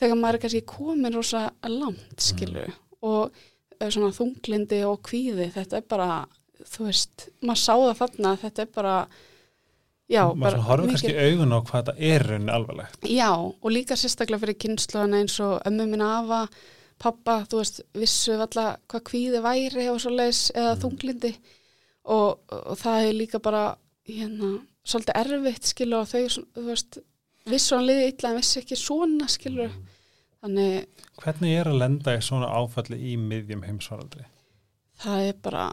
þegar 0.00 0.18
maður 0.18 0.38
er 0.38 0.44
kannski 0.44 0.62
komin 0.68 1.14
rosa 1.14 1.44
langt, 1.70 2.16
skilu, 2.22 2.64
og 3.06 3.36
e, 3.78 3.90
svona 3.90 4.14
þunglindi 4.14 4.80
og 4.88 4.98
kvíði, 5.06 5.50
þetta 5.54 5.78
er 5.78 5.86
bara, 5.90 6.08
þú 6.62 6.88
veist, 6.88 7.28
maður 7.44 7.62
sá 7.62 7.72
það 7.74 8.00
þarna, 8.02 8.34
þetta 8.42 8.64
er 8.64 8.72
bara, 8.74 8.94
já, 10.10 10.22
maður 10.30 10.58
svona 10.58 10.68
horfum 10.70 10.94
kannski 10.94 11.12
í 11.12 11.28
augun 11.28 11.54
á 11.54 11.58
hvað 11.60 11.76
þetta 11.80 12.10
er 12.10 12.26
rauninni 12.30 12.56
alvarlegt. 12.58 13.10
Já, 13.10 13.30
og 13.38 13.68
líka 13.74 13.98
sérstaklega 13.98 14.42
fyrir 14.46 14.60
kynnslóðana 14.66 15.22
eins 15.22 15.38
og 15.44 15.60
ömmu 15.70 15.88
minna 15.92 16.10
afa, 16.18 16.42
pappa, 17.04 17.38
þú 17.50 17.60
veist, 17.60 17.80
vissu 18.00 18.38
valla 18.40 18.66
hvað 18.90 19.06
kvíði 19.10 19.42
væri 19.44 19.88
og 19.92 20.00
svo 20.02 20.12
leis 20.14 20.46
eða 20.54 20.76
þunglindi 20.82 21.32
og, 22.10 22.44
og 22.50 22.76
það 22.80 23.08
er 23.08 23.18
líka 23.20 23.40
bara 23.44 23.64
hérna, 24.08 24.56
svolítið 24.84 25.20
erfitt 25.22 25.70
skilu 25.70 26.00
og 26.00 26.10
þau, 26.10 26.44
þú 26.56 26.68
veist, 26.68 27.00
viss 27.48 27.70
og 27.72 27.80
hann 27.80 27.90
liði 27.90 28.10
illa 28.12 28.32
en 28.32 28.38
vissi 28.40 28.60
ekki 28.60 28.80
svona 28.80 29.28
skilur. 29.32 29.72
Þannig 30.44 31.04
Hvernig 31.22 31.56
er 31.56 31.68
að 31.70 31.80
lenda 31.80 32.16
í 32.16 32.22
svona 32.24 32.50
áfalli 32.52 32.98
í 33.12 33.18
miðjum 33.20 33.62
heimsvaraldri? 33.64 34.26
það 35.02 35.28
er 35.28 35.38
bara 35.42 35.64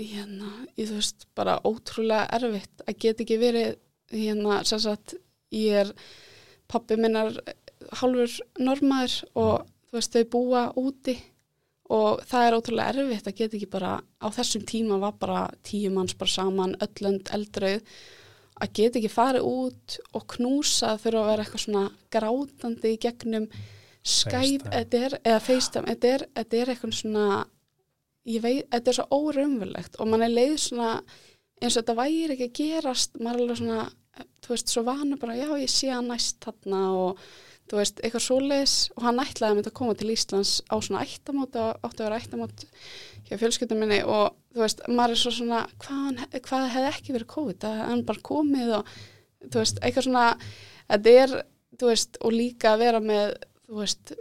hérna, 0.00 0.50
ég 0.78 0.88
þú 0.88 0.98
veist, 0.98 1.26
bara 1.36 1.58
ótrúlega 1.66 2.28
erfitt. 2.38 2.84
Að 2.86 3.00
geta 3.04 3.24
ekki 3.24 3.40
verið 3.40 3.74
hérna, 4.14 4.60
sem 4.68 4.80
sagt, 4.82 5.16
ég 5.54 5.82
er 5.84 5.92
pappi 6.70 6.96
minn 7.00 7.18
er 7.18 7.34
hálfur 8.00 8.36
normaður 8.62 9.16
og 9.40 9.68
þú 9.90 9.98
veist, 9.98 10.14
þau 10.14 10.30
búa 10.34 10.64
úti 10.80 11.16
og 11.90 12.22
það 12.30 12.46
er 12.46 12.56
ótrúlega 12.56 13.02
erfitt 13.02 13.28
að 13.28 13.38
geta 13.40 13.58
ekki 13.58 13.70
bara 13.72 13.96
á 13.98 14.26
þessum 14.30 14.64
tíma 14.68 15.00
var 15.02 15.16
bara 15.18 15.42
tíu 15.66 15.90
manns 15.94 16.14
bara 16.18 16.30
saman, 16.30 16.76
öllönd, 16.84 17.32
eldröð 17.34 17.82
að 18.60 18.72
geta 18.76 19.00
ekki 19.00 19.10
farið 19.10 19.48
út 19.48 19.96
og 20.14 20.26
knúsa 20.36 20.94
þurfa 21.00 21.22
að 21.24 21.30
vera 21.32 21.44
eitthvað 21.44 21.64
svona 21.64 21.84
grátandi 22.14 22.94
í 22.94 23.00
gegnum 23.02 23.50
Skype, 24.00 24.70
er, 24.72 25.18
eða 25.28 25.40
FaceTime, 25.44 25.90
þetta 25.92 26.12
er, 26.14 26.22
er 26.40 26.70
eitthvað 26.72 26.94
svona 26.96 27.24
ég 28.28 28.40
veit, 28.44 28.64
þetta 28.72 28.92
er 28.92 28.96
svo 28.96 29.06
óraunverulegt 29.12 29.98
og 30.00 30.08
mann 30.08 30.24
er 30.24 30.32
leið 30.32 30.56
svona 30.62 30.92
eins 31.60 31.74
og 31.74 31.82
þetta 31.82 31.96
væri 31.98 32.36
ekki 32.36 32.48
að 32.48 32.56
gerast 32.60 33.20
maður 33.20 33.42
er 33.42 33.44
alveg 33.44 33.60
svona, 33.60 33.84
þú 34.40 34.54
veist, 34.54 34.72
svo 34.72 34.84
vanu 34.86 35.18
bara 35.20 35.36
já, 35.36 35.48
ég 35.60 35.72
sé 35.72 35.90
hann 35.92 36.08
næst 36.08 36.40
þarna 36.44 36.82
og 36.96 37.24
þú 37.70 37.78
veist, 37.78 38.00
eitthvað 38.02 38.24
svoleiðis 38.24 38.74
og 38.96 39.04
hann 39.06 39.22
ætlaði 39.22 39.50
að 39.52 39.58
mynda 39.58 39.70
að 39.70 39.76
koma 39.78 39.94
til 39.98 40.10
Íslands 40.10 40.52
á 40.66 40.74
svona 40.82 41.04
ættamót 41.06 41.58
og 41.60 41.86
átti 41.86 42.02
að 42.02 42.08
vera 42.08 42.18
ættamót 42.18 42.64
hjá 43.28 43.36
fjölskyldum 43.38 43.78
minni 43.78 44.00
og 44.02 44.34
þú 44.56 44.64
veist, 44.64 44.82
maður 44.90 45.14
er 45.14 45.20
svo 45.20 45.32
svona 45.36 45.60
hvað, 45.84 46.24
hvað 46.48 46.66
hefði 46.74 46.90
ekki 46.90 47.14
verið 47.14 47.30
COVID? 47.36 47.68
Að 47.68 47.84
hann 47.84 48.04
bara 48.08 48.26
komið 48.26 48.74
og 48.80 48.92
þú 49.46 49.62
veist, 49.62 49.78
eitthvað 49.78 50.08
svona 50.08 50.26
þetta 50.90 51.14
er, 51.22 51.36
þú 51.78 51.92
veist, 51.92 52.20
og 52.20 52.34
líka 52.34 52.74
að 52.74 52.84
vera 52.84 53.04
með, 53.04 53.38
þú 53.68 53.80
veist 53.84 54.14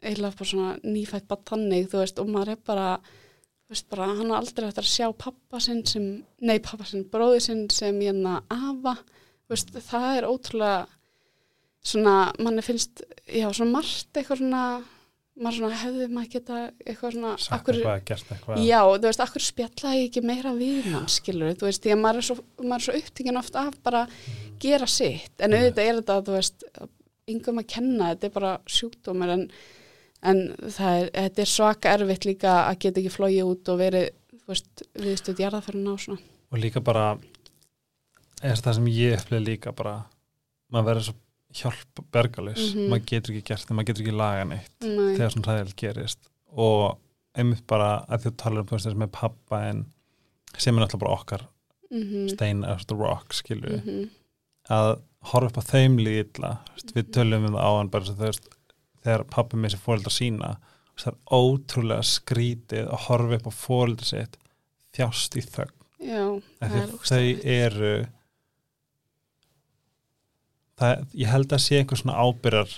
eiginlega 0.00 0.38
bara 0.40 0.50
svona 0.50 0.74
nýfætt 0.82 1.30
bara 1.30 1.48
þannig, 1.52 1.90
þú 1.92 2.02
veist, 2.02 2.20
og 2.22 2.34
maður 2.34 2.54
er 2.56 2.62
bara 2.66 2.92
þú 3.06 3.76
veist 3.76 3.90
bara, 3.92 4.12
hann 4.18 4.32
har 4.32 4.40
aldrei 4.40 4.66
eftir 4.66 4.86
að 4.86 4.94
sjá 4.96 5.10
pappa 5.14 5.60
sinn 5.62 5.84
sem, 5.86 6.06
nei 6.42 6.56
pappa 6.58 6.88
sinn, 6.88 7.06
bróði 7.12 7.44
sinn 7.44 7.68
sem 7.70 8.00
hérna 8.02 8.40
afa, 8.50 8.96
þú 9.46 9.54
veist, 9.54 9.76
það 9.86 10.16
er 10.16 10.26
ótrúlega 10.26 10.80
svona, 11.82 12.14
manni 12.42 12.62
finnst, 12.64 13.02
já, 13.24 13.46
svona 13.56 13.70
margt 13.78 14.18
eitthvað 14.20 14.42
svona, 14.42 14.64
maður 15.40 15.56
svona 15.56 15.80
hefði 15.80 16.06
maður 16.12 16.32
geta 16.34 16.60
eitthvað 16.84 17.14
svona, 17.16 17.32
akkur, 17.56 17.80
eitthvað, 17.80 18.62
já, 18.66 18.80
þú 18.84 19.06
veist, 19.06 19.24
akkur 19.24 19.44
spjallaði 19.46 20.02
ég 20.02 20.08
ekki 20.10 20.22
meira 20.28 20.52
við 20.58 20.90
hann, 20.92 21.08
skilur, 21.08 21.54
þú 21.56 21.68
veist, 21.70 21.82
því 21.84 21.94
að 21.94 22.00
maður 22.02 22.20
er 22.20 22.28
svo, 22.28 22.38
svo 22.84 22.96
upptíkin 23.00 23.40
oft 23.40 23.56
af 23.56 23.78
bara 23.86 24.04
gera 24.60 24.88
sitt, 24.90 25.32
en 25.40 25.56
auðvitað 25.56 25.86
er 25.86 26.00
þetta, 26.02 26.18
þú 26.26 26.36
veist, 26.36 26.66
yngum 27.30 27.62
að 27.62 27.68
kenna, 27.72 28.10
þetta 28.12 28.28
er 28.28 28.34
bara 28.36 28.52
sjúkdómur, 28.68 29.32
en, 29.38 29.46
en 30.26 30.42
það 30.76 31.00
er, 31.00 31.10
þetta 31.16 31.44
er 31.46 31.52
svaka 31.54 31.94
erfitt 31.96 32.28
líka 32.28 32.58
að 32.66 32.82
geta 32.84 33.00
ekki 33.00 33.14
flóið 33.16 33.40
út 33.54 33.72
og 33.72 33.80
verið, 33.80 34.10
þú 34.36 34.52
veist, 34.52 34.84
viðstöð 35.00 35.44
jarðaferðina 35.46 35.96
og 35.96 36.04
svona. 36.04 36.20
og 36.50 36.60
líka 36.60 36.84
bara 36.84 37.08
er 38.42 38.56
það 38.60 38.76
sem 38.80 38.92
ég 38.92 39.16
upplið 39.20 39.46
líka 39.46 39.72
bara 39.76 39.96
maður 40.72 40.88
verður 40.90 41.08
svo 41.08 41.18
hjálp 41.52 42.00
bergalus 42.12 42.74
Mhm. 42.74 42.88
maður 42.90 43.06
getur 43.06 43.34
ekki 43.34 43.44
gert 43.50 43.66
það, 43.66 43.76
maður 43.76 43.86
getur 43.90 44.04
ekki 44.04 44.16
laga 44.16 44.44
neitt 44.44 44.80
Nei, 44.82 45.16
þegar 45.16 45.30
svona 45.34 45.46
hræðilega 45.48 45.76
gerist. 45.82 46.18
Og 46.52 46.98
einmitt 47.34 47.66
bara 47.66 48.04
að 48.08 48.24
þú 48.24 48.36
talar 48.36 48.60
um 48.60 48.66
þú 48.66 48.76
veist 48.76 48.86
þessi 48.86 48.96
með 49.02 49.12
pappa 49.12 49.62
en 49.68 49.86
sem 50.58 50.76
er 50.78 50.82
náttúrulega 50.84 51.04
bara 51.04 51.16
okkar 51.18 51.46
mm 51.90 52.28
stein 52.30 52.64
of 52.64 52.86
the 52.86 52.94
rock 52.94 53.32
skilju 53.34 53.80
-hmm. 53.82 54.08
að 54.70 55.00
horfa 55.22 55.46
upp 55.46 55.58
á 55.58 55.70
þeim 55.72 55.96
líðla 55.98 56.58
við 56.94 57.10
tölum 57.10 57.46
um 57.46 57.54
það 57.54 57.64
á 57.66 57.70
hann 57.78 57.88
bara 57.90 58.04
svo, 58.04 58.14
þú 58.14 58.26
veist, 58.26 58.48
þegar 59.04 59.24
pappi 59.24 59.56
með 59.56 59.70
sér 59.74 59.84
fóreldra 59.84 60.10
sína 60.10 60.56
það 61.00 61.12
er 61.12 61.18
ótrúlega 61.32 62.02
skrítið 62.04 62.86
að 62.92 63.00
horfa 63.08 63.34
upp 63.34 63.46
á 63.46 63.52
fóreldra 63.52 64.04
sitt 64.04 64.36
þjást 64.92 65.36
í 65.36 65.40
þögn. 65.40 65.78
Já, 66.00 66.42
að 66.60 66.98
þau 67.04 67.40
eru 67.44 68.06
það, 70.80 71.04
ég 71.22 71.30
held 71.34 71.52
að 71.56 71.62
sé 71.66 71.78
einhver 71.80 72.00
svona 72.00 72.18
ábyrjar 72.24 72.72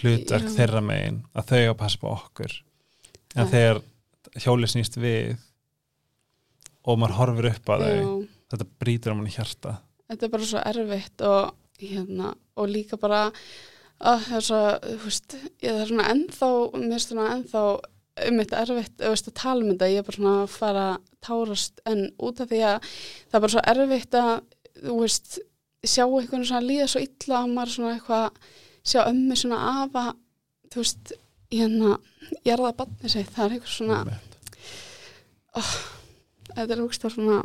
hlutverk 0.00 0.46
Já. 0.48 0.52
þeirra 0.56 0.82
megin 0.86 1.22
að 1.34 1.48
þau 1.50 1.62
að 1.72 1.78
passa 1.80 2.00
på 2.02 2.10
okkur 2.14 2.52
en 3.34 3.46
Það- 3.46 3.50
þegar 3.54 3.80
hjólið 4.44 4.72
snýst 4.74 4.98
við 5.02 5.38
og 6.86 6.98
maður 6.98 7.16
horfir 7.18 7.50
upp 7.50 7.66
á 7.70 7.74
þau 7.82 7.96
Já. 7.96 8.28
þetta 8.54 8.68
brýtur 8.80 9.12
á 9.12 9.16
manni 9.18 9.34
hjarta 9.34 9.76
þetta 10.10 10.26
er 10.26 10.32
bara 10.34 10.50
svo 10.50 10.62
erfitt 10.70 11.24
og, 11.26 11.54
hérna, 11.80 12.34
og 12.56 12.68
líka 12.70 12.96
bara 13.00 13.24
að 14.00 14.22
það 14.24 14.36
er 14.36 14.44
svo, 14.46 14.60
þú 14.80 15.04
veist, 15.04 15.34
ég 15.60 15.76
er 15.76 15.86
svona 15.90 16.06
ennþá, 16.08 16.48
mér 16.72 16.94
finnst 16.94 17.10
svona 17.12 17.26
ennþá 17.34 17.62
um 18.30 18.38
þetta 18.40 18.60
erfitt, 18.64 18.94
þú 18.96 19.10
veist, 19.12 19.28
að 19.28 19.34
tala 19.42 19.60
um 19.64 19.70
þetta 19.74 19.90
ég 19.92 19.98
er 20.00 20.06
bara 20.08 20.16
svona 20.16 20.32
að 20.42 20.54
fara 20.54 20.84
að 20.94 21.02
tárast 21.20 21.80
en 21.86 22.00
út 22.18 22.40
af 22.40 22.48
því 22.48 22.60
að 22.64 22.88
það 22.88 23.36
er 23.36 23.44
bara 23.44 23.52
svo 23.54 23.64
erfitt 23.74 24.16
að, 24.22 24.32
þú 24.80 24.96
veist 25.02 25.38
sjá 25.86 26.04
einhvern 26.04 26.44
svona 26.44 26.66
líða 26.66 26.88
svo 26.90 27.02
illa 27.04 27.38
að 27.40 27.54
maður 27.54 27.74
svona 27.76 27.94
eitthvað, 27.96 28.40
sjá 28.84 29.00
ömmu 29.06 29.38
svona 29.38 29.60
afa, 29.84 30.04
þú 30.72 30.82
veist 30.82 31.14
hérna, 31.50 31.94
ég 32.44 32.52
er 32.54 32.64
að 32.64 32.76
batni 32.82 33.12
sig 33.12 33.30
það 33.30 33.46
er 33.46 33.56
eitthvað 33.56 33.76
svona, 33.76 34.02
Einmitt. 34.04 34.36
þetta 36.50 36.76
er 36.76 36.84
hugst 36.84 37.08
svona 37.10 37.40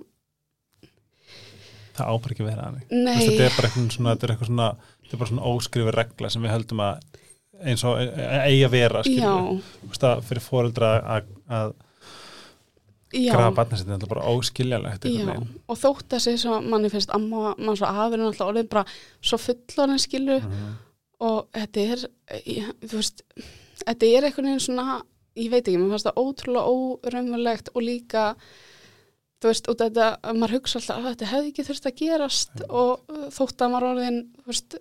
það 1.95 2.11
ábar 2.11 2.33
ekki 2.33 2.43
að 2.43 2.49
vera 2.49 2.67
hannig 2.67 2.91
nei, 2.91 3.15
þetta 3.21 3.45
er 3.47 3.55
bara 3.55 3.69
eitthvað 3.69 3.93
svona, 3.95 4.15
þetta 4.15 4.27
er 4.27 4.49
svona 4.49 4.69
þetta 4.75 5.15
er 5.15 5.21
bara 5.21 5.31
svona 5.31 5.51
óskrifur 5.51 5.97
regla 5.99 6.31
sem 6.33 6.45
við 6.45 6.53
höldum 6.55 6.83
að 6.85 7.21
eins 7.65 7.85
og 7.87 8.01
e- 8.01 8.09
e- 8.11 8.39
eigi 8.49 8.63
að 8.67 8.73
vera 8.75 9.03
skilur 9.05 10.23
fyrir 10.27 10.43
fóreldra 10.43 10.91
að, 11.15 11.29
að 11.47 11.75
grafa 13.35 13.55
barnið 13.59 13.77
sitt, 13.81 13.87
þetta 13.91 14.07
er 14.09 14.13
bara 14.15 14.29
óskiljalegt 14.35 15.05
og 15.67 15.77
þótt 15.81 16.15
að 16.17 16.23
segja 16.25 16.41
svo 16.45 16.61
manni 16.61 16.89
finnst 16.93 17.13
amma, 17.15 17.55
mann 17.57 17.77
svo 17.79 17.87
afurinn 17.89 18.27
alltaf 18.29 18.49
orðin 18.51 18.69
bara 18.71 18.85
svo 19.21 19.37
fullorinn 19.41 20.01
skilu 20.03 20.39
Mhm. 20.41 20.71
og 21.25 21.47
þetta 21.55 21.85
er 21.93 22.05
þú 22.85 22.95
veist, 22.99 23.21
þetta 23.85 24.05
er 24.17 24.23
einhvern 24.29 24.49
veginn 24.51 24.65
svona 24.67 25.01
ég 25.35 25.49
veit 25.51 25.65
ekki, 25.67 25.77
mér 25.79 25.91
fannst 25.95 26.07
það 26.07 26.21
ótrúlega 26.21 26.71
óraunverulegt 26.75 27.69
og 27.75 27.81
líka 27.83 28.35
þú 29.41 29.49
veist, 29.51 29.67
og 29.69 29.77
þetta, 29.77 30.05
maður 30.33 30.53
hugsa 30.59 30.79
alltaf 30.79 30.97
að 31.03 31.09
þetta 31.11 31.31
hefði 31.31 31.49
ekki 31.51 31.65
þurft 31.67 31.87
að 31.89 31.95
gerast. 31.99 32.61
Og 32.69 33.01
uh, 33.11 33.25
þótt 33.35 33.61
að 33.61 33.71
maður 33.73 33.87
orðin, 33.91 34.19
þú 34.39 34.45
veist 34.47 34.77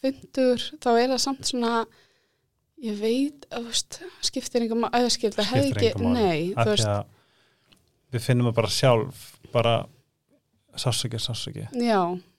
fyndur, 0.00 0.62
þá 0.78 0.88
er 0.94 1.08
það 1.12 1.20
samt 1.24 1.48
svona 1.50 1.72
ég 2.78 3.00
veit, 3.00 3.46
þú 3.50 3.62
veist 3.66 3.98
skiptir 4.28 4.62
einhver 4.64 4.78
maður, 4.78 4.94
eða 5.02 5.08
hefði 5.50 5.70
Skiptir 5.72 5.82
ekki, 5.82 5.88
engu 5.90 6.04
máli. 6.06 6.22
nei, 6.22 6.54
þú 6.54 6.68
veist 6.70 6.86
við 8.12 8.24
finnum 8.24 8.48
það 8.50 8.54
bara 8.54 8.68
sjálf 8.72 9.24
bara 9.52 9.74
sásöki, 10.78 11.18
sásöki 11.20 11.66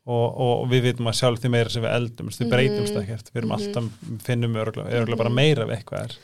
og, 0.10 0.28
og 0.42 0.68
við 0.72 0.82
vitum 0.90 1.10
að 1.12 1.18
sjálf 1.20 1.42
því 1.44 1.50
meira 1.54 1.70
sem 1.70 1.84
við 1.84 1.96
eldumst, 1.96 2.40
Mhm. 2.42 2.50
breytumst 2.54 2.96
ekkert 3.02 3.32
við 3.34 3.42
erum 3.42 3.52
Mhm. 3.52 3.58
alltaf, 3.60 4.24
finnum 4.26 4.56
örgulega, 4.56 4.94
örgulega 5.02 5.18
bara 5.18 5.30
Mhm. 5.30 5.36
meira 5.36 5.64
ef 5.64 5.70
eitthvað 5.80 6.04
er 6.06 6.16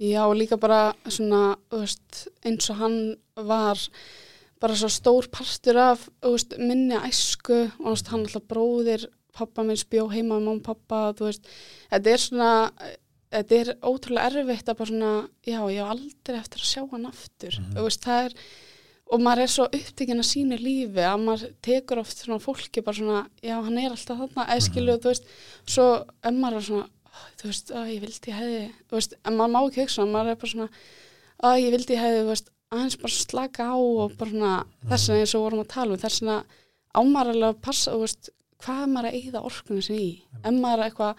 Já, 0.00 0.26
líka 0.34 0.56
bara 0.58 0.92
svona, 1.06 1.56
veist, 1.70 2.28
eins 2.44 2.68
og 2.70 2.76
hann 2.76 3.16
var 3.36 3.78
bara 4.60 4.74
svo 4.74 4.88
stór 4.88 5.28
partur 5.30 5.76
af, 5.76 6.08
veist, 6.22 6.58
minni 6.58 6.94
æsku 6.96 7.70
og 7.80 7.92
veist, 7.94 8.08
hann 8.08 8.24
alltaf 8.26 8.42
bróðir 8.48 9.06
pappa 9.32 9.62
minn 9.62 9.76
spjó 9.76 10.10
heima 10.10 10.40
með 10.40 10.56
og 10.56 10.62
pappa, 10.62 11.12
þetta 11.14 12.06
er 12.06 12.18
svona, 12.18 12.70
þetta 13.32 13.52
er 13.52 13.74
ótrúlega 13.82 14.30
erfitt 14.32 14.68
að 14.68 14.76
bara 14.78 14.90
svona, 14.90 15.28
já, 15.46 15.60
ég 15.70 15.82
á 15.82 15.90
aldrei 15.90 16.38
eftir 16.40 16.58
að 16.58 16.70
sjá 16.74 16.90
hann 16.90 17.06
aftur, 17.06 17.58
Mhm. 17.60 17.74
það 17.74 18.24
er, 18.26 18.32
og 19.14 19.22
maður 19.22 19.44
er 19.44 19.52
svo 19.52 19.66
upptekinn 19.68 20.18
að 20.18 20.26
sínu 20.26 20.58
lífi 20.58 21.04
að 21.06 21.20
maður 21.22 21.52
tekur 21.62 22.00
oft 22.02 22.18
svona 22.18 22.42
fólki 22.42 22.82
bara 22.82 22.98
svona, 22.98 23.20
já, 23.44 23.54
hann 23.62 23.78
er 23.78 23.94
alltaf 23.94 24.18
þarna, 24.24 24.46
eðskilu, 24.56 24.96
þú 24.98 25.12
veist, 25.12 25.28
svo 25.70 25.86
en 26.26 26.40
maður 26.42 26.58
er 26.58 26.66
svona, 26.68 26.88
"Ó, 27.06 27.18
þú 27.38 27.50
veist, 27.50 27.70
að 27.70 27.92
ég 27.94 28.00
vildi 28.02 28.32
ég 28.32 28.40
hefði, 28.40 28.64
þú 28.88 28.98
veist, 28.98 29.14
en 29.24 29.36
maður 29.38 29.52
má 29.54 29.60
ekki 29.62 29.84
hugsa, 29.84 30.06
maður 30.10 30.30
er 30.32 30.40
bara 30.42 30.52
svona, 30.54 30.68
að 31.44 31.60
ég 31.62 31.70
vildi 31.76 31.94
ég 31.94 32.02
hefði, 32.02 32.20
þú 32.24 32.30
veist, 32.32 32.50
aðeins 32.74 32.98
bara 33.04 33.14
slaka 33.14 33.62
á 33.70 33.76
og 33.78 34.16
bara 34.18 34.30
svona, 34.30 34.54
þess 34.88 35.08
vegna 35.08 35.20
eins 35.22 35.34
og 35.34 35.44
vorum 35.44 35.62
að 35.62 35.72
tala 35.76 35.92
um, 35.92 36.02
þess 36.04 36.20
vegna 36.20 36.44
ámar 36.94 37.30
alveg 37.30 37.48
að 37.54 37.62
passa, 37.62 37.92
þú 37.94 38.00
veist, 38.00 38.30
hvað 38.64 38.82
er 38.82 38.92
maður 38.94 39.08
að 39.10 39.16
eigða 39.20 39.44
orkunni 39.44 39.82
sinni 39.82 40.02
í, 40.02 40.22
en 40.42 40.60
maður 40.60 40.78
er 40.78 40.90
eitthvað 40.90 41.16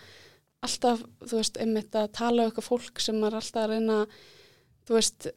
alltaf, 0.66 1.04
þú 1.24 1.40
veist, 1.40 1.58
einmitt 1.62 1.96
að 1.96 2.12
tala 2.12 2.44
um 2.44 2.50
eitthvað 2.50 2.70
fólk 2.70 3.00
sem 3.00 3.16
maður 3.20 3.38
er 3.38 3.42
alltaf 3.42 3.64
að 3.64 3.74
reyna, 3.76 4.00
þú 4.86 4.98
veist, 4.98 5.28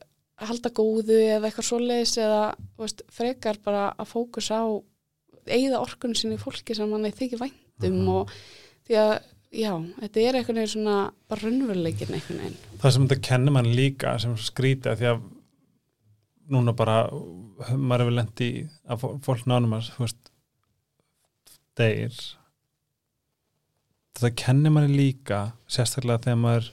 halda 0.47 0.71
góðu 0.71 1.17
eða 1.19 1.49
eitthvað 1.49 1.67
svoleiðis 1.67 2.17
eða, 2.23 2.43
veist, 2.79 3.03
frekar 3.11 3.59
bara 3.65 3.95
að 3.99 4.07
fókusa 4.13 4.61
á 4.63 4.67
eigða 5.49 5.81
orkunni 5.81 6.15
sinni 6.15 6.37
fólki 6.39 6.75
sem 6.77 6.89
manni 6.91 7.11
þykir 7.11 7.41
væntum 7.41 7.95
Mhm. 8.03 8.09
og 8.09 8.31
því 8.87 8.95
að, 9.01 9.23
já, 9.53 9.73
þetta 10.01 10.21
er 10.29 10.35
einhvern 10.39 10.55
veginn 10.61 10.69
svona 10.75 11.13
bara 11.29 11.41
raunveruleikin 11.43 12.15
einhvern 12.15 12.39
veginn. 12.39 12.57
það 12.79 12.93
sem 12.93 13.09
þetta 13.09 13.23
kennir 13.29 13.53
mann 13.53 13.67
líka 13.75 14.19
sem 14.21 14.37
skrítið 14.37 14.97
því 14.99 15.09
að 15.15 15.23
núna 16.51 16.73
bara 16.77 17.11
maður 17.77 18.05
hefur 18.07 18.15
lent 18.17 18.41
í 18.41 18.69
að 18.89 18.99
fó- 19.01 19.19
fólk 19.21 19.45
nánum 19.47 19.75
að 19.75 20.15
deyr 21.79 22.15
þetta 24.19 24.31
kennir 24.37 24.71
manni 24.75 24.97
líka 24.99 25.53
sérstaklega 25.71 26.23
þegar 26.27 26.41
maður 26.43 26.71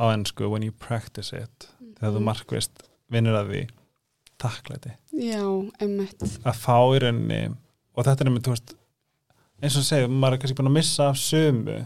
á 0.00 0.04
ennsku 0.14 0.48
when 0.50 0.62
you 0.64 0.72
practice 0.72 1.32
it 1.36 1.68
þegar 2.02 2.16
þú 2.18 2.22
markvist 2.26 2.84
vinnur 3.12 3.38
að 3.38 3.54
því 3.54 3.62
takklæti 4.42 4.94
Já, 5.22 5.42
einmitt. 5.78 6.22
Að 6.42 6.58
fá 6.58 6.76
í 6.96 7.02
rauninni 7.04 7.42
og 7.92 8.06
þetta 8.06 8.24
er 8.24 8.30
einmitt, 8.30 8.46
þú 8.48 8.54
veist 8.56 8.74
eins 9.62 9.78
og 9.78 9.86
segja, 9.86 10.10
maður 10.10 10.36
er 10.36 10.42
kannski 10.42 10.58
búin 10.58 10.70
að 10.72 10.78
missa 10.80 11.08
af 11.12 11.20
sömu 11.22 11.78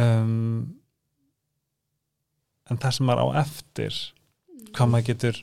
um, 0.00 0.64
en 2.70 2.80
það 2.80 2.96
sem 2.96 3.08
maður 3.10 3.36
á 3.36 3.42
eftir 3.42 4.00
hvað 4.70 4.92
maður 4.94 5.08
getur 5.10 5.40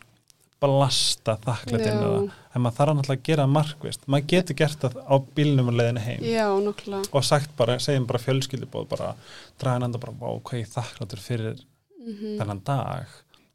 blasta 0.58 1.36
þakklætinu 1.44 2.12
en 2.26 2.64
maður 2.64 2.78
þarf 2.80 2.96
náttúrulega 2.98 3.20
að 3.20 3.28
gera 3.28 3.48
markvist 3.52 4.08
maður 4.10 4.30
getur 4.34 4.58
gert 4.64 4.82
það 4.82 4.98
á 5.06 5.16
bílnum 5.38 5.70
og 5.70 5.78
leiðinu 5.78 6.06
heim. 6.08 6.24
Já, 6.26 6.48
og 6.50 7.28
sagt 7.28 7.54
bara, 7.60 7.78
segjum 7.84 8.08
bara 8.10 8.24
fjölskyldubóð 8.24 8.88
bara 8.96 9.12
draga 9.62 9.84
nanda 9.84 10.02
bara, 10.02 10.16
hvað 10.18 10.64
ég 10.64 10.72
þakklætur 10.74 11.22
fyrir 11.22 11.60
mm 12.08 12.38
þennan 12.40 12.64
dag 12.64 13.08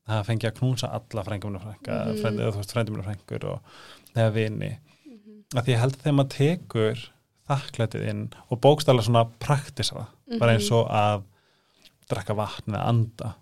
það 0.08 0.24
fengi 0.28 0.46
að 0.48 0.56
knúsa 0.58 0.88
alla 0.92 1.22
frængum 1.24 1.56
og 1.56 1.62
frænga, 1.62 1.98
Mhm. 2.06 2.16
mm. 2.18 2.38
eða 2.40 2.52
þú 2.52 2.56
veist 2.60 2.72
frændum 2.74 2.98
og 2.98 3.04
frængur 3.06 3.44
og 3.48 3.60
þegar 4.14 4.32
vini 4.34 4.70
Mhm. 5.06 5.44
að 5.54 5.62
því 5.64 5.72
ég 5.74 5.78
held 5.80 5.96
að 5.96 6.02
þegar 6.02 6.16
maður 6.18 6.36
tekur 6.36 7.08
þakklætið 7.48 8.08
inn 8.08 8.24
og 8.50 8.60
bókstæla 8.60 9.02
svona 9.02 9.24
praktisa 9.40 9.94
það, 9.94 10.06
Mhm. 10.28 10.38
bara 10.38 10.52
eins 10.56 10.70
og 10.72 10.88
að 10.88 11.22
drekka 12.10 12.34
vatn 12.36 12.74
eða 12.74 12.88
anda 12.88 13.34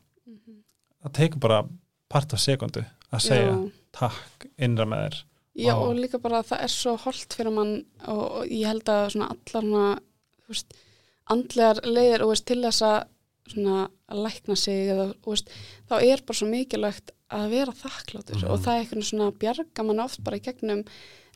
það 1.05 1.13
tekur 1.13 1.41
bara 1.41 1.65
part 2.09 2.33
af 2.35 2.39
sekundu 2.41 2.85
að 3.13 3.21
segja 3.21 3.51
Já. 3.51 3.71
takk 3.93 4.47
innra 4.59 4.85
með 4.87 5.05
þér 5.09 5.23
Já, 5.57 5.75
Vá. 5.75 5.83
og 5.89 5.97
líka 5.97 6.19
bara 6.23 6.43
það 6.43 6.63
er 6.63 6.69
svo 6.69 6.97
holdt 6.97 7.35
fyrir 7.35 7.53
mann 7.53 7.85
og, 8.07 8.31
og 8.33 8.45
ég 8.47 8.67
held 8.67 8.85
að 8.85 9.11
svona 9.13 9.31
allar 9.35 9.63
hana, 9.63 10.01
þú 10.47 10.49
veist, 10.55 10.73
andlegar 11.31 11.81
leiðir 11.85 12.23
og 12.23 12.29
veist, 12.31 12.45
til 12.47 12.63
þess 12.63 12.83
að 12.83 13.05
svona 13.55 13.89
að 14.11 14.23
lækna 14.27 14.57
sig 14.57 14.89
eða, 14.95 15.09
og 15.25 15.33
veist, 15.35 15.51
þá 15.91 15.95
er 16.03 16.23
bara 16.27 16.39
svo 16.41 16.49
mikilvægt 16.51 17.11
að 17.31 17.51
vera 17.51 17.73
þakklátur 17.73 18.41
Mhm. 18.43 18.51
og 18.51 18.59
það 18.65 18.73
er 18.75 18.85
eitthvað 18.85 19.05
svona 19.11 19.31
bjarga 19.39 19.85
mann 19.87 20.01
oft 20.01 20.25
bara 20.25 20.37
í 20.37 20.41
gegnum 20.43 20.85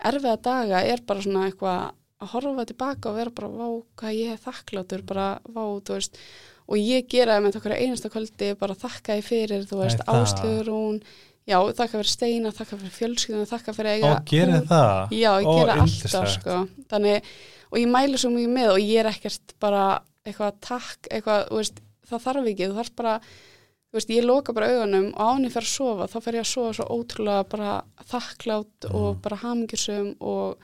erfiða 0.04 0.38
daga 0.42 0.80
er 0.84 1.00
bara 1.06 1.20
svona 1.22 1.44
eitthvað 1.50 1.92
að 2.24 2.32
horfa 2.32 2.64
tilbaka 2.66 3.10
og 3.10 3.16
vera 3.16 3.30
bara 3.30 3.48
vá 3.48 3.68
hvað 4.00 4.18
ég 4.18 4.32
er 4.32 4.42
þakklátur 4.42 5.04
bara 5.06 5.28
vá, 5.48 5.62
veist 5.86 6.18
og 6.66 6.76
ég 6.80 7.06
gera 7.08 7.36
það 7.36 7.44
með 7.44 7.56
okkur 7.60 7.76
einasta 7.76 8.08
kvöldi 8.10 8.54
bara 8.58 8.74
þakka 8.74 9.18
ég 9.20 9.24
fyrir, 9.24 9.66
þú 9.68 9.82
veist, 9.84 10.00
áslögur 10.08 10.70
hún 10.72 11.02
Já, 11.44 11.58
þakka 11.60 11.98
fyrir 12.00 12.08
steina, 12.08 12.50
þakka 12.56 12.76
fyrir 12.80 12.92
fjölskylduna, 12.96 13.44
þakka 13.50 13.72
fyrir 13.76 13.90
eiga 13.98 14.12
og 14.16 14.24
gerir 14.24 14.54
hús. 14.54 14.68
það 14.70 15.10
Já, 15.12 15.32
ég 15.42 15.44
Ó, 15.44 15.56
gera 15.60 15.74
alltaf 15.82 16.28
sko. 16.32 16.54
Þannig, 16.88 17.22
og 17.68 17.76
ég 17.82 17.90
mælu 17.92 18.16
svo 18.16 18.30
mjög 18.32 18.48
með 18.54 18.68
og 18.72 18.78
ég 18.80 19.00
er 19.02 19.10
ekkert 19.10 19.52
bara 19.60 19.82
eitthvað 20.24 20.54
takk, 20.64 21.10
eitthvað, 21.12 21.42
þú 21.50 21.58
veist, 21.60 21.82
það 22.10 22.24
þarf 22.26 22.46
ekki, 22.52 22.68
þú 22.70 22.78
þarf 22.78 22.94
bara, 22.96 23.14
þú 23.90 23.98
veist, 23.98 24.10
ég 24.10 24.24
loka 24.26 24.52
bara 24.52 24.68
augunum 24.74 25.08
og 25.14 25.20
án 25.34 25.44
ég 25.46 25.52
fer 25.54 25.62
að 25.62 25.72
sofa, 25.74 26.06
þá 26.10 26.16
fer 26.24 26.34
ég 26.34 26.44
að 26.44 26.52
sofa 26.52 26.72
svo 26.78 26.86
ótrúlega 26.98 27.48
bara 27.48 27.84
þakklátt 28.10 28.88
Mhm. 28.88 28.94
og 28.94 29.22
bara 29.22 29.36
hamingjusum 29.36 30.16
og 30.20 30.58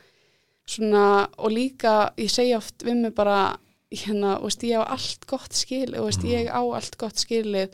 svona, 0.67 1.29
og 1.39 1.51
líka, 1.51 2.13
ég 2.17 2.31
segja 2.31 2.57
oft 2.59 2.79
við 2.85 3.03
mig 3.03 3.15
bara, 3.15 3.57
hérna, 3.91 4.41
veist, 4.43 4.63
ég 4.63 4.79
á 4.79 4.87
allt 4.87 5.27
gott 5.27 5.53
skil, 5.53 5.91
veist, 5.93 6.23
Mhm. 6.23 6.31
ég 6.31 6.47
á 6.51 6.63
allt 6.63 6.97
gott 6.99 7.15
skilið, 7.17 7.71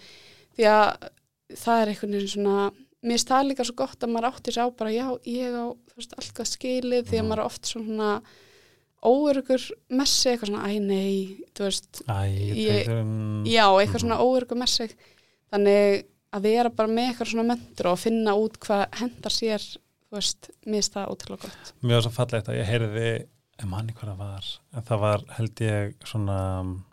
því 0.56 0.64
að 0.64 1.10
það 1.52 1.82
er 1.82 1.86
einhvern 1.92 2.12
veginn 2.12 2.28
svona, 2.28 2.72
mér 3.04 3.12
finnst 3.18 3.28
það 3.28 3.46
líka 3.50 3.64
svo 3.64 3.74
gott 3.76 4.00
að 4.00 4.10
maður 4.10 4.32
átti 4.32 4.52
sér 4.52 4.64
á 4.64 4.76
bara, 4.76 4.90
já, 4.90 5.18
ég 5.26 5.52
á, 5.52 5.76
veist, 5.96 6.12
allt 6.18 6.34
gott 6.34 6.46
skilið, 6.46 7.04
því 7.04 7.16
að 7.18 7.22
Mhm. 7.22 7.28
maður 7.28 7.38
er 7.38 7.44
oft 7.44 7.62
svona 7.62 8.22
óörugur 9.06 9.62
messi, 9.90 10.28
eitthvað 10.32 10.50
svona, 10.50 10.66
æ, 10.68 10.80
nei, 10.82 11.44
þú 11.54 11.64
veist, 11.68 12.02
Æ, 12.08 12.20
Ég- 12.56 12.90
um, 12.92 13.44
já, 13.46 13.64
eitthvað 13.70 14.00
Mhm. 14.00 14.04
svona 14.04 14.18
óörugur 14.26 14.58
messi, 14.60 14.88
þannig 15.52 16.04
að 16.36 16.42
vera 16.42 16.70
bara 16.70 16.88
með 16.88 17.08
eitthvað 17.12 17.30
svona 17.32 17.48
mentur 17.54 17.86
og 17.92 17.98
finna 18.02 18.34
út 18.36 18.58
hvað 18.58 18.86
hendar 19.00 19.32
sér, 19.32 19.62
þú 20.10 20.18
veist, 20.18 20.50
það 20.92 21.08
ótrúlega 21.14 21.42
gott. 21.46 21.72
mjög 21.82 22.02
svo 22.02 22.10
fallegt 22.12 22.48
að 22.48 22.58
ég 22.60 22.66
heyrði 22.66 23.26
ég 23.58 23.68
manni 23.70 23.92
hvað 23.96 24.10
það 24.12 24.18
var 24.18 24.44
en 24.74 24.82
það 24.82 25.00
var 25.00 25.22
held 25.38 25.54
ég 25.64 25.94
svona 26.04 26.60
um, 26.60 26.84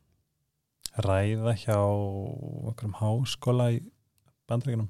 ræða 1.04 1.54
hjá 1.58 1.78
okkur 2.70 2.86
um 2.86 2.94
háskóla 3.02 3.68
í 3.74 3.80
bandreikinum 4.48 4.90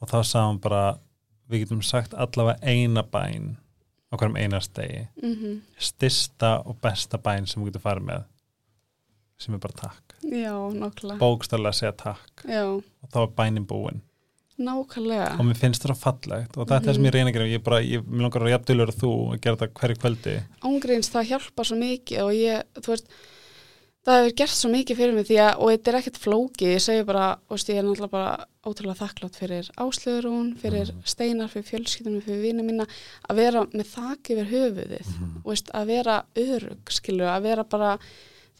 og 0.00 0.08
þá 0.08 0.18
hann 0.48 0.58
bara 0.58 0.98
við 1.50 1.64
getum 1.66 1.82
sagt 1.84 2.14
allavega 2.14 2.58
eina 2.62 3.02
bæn 3.02 3.56
okkur 4.10 4.32
um 4.32 4.36
einast 4.36 4.74
degi. 4.76 5.06
Mm 5.22 5.60
stista 5.78 6.58
og 6.66 6.76
besta 6.82 7.18
bæn 7.18 7.46
sem 7.46 7.62
við 7.62 7.72
getum 7.72 7.86
farið 7.86 8.06
með 8.10 8.28
sem 9.40 9.54
er 9.56 9.62
bara 9.62 9.72
takk. 9.72 10.14
Já, 10.20 10.52
nákvæmlega. 10.52 11.18
bókstarlega 11.18 11.72
að 11.72 11.78
segja 11.78 11.92
takk. 11.96 12.42
Já, 12.44 12.64
og 12.76 13.08
þá 13.12 13.22
er 13.22 13.34
bænin 13.38 13.66
búin 13.66 14.02
nákvæmlega. 14.60 15.38
og 15.38 15.46
mér 15.48 15.56
finnst 15.56 15.84
það 15.84 16.00
fallegt. 16.00 16.56
Og 16.56 16.66
þetta 16.66 16.76
er 16.76 16.86
það 16.86 16.96
sem 16.98 17.08
ég 17.08 17.14
reyna 17.14 17.30
að 17.30 17.36
gera. 17.36 17.48
Ég, 17.48 17.62
bara, 17.64 17.80
ég 17.80 18.08
langar 18.20 18.44
að 18.44 18.52
jafndulur 18.54 18.92
þú 18.92 19.12
að 19.34 19.40
gera 19.44 19.60
þetta 19.60 19.80
hverju 19.80 20.00
kvöldi. 20.02 20.36
Ángríns 20.70 21.12
það 21.12 21.28
hjálpa 21.32 21.66
svo 21.66 21.78
mikið 21.80 22.24
og 22.26 22.32
ég, 22.36 22.66
þú 22.80 22.94
veist 22.94 23.14
það 24.06 24.16
hefur 24.20 24.36
gert 24.40 24.54
svo 24.56 24.70
mikið 24.72 24.96
fyrir 24.96 25.14
mig 25.16 25.26
því 25.28 25.36
að 25.44 25.58
og 25.60 25.70
þetta 25.74 25.90
er 25.92 25.98
ekkert 26.00 26.20
flóki, 26.22 26.70
ég 26.72 26.80
segi 26.84 27.04
bara 27.08 27.26
veist, 27.50 27.68
ég 27.68 27.76
er 27.80 27.84
náttúrulega 27.84 28.10
bara 28.14 28.46
ótrúlega 28.64 29.00
þakklátt 29.02 29.36
fyrir 29.40 29.68
áslöðurún, 29.76 30.48
fyrir 30.60 30.88
Mhm. 30.92 31.02
steinar 31.04 31.48
fyrir 31.52 31.68
fjölskyldunum, 31.68 32.22
fyrir 32.24 32.42
vina 32.42 32.62
mína 32.62 32.86
að 33.28 33.36
vera 33.36 33.64
með 33.66 33.86
þak 33.94 34.32
yfir 34.32 34.50
höfuðið 34.54 35.06
Mhm. 35.06 35.36
og 35.44 35.52
veist, 35.52 35.70
að 35.74 35.86
vera 35.86 36.24
örug, 36.36 36.84
skilur 36.88 37.28
að 37.28 37.42
vera 37.42 37.64
bara, 37.64 37.98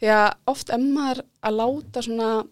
því 0.01 0.07
að 0.07 0.33
oft 0.47 0.69
emmar 0.69 1.21
að 1.43 1.55
láta 1.57 2.01
svona 2.01 2.47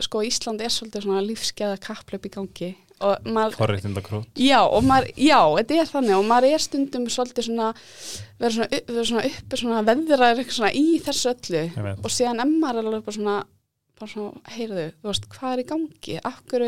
sko 0.00 0.20
Ísland 0.22 0.60
er 0.60 0.68
svolítið 0.68 1.02
svona 1.04 1.22
lífskeða 1.26 1.78
kapplöp 1.80 2.24
í 2.26 2.30
gangi 2.30 2.76
krút 4.02 4.26
Já, 4.36 4.60
og 4.68 4.82
maður, 4.84 5.12
já, 5.16 5.40
þetta 5.56 5.80
er 5.80 5.86
þannig 5.86 6.18
og 6.18 6.24
maður 6.28 6.52
er 6.54 6.58
stundum 6.58 7.06
svolítið 7.06 7.44
svona 7.48 7.74
vera 8.40 8.52
svona, 8.56 8.82
vera 8.88 9.06
svona 9.10 9.24
uppi 9.28 9.60
svona 9.60 9.80
veðraður 9.86 10.42
eitthvað 10.42 10.58
svona 10.58 10.72
í 10.76 10.86
þessu 11.04 11.32
öllu 11.34 11.64
og 11.92 12.12
síðan 12.14 12.44
en 12.44 12.54
maður 12.62 12.80
er 12.80 12.90
alveg 12.90 13.08
bara 13.08 13.18
svona 13.18 13.38
bara 14.00 14.12
svona, 14.14 14.40
heyrðu, 14.54 14.86
þú 15.00 15.10
veist, 15.10 15.28
hvað 15.34 15.52
er 15.52 15.60
í 15.60 15.66
gangi? 15.68 16.16
Akkur, 16.30 16.64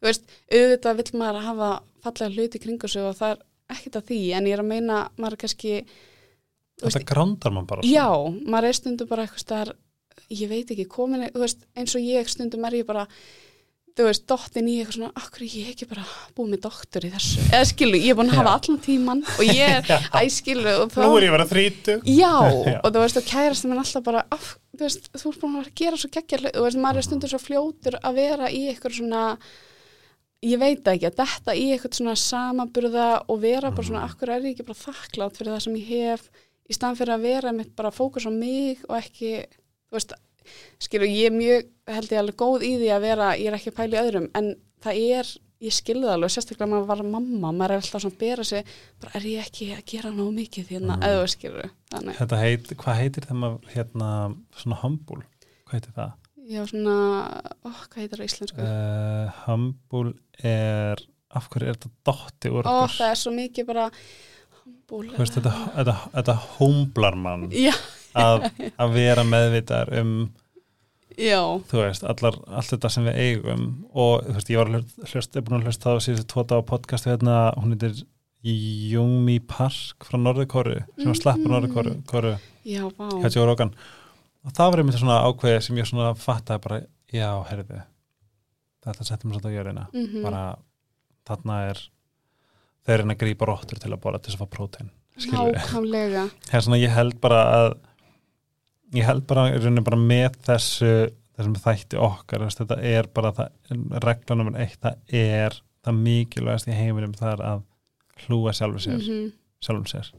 þú 0.00 0.08
veist 0.08 0.34
auðvitað 0.48 1.00
vill 1.00 1.20
maður 1.20 1.46
hafa 1.48 1.70
fallega 2.04 2.34
hluti 2.34 2.60
kringu 2.62 2.90
sig 2.90 3.04
og 3.04 3.16
það 3.18 3.34
er 3.34 3.44
ekkert 3.74 4.00
að 4.00 4.10
því 4.10 4.20
en 4.38 4.48
ég 4.48 4.56
er 4.56 4.62
að 4.62 4.70
meina, 4.70 5.00
maður 5.18 5.36
er 5.36 5.42
kannski 5.44 5.74
þetta 6.82 7.04
grándar 7.08 7.54
mann 7.54 7.68
bara 7.68 7.86
já, 7.86 8.08
maður 8.44 8.70
er 8.70 8.78
stundum 8.78 9.10
bara 9.10 9.24
eitthvað 9.24 9.44
staðar, 9.44 9.72
ég 10.32 10.50
veit 10.50 10.72
ekki, 10.72 10.88
komin 10.90 11.28
þú 11.28 11.44
veist, 11.44 11.64
eins 11.76 11.96
og 11.96 12.04
ég 12.04 12.32
stundum 12.32 12.66
er 12.68 12.78
ég 12.80 12.88
bara 12.88 13.06
þú 13.94 14.06
veist, 14.08 14.24
dottin 14.26 14.66
í 14.66 14.72
eitthvað 14.80 14.96
svona 14.96 15.10
akkur 15.20 15.44
er 15.44 15.52
ég 15.54 15.68
ekki 15.70 15.86
bara 15.90 16.04
búið 16.34 16.48
með 16.54 16.62
doktor 16.64 17.04
í 17.06 17.10
þessu? 17.12 17.44
Eða 17.46 17.66
skilu, 17.70 17.98
ég 18.00 18.10
er 18.10 18.18
búin 18.18 18.32
að 18.32 18.40
hafa 18.40 18.54
allan 18.58 18.80
tíman 18.82 19.20
og 19.36 19.44
ég 19.46 19.90
er, 19.94 20.08
æ 20.10 20.22
skilu 20.34 20.72
þá, 20.90 20.96
nú 21.04 21.18
er 21.20 21.26
ég 21.28 21.34
vera 21.36 21.46
þrítu 21.52 21.94
já, 22.02 22.32
Já. 22.66 22.80
og 22.80 22.88
þú 22.88 23.04
veist, 23.04 23.20
og 23.20 23.28
kærast 23.28 23.68
minn 23.68 23.82
alltaf 23.84 24.06
bara, 24.08 24.24
af, 24.34 24.48
þú 24.74 24.82
veist, 24.88 25.06
þú 25.14 25.30
ert 25.30 25.44
búin 25.44 25.60
að 25.60 25.70
gera 25.78 26.00
svo 26.00 26.10
geggja 26.16 26.40
hlut, 26.42 26.56
þú 26.58 26.66
veist, 26.66 26.80
maður 26.86 27.00
er 27.02 27.06
stundum 27.08 27.32
svo 27.34 27.40
fljótur 27.44 27.98
að 28.02 28.18
vera 28.18 28.50
í 28.50 28.64
eitthvað 28.72 28.98
svona 28.98 29.22
ég 30.44 30.60
veit 30.60 30.90
ekki, 30.90 31.08
að 31.08 31.20
detta 31.22 31.54
í 31.56 31.68
eitthvað 31.72 31.98
svona 32.00 32.16
samaburða 32.20 33.06
og 33.30 33.38
vera 33.46 33.70
bara 33.72 33.86
svona, 33.86 34.02
akkur 34.10 34.34
er 34.34 34.42
ég 34.44 34.56
ekki 34.56 34.66
bara 34.66 34.82
þakklátt 34.82 35.38
fyrir 35.38 35.54
það 35.54 35.62
sem 35.68 35.78
ég 35.78 35.94
hef? 35.94 36.26
Í 36.68 36.74
staðan 36.76 36.98
fyrir 36.98 37.14
að 37.14 37.24
vera 37.30 37.52
mitt 37.56 37.72
bara 37.76 37.92
fókus 37.94 38.26
á 38.28 38.32
mig 38.34 38.82
og 38.88 38.98
ekki, 38.98 39.30
þú 39.88 39.96
veist 39.96 40.12
skilur, 40.82 41.08
ég 41.08 41.30
er 41.30 41.36
mjög, 41.38 41.70
held 41.94 42.12
ég 42.12 42.18
alveg 42.22 42.36
góð 42.44 42.64
í 42.66 42.72
því 42.82 42.90
að 42.96 43.06
vera, 43.08 43.30
ég 43.40 43.46
er 43.50 43.56
ekki 43.58 43.72
að 43.72 43.78
pæla 43.80 43.96
í 43.96 44.02
öðrum 44.04 44.28
en 44.40 44.50
það 44.84 45.00
er, 45.18 45.30
ég 45.64 45.72
skilði 45.78 46.04
það 46.08 46.16
alveg 46.18 46.32
sérstaklega 46.34 46.66
að 46.66 46.72
maður 46.74 46.88
var 46.92 47.02
mamma, 47.14 47.52
maður 47.52 47.74
er 47.76 47.80
alltaf 47.82 48.02
svona 48.04 48.14
að 48.14 48.18
bera 48.24 48.44
sig 48.44 48.74
bara 49.00 49.14
er 49.20 49.28
ég 49.30 49.46
ekki 49.46 49.70
að 49.76 49.84
gera 49.94 50.10
nóg 50.12 50.34
mikið 50.36 50.66
því 50.68 50.80
Mhm. 50.82 50.90
að 50.90 51.06
eða 51.08 51.30
skilur, 51.34 51.70
þannig. 51.94 52.18
Þetta 52.20 52.40
heit, 52.42 52.68
hvað 52.82 53.00
heitir 53.00 53.26
þeim 53.30 53.46
að 53.48 53.56
hérna, 53.74 54.10
svona 54.60 54.80
humble? 54.82 55.22
Hvað 55.64 55.78
heitir 55.78 55.96
það? 55.96 56.12
já 56.44 56.60
svona, 56.68 56.94
ó, 57.64 57.68
hvað 57.88 58.00
heitir 58.02 58.18
það 58.20 58.26
íslensku? 58.28 58.60
Uh, 58.60 59.30
humble 59.46 60.12
er 60.44 61.00
af 61.34 61.48
hverju 61.48 61.68
er 61.70 61.74
þetta 61.78 61.90
dotti 62.04 62.50
úr 62.52 62.66
ó, 62.68 62.84
okkur? 62.84 62.96
það 62.98 63.10
er 63.14 63.16
svo 63.22 63.32
mikið 63.32 63.66
bara 63.70 63.86
búl, 64.88 65.06
Þú 65.08 65.22
veist, 65.22 65.38
þetta, 65.38 65.52
þetta, 65.78 65.94
þetta 66.12 66.34
humblar 66.58 67.16
mann. 67.16 67.46
Já, 67.50 67.72
að, 68.14 68.48
að 68.80 68.96
vera 68.96 69.24
meðvitar 69.28 69.92
um 70.00 70.14
já, 71.18 71.38
þú 71.70 71.82
veist, 71.82 72.06
allar, 72.10 72.38
allt 72.48 72.72
þetta 72.74 72.90
sem 72.90 73.06
við 73.08 73.20
eigum. 73.26 73.68
Og 73.92 74.24
þú 74.26 74.34
veist, 74.38 74.50
ég 74.52 74.60
var 74.60 74.72
hlust, 74.72 74.96
hlust, 75.12 75.36
er 75.36 75.46
búin 75.46 75.60
að 75.60 75.70
hlusta 75.70 75.94
á 75.94 76.02
síðustu 76.02 76.26
tóta 76.34 76.58
á 76.58 76.62
podcast 76.66 77.08
hérna, 77.08 77.38
hún 77.58 77.76
heitir 77.76 78.02
Jumi 78.44 79.38
Park 79.40 80.04
frá 80.04 80.18
Norðurkóru 80.20 80.76
sem 80.98 81.08
var 81.08 81.20
slappur. 81.20 81.48
Norðurkóru 81.52 82.34
vá. 82.36 83.08
Hjá 83.22 83.30
Joe 83.30 83.46
Rogan. 83.48 83.72
Og 84.44 84.52
það 84.52 84.70
var 84.70 84.82
einmitt 84.82 85.00
svona 85.00 85.22
ákveði 85.24 85.62
sem 85.64 85.80
ég 85.80 85.88
svona 85.88 86.12
fattaði 86.20 86.64
bara, 86.66 86.80
já, 87.14 87.30
herði 87.48 87.80
þetta 88.84 89.06
settum 89.08 89.30
við 89.32 89.38
svolítið 89.38 89.54
á 89.54 89.56
jörðina. 89.56 89.86
Mhm. 89.94 90.22
bara, 90.26 90.42
þarna 91.24 91.60
er 91.70 91.80
þeir 92.84 93.00
reyna 93.00 93.16
að 93.16 93.22
grípa 93.22 93.48
róttur 93.48 93.80
til 93.80 93.92
að 93.94 94.02
bóla 94.02 94.20
til 94.20 94.32
þess 94.32 94.40
að 94.40 94.44
fá 94.44 94.56
prótein 94.58 94.90
nákvæmlega. 95.14 96.28
Það 96.50 96.54
er 96.58 96.64
svona 96.66 96.80
ég 96.82 96.92
held 96.92 97.20
bara 97.22 97.40
að 97.56 97.68
ég 98.94 99.04
held 99.08 99.26
bara, 99.26 99.48
bara 99.84 99.98
með 100.00 100.36
þessu 100.46 100.90
þessum 101.34 101.54
þætti 101.58 101.98
okkar 101.98 102.44
þetta 102.46 102.76
er 102.86 103.08
bara 103.14 103.32
það, 103.34 103.48
regla 104.04 104.36
nummer 104.38 104.60
eitt, 104.62 104.76
það 104.84 105.16
er 105.18 105.56
það 105.84 105.96
mikilvægast 106.04 106.68
í 106.70 106.76
heiminum 106.78 107.14
það 107.18 107.32
er 107.32 107.42
að 107.48 107.64
hlúa 108.26 108.52
sjálfur 108.54 108.84
sér, 108.84 109.00
Mhm. 109.02 109.32
sjálfum 109.64 109.88
sér. 109.90 110.12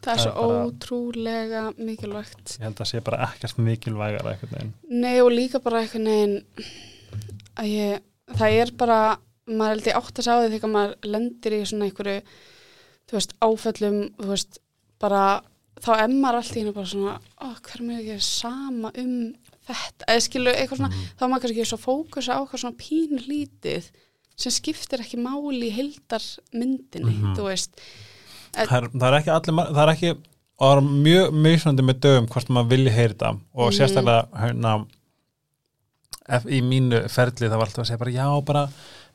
Það 0.00 0.12
er 0.12 0.16
Það 0.16 0.22
svo 0.24 0.30
er 0.30 0.48
bara- 0.48 0.64
ótrúlega 0.68 1.62
mikilvægt. 1.78 2.56
Ég 2.58 2.64
held 2.64 2.76
að 2.80 2.88
sé 2.90 3.00
bara 3.04 3.26
ekkert 3.28 3.58
mikilvægar 3.58 4.24
einhvern 4.26 4.52
veginn. 4.52 4.72
Nei 4.90 5.20
og 5.20 5.30
líka 5.32 5.60
bara 5.62 5.80
einhvern 5.82 6.04
veginn 6.04 6.44
að 7.56 7.68
ég, 7.70 8.00
það 8.34 8.58
er 8.62 8.70
bara 8.76 8.98
maður 9.46 9.68
held 9.74 9.84
ég 9.84 9.96
átt 10.00 10.18
að 10.18 10.26
sá 10.26 10.34
því 10.40 10.50
þegar 10.58 10.72
maður 10.74 10.94
lendir 11.14 11.52
í 11.52 11.60
svona 11.68 11.88
einhverju 11.90 12.22
þú 13.08 13.12
veist, 13.18 13.34
áföllum, 13.44 13.98
þú 14.16 14.26
veist 14.32 14.58
bara, 14.98 15.42
þá 15.82 16.04
emmar 16.04 16.34
allt 16.38 16.54
í 16.54 16.60
hennu 16.62 16.72
bara 16.74 16.86
svona, 16.86 17.18
ó, 17.40 17.46
hver 17.60 17.80
er 17.80 17.86
mér 17.88 18.00
ekki 18.04 18.20
sama 18.22 18.92
um 18.96 19.34
þetta, 19.64 20.04
eða 20.08 20.20
skilu 20.26 20.52
eitthvað 20.54 20.76
svona, 20.78 20.90
Mhm. 20.92 21.04
þá 21.18 21.22
maður 21.28 21.42
kannski 21.42 21.66
svo 21.66 21.78
fókusa 21.80 22.34
á 22.36 22.40
eitthvað 22.44 22.60
svona 22.62 22.76
pínu 22.76 23.20
lítið 23.28 23.90
sem 24.36 24.50
skiptir 24.52 25.00
ekki 25.00 25.16
máli 25.22 25.70
í 25.70 25.74
heildar 25.74 26.22
myndinni, 26.52 27.14
Mhm. 27.14 27.34
þú 27.36 27.44
veist 27.48 27.70
það 28.52 28.82
er, 28.82 28.88
það 28.88 29.08
er 29.12 29.20
ekki 29.20 29.30
allir, 29.34 29.74
það 29.74 29.82
er 29.88 29.94
ekki 29.94 30.10
og 30.58 30.66
það 30.70 30.76
er 30.76 30.82
mjög 31.04 31.32
mismunandi 31.34 31.82
með 31.82 32.00
dögum 32.00 32.26
hvort 32.28 32.48
maður 32.48 32.68
vilji 32.70 32.90
heyri 32.94 33.14
þetta 33.14 33.40
og 33.54 33.72
Mhm. 33.72 33.78
sérstaklega 33.78 34.28
hérna 34.38 34.86
í 36.48 36.60
mínu 36.62 37.02
ferli 37.12 37.48
það 37.48 37.58
var 37.58 37.66
alltaf 37.66 37.82
að 37.84 37.88
segja 37.90 37.98
bara 37.98 38.14
já 38.14 38.44
bara 38.44 38.68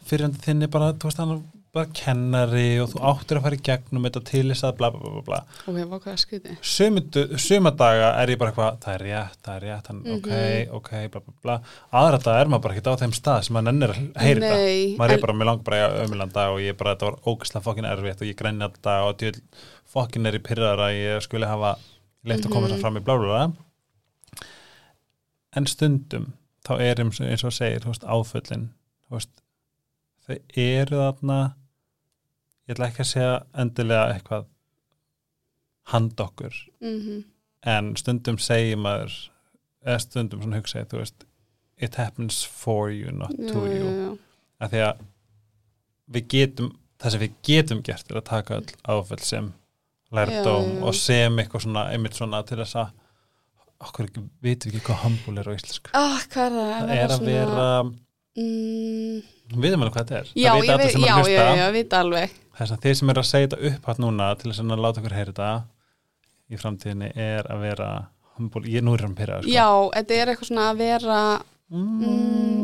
fyrirhandi 0.05 0.39
þinn 0.43 0.63
er 0.63 0.67
bara, 0.67 0.93
þú 0.93 1.07
veist 1.09 1.17
hann 1.17 1.43
bara 1.73 1.85
kennari 1.93 2.79
og 2.81 2.87
þú 2.89 2.99
áttir 3.11 3.37
að 3.37 3.43
fara 3.45 3.57
í 3.59 3.61
gegnum 3.67 4.05
þetta 4.07 4.21
til 4.25 4.41
þess 4.49 4.63
að 4.65 4.77
bla 4.79 4.87
bla 4.89 4.99
bla 5.03 5.11
bla 5.13 5.21
bla. 5.27 5.39
Ok, 5.69 5.75
hvað 5.91 6.07
er 6.13 6.21
skriði 6.23 6.55
Sumundu, 6.65 7.23
suma 7.37 7.71
daga 7.77 8.07
er 8.23 8.31
ég 8.33 8.39
bara 8.41 8.49
eitthvað 8.53 8.79
það 8.85 8.95
er 8.95 9.03
rétt, 9.05 9.37
það 9.45 9.55
er 9.59 9.65
rétt, 9.67 9.87
hann, 9.91 9.99
ok, 10.15 10.29
Mhm. 10.29 10.71
ok 10.79 10.89
bla 11.13 11.21
bla 11.27 11.33
bla, 11.43 11.57
aðra 12.01 12.19
dag 12.25 12.39
er 12.41 12.49
maður 12.49 12.63
bara 12.65 12.73
ekki 12.79 12.89
á 12.89 13.01
þeim 13.03 13.13
stað 13.19 13.43
sem 13.45 13.53
maður 13.59 13.67
nennir 13.69 13.93
að 13.93 14.21
heyri 14.25 14.41
þetta. 14.41 14.97
Maður 14.97 15.13
er 15.13 15.21
bara, 15.21 15.57
bara 15.69 15.77
í 15.77 16.07
ömulanda 16.07 16.47
og 16.53 16.59
ég 16.65 16.77
bara, 16.77 16.95
þetta 16.95 17.11
var 17.11 17.19
ógæslega 17.29 17.63
fokkin 17.69 17.85
erfitt 17.91 18.21
og 18.21 18.27
ég 18.31 18.35
grenni 18.41 18.65
alltaf 18.65 19.05
og 19.11 19.17
djöl 19.21 19.41
fokkin 19.93 20.25
er 20.25 20.33
í 20.39 20.43
pyrrar 20.49 20.77
að 20.89 20.97
ég 20.97 21.21
skuli 21.21 21.45
hafa 21.45 21.75
leitt 22.25 22.45
að 22.45 22.51
koma 22.51 22.67
þess 22.67 22.81
fram 22.81 22.97
í 22.97 23.03
blá 23.05 23.15
blá 23.17 23.29
blá 23.29 23.53
en 25.55 25.65
stundum 25.69 26.33
þá 26.65 26.73
er 26.81 26.99
eins 27.05 27.43
og, 27.45 27.53
segir, 27.53 27.85
áföllin 27.85 28.69
þau 29.09 30.35
eru 30.57 30.97
þarna 30.99 31.37
ég 32.69 32.75
ætla 32.75 32.87
ekki 32.91 33.01
að 33.03 33.09
segja 33.11 33.35
endilega 33.63 34.13
eitthvað 34.13 34.45
hand 35.93 36.21
okkur 36.21 36.53
Mhm. 36.81 37.23
en 37.65 37.95
stundum 37.97 38.37
segir 38.39 38.77
maður 38.77 39.15
eða 39.85 39.99
stundum 40.03 40.41
svona 40.43 40.59
hugsa 40.61 40.79
ég, 40.83 40.87
þú 40.91 40.99
veist 41.01 41.25
it 41.81 41.95
happens 41.95 42.43
for 42.43 42.89
you, 42.91 43.11
not 43.11 43.31
Já, 43.31 43.51
to 43.53 43.59
já, 43.65 43.73
you 43.79 43.89
já. 43.89 44.17
af 44.61 44.71
því 44.71 44.83
að 44.89 45.01
við 46.11 46.27
getum 46.33 46.71
það 46.99 47.11
sem 47.11 47.21
við 47.21 47.33
getum 47.43 47.81
gert 47.83 48.11
er 48.11 48.17
að 48.21 48.25
taka 48.29 48.55
öll 48.59 48.73
áfell 48.87 49.19
sem 49.23 49.53
lærdóm 50.11 50.63
Já, 50.65 50.69
já, 50.69 50.79
já. 50.79 50.83
og 50.83 50.95
sem 50.95 51.37
eitthvað 51.39 51.61
svona, 51.65 51.83
einmitt 51.93 52.13
svona 52.17 52.43
til 52.45 52.57
þess 52.57 52.75
að 52.75 52.91
okkur 53.79 54.05
ekki, 54.09 54.23
vitum 54.43 54.71
við 54.71 54.75
ekki 54.75 54.85
hvað 54.89 55.03
humble 55.03 55.39
er 55.39 55.47
á 55.47 55.53
íslensku 55.55 55.89
er 55.93 56.19
það? 56.35 56.35
það 56.35 56.95
er 56.99 57.13
að 57.15 57.25
vera, 57.25 57.67
mm, 58.37 59.21
við 59.49 59.65
veitum 59.65 59.83
alveg 59.85 59.95
hvað 59.97 60.05
þetta 60.05 60.19
er. 60.19 60.31
Já, 60.33 60.51
það 60.51 60.61
ég 60.61 60.71
allir 60.73 60.83
veit, 60.83 60.93
sem 60.93 61.01
er 61.01 61.09
að 61.09 61.09
já, 61.09 61.17
hlusta. 61.19 61.33
já, 61.41 61.59
ég 61.63 61.75
veit 61.75 61.97
alveg. 61.99 62.37
Þess 62.59 62.75
að 62.75 62.85
þeir 62.85 62.95
sem 62.99 63.11
eru 63.13 63.21
að 63.21 63.29
segja 63.29 63.49
þetta 63.49 63.59
upp 63.69 63.89
hatt 63.89 64.01
núna 64.03 64.31
til 64.39 64.49
þess 64.51 64.63
að 64.63 64.83
láta 64.85 65.01
okkur 65.01 65.15
heyra 65.17 65.31
þetta 65.33 65.51
í 66.49 66.59
framtíðinni 66.59 67.09
er 67.15 67.49
að 67.49 67.63
vera 67.67 67.89
humble, 68.39 68.65
ég 68.71 68.83
nú 68.85 68.95
er 68.95 69.05
hann 69.05 69.15
pyrrað 69.17 69.45
sko. 69.45 69.53
Já, 69.53 69.69
þetta 69.95 70.17
er 70.17 70.31
eitthvað 70.31 70.49
svona 70.49 70.67
að 70.71 70.81
vera 70.81 71.19
mm. 71.69 72.63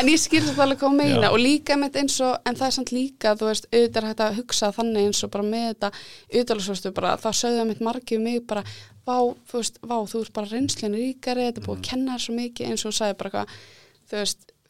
en 0.00 0.10
ég 0.12 0.20
skil 0.20 0.42
þetta 0.46 0.64
alveg 0.64 0.80
hvað 0.82 0.92
að 0.92 0.98
meina 1.00 1.26
Já. 1.26 1.30
og 1.32 1.40
líka 1.42 1.78
með 1.78 1.90
þetta 1.90 2.02
eins 2.04 2.18
og, 2.26 2.34
en 2.44 2.58
það 2.58 2.68
er 2.68 2.76
samt 2.76 2.92
líka 2.94 3.34
þú 3.38 3.48
veist, 3.50 3.68
auðvitað 3.72 4.00
er 4.00 4.08
hægt 4.08 4.22
að 4.24 4.38
hugsa 4.38 4.70
þannig 4.76 5.08
eins 5.08 5.24
og 5.24 5.32
bara 5.34 5.48
með 5.48 5.66
þetta, 5.72 5.90
auðvitaðsvöstu 6.32 6.94
bara, 6.98 7.16
þá 7.18 7.28
sögðu 7.32 7.60
það 7.60 7.70
mitt 7.72 7.84
margið 7.88 8.24
mig 8.24 8.38
bara 8.48 8.64
vá, 9.08 9.18
þú 9.50 9.62
veist, 9.62 9.80
vá, 9.82 9.98
þú 10.12 10.22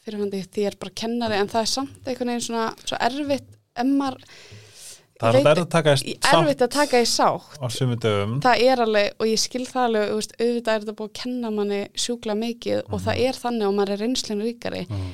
er 0.08 0.16
fyrirfandi 0.16 0.40
því 0.56 0.64
er 0.70 0.78
bara 0.80 0.94
kennari, 1.02 1.36
en 1.42 1.50
það 1.52 1.60
er 1.66 1.70
samt 1.74 2.08
einhvern 2.08 2.32
veginn 2.32 2.46
svona, 2.48 2.68
svo 2.84 2.98
erfitt, 3.08 3.52
en 3.78 3.92
maður 3.98 4.24
það 5.18 5.34
er 5.34 5.44
veit- 5.48 5.58
að 5.58 5.68
taka 5.74 5.94
í 5.98 6.12
erfitt 6.32 6.60
að 6.62 6.70
taka 6.74 7.00
í 7.02 7.06
sátt 7.10 7.56
á 7.58 7.66
sumu 7.74 7.96
dögum 7.98 8.36
það 8.44 8.62
er 8.70 8.82
alveg, 8.84 9.08
og 9.18 9.26
ég 9.26 9.40
skil 9.42 9.64
það 9.66 9.84
alveg 9.88 10.12
veist, 10.14 10.34
auðvitað 10.38 10.74
er 10.74 10.84
þetta 10.84 10.96
búið 11.00 11.10
að 11.10 11.16
kenna 11.22 11.50
manni 11.54 11.80
sjúkla 11.98 12.36
mikið 12.38 12.82
og 12.92 13.00
það 13.06 13.22
er 13.26 13.40
þannig 13.42 13.66
og 13.68 13.74
maður 13.78 13.94
er 13.96 14.02
reynslinu 14.04 14.46
ríkari 14.46 14.84
mm. 14.88 15.08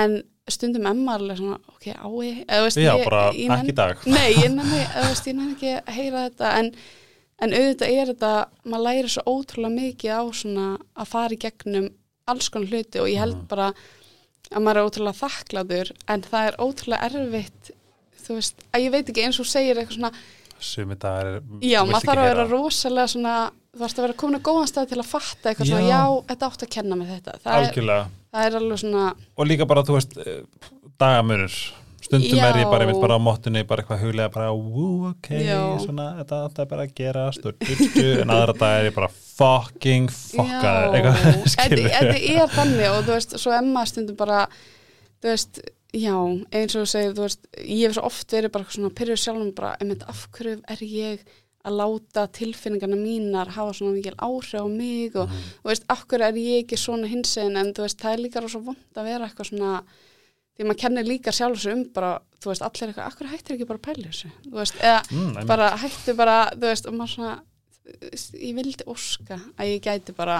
en 0.00 0.16
stundum 0.50 0.86
emma 0.90 1.14
alveg 1.16 1.38
svona, 1.38 1.60
ok, 1.72 1.86
á 1.94 2.08
ég 2.26 2.42
eða, 2.44 2.58
þú 2.58 2.64
veist, 2.66 2.82
Já, 2.82 2.92
bara 3.06 3.22
ég 3.32 3.54
ekki 3.54 3.72
í 3.72 3.76
dag. 3.78 4.02
Nei, 4.10 4.30
ég 4.42 4.50
nenni 4.52 5.54
ekki 5.54 5.70
að 5.78 5.94
heyra 5.96 6.24
þetta 6.28 6.50
en, 6.58 6.72
en 7.46 7.54
auðvitað 7.56 7.94
er 7.94 8.10
þetta 8.12 8.32
maður 8.68 8.84
læri 8.90 9.12
svo 9.14 9.22
ótrúlega 9.38 9.76
mikið 9.78 10.18
á 10.18 10.22
svona 10.36 10.66
að 10.98 11.08
fara 11.14 11.32
í 11.32 11.40
gegnum 11.46 11.88
alls 12.28 12.50
konar 12.52 12.68
hluti 12.74 13.00
og 13.00 13.08
ég 13.08 13.22
held 13.22 13.38
Mhm. 13.38 13.46
bara 13.48 13.70
að 14.52 14.64
maður 14.64 14.80
er 14.80 14.88
ótrúlega 14.88 15.20
þakklaður 15.22 15.92
en 16.14 16.24
það 16.28 16.48
er 16.50 16.58
ótrúlega 16.60 17.10
erfitt 17.10 17.70
þú 18.24 18.38
veist, 18.38 18.64
að 18.72 18.86
ég 18.86 18.94
veit 18.94 19.12
ekki 19.12 19.26
eins 19.26 19.40
og 19.42 19.48
segir 19.48 19.80
eitthvað 19.80 19.98
svona 19.98 20.12
sumi 20.64 20.96
dagar 20.96 21.30
er, 21.34 21.38
Já, 21.64 21.80
maður 21.84 22.08
þarf 22.08 22.22
að 22.22 22.28
vera 22.30 22.44
rosalega 22.48 23.12
svona, 23.12 23.34
þú 23.74 23.82
þarfst 23.82 23.98
að 24.00 24.06
vera 24.06 24.18
komin 24.22 24.38
að 24.38 24.44
góðan 24.48 24.70
stað 24.70 24.90
til 24.92 25.00
að 25.00 25.08
fatta 25.10 25.50
eitthvað 25.50 25.70
svona, 25.70 25.84
Já. 25.84 25.92
já, 25.92 26.26
þetta 26.30 26.50
átt 26.50 26.64
að 26.64 26.70
kenna 26.76 26.98
með 27.00 27.10
þetta. 27.14 27.34
Það 27.44 27.66
er, 27.66 28.04
það 28.34 28.46
er 28.48 28.58
alveg 28.60 28.80
svona, 28.84 29.06
og 29.34 29.50
líka 29.50 29.66
bara, 29.68 29.84
þú 29.84 29.98
veist, 29.98 30.16
eh, 30.24 30.70
dagamunur 31.02 31.58
stundum 32.04 32.38
Já. 32.38 32.44
er 32.50 32.58
ég 32.60 32.70
bara 32.70 32.84
einmitt 32.84 33.00
bara 33.02 33.16
á 33.16 33.20
mottunni 33.24 33.62
bara 33.68 33.82
eitthvað 33.84 34.02
huglega 34.04 34.32
bara, 34.34 34.50
wú, 34.52 34.88
ok 35.10 35.28
Já. 35.40 35.60
svona, 35.84 36.08
þetta 36.20 36.40
átti 36.48 36.66
bara 36.72 36.86
að 36.86 36.94
gera 37.00 37.26
stundum, 37.32 37.84
en 38.24 38.34
aðra 38.36 38.56
dag 38.60 38.74
er 38.80 38.88
ég 38.90 38.96
bara 38.98 39.10
fucking 39.34 40.10
fokkaður, 40.14 40.98
eitthvað, 40.98 41.22
þetta 41.54 41.86
þetta 41.98 42.18
er 42.34 42.52
þannig 42.58 42.90
og 42.92 43.00
þú 43.08 43.14
veist, 43.16 43.38
svo 43.42 43.54
emma 43.56 43.86
stundum 43.90 44.18
bara, 44.20 44.42
þú 45.22 45.32
veist, 45.32 45.62
já, 45.94 46.14
eins 46.50 46.74
og 46.76 46.82
þú 46.84 46.90
segir, 46.90 47.14
þú 47.16 47.24
veist, 47.28 47.48
ég 47.62 47.86
hef 47.88 47.96
svo 47.98 48.04
oft 48.10 48.36
verið 48.36 48.52
bara 48.58 48.76
svona 48.76 48.92
pyrrjuð 49.00 49.22
sjálfum 49.24 49.50
bara, 49.56 49.72
einmitt, 49.80 50.04
af 50.10 50.26
hverju 50.36 50.60
er 50.74 50.84
ég 50.86 51.24
að 51.64 51.78
láta 51.80 52.26
tilfinningarna 52.36 52.96
mínar 53.00 53.48
hafa 53.54 53.72
svona 53.78 53.94
mikil 53.96 54.12
áhrif 54.20 54.58
á 54.60 54.68
mig 54.68 55.14
og 55.16 55.30
Mhm. 55.30 55.44
þú 55.62 55.70
veist, 55.70 55.84
af 55.88 56.02
hverju 56.10 56.26
er 56.26 56.34
ég 56.36 56.64
ekki 56.66 56.76
svona 56.76 57.08
hinsegin 57.08 57.56
en 57.56 57.70
þú 57.72 57.86
veist, 57.86 57.96
það 58.02 58.12
er 58.12 58.20
líka 58.26 58.42
rosa 58.44 58.58
vond 58.60 58.76
að 59.00 59.04
vera 59.08 59.24
eitthvað 59.30 59.48
svona 59.48 59.70
því 60.54 60.68
maður 60.68 60.80
kennir 60.84 61.08
líka 61.08 61.34
sjálf 61.34 61.58
þessu 61.58 61.72
um 61.74 61.84
bara, 61.94 62.12
þú 62.40 62.52
veist, 62.52 62.66
allir 62.66 62.92
eitthvað, 62.92 63.16
hverju 63.18 63.32
hættir 63.32 63.56
ekki 63.56 63.68
bara 63.70 63.80
að 63.80 63.86
pæla 63.88 64.10
þessu, 64.10 64.30
þú 64.44 64.58
veist, 64.60 64.76
eða 64.80 65.00
mm, 65.10 65.48
bara 65.50 65.70
hættu 65.82 66.16
bara, 66.18 66.36
þú 66.54 66.70
veist, 66.70 66.90
og 66.90 66.98
maður 66.98 67.14
svona 67.16 67.34
ég 68.40 68.52
vildi 68.56 68.86
óska 68.88 69.40
að 69.58 69.72
ég 69.74 69.82
gæti 69.84 70.14
bara 70.16 70.38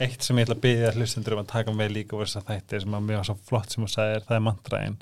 eitt 0.00 0.24
sem 0.24 0.38
ég 0.38 0.46
ætla 0.46 0.56
að 0.56 0.62
byggja 0.64 0.92
hlustundur 0.96 1.34
um 1.36 1.42
að 1.42 1.50
taka 1.50 1.74
með 1.76 1.92
líka 1.96 2.16
úr 2.16 2.28
þess 2.28 2.38
að 2.40 2.46
þætti 2.52 2.80
sem 2.84 2.94
að 2.96 3.06
mjög 3.08 3.26
svo 3.28 3.34
flott 3.48 3.74
sem 3.74 3.84
þú 3.84 3.90
sagðir, 3.92 4.24
það 4.28 4.36
er 4.36 4.44
mantraðin 4.46 4.96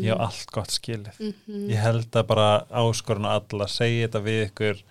ég 0.00 0.08
hef 0.08 0.24
allt 0.24 0.50
gott 0.56 0.74
skilið. 0.74 1.20
Mhm. 1.20 1.68
ég 1.70 1.82
held 1.84 2.18
að 2.18 2.26
bara 2.32 2.48
áskorun 2.70 3.28
og 3.28 3.36
alla 3.36 3.68
segja 3.70 4.08
þetta 4.08 4.24
við 4.24 4.40
ykkur 4.48 4.82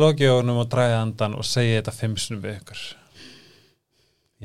logjónum 0.00 0.62
og 0.62 0.70
dræða 0.72 1.02
andan 1.02 1.36
og 1.36 1.44
segja 1.44 1.82
þetta 1.82 1.96
fimm 1.98 2.16
sinum 2.16 2.44
við 2.46 2.60
ykkur 2.62 2.84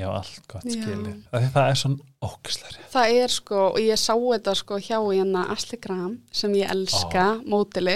hef 0.05 0.13
allt 0.19 0.47
gott 0.51 0.65
Já. 0.69 0.83
því 0.85 1.51
það 1.55 1.69
er 1.71 1.79
svona 1.81 1.97
ókislari 2.27 2.83
það 2.93 3.13
er 3.23 3.33
sko, 3.33 3.61
og 3.73 3.79
ég 3.81 3.97
sá 4.01 4.13
þetta 4.13 4.55
sko 4.55 4.77
hjá 4.77 4.97
hérna 5.01 5.45
Asli 5.53 5.77
Graham 5.81 6.17
sem 6.31 6.53
ég 6.53 6.69
elska, 6.71 7.25
mótili 7.45 7.95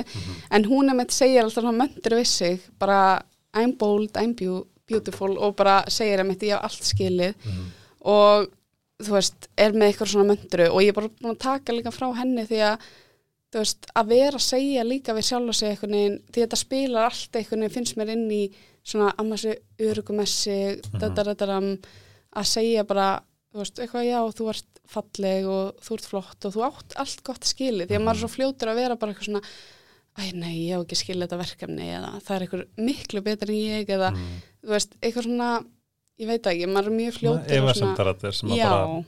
en 0.52 0.66
hún 0.66 0.90
er 0.90 0.98
með 0.98 1.12
segja 1.18 1.44
alltaf 1.44 1.62
svona 1.64 1.78
möndur 1.86 2.18
við 2.20 2.26
sig 2.28 2.60
bara 2.80 3.22
I'm 3.54 3.76
bold, 3.78 4.16
I'm 4.18 4.34
beau- 4.34 4.66
beautiful 4.88 5.38
og 5.38 5.56
bara 5.56 5.84
segir 5.88 6.20
að 6.24 6.28
mitt 6.28 6.42
ég 6.48 6.56
hef 6.56 6.64
allt 6.64 6.84
skilið. 6.88 7.36
Mhm. 7.46 7.70
og 8.02 8.48
þú 9.02 9.12
veist, 9.16 9.48
er 9.58 9.72
með 9.74 9.88
eitthvað 9.92 10.10
svona 10.12 10.30
möndru 10.36 10.66
og 10.72 10.82
ég 10.82 10.90
er 10.90 10.94
bara 10.94 11.10
búin 11.10 11.36
að 11.36 11.40
taka 11.40 11.74
líka 11.74 11.92
frá 11.94 12.08
henni 12.16 12.44
því 12.46 12.60
að 12.70 12.78
þú 13.52 13.60
veist, 13.60 13.86
að 13.96 14.08
vera 14.08 14.38
að 14.38 14.46
segja 14.46 14.84
líka 14.86 15.14
við 15.18 15.26
sjálf 15.28 15.50
og 15.50 15.58
segja 15.58 15.76
eitthvað 15.76 15.96
því 16.32 16.44
þetta 16.46 16.60
spilar 16.62 17.08
allt 17.10 17.32
eitthvað 17.40 17.72
finnst 17.74 17.98
mér 17.98 18.10
inn 18.14 18.28
í 18.32 18.44
svona 18.84 19.12
ammassi 19.22 19.56
örugumessi 19.80 20.56
mm 20.82 20.94
að 22.36 22.46
segja 22.48 22.84
bara 22.88 23.22
þú 23.52 23.60
veist, 23.60 23.80
eitthvað 23.84 24.06
já, 24.08 24.20
þú 24.32 24.50
ert 24.50 24.82
falleg 24.92 25.46
og 25.52 25.76
þú 25.84 25.94
ert 25.98 26.06
flott 26.08 26.46
og 26.48 26.54
þú 26.56 26.64
átt 26.68 26.96
allt 26.98 27.24
gott 27.24 27.44
skilið, 27.44 27.88
því 27.90 27.96
að 27.98 28.04
maður 28.06 28.16
er 28.18 28.22
svo 28.22 28.30
fljótur 28.32 28.72
að 28.72 28.76
vera 28.80 28.96
bara 28.96 29.12
eitthvað 29.12 29.28
svona 29.30 29.42
æ, 30.20 30.22
nei, 30.36 30.56
ég 30.68 30.76
hef 30.76 30.86
ekki 30.86 30.96
skilið 31.00 31.28
þetta 31.28 31.38
verkefni 31.42 31.90
eða 31.96 32.12
það 32.26 32.36
er 32.36 32.42
eitthvað 32.46 32.66
miklu 32.88 33.22
betur 33.22 33.50
en 33.50 33.56
ég 33.56 33.90
eða, 33.96 34.12
Mhm. 34.12 34.42
þú 34.64 34.70
veist, 34.76 34.96
eitthvað 35.02 35.24
svona 35.28 35.50
ég 36.20 36.28
veit 36.28 36.44
ekki, 36.52 36.68
maður 36.68 36.88
er 36.92 36.98
mjög 37.00 37.14
fljótur 37.20 37.52
og 37.70 37.76
sem 37.76 37.96
það 37.96 38.34
sem 38.34 38.50
að 38.50 38.58
já, 38.58 38.70
bara 38.70 39.04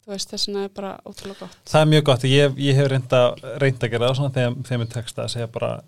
þú 0.00 0.10
veist, 0.14 0.30
þess 0.30 0.46
vegna 0.48 0.64
er 0.64 0.68
bara 0.68 1.00
ótrúlega 1.06 1.38
gott. 1.40 1.56
Það 1.66 1.80
er 1.82 1.90
mjög 1.92 2.04
gott, 2.04 2.22
ég, 2.22 2.54
ég 2.58 2.74
hef 2.74 2.88
reynda 2.90 3.20
reynda 3.58 3.86
að 3.86 3.90
gera 3.90 4.08
það 4.08 4.16
svona 4.16 4.34
þegar 4.34 4.56
er 4.80 4.86
texta 4.86 5.22
að 5.24 5.30
segja 5.34 5.46
bara 5.52 5.82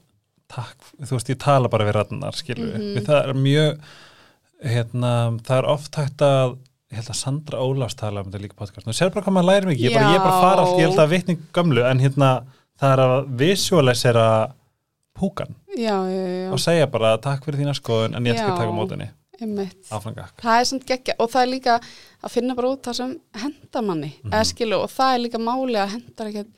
takk, 0.53 0.89
þú 1.01 1.17
veist, 1.17 1.31
ég 1.33 1.39
tala 1.43 1.69
bara 1.73 1.87
við 1.89 1.97
rannar, 1.99 2.37
skilur 2.39 2.73
Mhm. 2.75 2.95
við, 2.97 3.07
það 3.09 3.29
er 3.29 3.35
mjög 3.35 3.79
hérna, 4.63 5.13
það 5.43 5.59
er 5.59 5.69
oft 5.73 5.95
hægt 5.99 6.23
að 6.27 6.57
ég 6.93 6.99
held 7.01 7.09
að 7.09 7.17
Sandra 7.17 7.59
Ólafs 7.65 7.97
tala 7.97 8.21
um 8.21 8.31
þetta 8.31 8.43
líka 8.43 8.55
podcast. 8.59 8.87
Og 8.87 8.95
sér 8.95 9.11
bara 9.15 9.25
hvað 9.25 9.37
maður 9.39 9.49
læri 9.51 9.71
mikið, 9.73 9.87
ég, 9.89 9.95
bara, 9.97 10.11
ég 10.13 10.19
er 10.21 10.27
bara 10.27 10.41
fara 10.45 10.61
allt, 10.67 10.77
ég 10.79 10.89
held 10.91 11.01
að 11.01 11.09
vitning 11.15 11.41
gömlu, 11.57 11.85
en 11.89 11.99
hérna 12.05 12.31
það 12.83 12.93
er 12.93 13.03
að 13.07 13.33
visualisera 13.41 14.27
púkan. 15.19 15.55
Já, 15.77 15.97
já, 16.05 16.25
já, 16.27 16.53
og 16.53 16.59
segja 16.61 16.87
bara 16.91 17.17
takk 17.19 17.45
fyrir 17.47 17.61
þína 17.63 17.75
skoðun 17.79 18.15
en 18.17 18.25
ég 18.29 18.35
ætla 18.35 18.45
ekki 18.45 18.53
að 18.53 18.63
taka 18.63 18.73
er 20.61 20.65
samt 20.69 20.87
geggja 20.87 21.15
og 21.19 21.31
það 21.33 21.43
er 21.43 21.51
líka 21.51 21.77
að 22.23 22.31
finna 22.31 22.55
bara 22.55 22.69
út 22.77 22.83
það 22.87 22.95
sem 23.01 23.15
henda 23.43 23.83
manni. 23.83 24.13
Mhm. 24.23 24.31
eða 24.33 24.45
skilu 24.53 24.77
og 24.83 24.91
það 24.93 25.15
er 25.15 25.23
líka 25.25 25.41
máli 25.43 25.79
að 25.81 25.93
hendar 25.97 26.27
ekki 26.31 26.45
þú 26.45 26.51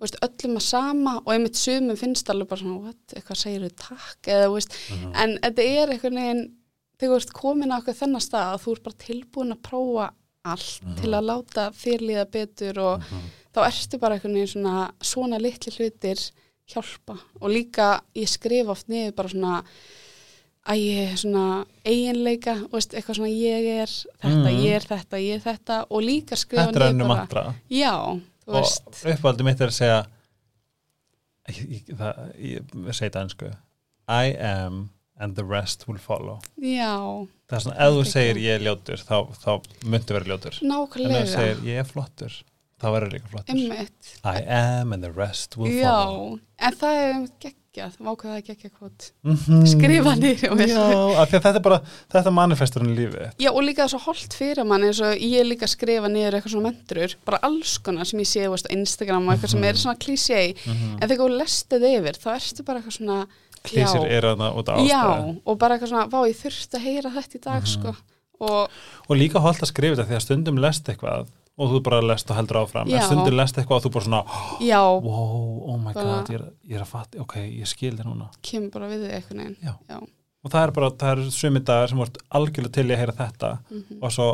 veist, 0.00 0.16
öllum 0.22 0.56
að 0.60 0.62
sama 0.66 1.16
og 1.24 1.32
einmitt 1.32 1.56
sumum 1.56 1.96
finnst 1.96 2.28
alveg 2.30 2.48
bara 2.48 2.60
svona 2.60 2.80
what, 2.84 3.14
eitthvað 3.16 3.36
segir 3.40 3.60
þau 3.66 3.76
takk 3.76 4.28
eða, 4.34 4.52
veist, 4.52 4.76
Mhm. 4.90 5.12
en 5.14 5.38
þetta 5.42 5.62
er 5.82 5.88
einhvern 5.94 6.20
veginn 6.20 6.44
þegar 6.98 7.12
þú 7.12 7.16
ert 7.20 7.32
komin 7.32 7.72
á 7.72 7.78
okkur 7.80 7.94
þennan 7.94 8.20
stað 8.24 8.54
að 8.54 8.62
þú 8.64 8.72
ert 8.76 8.82
bara 8.82 9.02
tilbúin 9.06 9.52
að 9.52 9.62
prófa 9.62 10.10
allt 10.44 10.82
Mhm. 10.84 10.96
til 11.00 11.10
að 11.10 11.24
láta 11.30 11.70
þér 11.72 12.00
líða 12.08 12.30
betur 12.30 12.78
og 12.78 13.02
þá 13.54 13.66
ertu 13.66 13.98
bara 13.98 14.14
einhvern 14.18 14.34
veginn 14.34 14.54
svona 14.62 14.90
svona 15.00 15.38
litli 15.40 15.72
hlutir 15.72 16.30
hjálpa 16.68 17.18
og 17.40 17.50
líka 17.50 18.00
ég 18.14 18.28
skrif 18.28 18.68
oft 18.68 18.88
niður 18.88 19.14
bara 19.16 19.28
svona 19.28 19.64
að 20.66 20.76
ég 20.82 21.12
er 21.12 21.16
svona 21.16 21.64
eiginleika 21.86 22.56
veist, 22.72 22.90
eitthvað 22.92 23.16
svona 23.20 23.30
ég 23.30 23.82
er 23.82 23.86
þetta, 23.86 24.50
Mhm. 24.50 24.62
ég 24.64 24.72
er 24.76 24.80
þetta, 24.80 25.16
ég 25.22 25.34
er 25.34 25.40
þetta 25.56 25.86
og 25.90 26.02
líka 26.02 26.36
skrifa 26.36 26.72
þetta 26.72 26.88
er 26.90 26.94
bara 26.94 27.08
mantra 27.08 27.54
já, 27.70 28.20
þú 28.46 28.60
og 28.62 29.00
uppvaldi 29.12 29.46
mitt 29.46 29.62
er 29.62 29.72
að 29.72 29.78
segja 29.78 30.02
ég, 31.50 31.62
ég, 31.76 31.94
það, 31.98 32.20
ég 32.40 32.74
segi 32.90 33.08
þetta 33.08 33.24
ennsku 33.26 33.52
I 34.06 34.34
am 34.38 34.82
and 35.18 35.34
the 35.34 35.44
rest 35.44 35.86
will 35.88 35.98
follow. 35.98 36.40
Já, 36.60 36.92
það 37.48 37.56
er 37.56 37.62
svona, 37.64 37.76
ef 37.86 37.94
þú 37.96 38.02
segir 38.10 38.40
ég 38.42 38.58
er 38.58 38.66
ljótur 38.66 39.00
þá, 39.00 39.16
þá 39.40 39.50
myndu 39.88 40.16
vera 40.18 40.30
ljótur. 40.30 40.58
En 40.60 40.74
ef 40.74 40.76
þú 40.76 41.00
nákvæmlega. 41.00 41.30
segir 41.32 41.62
ég 41.66 41.80
er 41.82 41.88
flottur 41.88 42.36
þá 42.76 42.86
verður 42.92 43.14
líka 43.16 43.30
flottur. 43.32 43.56
Einmitt, 43.56 44.10
I 44.22 44.42
am 44.58 44.92
and 44.92 45.06
the 45.06 45.12
rest 45.16 45.56
will 45.56 45.72
já. 45.72 45.88
follow. 45.88 46.36
En 46.60 46.76
það 46.82 47.00
er 47.00 47.14
einmitt 47.14 47.48
geggjað, 47.76 47.96
vákvað 48.00 48.30
það 48.32 48.36
er 48.36 48.44
geggjað 48.48 48.72
kvot 48.78 49.06
Mhm. 49.22 49.66
skrifa 49.66 50.14
niður 50.16 50.50
og 50.52 50.58
já, 50.58 51.20
af 51.20 51.30
því 51.30 51.36
að 51.36 51.42
þetta 51.46 51.54
er 51.56 51.64
bara 51.66 51.80
þetta 52.12 52.26
er 52.26 52.36
manifesturinn 52.40 52.90
í 52.92 52.96
lífi 52.96 53.30
Já, 53.38 53.50
og 53.52 53.62
líka 53.62 53.88
svo 53.88 53.98
holdt 54.06 54.32
fyrir 54.34 54.64
mann 54.66 54.82
eins 54.82 55.00
og 55.00 55.14
ég 55.20 55.44
líka 55.46 55.68
skrifa 55.68 56.08
niður 56.08 56.34
eitthvað 56.40 56.54
svona 56.56 56.70
menturur, 56.72 57.14
bara 57.24 57.38
alls 57.42 57.78
konar 57.78 58.04
sem 58.06 58.20
ég 58.20 58.26
sé 58.26 58.46
á 58.48 58.72
Instagram 58.72 59.28
og 59.28 59.34
eitthvað 59.36 59.50
sem 59.50 59.64
er 59.64 59.74
svona 59.74 59.98
klísjé 59.98 60.56
Mhm. 60.66 60.98
en 61.02 61.08
þegar 61.08 61.28
þú 61.28 61.38
lestið 61.40 61.82
yfir 62.00 62.16
þá 62.16 62.28
ertu 62.36 62.64
bara 62.64 62.80
eitthvað 62.80 62.98
svona 62.98 63.26
klísir 63.66 64.02
já, 64.02 64.10
eru 64.10 64.28
þarna 64.36 64.54
út 64.56 64.68
af 64.68 64.78
já, 64.88 65.02
ástæðu. 65.02 65.40
og 65.46 65.58
bara 65.58 65.78
eitthvað 65.78 65.88
svona, 65.88 66.08
vá, 66.08 66.18
ég 66.28 66.36
þurfti 66.36 66.74
að 66.78 66.84
heyra 66.86 67.10
þetta 67.10 67.34
í 67.36 67.40
dag, 67.42 67.62
Mhm. 67.62 67.66
sko. 67.66 67.96
Og 68.38 68.68
og 69.08 69.16
líka 69.16 69.40
holdt 69.40 69.60
að 69.64 69.72
skrifa 69.72 69.96
þetta 69.96 70.08
því 70.08 70.16
að 70.16 70.22
stundum 70.22 70.58
lest 70.60 70.84
eitthvað 70.84 71.26
og 71.58 71.70
þú 71.72 71.80
bara 71.82 72.00
lest 72.04 72.30
og 72.30 72.36
heldur 72.36 72.58
áfram. 72.64 72.88
En 72.90 72.98
Já. 72.98 73.06
stundum 73.06 73.36
lest 73.36 73.56
eitthvað 73.56 73.76
og 73.78 73.84
þú 73.86 73.92
bara 73.94 74.04
svona 74.04 74.22
já, 74.60 74.80
wow, 75.02 75.62
oh 75.70 75.78
my 75.78 75.92
Bara- 75.92 76.04
god, 76.04 76.28
ég 76.28 76.40
er, 76.40 76.52
ég 76.68 76.76
er 76.76 76.82
að 76.84 76.90
fatta 76.90 77.20
ok, 77.22 77.34
ég 77.36 77.66
skil 77.66 77.96
þér 77.96 78.04
núna. 78.10 78.28
Kemur 78.42 78.70
bara 78.70 78.88
við 78.88 79.06
þig 79.06 79.14
eitthvað 79.14 79.56
já. 79.62 80.00
og 80.44 80.50
það 80.52 80.62
er 80.66 80.70
bara, 80.76 80.90
það 80.90 81.12
er 81.24 81.30
sumi 81.30 81.60
dagar 81.60 81.88
sem 81.88 81.98
voru 81.98 82.12
algjörlega 82.30 82.72
til 82.72 82.86
í 82.86 82.92
að 82.94 83.00
heyra 83.00 83.16
þetta 83.18 83.58
mhm, 83.70 84.02
og 84.02 84.12
svo 84.12 84.28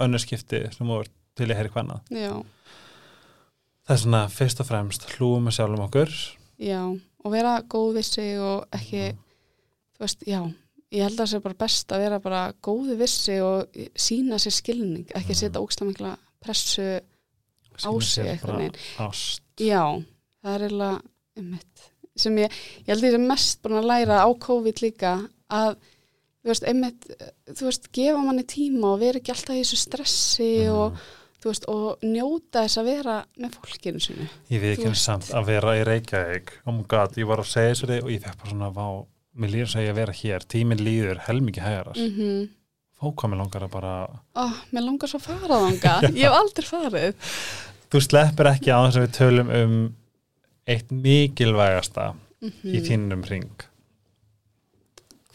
önnur 0.00 0.18
skipti 0.22 0.62
sem 0.72 0.86
voru 0.86 1.08
til 1.36 1.48
í 1.48 1.52
að 1.52 1.56
heyra 1.60 1.74
hvenna 1.74 2.00
það 2.10 3.94
er 3.96 4.00
svona 4.04 4.22
fyrst 4.30 4.60
og 4.62 4.68
fremst 4.70 5.06
hlúum 5.16 5.46
með 5.48 5.56
sjálfum 5.58 5.84
okkur. 5.88 6.14
Já 6.60 6.80
og 7.24 7.32
vera 7.34 7.58
góð 7.68 7.96
við 7.98 8.04
sig 8.08 8.38
og 8.40 8.66
ekki 8.72 9.02
Mhm. 9.10 9.18
þú 9.98 10.00
veist, 10.06 10.22
já 10.26 10.40
ég 10.92 11.02
held 11.02 11.18
að 11.18 11.26
það 11.26 11.30
sé 11.34 11.42
bara 11.42 11.54
best 11.54 11.88
að 11.92 11.98
vera 11.98 12.18
bara 12.18 12.52
góði 12.62 12.96
við 12.96 13.08
sig 13.08 13.42
og 13.42 13.66
sína 13.94 14.38
sér 14.40 14.52
skilning 14.52 15.06
ekki 15.14 15.34
Mhm. 15.34 15.40
setja 15.42 15.60
ógstlega 15.60 15.88
mikla 15.90 16.16
pressu 16.44 16.88
á 17.80 17.90
sig 18.04 18.40
ást 19.00 19.42
Já, 19.60 19.84
það 20.42 20.54
er 20.56 20.64
eiginlega 20.66 21.00
einmitt, 21.40 21.86
sem 22.16 22.36
ég, 22.40 22.58
ég 22.84 22.90
held 22.90 23.04
að 23.04 23.08
ég 23.10 23.16
er 23.18 23.24
mest 23.28 23.62
búin 23.64 23.78
að 23.80 23.88
læra 23.90 24.20
á 24.24 24.28
COVID 24.40 24.82
líka 24.84 25.14
að 25.52 25.76
þú 26.40 26.48
veist, 26.50 26.64
einmitt, 26.70 27.06
þú 27.52 27.66
veist, 27.68 27.88
gefa 27.92 28.20
manni 28.24 28.44
tíma 28.48 28.94
og 28.94 29.00
vera 29.02 29.20
ekki 29.20 29.34
alltaf 29.34 29.56
í 29.56 29.60
þessu 29.64 29.80
stressi 29.82 30.50
Mhm. 30.64 30.76
og 30.76 31.00
þú 31.40 31.48
veist, 31.50 31.64
og 31.72 32.04
njóta 32.04 32.64
þess 32.64 32.80
að 32.80 32.88
vera 32.90 33.16
með 33.40 33.54
fólkinu 33.56 34.00
sinu. 34.00 34.28
ég 34.50 34.60
veit 34.60 34.78
ekki 34.78 34.88
veist. 34.88 35.04
samt 35.04 35.30
að 35.32 35.46
vera 35.46 35.76
í 35.76 35.84
Reykjavík 35.88 36.52
oh 36.66 36.72
my 36.72 36.84
god, 36.88 37.16
ég 37.16 37.26
var 37.28 37.38
að 37.44 37.52
segja 37.52 37.74
þessu 37.74 38.02
og 38.04 38.10
ég 38.10 38.22
fekk 38.24 38.38
bara 38.38 38.50
svona 38.50 38.70
mér 39.40 39.52
líður 39.54 39.68
að 39.68 39.74
segja 39.76 39.92
að 39.92 40.00
vera 40.00 40.12
hér 40.12 40.46
tíminn 40.50 40.82
líður 40.84 41.20
helmingi 41.28 41.60
hægarar 41.60 41.96
mm. 41.96 42.16
Mm 42.18 42.48
fókvað 43.00 43.30
mér 43.32 43.40
langar 43.42 43.64
að 43.66 43.72
bara 43.74 43.92
Ó, 44.36 44.44
mér 44.74 44.84
langar 44.86 45.08
svo 45.10 45.20
að 45.20 45.26
fara 45.30 45.60
þanga, 45.66 45.94
ég 46.20 46.26
hef 46.28 46.36
aldrei 46.40 46.66
farið. 46.68 47.32
þú 47.90 48.02
sleppir 48.06 48.50
ekki 48.52 48.70
á 48.74 48.78
þess 48.86 49.00
að 49.00 49.06
við 49.06 49.16
tölum 49.18 49.52
um 49.60 49.76
eitt 50.70 50.92
mikilvægasta 50.94 52.12
Mm 52.40 52.70
í 52.72 52.78
þínum 52.86 53.20
ring 53.28 53.64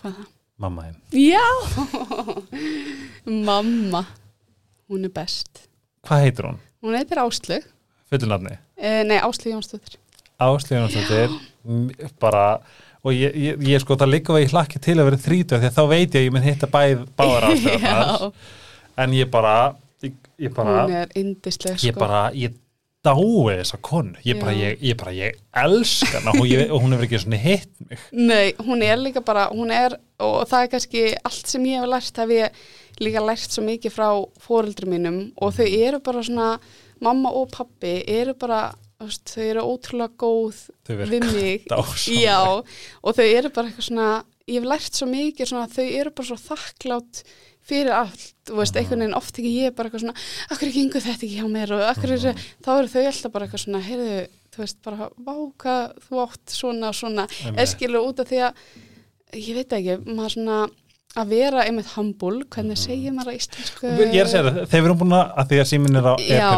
Hvað 0.01 0.15
það? 0.15 0.29
mamma 0.63 0.85
þín. 0.87 0.95
Já, 1.21 1.43
mamma, 3.49 4.01
hún 4.89 5.05
er 5.05 5.13
best. 5.13 5.65
hvað 6.05 6.23
heitir 6.25 6.47
hún? 6.49 6.57
Hún 6.85 6.95
heitir 6.97 7.21
Áslug, 7.21 7.65
fullunafni 8.09 8.55
eh, 8.77 9.03
nei 9.05 9.17
Áslug 9.21 9.53
Jónsdóttir. 9.55 9.99
Áslíðunarsdóttir 10.41 11.31
bara 12.19 12.45
og 13.05 13.13
ég, 13.13 13.37
ég, 13.37 13.63
ég 13.69 13.83
sko 13.83 13.97
það 14.01 14.13
líka 14.15 14.33
að 14.35 14.43
ég 14.43 14.53
hlakki 14.55 14.81
til 14.81 14.97
að 14.97 15.09
vera 15.11 15.23
þrítu 15.27 15.61
því 15.61 15.69
að 15.69 15.79
þá 15.79 15.83
veit 15.93 16.05
ég 16.09 16.19
að 16.19 16.27
ég 16.27 16.35
mun 16.35 16.45
hitta 16.45 16.69
bæð 16.73 17.07
báðar 17.19 17.49
Já, 17.85 18.31
en 19.05 19.17
ég 19.17 19.31
bara 19.31 19.55
ég, 20.03 20.15
ég 20.41 20.55
bara, 20.55 20.85
hún 20.85 21.17
yndisleg 21.21 21.79
sko. 21.79 21.89
ég 21.89 21.99
bara 21.99 22.27
ég 22.33 22.61
dái 23.05 23.59
þessa 23.59 23.79
konu. 23.85 24.15
Ég 24.25 24.39
bara, 24.41 24.53
ég, 24.57 24.79
ég 24.81 24.97
bara, 24.97 25.13
ég 25.13 25.37
elska 25.61 26.19
hana 26.19 26.33
og, 26.33 26.47
ég, 26.49 26.71
og 26.73 26.81
hún 26.83 26.95
hefur 26.95 27.07
ekki 27.07 27.21
svona 27.21 27.41
hitt 27.41 27.69
mig. 27.83 28.01
Nei, 28.15 28.55
hún 28.65 28.81
er 28.85 28.97
líka 29.01 29.21
bara, 29.25 29.47
hún 29.53 29.73
er 29.73 29.97
og 30.23 30.47
það 30.49 30.63
er 30.65 30.71
kannski 30.73 31.03
allt 31.27 31.51
sem 31.51 31.67
ég 31.69 31.83
hef 31.83 31.91
lært 31.91 32.21
hef 32.23 32.33
ég 32.33 32.63
líka 33.03 33.23
lært 33.23 33.51
svo 33.51 33.65
mikið 33.65 33.93
frá 33.93 34.07
fóreldrum 34.45 34.95
mínum. 34.95 35.19
Og 35.37 35.53
þau 35.57 35.67
eru 35.67 36.01
bara 36.05 36.25
svona 36.25 36.49
mamma 37.03 37.33
og 37.35 37.51
pappi 37.53 37.99
eru 38.07 38.35
bara 38.39 38.69
þau 39.01 39.43
eru 39.49 39.63
ótrúlega 39.67 40.15
góð 40.21 40.61
við 40.87 41.25
mig. 41.33 41.65
Já, 42.25 42.39
og 43.03 43.17
þau 43.17 43.25
eru 43.27 43.49
bara 43.55 43.67
eitthvað 43.71 43.89
svona 43.89 44.09
ég 44.47 44.59
hef 44.61 44.69
lært 44.69 44.93
svo 44.99 45.07
mikið 45.09 45.49
svona 45.51 45.67
þau 45.73 45.85
eru 45.89 46.13
bara 46.15 46.29
svo 46.29 46.37
þakklátt 46.37 47.23
fyrir 47.65 47.89
allt 47.97 48.25
þú 48.45 48.59
veist, 48.59 48.75
einhvern 48.77 49.01
veginn 49.01 49.17
oft 49.17 49.39
ekki 49.41 49.51
ég 49.65 49.73
bara 49.75 49.89
eitthvað 49.89 50.03
svona 50.05 50.17
akkur 50.53 50.69
ekki 50.69 50.83
yngur 50.85 51.01
þetta 51.01 51.25
ekki 51.25 51.39
hjá 51.39 51.47
mér 51.49 51.71
og 51.73 51.81
akkur 51.89 52.11
er 52.13 52.25
Mhm. 52.29 52.43
þá 52.61 52.69
eru 52.77 52.91
þau 52.93 53.05
alltaf 53.09 53.31
bara 53.33 53.45
eitthvað 53.47 53.63
svona 53.65 53.81
heyrðu, 53.87 54.19
þú 54.53 54.61
veist, 54.61 54.77
bara 54.85 55.09
váka 55.25 55.75
þú 56.05 56.21
átt 56.27 56.53
svona 56.53 56.91
og 56.93 56.95
svona 56.99 57.25
eða 57.55 57.65
skilur 57.73 58.05
út 58.05 58.19
af 58.21 58.29
því 58.29 58.41
að 58.45 58.53
ég 59.41 59.55
veit 59.57 59.73
ekki, 59.79 59.97
maður 60.05 60.35
svona 60.37 60.59
að 61.15 61.29
vera 61.31 61.63
einmitt 61.65 61.89
humble, 61.95 62.43
hvernig 62.51 62.77
segir 62.77 63.13
maður 63.15 63.31
að 63.33 63.37
íslensku. 63.39 63.87
Ég 63.87 64.15
er 64.19 64.25
að 64.27 64.31
segja 64.33 64.43
það, 64.45 64.57
þegar 64.67 64.81
við 64.83 64.89
erum 64.89 64.97
búin 64.99 65.13
að, 65.15 65.43
því 65.49 65.59
að 65.63 65.69
síminn 65.71 65.95
er 65.95 66.07
á 66.11 66.13
Já. 66.19 66.49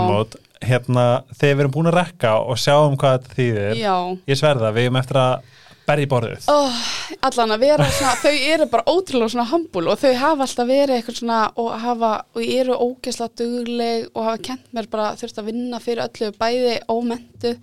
Hérna, 0.63 1.05
þegar 1.37 1.55
við 1.55 1.63
erum 1.65 1.75
búin 1.77 1.91
að 1.91 1.99
rekka 2.01 2.33
og 2.41 2.57
sjáum 2.61 2.97
hvað 2.97 3.21
þetta 3.21 3.37
þýðir, 3.37 3.77
Já, 3.81 3.95
ég 4.31 4.39
sverða, 4.39 4.73
við 4.75 4.89
erum 4.89 4.99
eftir 5.01 5.21
að 5.21 5.53
berja 5.87 6.03
í 6.03 6.09
borðið. 6.11 6.47
oh, 6.51 6.79
allan 7.23 7.53
að 7.55 7.61
vera 7.63 7.85
svona, 7.95 8.15
þau 8.19 8.33
eru 8.51 8.65
bara 8.73 8.83
ótrúlega 8.91 9.31
svona 9.31 9.45
humble 9.53 9.87
og 9.93 10.01
þau 10.01 10.13
hafa 10.19 10.43
alltaf 10.43 10.67
verið 10.67 10.95
eitthvað 10.97 11.19
svona 11.21 11.37
og 11.63 11.69
hafa, 11.79 12.09
og 12.35 12.41
eru 12.43 12.75
ógeðslega 12.75 13.37
dugleg 13.39 14.09
og 14.11 14.25
hafa 14.27 14.41
kent 14.49 14.65
mér 14.75 14.89
bara 14.91 15.13
þurft 15.15 15.39
að 15.39 15.47
vinna 15.53 15.79
fyrir 15.79 16.03
öllu 16.09 16.33
bæði 16.41 16.75
ómentu 16.91 17.53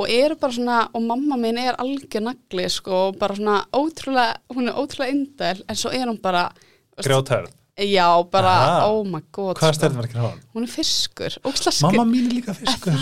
og 0.00 0.08
eru 0.08 0.38
bara 0.40 0.56
svona, 0.56 0.78
og 0.94 1.04
mamma 1.04 1.36
mín 1.36 1.60
er 1.60 1.76
algjör 1.82 2.24
nagli 2.30 2.68
sko, 2.72 3.08
og 3.10 3.18
bara 3.20 3.36
svona 3.36 3.60
ótrúlega, 3.76 4.38
hún 4.54 4.70
er 4.70 4.80
ótrúlega 4.80 5.12
indel 5.12 5.64
en 5.68 5.76
svo 5.76 5.92
er 5.92 6.06
hún 6.08 6.20
bara 6.22 6.46
veist, 6.54 7.04
Grjóthörð. 7.10 7.52
Já, 7.80 8.06
bara, 8.30 8.50
Aha. 8.52 8.86
oh 8.92 9.04
my 9.08 9.22
god 9.32 9.56
Hvað 9.56 9.70
sko. 9.72 9.78
stjórnmerkir 9.78 10.18
á 10.20 10.24
hann? 10.28 10.40
Hún 10.54 10.66
er 10.66 10.72
fiskur, 10.72 11.36
skil 11.72 11.86
Mamma 11.88 12.04
mín 12.10 12.26
er 12.28 12.34
líka 12.36 12.52
fiskur. 12.58 12.92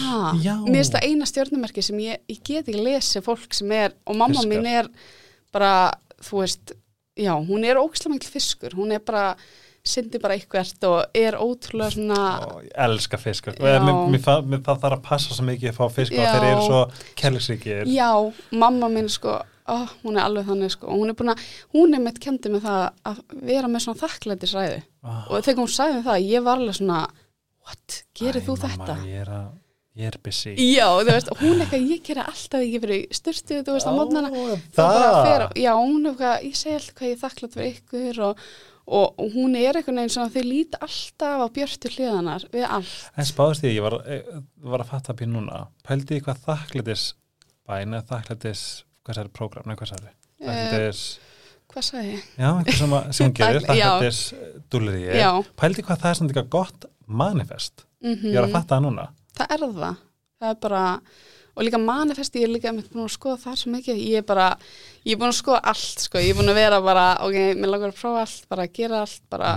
Mér 0.69 0.77
finnst 0.79 0.95
það 0.95 1.07
eina 1.09 1.27
stjórnumerki 1.27 1.83
sem 1.83 1.99
ég, 2.05 2.21
ég 2.31 2.43
get 2.47 2.69
ekki 2.69 2.85
lesið 2.85 3.25
fólk 3.27 3.57
sem 3.59 3.73
er, 3.75 3.97
og 4.07 4.15
mamma 4.21 4.39
Fiskar. 4.39 4.53
mín 4.53 4.69
er 4.71 4.91
bara, 5.53 5.73
þú 6.23 6.45
veist, 6.45 6.77
já, 7.19 7.33
hún 7.35 7.65
er 7.67 7.81
mikil 8.15 8.31
fiskur, 8.31 8.77
hún 8.79 8.93
er 8.95 9.03
bara, 9.03 9.35
syndi 9.89 10.21
bara 10.23 10.35
eitthvert 10.39 10.85
og 10.85 11.05
er 11.17 11.35
ótrúlega 11.41 11.91
svona, 11.97 12.23
Ó, 12.47 12.63
ég 12.63 12.73
elska 12.87 13.19
fiskur. 13.19 13.55
Mér, 13.59 13.81
mér, 14.13 14.21
það 14.63 14.83
þarf 14.85 14.99
að 14.99 15.07
passa 15.09 15.35
svo 15.35 15.45
mikið 15.49 15.71
að 15.73 15.79
fá 15.81 15.87
fisk 15.91 16.13
og 16.13 16.27
þeir 16.29 16.49
eru 16.53 16.67
svo 16.67 16.83
kærleksríkir. 17.19 17.87
já, 17.91 18.11
mamma 18.53 18.87
mín 18.93 19.09
sko, 19.11 19.41
ó, 19.69 19.77
hún 20.03 20.17
er 20.19 20.25
alveg 20.25 20.49
þannig 20.49 20.73
sko, 20.75 20.89
og 20.91 21.03
hún 21.03 21.13
er 21.13 21.17
búin 21.19 21.33
að, 21.35 21.47
hún 21.77 21.95
er 21.97 22.03
meitt 22.05 22.19
kendi 22.25 22.51
með 22.55 22.67
það 22.67 22.83
að 23.13 23.23
vera 23.53 23.69
með 23.73 23.85
svona 23.87 24.03
þakklætisræði 24.07 24.83
Ah. 25.09 25.25
og 25.31 25.45
þegar 25.47 25.63
hún 25.63 25.73
mér 25.95 26.05
það, 26.09 26.25
ég 26.27 26.43
var 26.45 26.59
alveg 26.59 26.75
svona, 26.81 27.01
what, 27.65 27.99
gerir 28.19 28.43
Æ, 28.43 28.47
þú 28.49 28.57
mamma, 28.59 28.69
þetta? 28.75 28.97
Ég 29.09 29.21
er, 29.23 29.29
að, 29.37 29.53
ég 29.99 30.09
er 30.11 30.17
busy. 30.27 30.55
Já, 30.59 30.87
þú 30.99 31.13
veist, 31.15 31.31
hún 31.43 31.63
eitthvað, 31.65 31.85
ég 31.93 32.03
gera 32.09 32.25
alltaf 32.33 32.65
ekki 32.65 32.81
fyrir 32.85 33.05
styrstu, 33.21 33.61
þú 33.67 33.77
veist, 33.77 33.89
á 33.89 33.93
mótnana 33.95 34.33
já, 35.63 35.71
hún 35.79 36.03
er 36.03 36.11
eitthvað, 36.13 36.43
ég 36.49 36.59
segi 36.59 36.75
alltaf 36.81 36.99
hvað 36.99 37.09
ég 37.09 37.15
er 37.17 37.23
þakklátt 37.23 37.57
fyrir 37.59 37.79
ykkur 37.79 38.21
og, 38.29 38.43
og, 38.89 39.07
og 39.21 39.33
hún 39.37 39.57
er 39.61 39.79
einhvern 39.79 40.01
veginn 40.03 40.15
svona 40.17 40.35
þau 40.35 40.45
líti 40.49 40.83
alltaf 40.89 41.45
á 41.45 41.47
björtu 41.59 41.91
hliðanar 41.95 42.47
við 42.53 42.67
allt. 42.69 42.99
En 43.17 43.29
spáðist 43.31 43.65
því, 43.65 43.73
ég 43.79 43.87
var, 43.87 43.99
eh, 44.09 44.35
var 44.75 44.83
að 44.85 44.91
fatta 44.93 45.15
býr 45.15 45.31
núna, 45.33 45.63
pældi 45.87 46.17
því 46.19 46.23
hvað 46.27 46.45
þakklætis 46.49 47.07
bæn 47.69 47.95
eða 47.95 48.07
þakklætis, 48.13 48.67
hvað 49.09 49.19
særi 49.19 49.33
prógram, 49.39 49.67
nei 49.69 49.79
hvað 49.81 49.93
særi, 49.95 50.13
þakklætis, 50.45 51.03
hvað 51.73 51.89
ég? 52.07 52.29
já, 52.37 52.51
eitthvað 52.51 52.79
sem, 52.83 52.95
sem 53.19 53.35
gerir, 53.39 53.65
já. 53.65 53.73
þakklætis 53.73 54.21
dúlleri 54.73 55.03
Já, 55.19 55.31
pældi 55.59 55.87
hvað 55.89 56.05
það 56.05 56.13
er 56.13 56.21
svona 56.21 56.33
eitthvað 56.35 56.53
gott 56.55 56.87
manifest, 57.09 57.87
mm 58.05 58.29
ég 58.29 58.39
er 58.39 58.47
að 58.47 58.55
fatta 58.55 58.77
það 58.77 58.87
núna. 58.87 59.09
það 59.39 59.57
er 59.57 59.67
það. 59.81 60.05
Það 60.39 60.53
er 60.55 60.59
bara 60.63 60.83
og 61.59 61.65
líka 61.67 61.79
manifesti, 61.83 62.39
ég 62.39 62.47
er 62.47 62.53
líka 62.55 62.71
búin 62.71 63.09
að 63.09 63.15
skoða 63.17 63.39
það 63.43 63.55
svo 63.59 63.71
mikið, 63.73 63.97
ég 64.13 64.21
er 64.21 64.27
bara 64.29 64.45
ég 65.03 65.17
er 65.17 65.19
búin 65.19 65.33
að 65.33 65.39
skoða 65.41 65.63
allt, 65.73 66.05
sko, 66.05 66.21
ég 66.23 66.31
er 66.31 66.39
búin 66.39 66.53
að 66.53 66.61
vera 66.61 66.79
bara 66.85 67.07
ok, 67.27 67.39
mér 67.59 67.73
langar 67.73 67.91
að 67.91 67.99
prófa 67.99 68.21
allt, 68.23 68.45
bara 68.53 68.67
að 68.69 68.77
gera 68.79 69.01
allt 69.03 69.25
bara, 69.33 69.55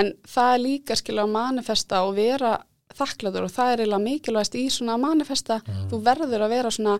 en 0.00 0.10
það 0.26 0.54
er 0.56 0.64
líka 0.64 0.96
skilja 0.98 1.22
að 1.22 1.36
manifesta 1.36 2.02
og 2.08 2.16
vera 2.16 2.56
þakklátur 2.96 3.46
og 3.46 3.52
það 3.52 3.70
er 3.72 3.84
eiginlega 3.84 4.02
mikilvægast 4.08 4.58
í 4.58 4.64
svona 4.72 4.96
manifesta, 4.98 5.60
þú 5.90 6.02
verður 6.02 6.46
að 6.48 6.54
vera 6.56 6.70
svona 6.74 6.98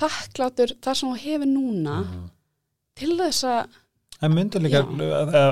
þakklátur 0.00 0.74
þar 0.82 0.98
sem 0.98 1.12
þú 1.12 1.20
hefur 1.26 1.48
núna 1.50 1.96
til 2.98 3.14
þess 3.20 3.46
að 3.48 3.78
En 4.22 4.30
myndur 4.30 4.62
líka, 4.62 4.84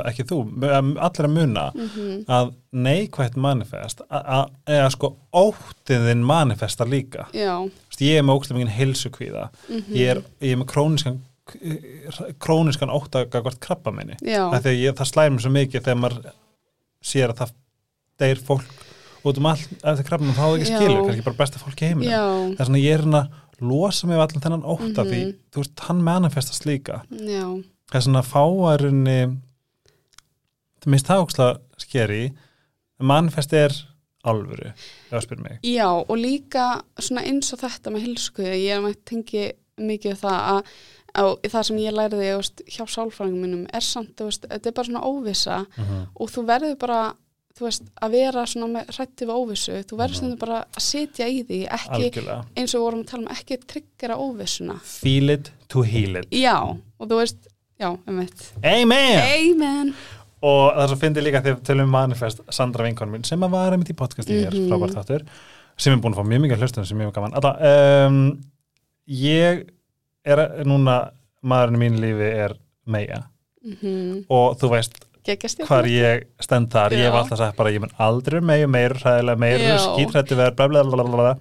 ekki 0.06 0.22
þú, 0.30 0.36
allir 0.62 1.26
að 1.26 1.32
muna 1.34 1.64
mhm, 1.74 2.20
að 2.30 2.52
neikvægt 2.70 3.34
manifest, 3.34 4.04
eða 4.06 4.84
sko 4.94 5.10
óttiðin 5.34 6.22
manifesta 6.22 6.86
líka. 6.86 7.24
já, 7.34 7.56
Þú 7.66 7.90
veist, 7.90 8.04
Ég 8.06 8.20
er 8.20 8.22
með 8.22 8.38
ógstlega 8.38 8.60
mikið 8.60 8.76
heilsukvíða, 8.76 9.48
mhm, 9.66 9.96
ég 9.98 10.12
er, 10.14 10.22
ég 10.38 10.54
er 10.54 10.60
með 10.62 10.70
króniskan 10.70 11.18
króniskan 12.38 12.94
óttagagvart 12.94 13.58
krabba 13.58 13.90
minni. 13.90 14.14
já, 14.22 14.44
af 14.46 14.62
því 14.62 14.70
að 14.70 14.80
ég, 14.84 14.94
það 15.00 15.10
slæðir 15.10 15.34
mér 15.34 15.42
svo 15.42 15.52
mikið 15.58 15.84
þegar 15.88 16.00
maður 16.04 16.30
sér 17.10 17.32
að 17.34 17.40
það 17.42 17.54
deyr 18.22 18.42
fólk 18.46 18.86
út 19.26 19.40
um 19.40 19.50
allt 19.50 19.72
eftir 19.82 20.06
krabbanum 20.06 20.36
þá 20.38 20.44
er 20.46 20.54
ekki 20.60 20.70
skilur, 20.70 21.02
kannski 21.08 21.26
bara 21.26 21.40
besta 21.42 21.58
fólk 21.58 21.82
í 21.82 21.90
heiminum. 21.90 22.12
Já, 22.12 22.22
það 22.54 22.62
er 22.62 22.70
svona 22.70 22.84
ég 22.86 22.94
er 22.94 23.02
hérna 23.04 23.22
losa 23.60 24.06
mig 24.06 24.16
við 24.16 24.24
allan 24.26 24.42
þennan 24.46 24.64
ótta 24.74 25.04
því 25.04 25.20
Mhm. 25.26 25.34
þú 25.52 25.62
veist, 25.62 25.80
hann 25.88 26.02
manifestast 26.02 26.64
líka 26.66 27.02
já, 27.10 27.44
það 27.90 27.94
er 28.00 28.00
svona 28.06 28.22
fáarunni 28.22 29.20
það 30.80 30.86
minnst 30.94 31.06
það 31.10 31.24
óksla 31.26 31.48
skeri 31.80 32.22
manifest 33.00 33.52
er 33.56 33.74
alvöru, 34.28 34.72
það 35.10 35.22
spyrir 35.24 35.42
mig 35.46 35.58
Já, 35.64 35.86
og 35.88 36.16
líka 36.20 36.82
svona 37.00 37.22
eins 37.24 37.52
og 37.54 37.60
þetta 37.62 37.92
með 37.94 38.04
hilskuði, 38.08 38.56
ég 38.66 38.76
er 38.76 38.88
að 38.90 38.96
tengi 39.08 39.44
mikið 39.80 40.18
það 40.20 40.40
að 40.52 40.72
á, 41.16 41.24
það 41.48 41.64
sem 41.66 41.76
ég 41.80 41.94
læriði 41.96 42.36
veist, 42.36 42.60
hjá 42.68 42.84
sálfræðingum 42.86 43.40
mínum 43.46 43.66
er 43.74 43.80
samt, 43.80 44.14
veist, 44.20 44.44
þetta 44.46 44.66
er 44.66 44.72
bara 44.76 44.86
svona 44.90 45.06
óvissa 45.08 45.66
Mhm. 45.78 46.06
og 46.20 46.28
þú 46.30 46.44
verður 46.46 46.78
bara 46.78 47.00
þú 47.60 47.66
veist, 47.68 47.82
að 48.02 48.14
vera 48.16 48.44
svona 48.48 48.68
með 48.78 48.92
hrætti 48.96 49.26
við 49.28 49.34
óvissu, 49.36 49.76
þú 49.90 49.98
verður 50.00 50.18
stundum 50.20 50.38
bara 50.40 50.60
að 50.64 50.84
sitja 50.86 51.26
í 51.28 51.42
því, 51.48 51.58
ekki 51.76 51.96
algjörlega, 51.98 52.38
eins 52.56 52.74
og 52.78 52.84
vorum 52.86 53.02
að 53.04 53.10
tala 53.12 53.22
um, 53.26 53.32
ekki 53.36 53.58
tryggjara 53.74 54.16
óvissuna. 54.20 54.78
Feel 54.84 55.34
it 55.36 55.52
to 55.68 55.82
heal 55.86 56.16
it. 56.20 56.30
Já, 56.34 56.56
og 56.72 57.10
þú 57.10 57.18
veist, 57.20 57.50
já, 57.80 57.90
um 57.92 58.16
mitt 58.20 58.46
Amen! 58.64 59.20
Amen! 59.26 59.94
Og 60.40 60.70
það 60.72 60.86
svo 60.88 60.96
fyndi 61.02 61.20
líka 61.20 61.42
þegar 61.44 61.58
tölum 61.68 61.84
um 61.90 61.90
manifest 61.92 62.38
Sandra 62.48 62.86
vinkonum 62.86 63.12
minn 63.18 63.26
sem 63.28 63.42
að 63.44 63.50
var 63.52 63.74
einmitt 63.76 63.90
í 63.92 63.96
podcasti 63.98 64.38
hér, 64.40 64.54
Mhm. 64.56 64.70
frábært 64.72 64.96
þáttur 64.96 65.26
sem 65.76 65.92
er 65.92 66.00
búin 66.00 66.14
að 66.16 66.22
fá 66.22 66.28
mjög 66.28 66.40
mikið 66.46 66.62
hlustum 66.64 66.86
sem 66.88 66.98
mjög 66.98 67.12
gaman. 67.16 67.34
Alla, 67.36 68.06
um, 68.08 68.40
ég 69.08 69.66
er 70.24 70.42
núna 70.68 71.10
maðurinn 71.44 71.76
í 71.76 71.82
mínu 71.84 72.00
lífi 72.04 72.30
er 72.46 72.56
meia 72.86 73.26
mm 73.60 74.24
og 74.32 74.56
þú 74.60 74.70
veist 74.72 74.96
hvar 75.68 75.88
ég 75.90 76.26
stend 76.40 76.70
þar, 76.72 76.96
ég 76.96 77.06
hef 77.06 77.14
Já. 77.14 77.20
alltaf 77.22 77.40
sagt 77.40 77.56
bara 77.58 77.72
ég 77.74 77.82
mun 77.82 77.92
aldrei 78.00 78.40
meir, 78.40 78.66
meir, 78.70 78.96
hræðilega 78.98 79.42
meir 79.42 79.64
Já. 79.64 79.76
skítrætti 79.84 80.38
verð, 80.38 80.56
bla 80.56 80.68
bla 80.68 80.84
bla 80.84 81.04
bla 81.04 81.16
bla 81.24 81.34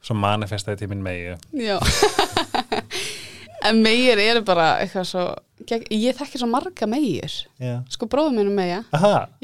svo 0.00 0.16
manifestaði 0.16 0.84
tíminn 0.84 1.02
meiu 1.04 1.36
Já. 1.52 1.78
En 3.60 3.82
meir 3.84 4.16
eru 4.22 4.40
bara 4.46 4.78
eitthvað 4.80 5.08
svo 5.10 5.22
Ég 5.92 6.16
þekki 6.16 6.38
svo 6.40 6.46
marga 6.48 6.86
meir 6.88 7.28
Já. 7.60 7.74
Sko 7.92 8.08
bróður 8.08 8.32
minn 8.38 8.48
er 8.48 8.54
meia 8.56 8.78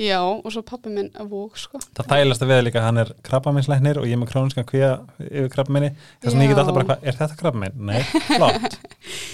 Já, 0.00 0.20
og 0.24 0.48
svo 0.54 0.62
pappi 0.64 0.88
minn 0.92 1.10
að 1.20 1.28
vók 1.34 1.58
sko. 1.60 1.80
Það 1.98 2.08
þælast 2.14 2.44
að 2.46 2.52
við 2.54 2.62
líka 2.64 2.80
að 2.80 2.86
hann 2.88 3.02
er 3.02 3.12
krabbaminslæknir 3.28 4.00
og 4.00 4.08
ég 4.08 4.16
er 4.16 4.22
með 4.22 4.32
króniskan 4.32 4.68
kvíða 4.68 4.94
yfir 5.20 5.52
krabbaminni 5.52 5.92
þess 6.24 6.32
að 6.32 6.46
ég 6.46 6.48
get 6.48 6.56
Já. 6.56 6.62
alltaf 6.64 6.78
bara 6.78 6.98
er 7.02 7.18
þetta 7.20 7.38
krabbaminn? 7.42 7.76
Nei, 7.90 8.00
flott. 8.30 8.78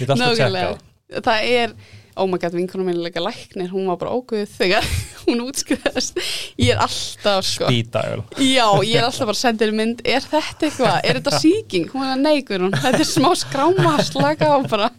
Ég 0.01 0.03
get 0.03 0.11
alltaf 0.17 0.33
að 0.33 0.41
tjekka 0.41 1.21
Það 1.29 1.49
er, 1.53 1.75
oh 2.17 2.27
my 2.29 2.37
god, 2.37 2.53
vinkunum 2.53 2.85
minn 2.89 2.99
er 2.99 3.07
líka 3.09 3.21
læknir 3.23 3.69
Hún 3.73 3.87
var 3.89 3.97
bara 4.01 4.11
óguð 4.17 4.47
þegar 4.57 4.85
hún 5.25 5.41
útskriðast 5.47 6.19
Ég 6.59 6.73
er 6.75 6.81
alltaf 6.83 7.45
sko 7.47 7.69
Bítagul 7.71 8.23
Já, 8.37 8.67
ég 8.85 8.99
er 8.99 9.07
alltaf 9.07 9.25
bara 9.29 9.37
að 9.37 9.41
senda 9.43 9.65
þér 9.65 9.75
mynd 9.79 10.03
Er 10.05 10.21
þetta 10.27 10.67
eitthvað, 10.69 10.99
er 11.03 11.19
þetta 11.21 11.39
sýking? 11.43 11.87
Hún 11.93 12.05
er 12.11 12.21
neikur 12.21 12.65
hún, 12.67 12.75
þetta 12.75 13.01
er 13.03 13.09
smá 13.09 13.31
skráma 13.39 13.95
Slaka 14.03 14.51
á 14.53 14.57
bara 14.69 14.91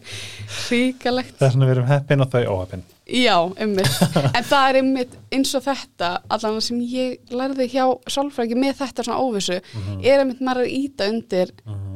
Ríkalegt 0.69 1.37
þess 1.39 1.55
að 1.57 1.63
við 1.65 1.73
erum 1.75 1.87
heppin 1.89 2.23
og 2.25 2.29
þau 2.33 2.43
óheppin 2.55 2.83
Já, 3.05 3.35
einmitt. 3.61 3.97
En 4.33 4.45
það 4.49 4.63
er 4.71 4.77
einmitt 4.79 5.11
eins 5.35 5.51
og 5.53 5.61
þetta, 5.61 6.07
allan 6.33 6.55
sem 6.65 6.79
ég 6.89 7.19
lærði 7.37 7.67
hjá 7.69 7.83
sálfræki 8.09 8.57
með 8.57 8.79
þetta 8.79 9.03
svona 9.05 9.19
óvissu, 9.21 9.59
Mhm. 9.75 9.99
er 10.01 10.23
einmitt 10.23 10.41
maður 10.41 10.63
að 10.65 10.73
íta 10.73 11.09
undir 11.13 11.51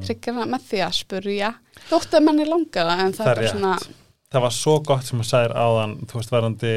hryggjana 0.06 0.46
með 0.52 0.68
því 0.70 0.84
að 0.86 0.94
spurja. 1.00 1.50
Þótt 1.90 2.14
að 2.14 2.26
manni 2.28 2.46
langar 2.46 2.92
það, 2.92 3.02
en 3.08 3.14
það, 3.18 3.26
Það 3.26 3.32
er 3.32 3.32
er 3.32 3.42
bara 3.42 3.54
svona, 3.56 3.74
það 4.32 4.42
var 4.46 4.56
svo 4.56 4.80
gott 4.86 5.06
sem 5.08 5.20
að 5.24 5.30
sagðir 5.32 5.56
áðan 5.58 5.94
þú 6.08 6.20
veist, 6.20 6.32
varandi 6.34 6.74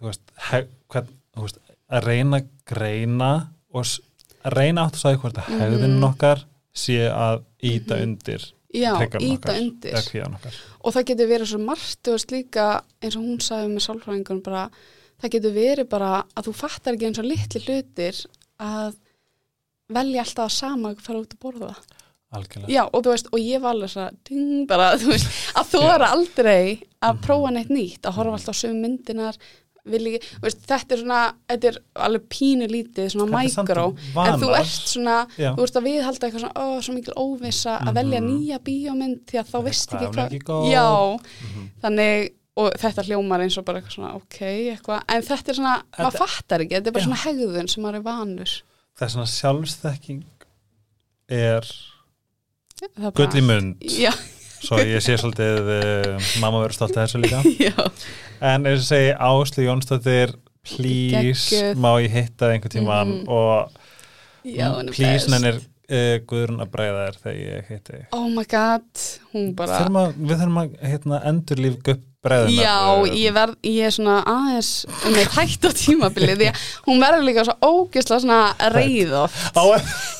þú 0.00 0.06
veist, 0.08 0.22
heg, 0.50 0.70
hvern, 0.90 1.10
þú 1.36 1.44
veist, 1.46 1.58
að 1.90 2.06
reyna 2.10 2.40
greina 2.70 3.32
og 3.74 3.84
að 3.84 4.54
reyna 4.56 4.86
átt 4.88 4.96
að 4.98 5.02
sagði 5.04 5.20
hvort 5.24 5.38
að 5.42 5.48
Mhm. 5.50 5.60
hegðin 5.60 6.04
okkar 6.10 6.44
sé 6.74 6.98
að 7.10 7.42
íta 7.62 7.98
undir 8.02 8.46
já, 8.72 8.92
íta 9.20 9.56
undir. 9.58 9.92
Og 10.84 10.94
það 10.94 11.04
getur 11.10 11.28
verið 11.28 11.46
svo 11.50 11.58
margt, 11.60 11.98
þú 12.06 12.12
veist 12.14 12.30
líka, 12.30 12.66
eins 13.02 13.16
og 13.16 13.22
hún 13.26 13.40
sagði 13.42 13.74
með 13.74 13.84
sálfræðingun 13.86 14.42
bara, 14.46 14.70
það 15.20 15.30
getur 15.34 15.52
verið 15.52 15.88
bara 15.90 16.24
að 16.36 16.44
þú 16.46 16.54
fattar 16.54 16.94
ekki 16.94 17.06
eins 17.10 17.18
og 17.18 17.24
litli 17.28 17.60
hlutir 17.66 18.20
að 18.60 18.94
velja 19.90 20.22
alltaf 20.22 20.46
að 20.46 20.54
sama 20.54 20.94
fara 21.02 21.18
út 21.20 21.34
að 21.34 21.42
borða 21.42 21.74
það. 21.74 21.84
Algjörlega 22.32 22.70
Já, 22.70 22.82
og 22.92 23.02
þú 23.04 23.10
veist, 23.14 23.26
og 23.32 23.40
ég 23.40 23.60
var 23.64 23.74
alveg 23.74 23.90
svona 23.94 24.10
ding, 24.28 24.66
bara, 24.70 24.92
þú 25.00 25.08
veist, 25.14 25.26
að 25.58 25.72
þóra 25.74 26.10
aldrei 26.14 26.82
að 27.02 27.14
Mhm. 27.16 27.22
prófa 27.24 27.50
neitt 27.52 27.68
nýtt, 27.74 28.02
að 28.06 28.12
horfa 28.18 28.32
alltaf 28.38 28.54
á 28.54 28.60
sömu 28.60 28.80
myndinar, 28.84 29.36
vil 29.90 30.04
ekki, 30.10 30.20
þú 30.36 30.42
veist, 30.44 30.58
þetta 30.68 30.92
er 30.92 30.98
svona, 31.00 31.20
þetta 31.48 31.64
er 31.70 31.76
alveg 31.96 32.26
pínu 32.28 32.66
lítið, 32.68 33.06
svona 33.14 33.26
er 33.26 33.48
mækró, 33.48 33.86
en 34.26 34.40
þú 34.42 34.50
ert 34.58 34.90
svona, 34.92 35.26
Já. 35.40 35.54
þú 35.56 35.62
veist 35.64 35.78
að 35.80 35.86
viðhalda 35.88 36.26
eitthvað 36.28 36.44
svona, 36.44 36.60
ó, 36.60 36.66
svo 36.84 36.94
mikil 36.94 37.14
óvissa 37.16 37.78
að 37.80 37.94
velja 37.94 38.20
nýja 38.20 38.58
bíómynd, 38.60 39.24
því 39.26 39.40
að 39.40 39.48
þá 39.50 39.62
veist 39.64 39.90
ekki 39.96 40.04
er 40.04 40.38
hvað, 40.44 40.70
já, 40.70 41.18
Mhm. 41.18 41.70
þannig, 41.82 42.30
og 42.56 42.72
þetta 42.74 43.04
hljómar 43.08 43.40
eins 43.40 43.56
og 43.58 43.64
bara 43.64 43.80
eitthvað 43.80 43.96
svona, 43.96 44.14
ok, 44.16 44.38
eitthvað, 44.76 45.02
en 45.08 45.22
þetta 45.22 45.48
er 45.48 45.54
svona, 45.54 45.82
Þetta- 45.82 46.04
maður 46.04 46.18
fattar 46.28 46.60
ekki, 46.60 46.74
þetta 46.76 46.86
er 46.86 46.92
bara 46.92 47.04
Já. 47.04 47.08
svona 47.08 47.24
hegðun 47.24 47.68
sem 47.70 47.82
maður 47.84 47.94
er 47.96 48.02
vanur. 48.02 48.62
það 48.98 49.02
er 49.02 49.12
svona 49.16 49.32
sjálfsþekking 49.40 50.22
er 51.30 51.60
Það 51.60 51.64
er 51.64 51.64
gull 51.64 52.69
í 52.69 52.69
bara- 53.14 53.42
mund 53.46 53.76
Já, 53.82 54.12
svo 54.60 54.78
ég 54.82 55.00
sé 55.04 55.16
svolítið 55.20 55.70
uh, 55.76 56.30
mamma 56.42 56.62
verður 56.64 56.76
stolt 56.78 56.96
að 56.96 57.06
þessu 57.06 57.22
líka 57.22 57.42
já, 57.66 57.74
en 58.52 58.66
eins 58.68 58.82
og 58.84 58.88
segi 58.90 59.12
Áslu 59.16 59.66
Jónsdóttir 59.66 60.34
please, 60.64 61.48
Geggjuð. 61.48 61.78
má 61.80 61.90
ég 62.04 62.12
hitta 62.12 62.50
einhvern 62.52 62.74
tíman 62.74 63.08
Mhm. 63.08 63.28
og 63.28 63.70
já, 64.44 64.68
hún 64.74 64.88
er 64.88 64.92
please 64.96 65.24
best. 65.26 65.30
nennir 65.32 65.56
uh, 65.90 66.16
Guðrún 66.28 66.60
að 66.64 66.70
bregða 66.74 67.06
þér 67.06 67.16
þegar 67.22 67.40
ég 67.40 67.70
hitti. 67.72 68.02
Oh 68.12 68.28
my 68.30 68.44
god, 68.44 68.84
hún 69.32 69.54
bara 69.58 69.80
Þurfum 69.80 69.96
að, 70.02 70.12
við 70.20 70.36
þurfum 70.42 70.60
að 70.62 70.76
hérna, 70.92 71.22
endur 71.32 71.56
líf 71.64 71.78
upp 71.80 71.86
bregðunar 72.24 72.60
Já, 72.60 72.76
ég 73.16 73.34
verð, 73.36 73.56
ég 73.64 73.86
er 73.88 73.94
svona 73.94 74.18
aðeins 74.28 74.70
eitt 75.08 75.34
hætt 75.38 75.66
á 75.66 75.70
tímabili 75.80 76.36
því 76.36 76.50
að 76.50 76.62
hún 76.86 77.00
verður 77.02 77.26
líka 77.28 77.46
svo 77.48 77.56
ógislega 77.70 78.20
svona 78.26 78.70
reið 78.74 79.14
oft 79.22 79.56
Á, 79.56 79.64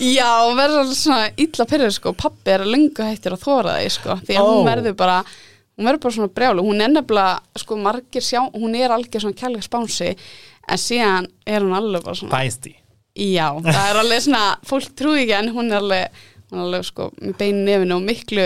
Já, 0.00 0.28
hún 0.46 0.58
verður 0.60 0.94
svona 0.96 1.28
illa 1.44 1.68
pyrrið 1.70 1.94
sko. 1.98 2.14
Pappi 2.16 2.54
er 2.56 2.64
löngu 2.68 3.04
hættir 3.04 3.36
að 3.36 3.44
þóra 3.44 3.76
því 3.82 3.92
sko 3.98 4.18
því 4.24 4.40
að 4.40 4.50
hún 4.50 4.68
verður 4.70 4.98
bara 5.02 5.18
hún 5.24 5.88
verður 5.88 6.02
bara 6.04 6.16
svona 6.18 6.34
brjálu, 6.36 6.64
hún 6.66 6.82
er 6.84 6.92
nefnilega 6.92 7.62
sko 7.62 7.76
margir 7.80 8.24
sjá, 8.24 8.40
hún 8.52 8.74
er 8.76 8.92
algjör 8.96 9.26
svona 9.26 9.38
kærleik 9.40 9.64
spánsi 9.64 10.10
en 10.12 10.80
síðan 10.80 11.28
er 11.48 11.64
hún 11.64 11.76
alveg 11.78 12.04
bara 12.04 12.18
svona 12.20 12.36
Fæsti 12.36 12.74
Já, 13.20 13.48
það 13.64 13.86
er 13.90 14.00
alveg 14.04 14.24
svona, 14.24 14.44
fólk 14.68 14.92
trúi 14.96 15.24
ekki 15.24 15.36
en 15.38 15.48
hún 15.56 15.72
er 15.72 15.80
alveg, 15.80 16.20
hún 16.50 16.60
er 16.60 16.66
alveg 16.68 16.84
sko 16.88 17.08
með 17.20 17.34
beinu 17.40 17.64
nefinu 17.66 17.96
og 17.96 18.04
miklu 18.06 18.44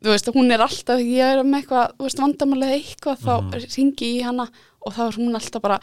þú 0.00 0.12
veist, 0.14 0.30
hún 0.34 0.52
er 0.54 0.64
alltaf, 0.64 1.00
ég 1.04 1.34
er 1.36 1.42
með 1.44 1.62
eitthvað 1.62 1.94
þú 1.96 2.06
veist, 2.06 2.20
vandamálið 2.24 2.74
eitthvað, 2.76 3.24
þá 3.24 3.32
mm. 3.36 3.64
ringi 3.76 4.10
í 4.16 4.20
hana 4.24 4.46
og 4.80 4.94
þá 4.96 5.00
er 5.04 5.18
hún 5.20 5.36
alltaf 5.36 5.64
bara 5.64 5.80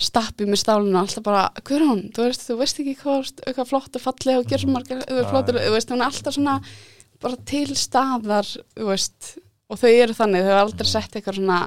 stappið 0.00 0.48
með 0.48 0.62
stálinu, 0.62 0.96
alltaf 1.00 1.24
bara 1.26 1.42
hver 1.60 1.82
er 1.82 1.88
hún, 1.90 2.04
þú 2.16 2.24
veist, 2.24 2.46
þú 2.48 2.56
veist 2.62 2.80
ekki 2.80 2.94
hvað 3.02 3.32
eitthvað 3.44 3.68
flott 3.72 3.98
og 3.98 4.04
falleg 4.04 4.40
og 4.40 4.54
svo 4.54 4.72
margar 4.72 5.02
þú 5.04 5.18
veist, 5.18 5.32
flottur, 5.32 5.60
þú 5.66 5.74
veist, 5.74 5.92
hún 5.92 6.00
er 6.00 6.08
alltaf 6.08 6.36
svona 6.38 6.56
bara 7.18 7.40
til 7.50 7.76
staðar, 7.76 8.48
þú 8.78 8.88
veist 8.88 9.32
og 9.68 9.80
þau 9.82 9.90
eru 9.90 10.16
þannig, 10.16 10.46
þau 10.46 10.54
hafa 10.54 10.64
aldrei 10.64 10.88
sett 10.88 11.18
eitthvað 11.18 11.40
svona 11.42 11.58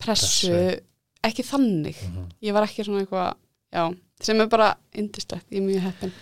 pressu, 0.00 0.52
Pressu. 0.52 0.82
ekki 1.26 1.46
þannig 1.48 1.98
Mhm. 2.06 2.28
ég 2.46 2.54
var 2.54 2.68
ekki 2.68 2.86
svona 2.86 3.02
eitthvað, 3.02 3.34
já 3.74 3.84
sem 4.20 4.40
er 4.40 4.46
bara 4.52 4.74
indislegt, 4.94 5.46
ég 5.50 5.58
er 5.58 5.66
mjög 5.66 5.82
heppin 5.88 6.12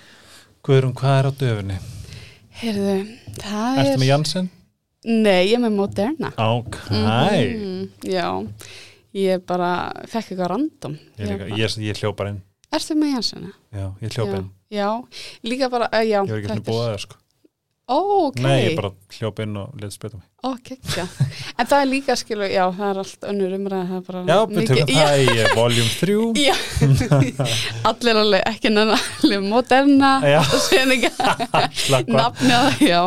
Guðrún, 0.64 0.94
hvað 0.94 1.18
er 1.18 1.28
á 1.28 1.32
döfunni? 1.32 1.78
Heyrðu, 2.58 3.18
það 3.38 3.78
Ertu 3.78 3.92
er 3.92 3.98
með 3.98 4.08
Janssen? 4.08 4.50
Nei, 5.06 5.46
ég 5.46 5.54
er 5.54 5.62
með 5.62 5.76
Moderna. 5.78 6.32
Ok. 6.42 6.80
Mhm, 6.90 7.84
Já, 8.02 8.26
ég 9.14 9.44
bara 9.46 9.92
fekk 10.10 10.32
eitthvað 10.32 10.50
random. 10.50 10.98
Ég, 11.18 11.30
bara, 11.30 11.48
ég, 11.54 11.78
ég 11.86 12.00
hljópar 12.02 12.32
inn. 12.32 12.42
Ertu 12.74 12.96
með 12.98 13.14
Janssena? 13.14 13.52
Já, 13.72 13.86
ég 14.02 14.12
hljópa 14.16 14.42
inn. 14.42 14.50
Já, 14.74 14.90
líka 15.46 15.70
bara, 15.70 15.88
uh, 15.92 16.04
já 16.04 16.20
Ég 16.26 16.28
var 16.28 16.38
ekki 16.42 16.50
svona 16.50 16.66
búið 16.66 16.82
að 16.82 16.90
það 16.92 17.02
sko. 17.06 17.20
Ó, 17.88 17.96
ok. 18.26 18.40
Nei, 18.44 18.56
ég 18.66 18.74
bara 18.76 18.90
hljópa 19.16 19.46
inn 19.46 19.54
og 19.56 19.78
letið 19.78 19.94
spjöta 19.94 20.18
mig. 20.18 20.26
Ó, 20.44 20.50
kekkja 20.60 21.06
En 21.56 21.66
það 21.70 21.78
er 21.78 21.88
líka, 21.88 22.16
skilu, 22.20 22.44
já, 22.52 22.64
það 22.76 22.90
er 22.90 23.00
allt 23.00 23.24
önnur 23.30 23.54
umræða, 23.56 24.02
Já, 24.28 24.36
við 24.50 24.68
tökum 24.68 24.92
já, 24.92 25.06
það 25.06 25.22
í 25.22 25.38
eh, 25.38 25.54
voljum 25.56 25.88
3 26.02 26.18
Já, 26.48 26.54
allir 27.88 28.20
alveg 28.26 28.44
ekki 28.52 28.74
nefnilega 28.74 29.46
Moderna 29.46 30.12
Já. 30.20 30.40
og 30.42 30.60
síðan 30.66 31.08
Slakka 31.86 32.18
nafni 32.18 32.52
á 32.52 32.60
það, 32.68 32.84
já 32.84 33.00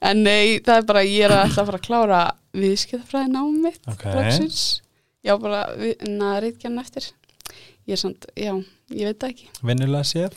En 0.00 0.22
nei, 0.22 0.58
það 0.62 0.76
er 0.76 0.84
bara, 0.86 1.00
ég 1.02 1.24
er 1.26 1.32
alltaf 1.34 1.64
að 1.64 1.70
fara 1.72 1.78
að 1.80 1.86
klára 1.88 2.18
viðskiptafræði 2.54 3.32
námið 3.34 3.62
mitt 3.62 3.88
Ok. 3.90 4.04
loksins. 4.14 4.60
Já, 5.26 5.34
bara, 5.42 5.64
na, 6.06 6.36
reitgjarn 6.40 6.78
eftir 6.78 7.08
Ég 7.88 7.96
er 7.96 8.00
samt, 8.02 8.26
já, 8.36 8.52
ég 8.94 9.08
veit 9.08 9.18
það 9.18 9.32
ekki 9.32 9.48
Vinnulega 9.66 10.04
séð 10.06 10.36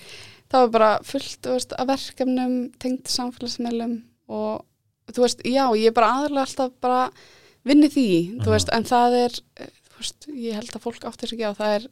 Það 0.51 0.63
var 0.65 0.71
bara 0.73 0.89
fullt, 1.03 1.45
veist, 1.47 1.73
að 1.77 1.87
verkefnum 1.93 2.55
tengt 2.81 3.07
samfélagsmeilum 3.07 3.93
og 4.31 4.65
þú 5.13 5.21
veist, 5.25 5.43
já, 5.45 5.63
ég 5.77 5.87
er 5.91 5.95
bara 5.95 6.09
aðalega 6.17 6.45
alltaf 6.47 6.71
bara 6.81 7.03
vinni 7.63 7.87
því, 7.93 8.07
þú 8.41 8.47
Mhm. 8.47 8.51
veist, 8.55 8.69
en 8.73 8.83
það 8.83 9.15
er, 9.25 9.31
eh, 9.61 9.69
þú 9.91 9.97
veist, 10.01 10.27
ég 10.33 10.53
held 10.57 10.71
að 10.75 10.81
fólk 10.81 11.05
áttir 11.05 11.29
sig 11.29 11.39
ekki 11.39 11.47
á, 11.51 11.53
það 11.55 11.75
er 11.75 11.87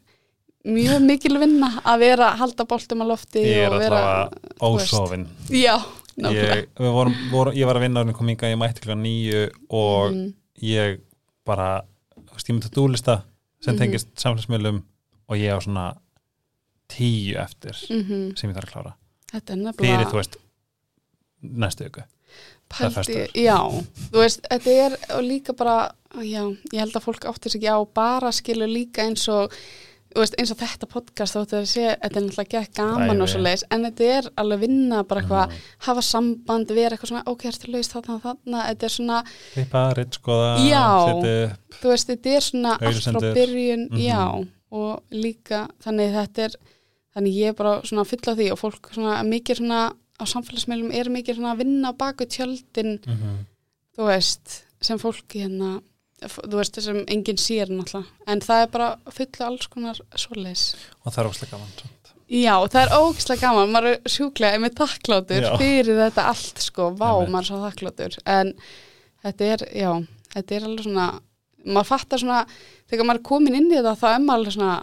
mjög 0.66 1.02
mikil 1.06 1.38
vinna 1.40 1.70
að 1.86 2.00
vera 2.00 2.32
að 2.34 2.38
halda 2.42 2.66
boltum 2.66 3.02
á 3.04 3.06
lofti 3.08 3.40
Ég 3.46 3.68
er 3.68 3.72
alltaf 3.72 4.34
þú 4.60 4.76
veist. 4.76 4.94
ósofin 4.94 5.28
já. 5.50 5.78
Ég, 6.20 6.68
vorum, 6.78 7.16
vorum, 7.32 7.54
ég 7.56 7.66
var 7.66 7.76
að 7.80 7.82
vinna 7.88 8.04
árið 8.04 8.14
kom 8.18 8.28
hinga, 8.28 8.50
ég 8.52 8.58
mætti 8.60 8.82
klokka 8.84 9.00
nýju 9.02 9.50
og 9.70 10.12
Mhm. 10.12 10.34
ég 10.62 11.00
bara 11.46 11.84
ég 12.38 12.54
myndi 12.56 12.68
að 12.70 12.76
dúlista 12.78 13.24
sem 13.62 13.76
Mhm. 13.76 13.80
tengist 13.80 14.08
samfélagsmiðlum 14.16 14.84
og 15.30 15.36
ég 15.38 15.52
á 15.56 15.60
svona 15.60 15.98
tíu 16.90 17.36
eftir 17.38 17.76
Mhm. 17.90 18.36
sem 18.38 18.50
ég 18.52 18.56
þarf 18.56 18.70
að 18.70 18.74
klára 18.74 18.94
Þetta 19.32 19.54
er 19.54 19.58
fyrir, 19.58 19.98
nefnilega 19.98 20.10
þú 20.10 20.18
veist, 20.18 20.38
næstu 21.44 21.86
ykkur 21.90 22.04
já, 23.34 23.58
þú 24.12 24.18
veist, 24.24 24.42
þetta 24.50 24.68
er 24.86 25.22
líka 25.22 25.54
bara, 25.56 25.92
já, 26.22 26.44
ég 26.74 26.80
held 26.80 26.94
að 26.94 27.04
fólk 27.04 27.26
áttir 27.26 27.50
sig 27.52 27.62
ekki 27.64 27.70
á, 27.74 27.78
bara 27.94 28.32
skilur 28.32 28.68
líka 28.70 29.02
eins 29.08 29.28
og, 29.30 29.52
veist, 30.16 30.36
eins 30.40 30.52
og 30.52 30.58
þetta 30.58 30.88
podcast 30.90 31.36
þóttu 31.36 31.58
að 31.60 31.66
sé, 31.70 31.84
þetta 32.02 32.18
er 32.18 32.24
náttúrulega 32.26 32.50
gett 32.50 32.74
gaman 32.74 33.22
og 33.22 33.30
svo 33.30 33.40
leiðis, 33.40 33.64
en 33.72 33.84
þetta 33.86 34.08
er 34.18 34.30
alveg 34.42 34.60
vinna 34.60 35.04
bara 35.04 35.22
eitthvað, 35.22 35.48
Mhm. 35.50 35.60
hafa 35.80 36.02
samband 36.02 36.68
vera 36.68 36.96
eitthvað 36.96 37.08
svona, 37.12 37.24
ok, 37.28 37.44
ertu 37.46 37.72
laus 37.72 37.88
þarna 37.90 38.22
þarna 38.22 38.64
þetta 38.70 38.84
er 38.84 38.90
svona, 38.90 39.24
Klippa, 39.54 39.94
rittskoða, 39.94 40.58
Já. 40.66 40.86
setja 41.06 41.58
þú 41.82 41.88
veist, 41.94 42.08
þetta 42.08 42.36
er 42.36 42.42
svona 42.42 42.78
allt 42.82 43.04
frá 43.04 43.34
byrjun, 43.36 43.90
Mhm. 43.90 44.00
já 44.00 44.48
og 44.72 45.04
líka, 45.12 45.68
þannig 45.84 46.14
þetta 46.14 46.44
er 46.44 46.56
þannig 47.16 47.34
ég 47.36 47.48
er 47.50 47.54
bara 47.54 47.82
svona 47.82 48.06
full 48.06 48.20
af 48.28 48.38
því 48.38 48.52
og 48.52 48.60
fólk 48.60 48.94
svona 48.94 49.24
mikið 49.24 49.58
svona 49.58 49.94
á 50.20 50.24
samfélagsmeilum 50.26 50.92
er 50.94 51.06
mikið 51.06 51.36
svona 51.38 51.54
að 51.56 51.58
vinna 51.64 51.94
baku 51.94 52.26
tjöldin 52.26 53.00
mm 53.06 53.14
-hmm. 53.18 53.38
þú 53.98 54.06
veist, 54.06 54.64
sem 54.82 54.98
fólki 55.00 55.42
hérna, 55.44 55.82
þú 56.26 56.58
veist, 56.60 56.82
sem 56.84 57.00
enginn 57.08 57.40
sér 57.40 57.72
náttúrulega, 57.72 58.10
en 58.28 58.42
það 58.44 58.64
er 58.66 58.74
bara 58.74 58.90
fullu 59.16 59.46
alls 59.46 59.68
konar 59.72 60.02
svoleiðis. 60.16 60.66
og 61.06 61.14
það 61.14 61.24
er 61.24 61.30
óslega 61.32 61.52
gaman. 61.56 61.96
Já, 62.30 62.54
það 62.70 62.82
er 62.84 62.92
ógislega 63.00 63.42
gaman, 63.42 63.72
maður 63.74 63.88
er 63.96 64.12
sjúklega 64.14 64.60
með 64.62 64.76
þakkláttur 64.78 65.42
Já. 65.48 65.54
fyrir 65.58 65.96
þetta 66.04 66.26
allt, 66.30 66.60
sko, 66.62 66.92
vá, 66.94 67.08
Einmitt. 67.16 67.32
maður 67.34 67.42
er 67.42 67.50
svo 67.50 67.62
þakkláttur, 67.64 68.18
en 68.30 68.54
þetta 69.26 69.48
er, 69.56 69.64
já, 69.74 69.92
þetta 70.36 70.56
er 70.60 70.68
alveg 70.68 70.86
svona, 70.86 71.08
maður 71.66 71.90
fattar 71.90 72.22
svona, 72.22 72.44
þegar 72.92 73.10
maður 73.10 73.20
er 73.24 73.28
komin 73.32 73.56
inn 73.58 73.72
í 73.72 73.76
þetta, 73.80 73.96
þá 73.98 74.08
er 74.12 74.20
maður 74.28 74.40
alveg 74.44 74.58
svona, 74.60 74.76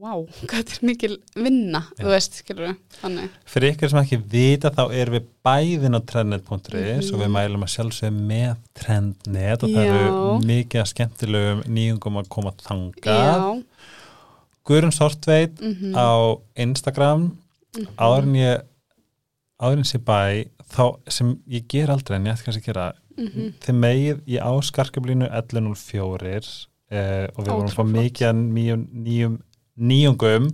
vá, 0.00 0.14
hvað 0.48 0.72
er 0.74 0.84
mikil 0.88 1.16
vinna, 1.36 1.82
Já. 1.92 2.02
þú 2.02 2.12
veist, 2.14 2.38
skilur 2.40 2.70
við. 2.70 3.24
Fyrir 3.52 3.74
ykkur 3.74 3.92
sem 3.92 4.00
ekki 4.00 4.18
vita 4.32 4.72
þá 4.72 4.82
erum 4.96 5.16
við 5.18 5.26
bæðin 5.44 5.98
á 5.98 6.00
trendnet.is 6.00 7.10
Mhm. 7.10 7.14
og 7.14 7.20
við 7.20 7.32
mælum 7.36 7.66
að 7.66 7.72
sjálfsögum 7.74 8.20
með 8.30 8.56
trendnet 8.74 9.62
og 9.62 9.74
það 9.74 9.84
Já. 9.84 9.92
eru 9.92 10.38
mikið 10.48 10.86
skemmtilegum 10.92 11.64
nýjungum 11.68 12.20
að 12.22 12.28
koma 12.28 12.52
þangað. 12.52 13.04
Já, 13.04 13.62
Guðrun 14.64 14.94
Sortveit 14.94 15.60
mhm, 15.60 15.94
á 15.96 16.38
Instagram 16.56 17.36
mhm. 17.76 17.86
áður 17.98 18.26
en 18.28 18.34
ég 18.38 18.64
áður 19.60 19.82
en 19.82 19.88
sé 19.88 19.98
bæ 19.98 20.48
þá 20.70 20.84
sem 21.10 21.36
ég 21.50 21.66
ger 21.68 21.90
aldrei 21.90 22.16
en 22.16 22.28
ég 22.28 22.36
ætti 22.36 22.46
kannski 22.46 22.62
að 22.62 22.68
gera 22.70 22.88
mhm. 23.16 23.52
þið 23.60 23.78
megið 23.84 24.20
í 24.26 24.40
áskarkablínu 24.40 25.28
1104 25.28 26.66
eh, 26.90 27.26
og 27.34 27.44
við 27.44 27.52
vorum 27.52 27.68
að 27.68 27.78
fá 27.78 27.84
mikið 27.84 28.42
nýjum, 28.44 28.84
nýjum 28.92 29.38
nýjungum 29.80 30.50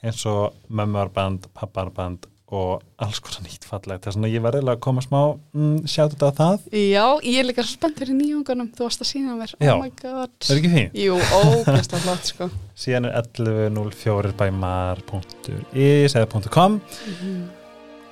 eins 0.00 0.26
og 0.28 0.56
mömmarband, 0.72 1.50
papparband 1.56 2.26
og 2.50 2.80
alls 2.98 3.20
konar 3.22 3.44
nýtt 3.46 3.66
fallegt 3.68 4.08
þess 4.08 4.18
að 4.18 4.32
ég 4.32 4.42
var 4.42 4.56
eiginlega 4.58 4.78
að 4.80 4.82
koma 4.82 5.02
smá 5.04 5.18
mm, 5.54 5.84
sjátt 5.86 6.16
þetta 6.16 6.30
á 6.34 6.38
það, 6.40 6.64
Já, 6.74 7.04
ég 7.22 7.38
er 7.38 7.46
líka 7.46 7.64
spennt 7.66 8.00
fyrir 8.00 8.16
nýjungunum, 8.18 8.72
þú 8.74 8.86
varst 8.88 9.04
að 9.04 9.10
sína 9.12 9.36
mér, 9.38 9.54
Já. 9.54 9.70
oh 9.76 9.84
my 9.84 9.92
god. 10.00 10.34
er 10.48 10.58
ekki 10.58 10.72
því? 10.72 10.84
Jú, 11.04 11.18
ógæslega 11.20 12.02
flott, 12.06 12.30
sko. 12.32 12.50
síðan 12.82 13.06
er 13.06 13.20
1104 13.20 14.34
bæmar.is 14.40 16.16
eða 16.18 16.42
.com. 16.50 16.80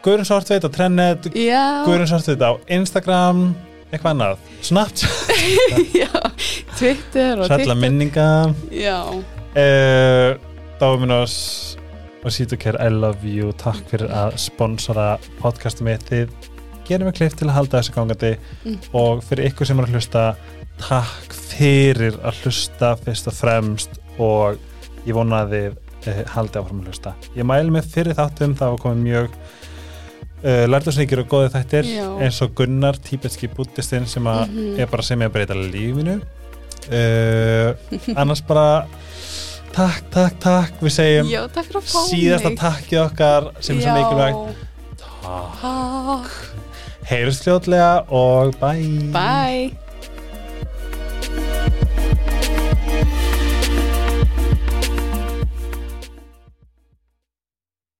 Guðrun 0.06 0.28
Sortveit 0.28 0.62
á 0.62 0.70
Trennet. 0.70 1.26
Guðrun 1.34 2.06
Sortveit 2.06 2.44
á 2.46 2.54
Instagram. 2.78 3.48
Eitthvað 3.88 4.12
annað, 4.12 4.46
Snapchat. 4.68 5.32
Já, 6.04 6.12
Twitter 6.76 7.40
og 7.42 7.50
sætla 7.50 7.74
minninga. 7.74 8.28
Já, 8.70 9.00
uh, 9.10 10.47
Dominos 10.80 11.76
og 12.24 12.30
Sítokær 12.34 12.76
I 12.82 12.88
love 12.92 13.26
you 13.26 13.52
takk 13.58 13.80
fyrir 13.90 14.10
að 14.14 14.36
sponsora 14.42 15.08
podcastum 15.40 15.88
mitt 15.88 16.04
þið 16.08 16.30
gerum 16.88 17.10
við 17.10 17.16
klift 17.20 17.38
til 17.40 17.48
að 17.50 17.56
halda 17.58 17.80
þessu 17.80 17.94
gangandi 17.96 18.30
Mm. 18.64 18.78
og 18.96 19.22
fyrir 19.26 19.50
ykkur 19.50 19.66
sem 19.68 19.78
er 19.80 19.86
að 19.88 19.94
hlusta 19.96 20.22
takk 20.82 21.34
fyrir 21.34 22.16
að 22.26 22.40
hlusta 22.44 22.92
fyrst 23.04 23.28
og 23.30 23.34
fremst 23.38 23.98
og 24.18 24.58
ég 25.06 25.14
vona 25.16 25.42
að 25.44 25.54
þið 25.54 25.68
uh, 26.10 26.22
haldi 26.34 26.58
áfram 26.60 26.80
að 26.82 26.90
hlusta 26.92 27.14
ég 27.36 27.46
mælu 27.48 27.74
mig 27.74 27.84
fyrir 27.90 28.14
þáttum 28.18 28.54
það 28.58 28.74
var 28.74 28.82
komið 28.84 29.02
mjög 29.08 29.28
uh, 29.38 30.64
lærdagsleikir 30.70 31.22
og 31.24 31.30
góði 31.32 31.52
þættir 31.54 31.90
Já. 31.92 32.06
eins 32.22 32.40
og 32.44 32.54
Gunnar, 32.58 32.98
tíbetski 33.02 33.50
búttistinn 33.54 34.06
sem 34.06 34.24
að 34.30 34.46
Mhm. 34.48 34.80
er 34.80 34.86
bara 34.86 35.02
sem 35.02 35.20
ég 35.20 35.30
að 35.30 35.32
breyta 35.38 35.54
lífinu 35.58 36.18
uh, 36.88 37.74
annars 38.16 38.42
bara 38.42 38.86
takk, 39.76 40.04
takk, 40.14 40.38
takk 40.42 40.80
við 40.84 40.94
segjum 40.96 41.28
já, 41.32 41.40
takk 41.54 41.66
fyrir 41.68 41.80
að 41.82 41.90
fá 41.92 42.00
síðasta 42.10 42.52
mig. 42.52 42.58
takkið 42.62 43.00
okkar 43.04 43.50
sem 43.60 43.78
er 43.78 43.82
svo 43.82 43.96
mikilvægt 43.98 44.64
takk, 45.02 45.60
Takk. 45.60 46.32
heyrjumst 47.10 47.44
fljótlega 47.46 47.92
og 48.10 48.56
bye 48.60 49.12
Bye. 49.14 49.87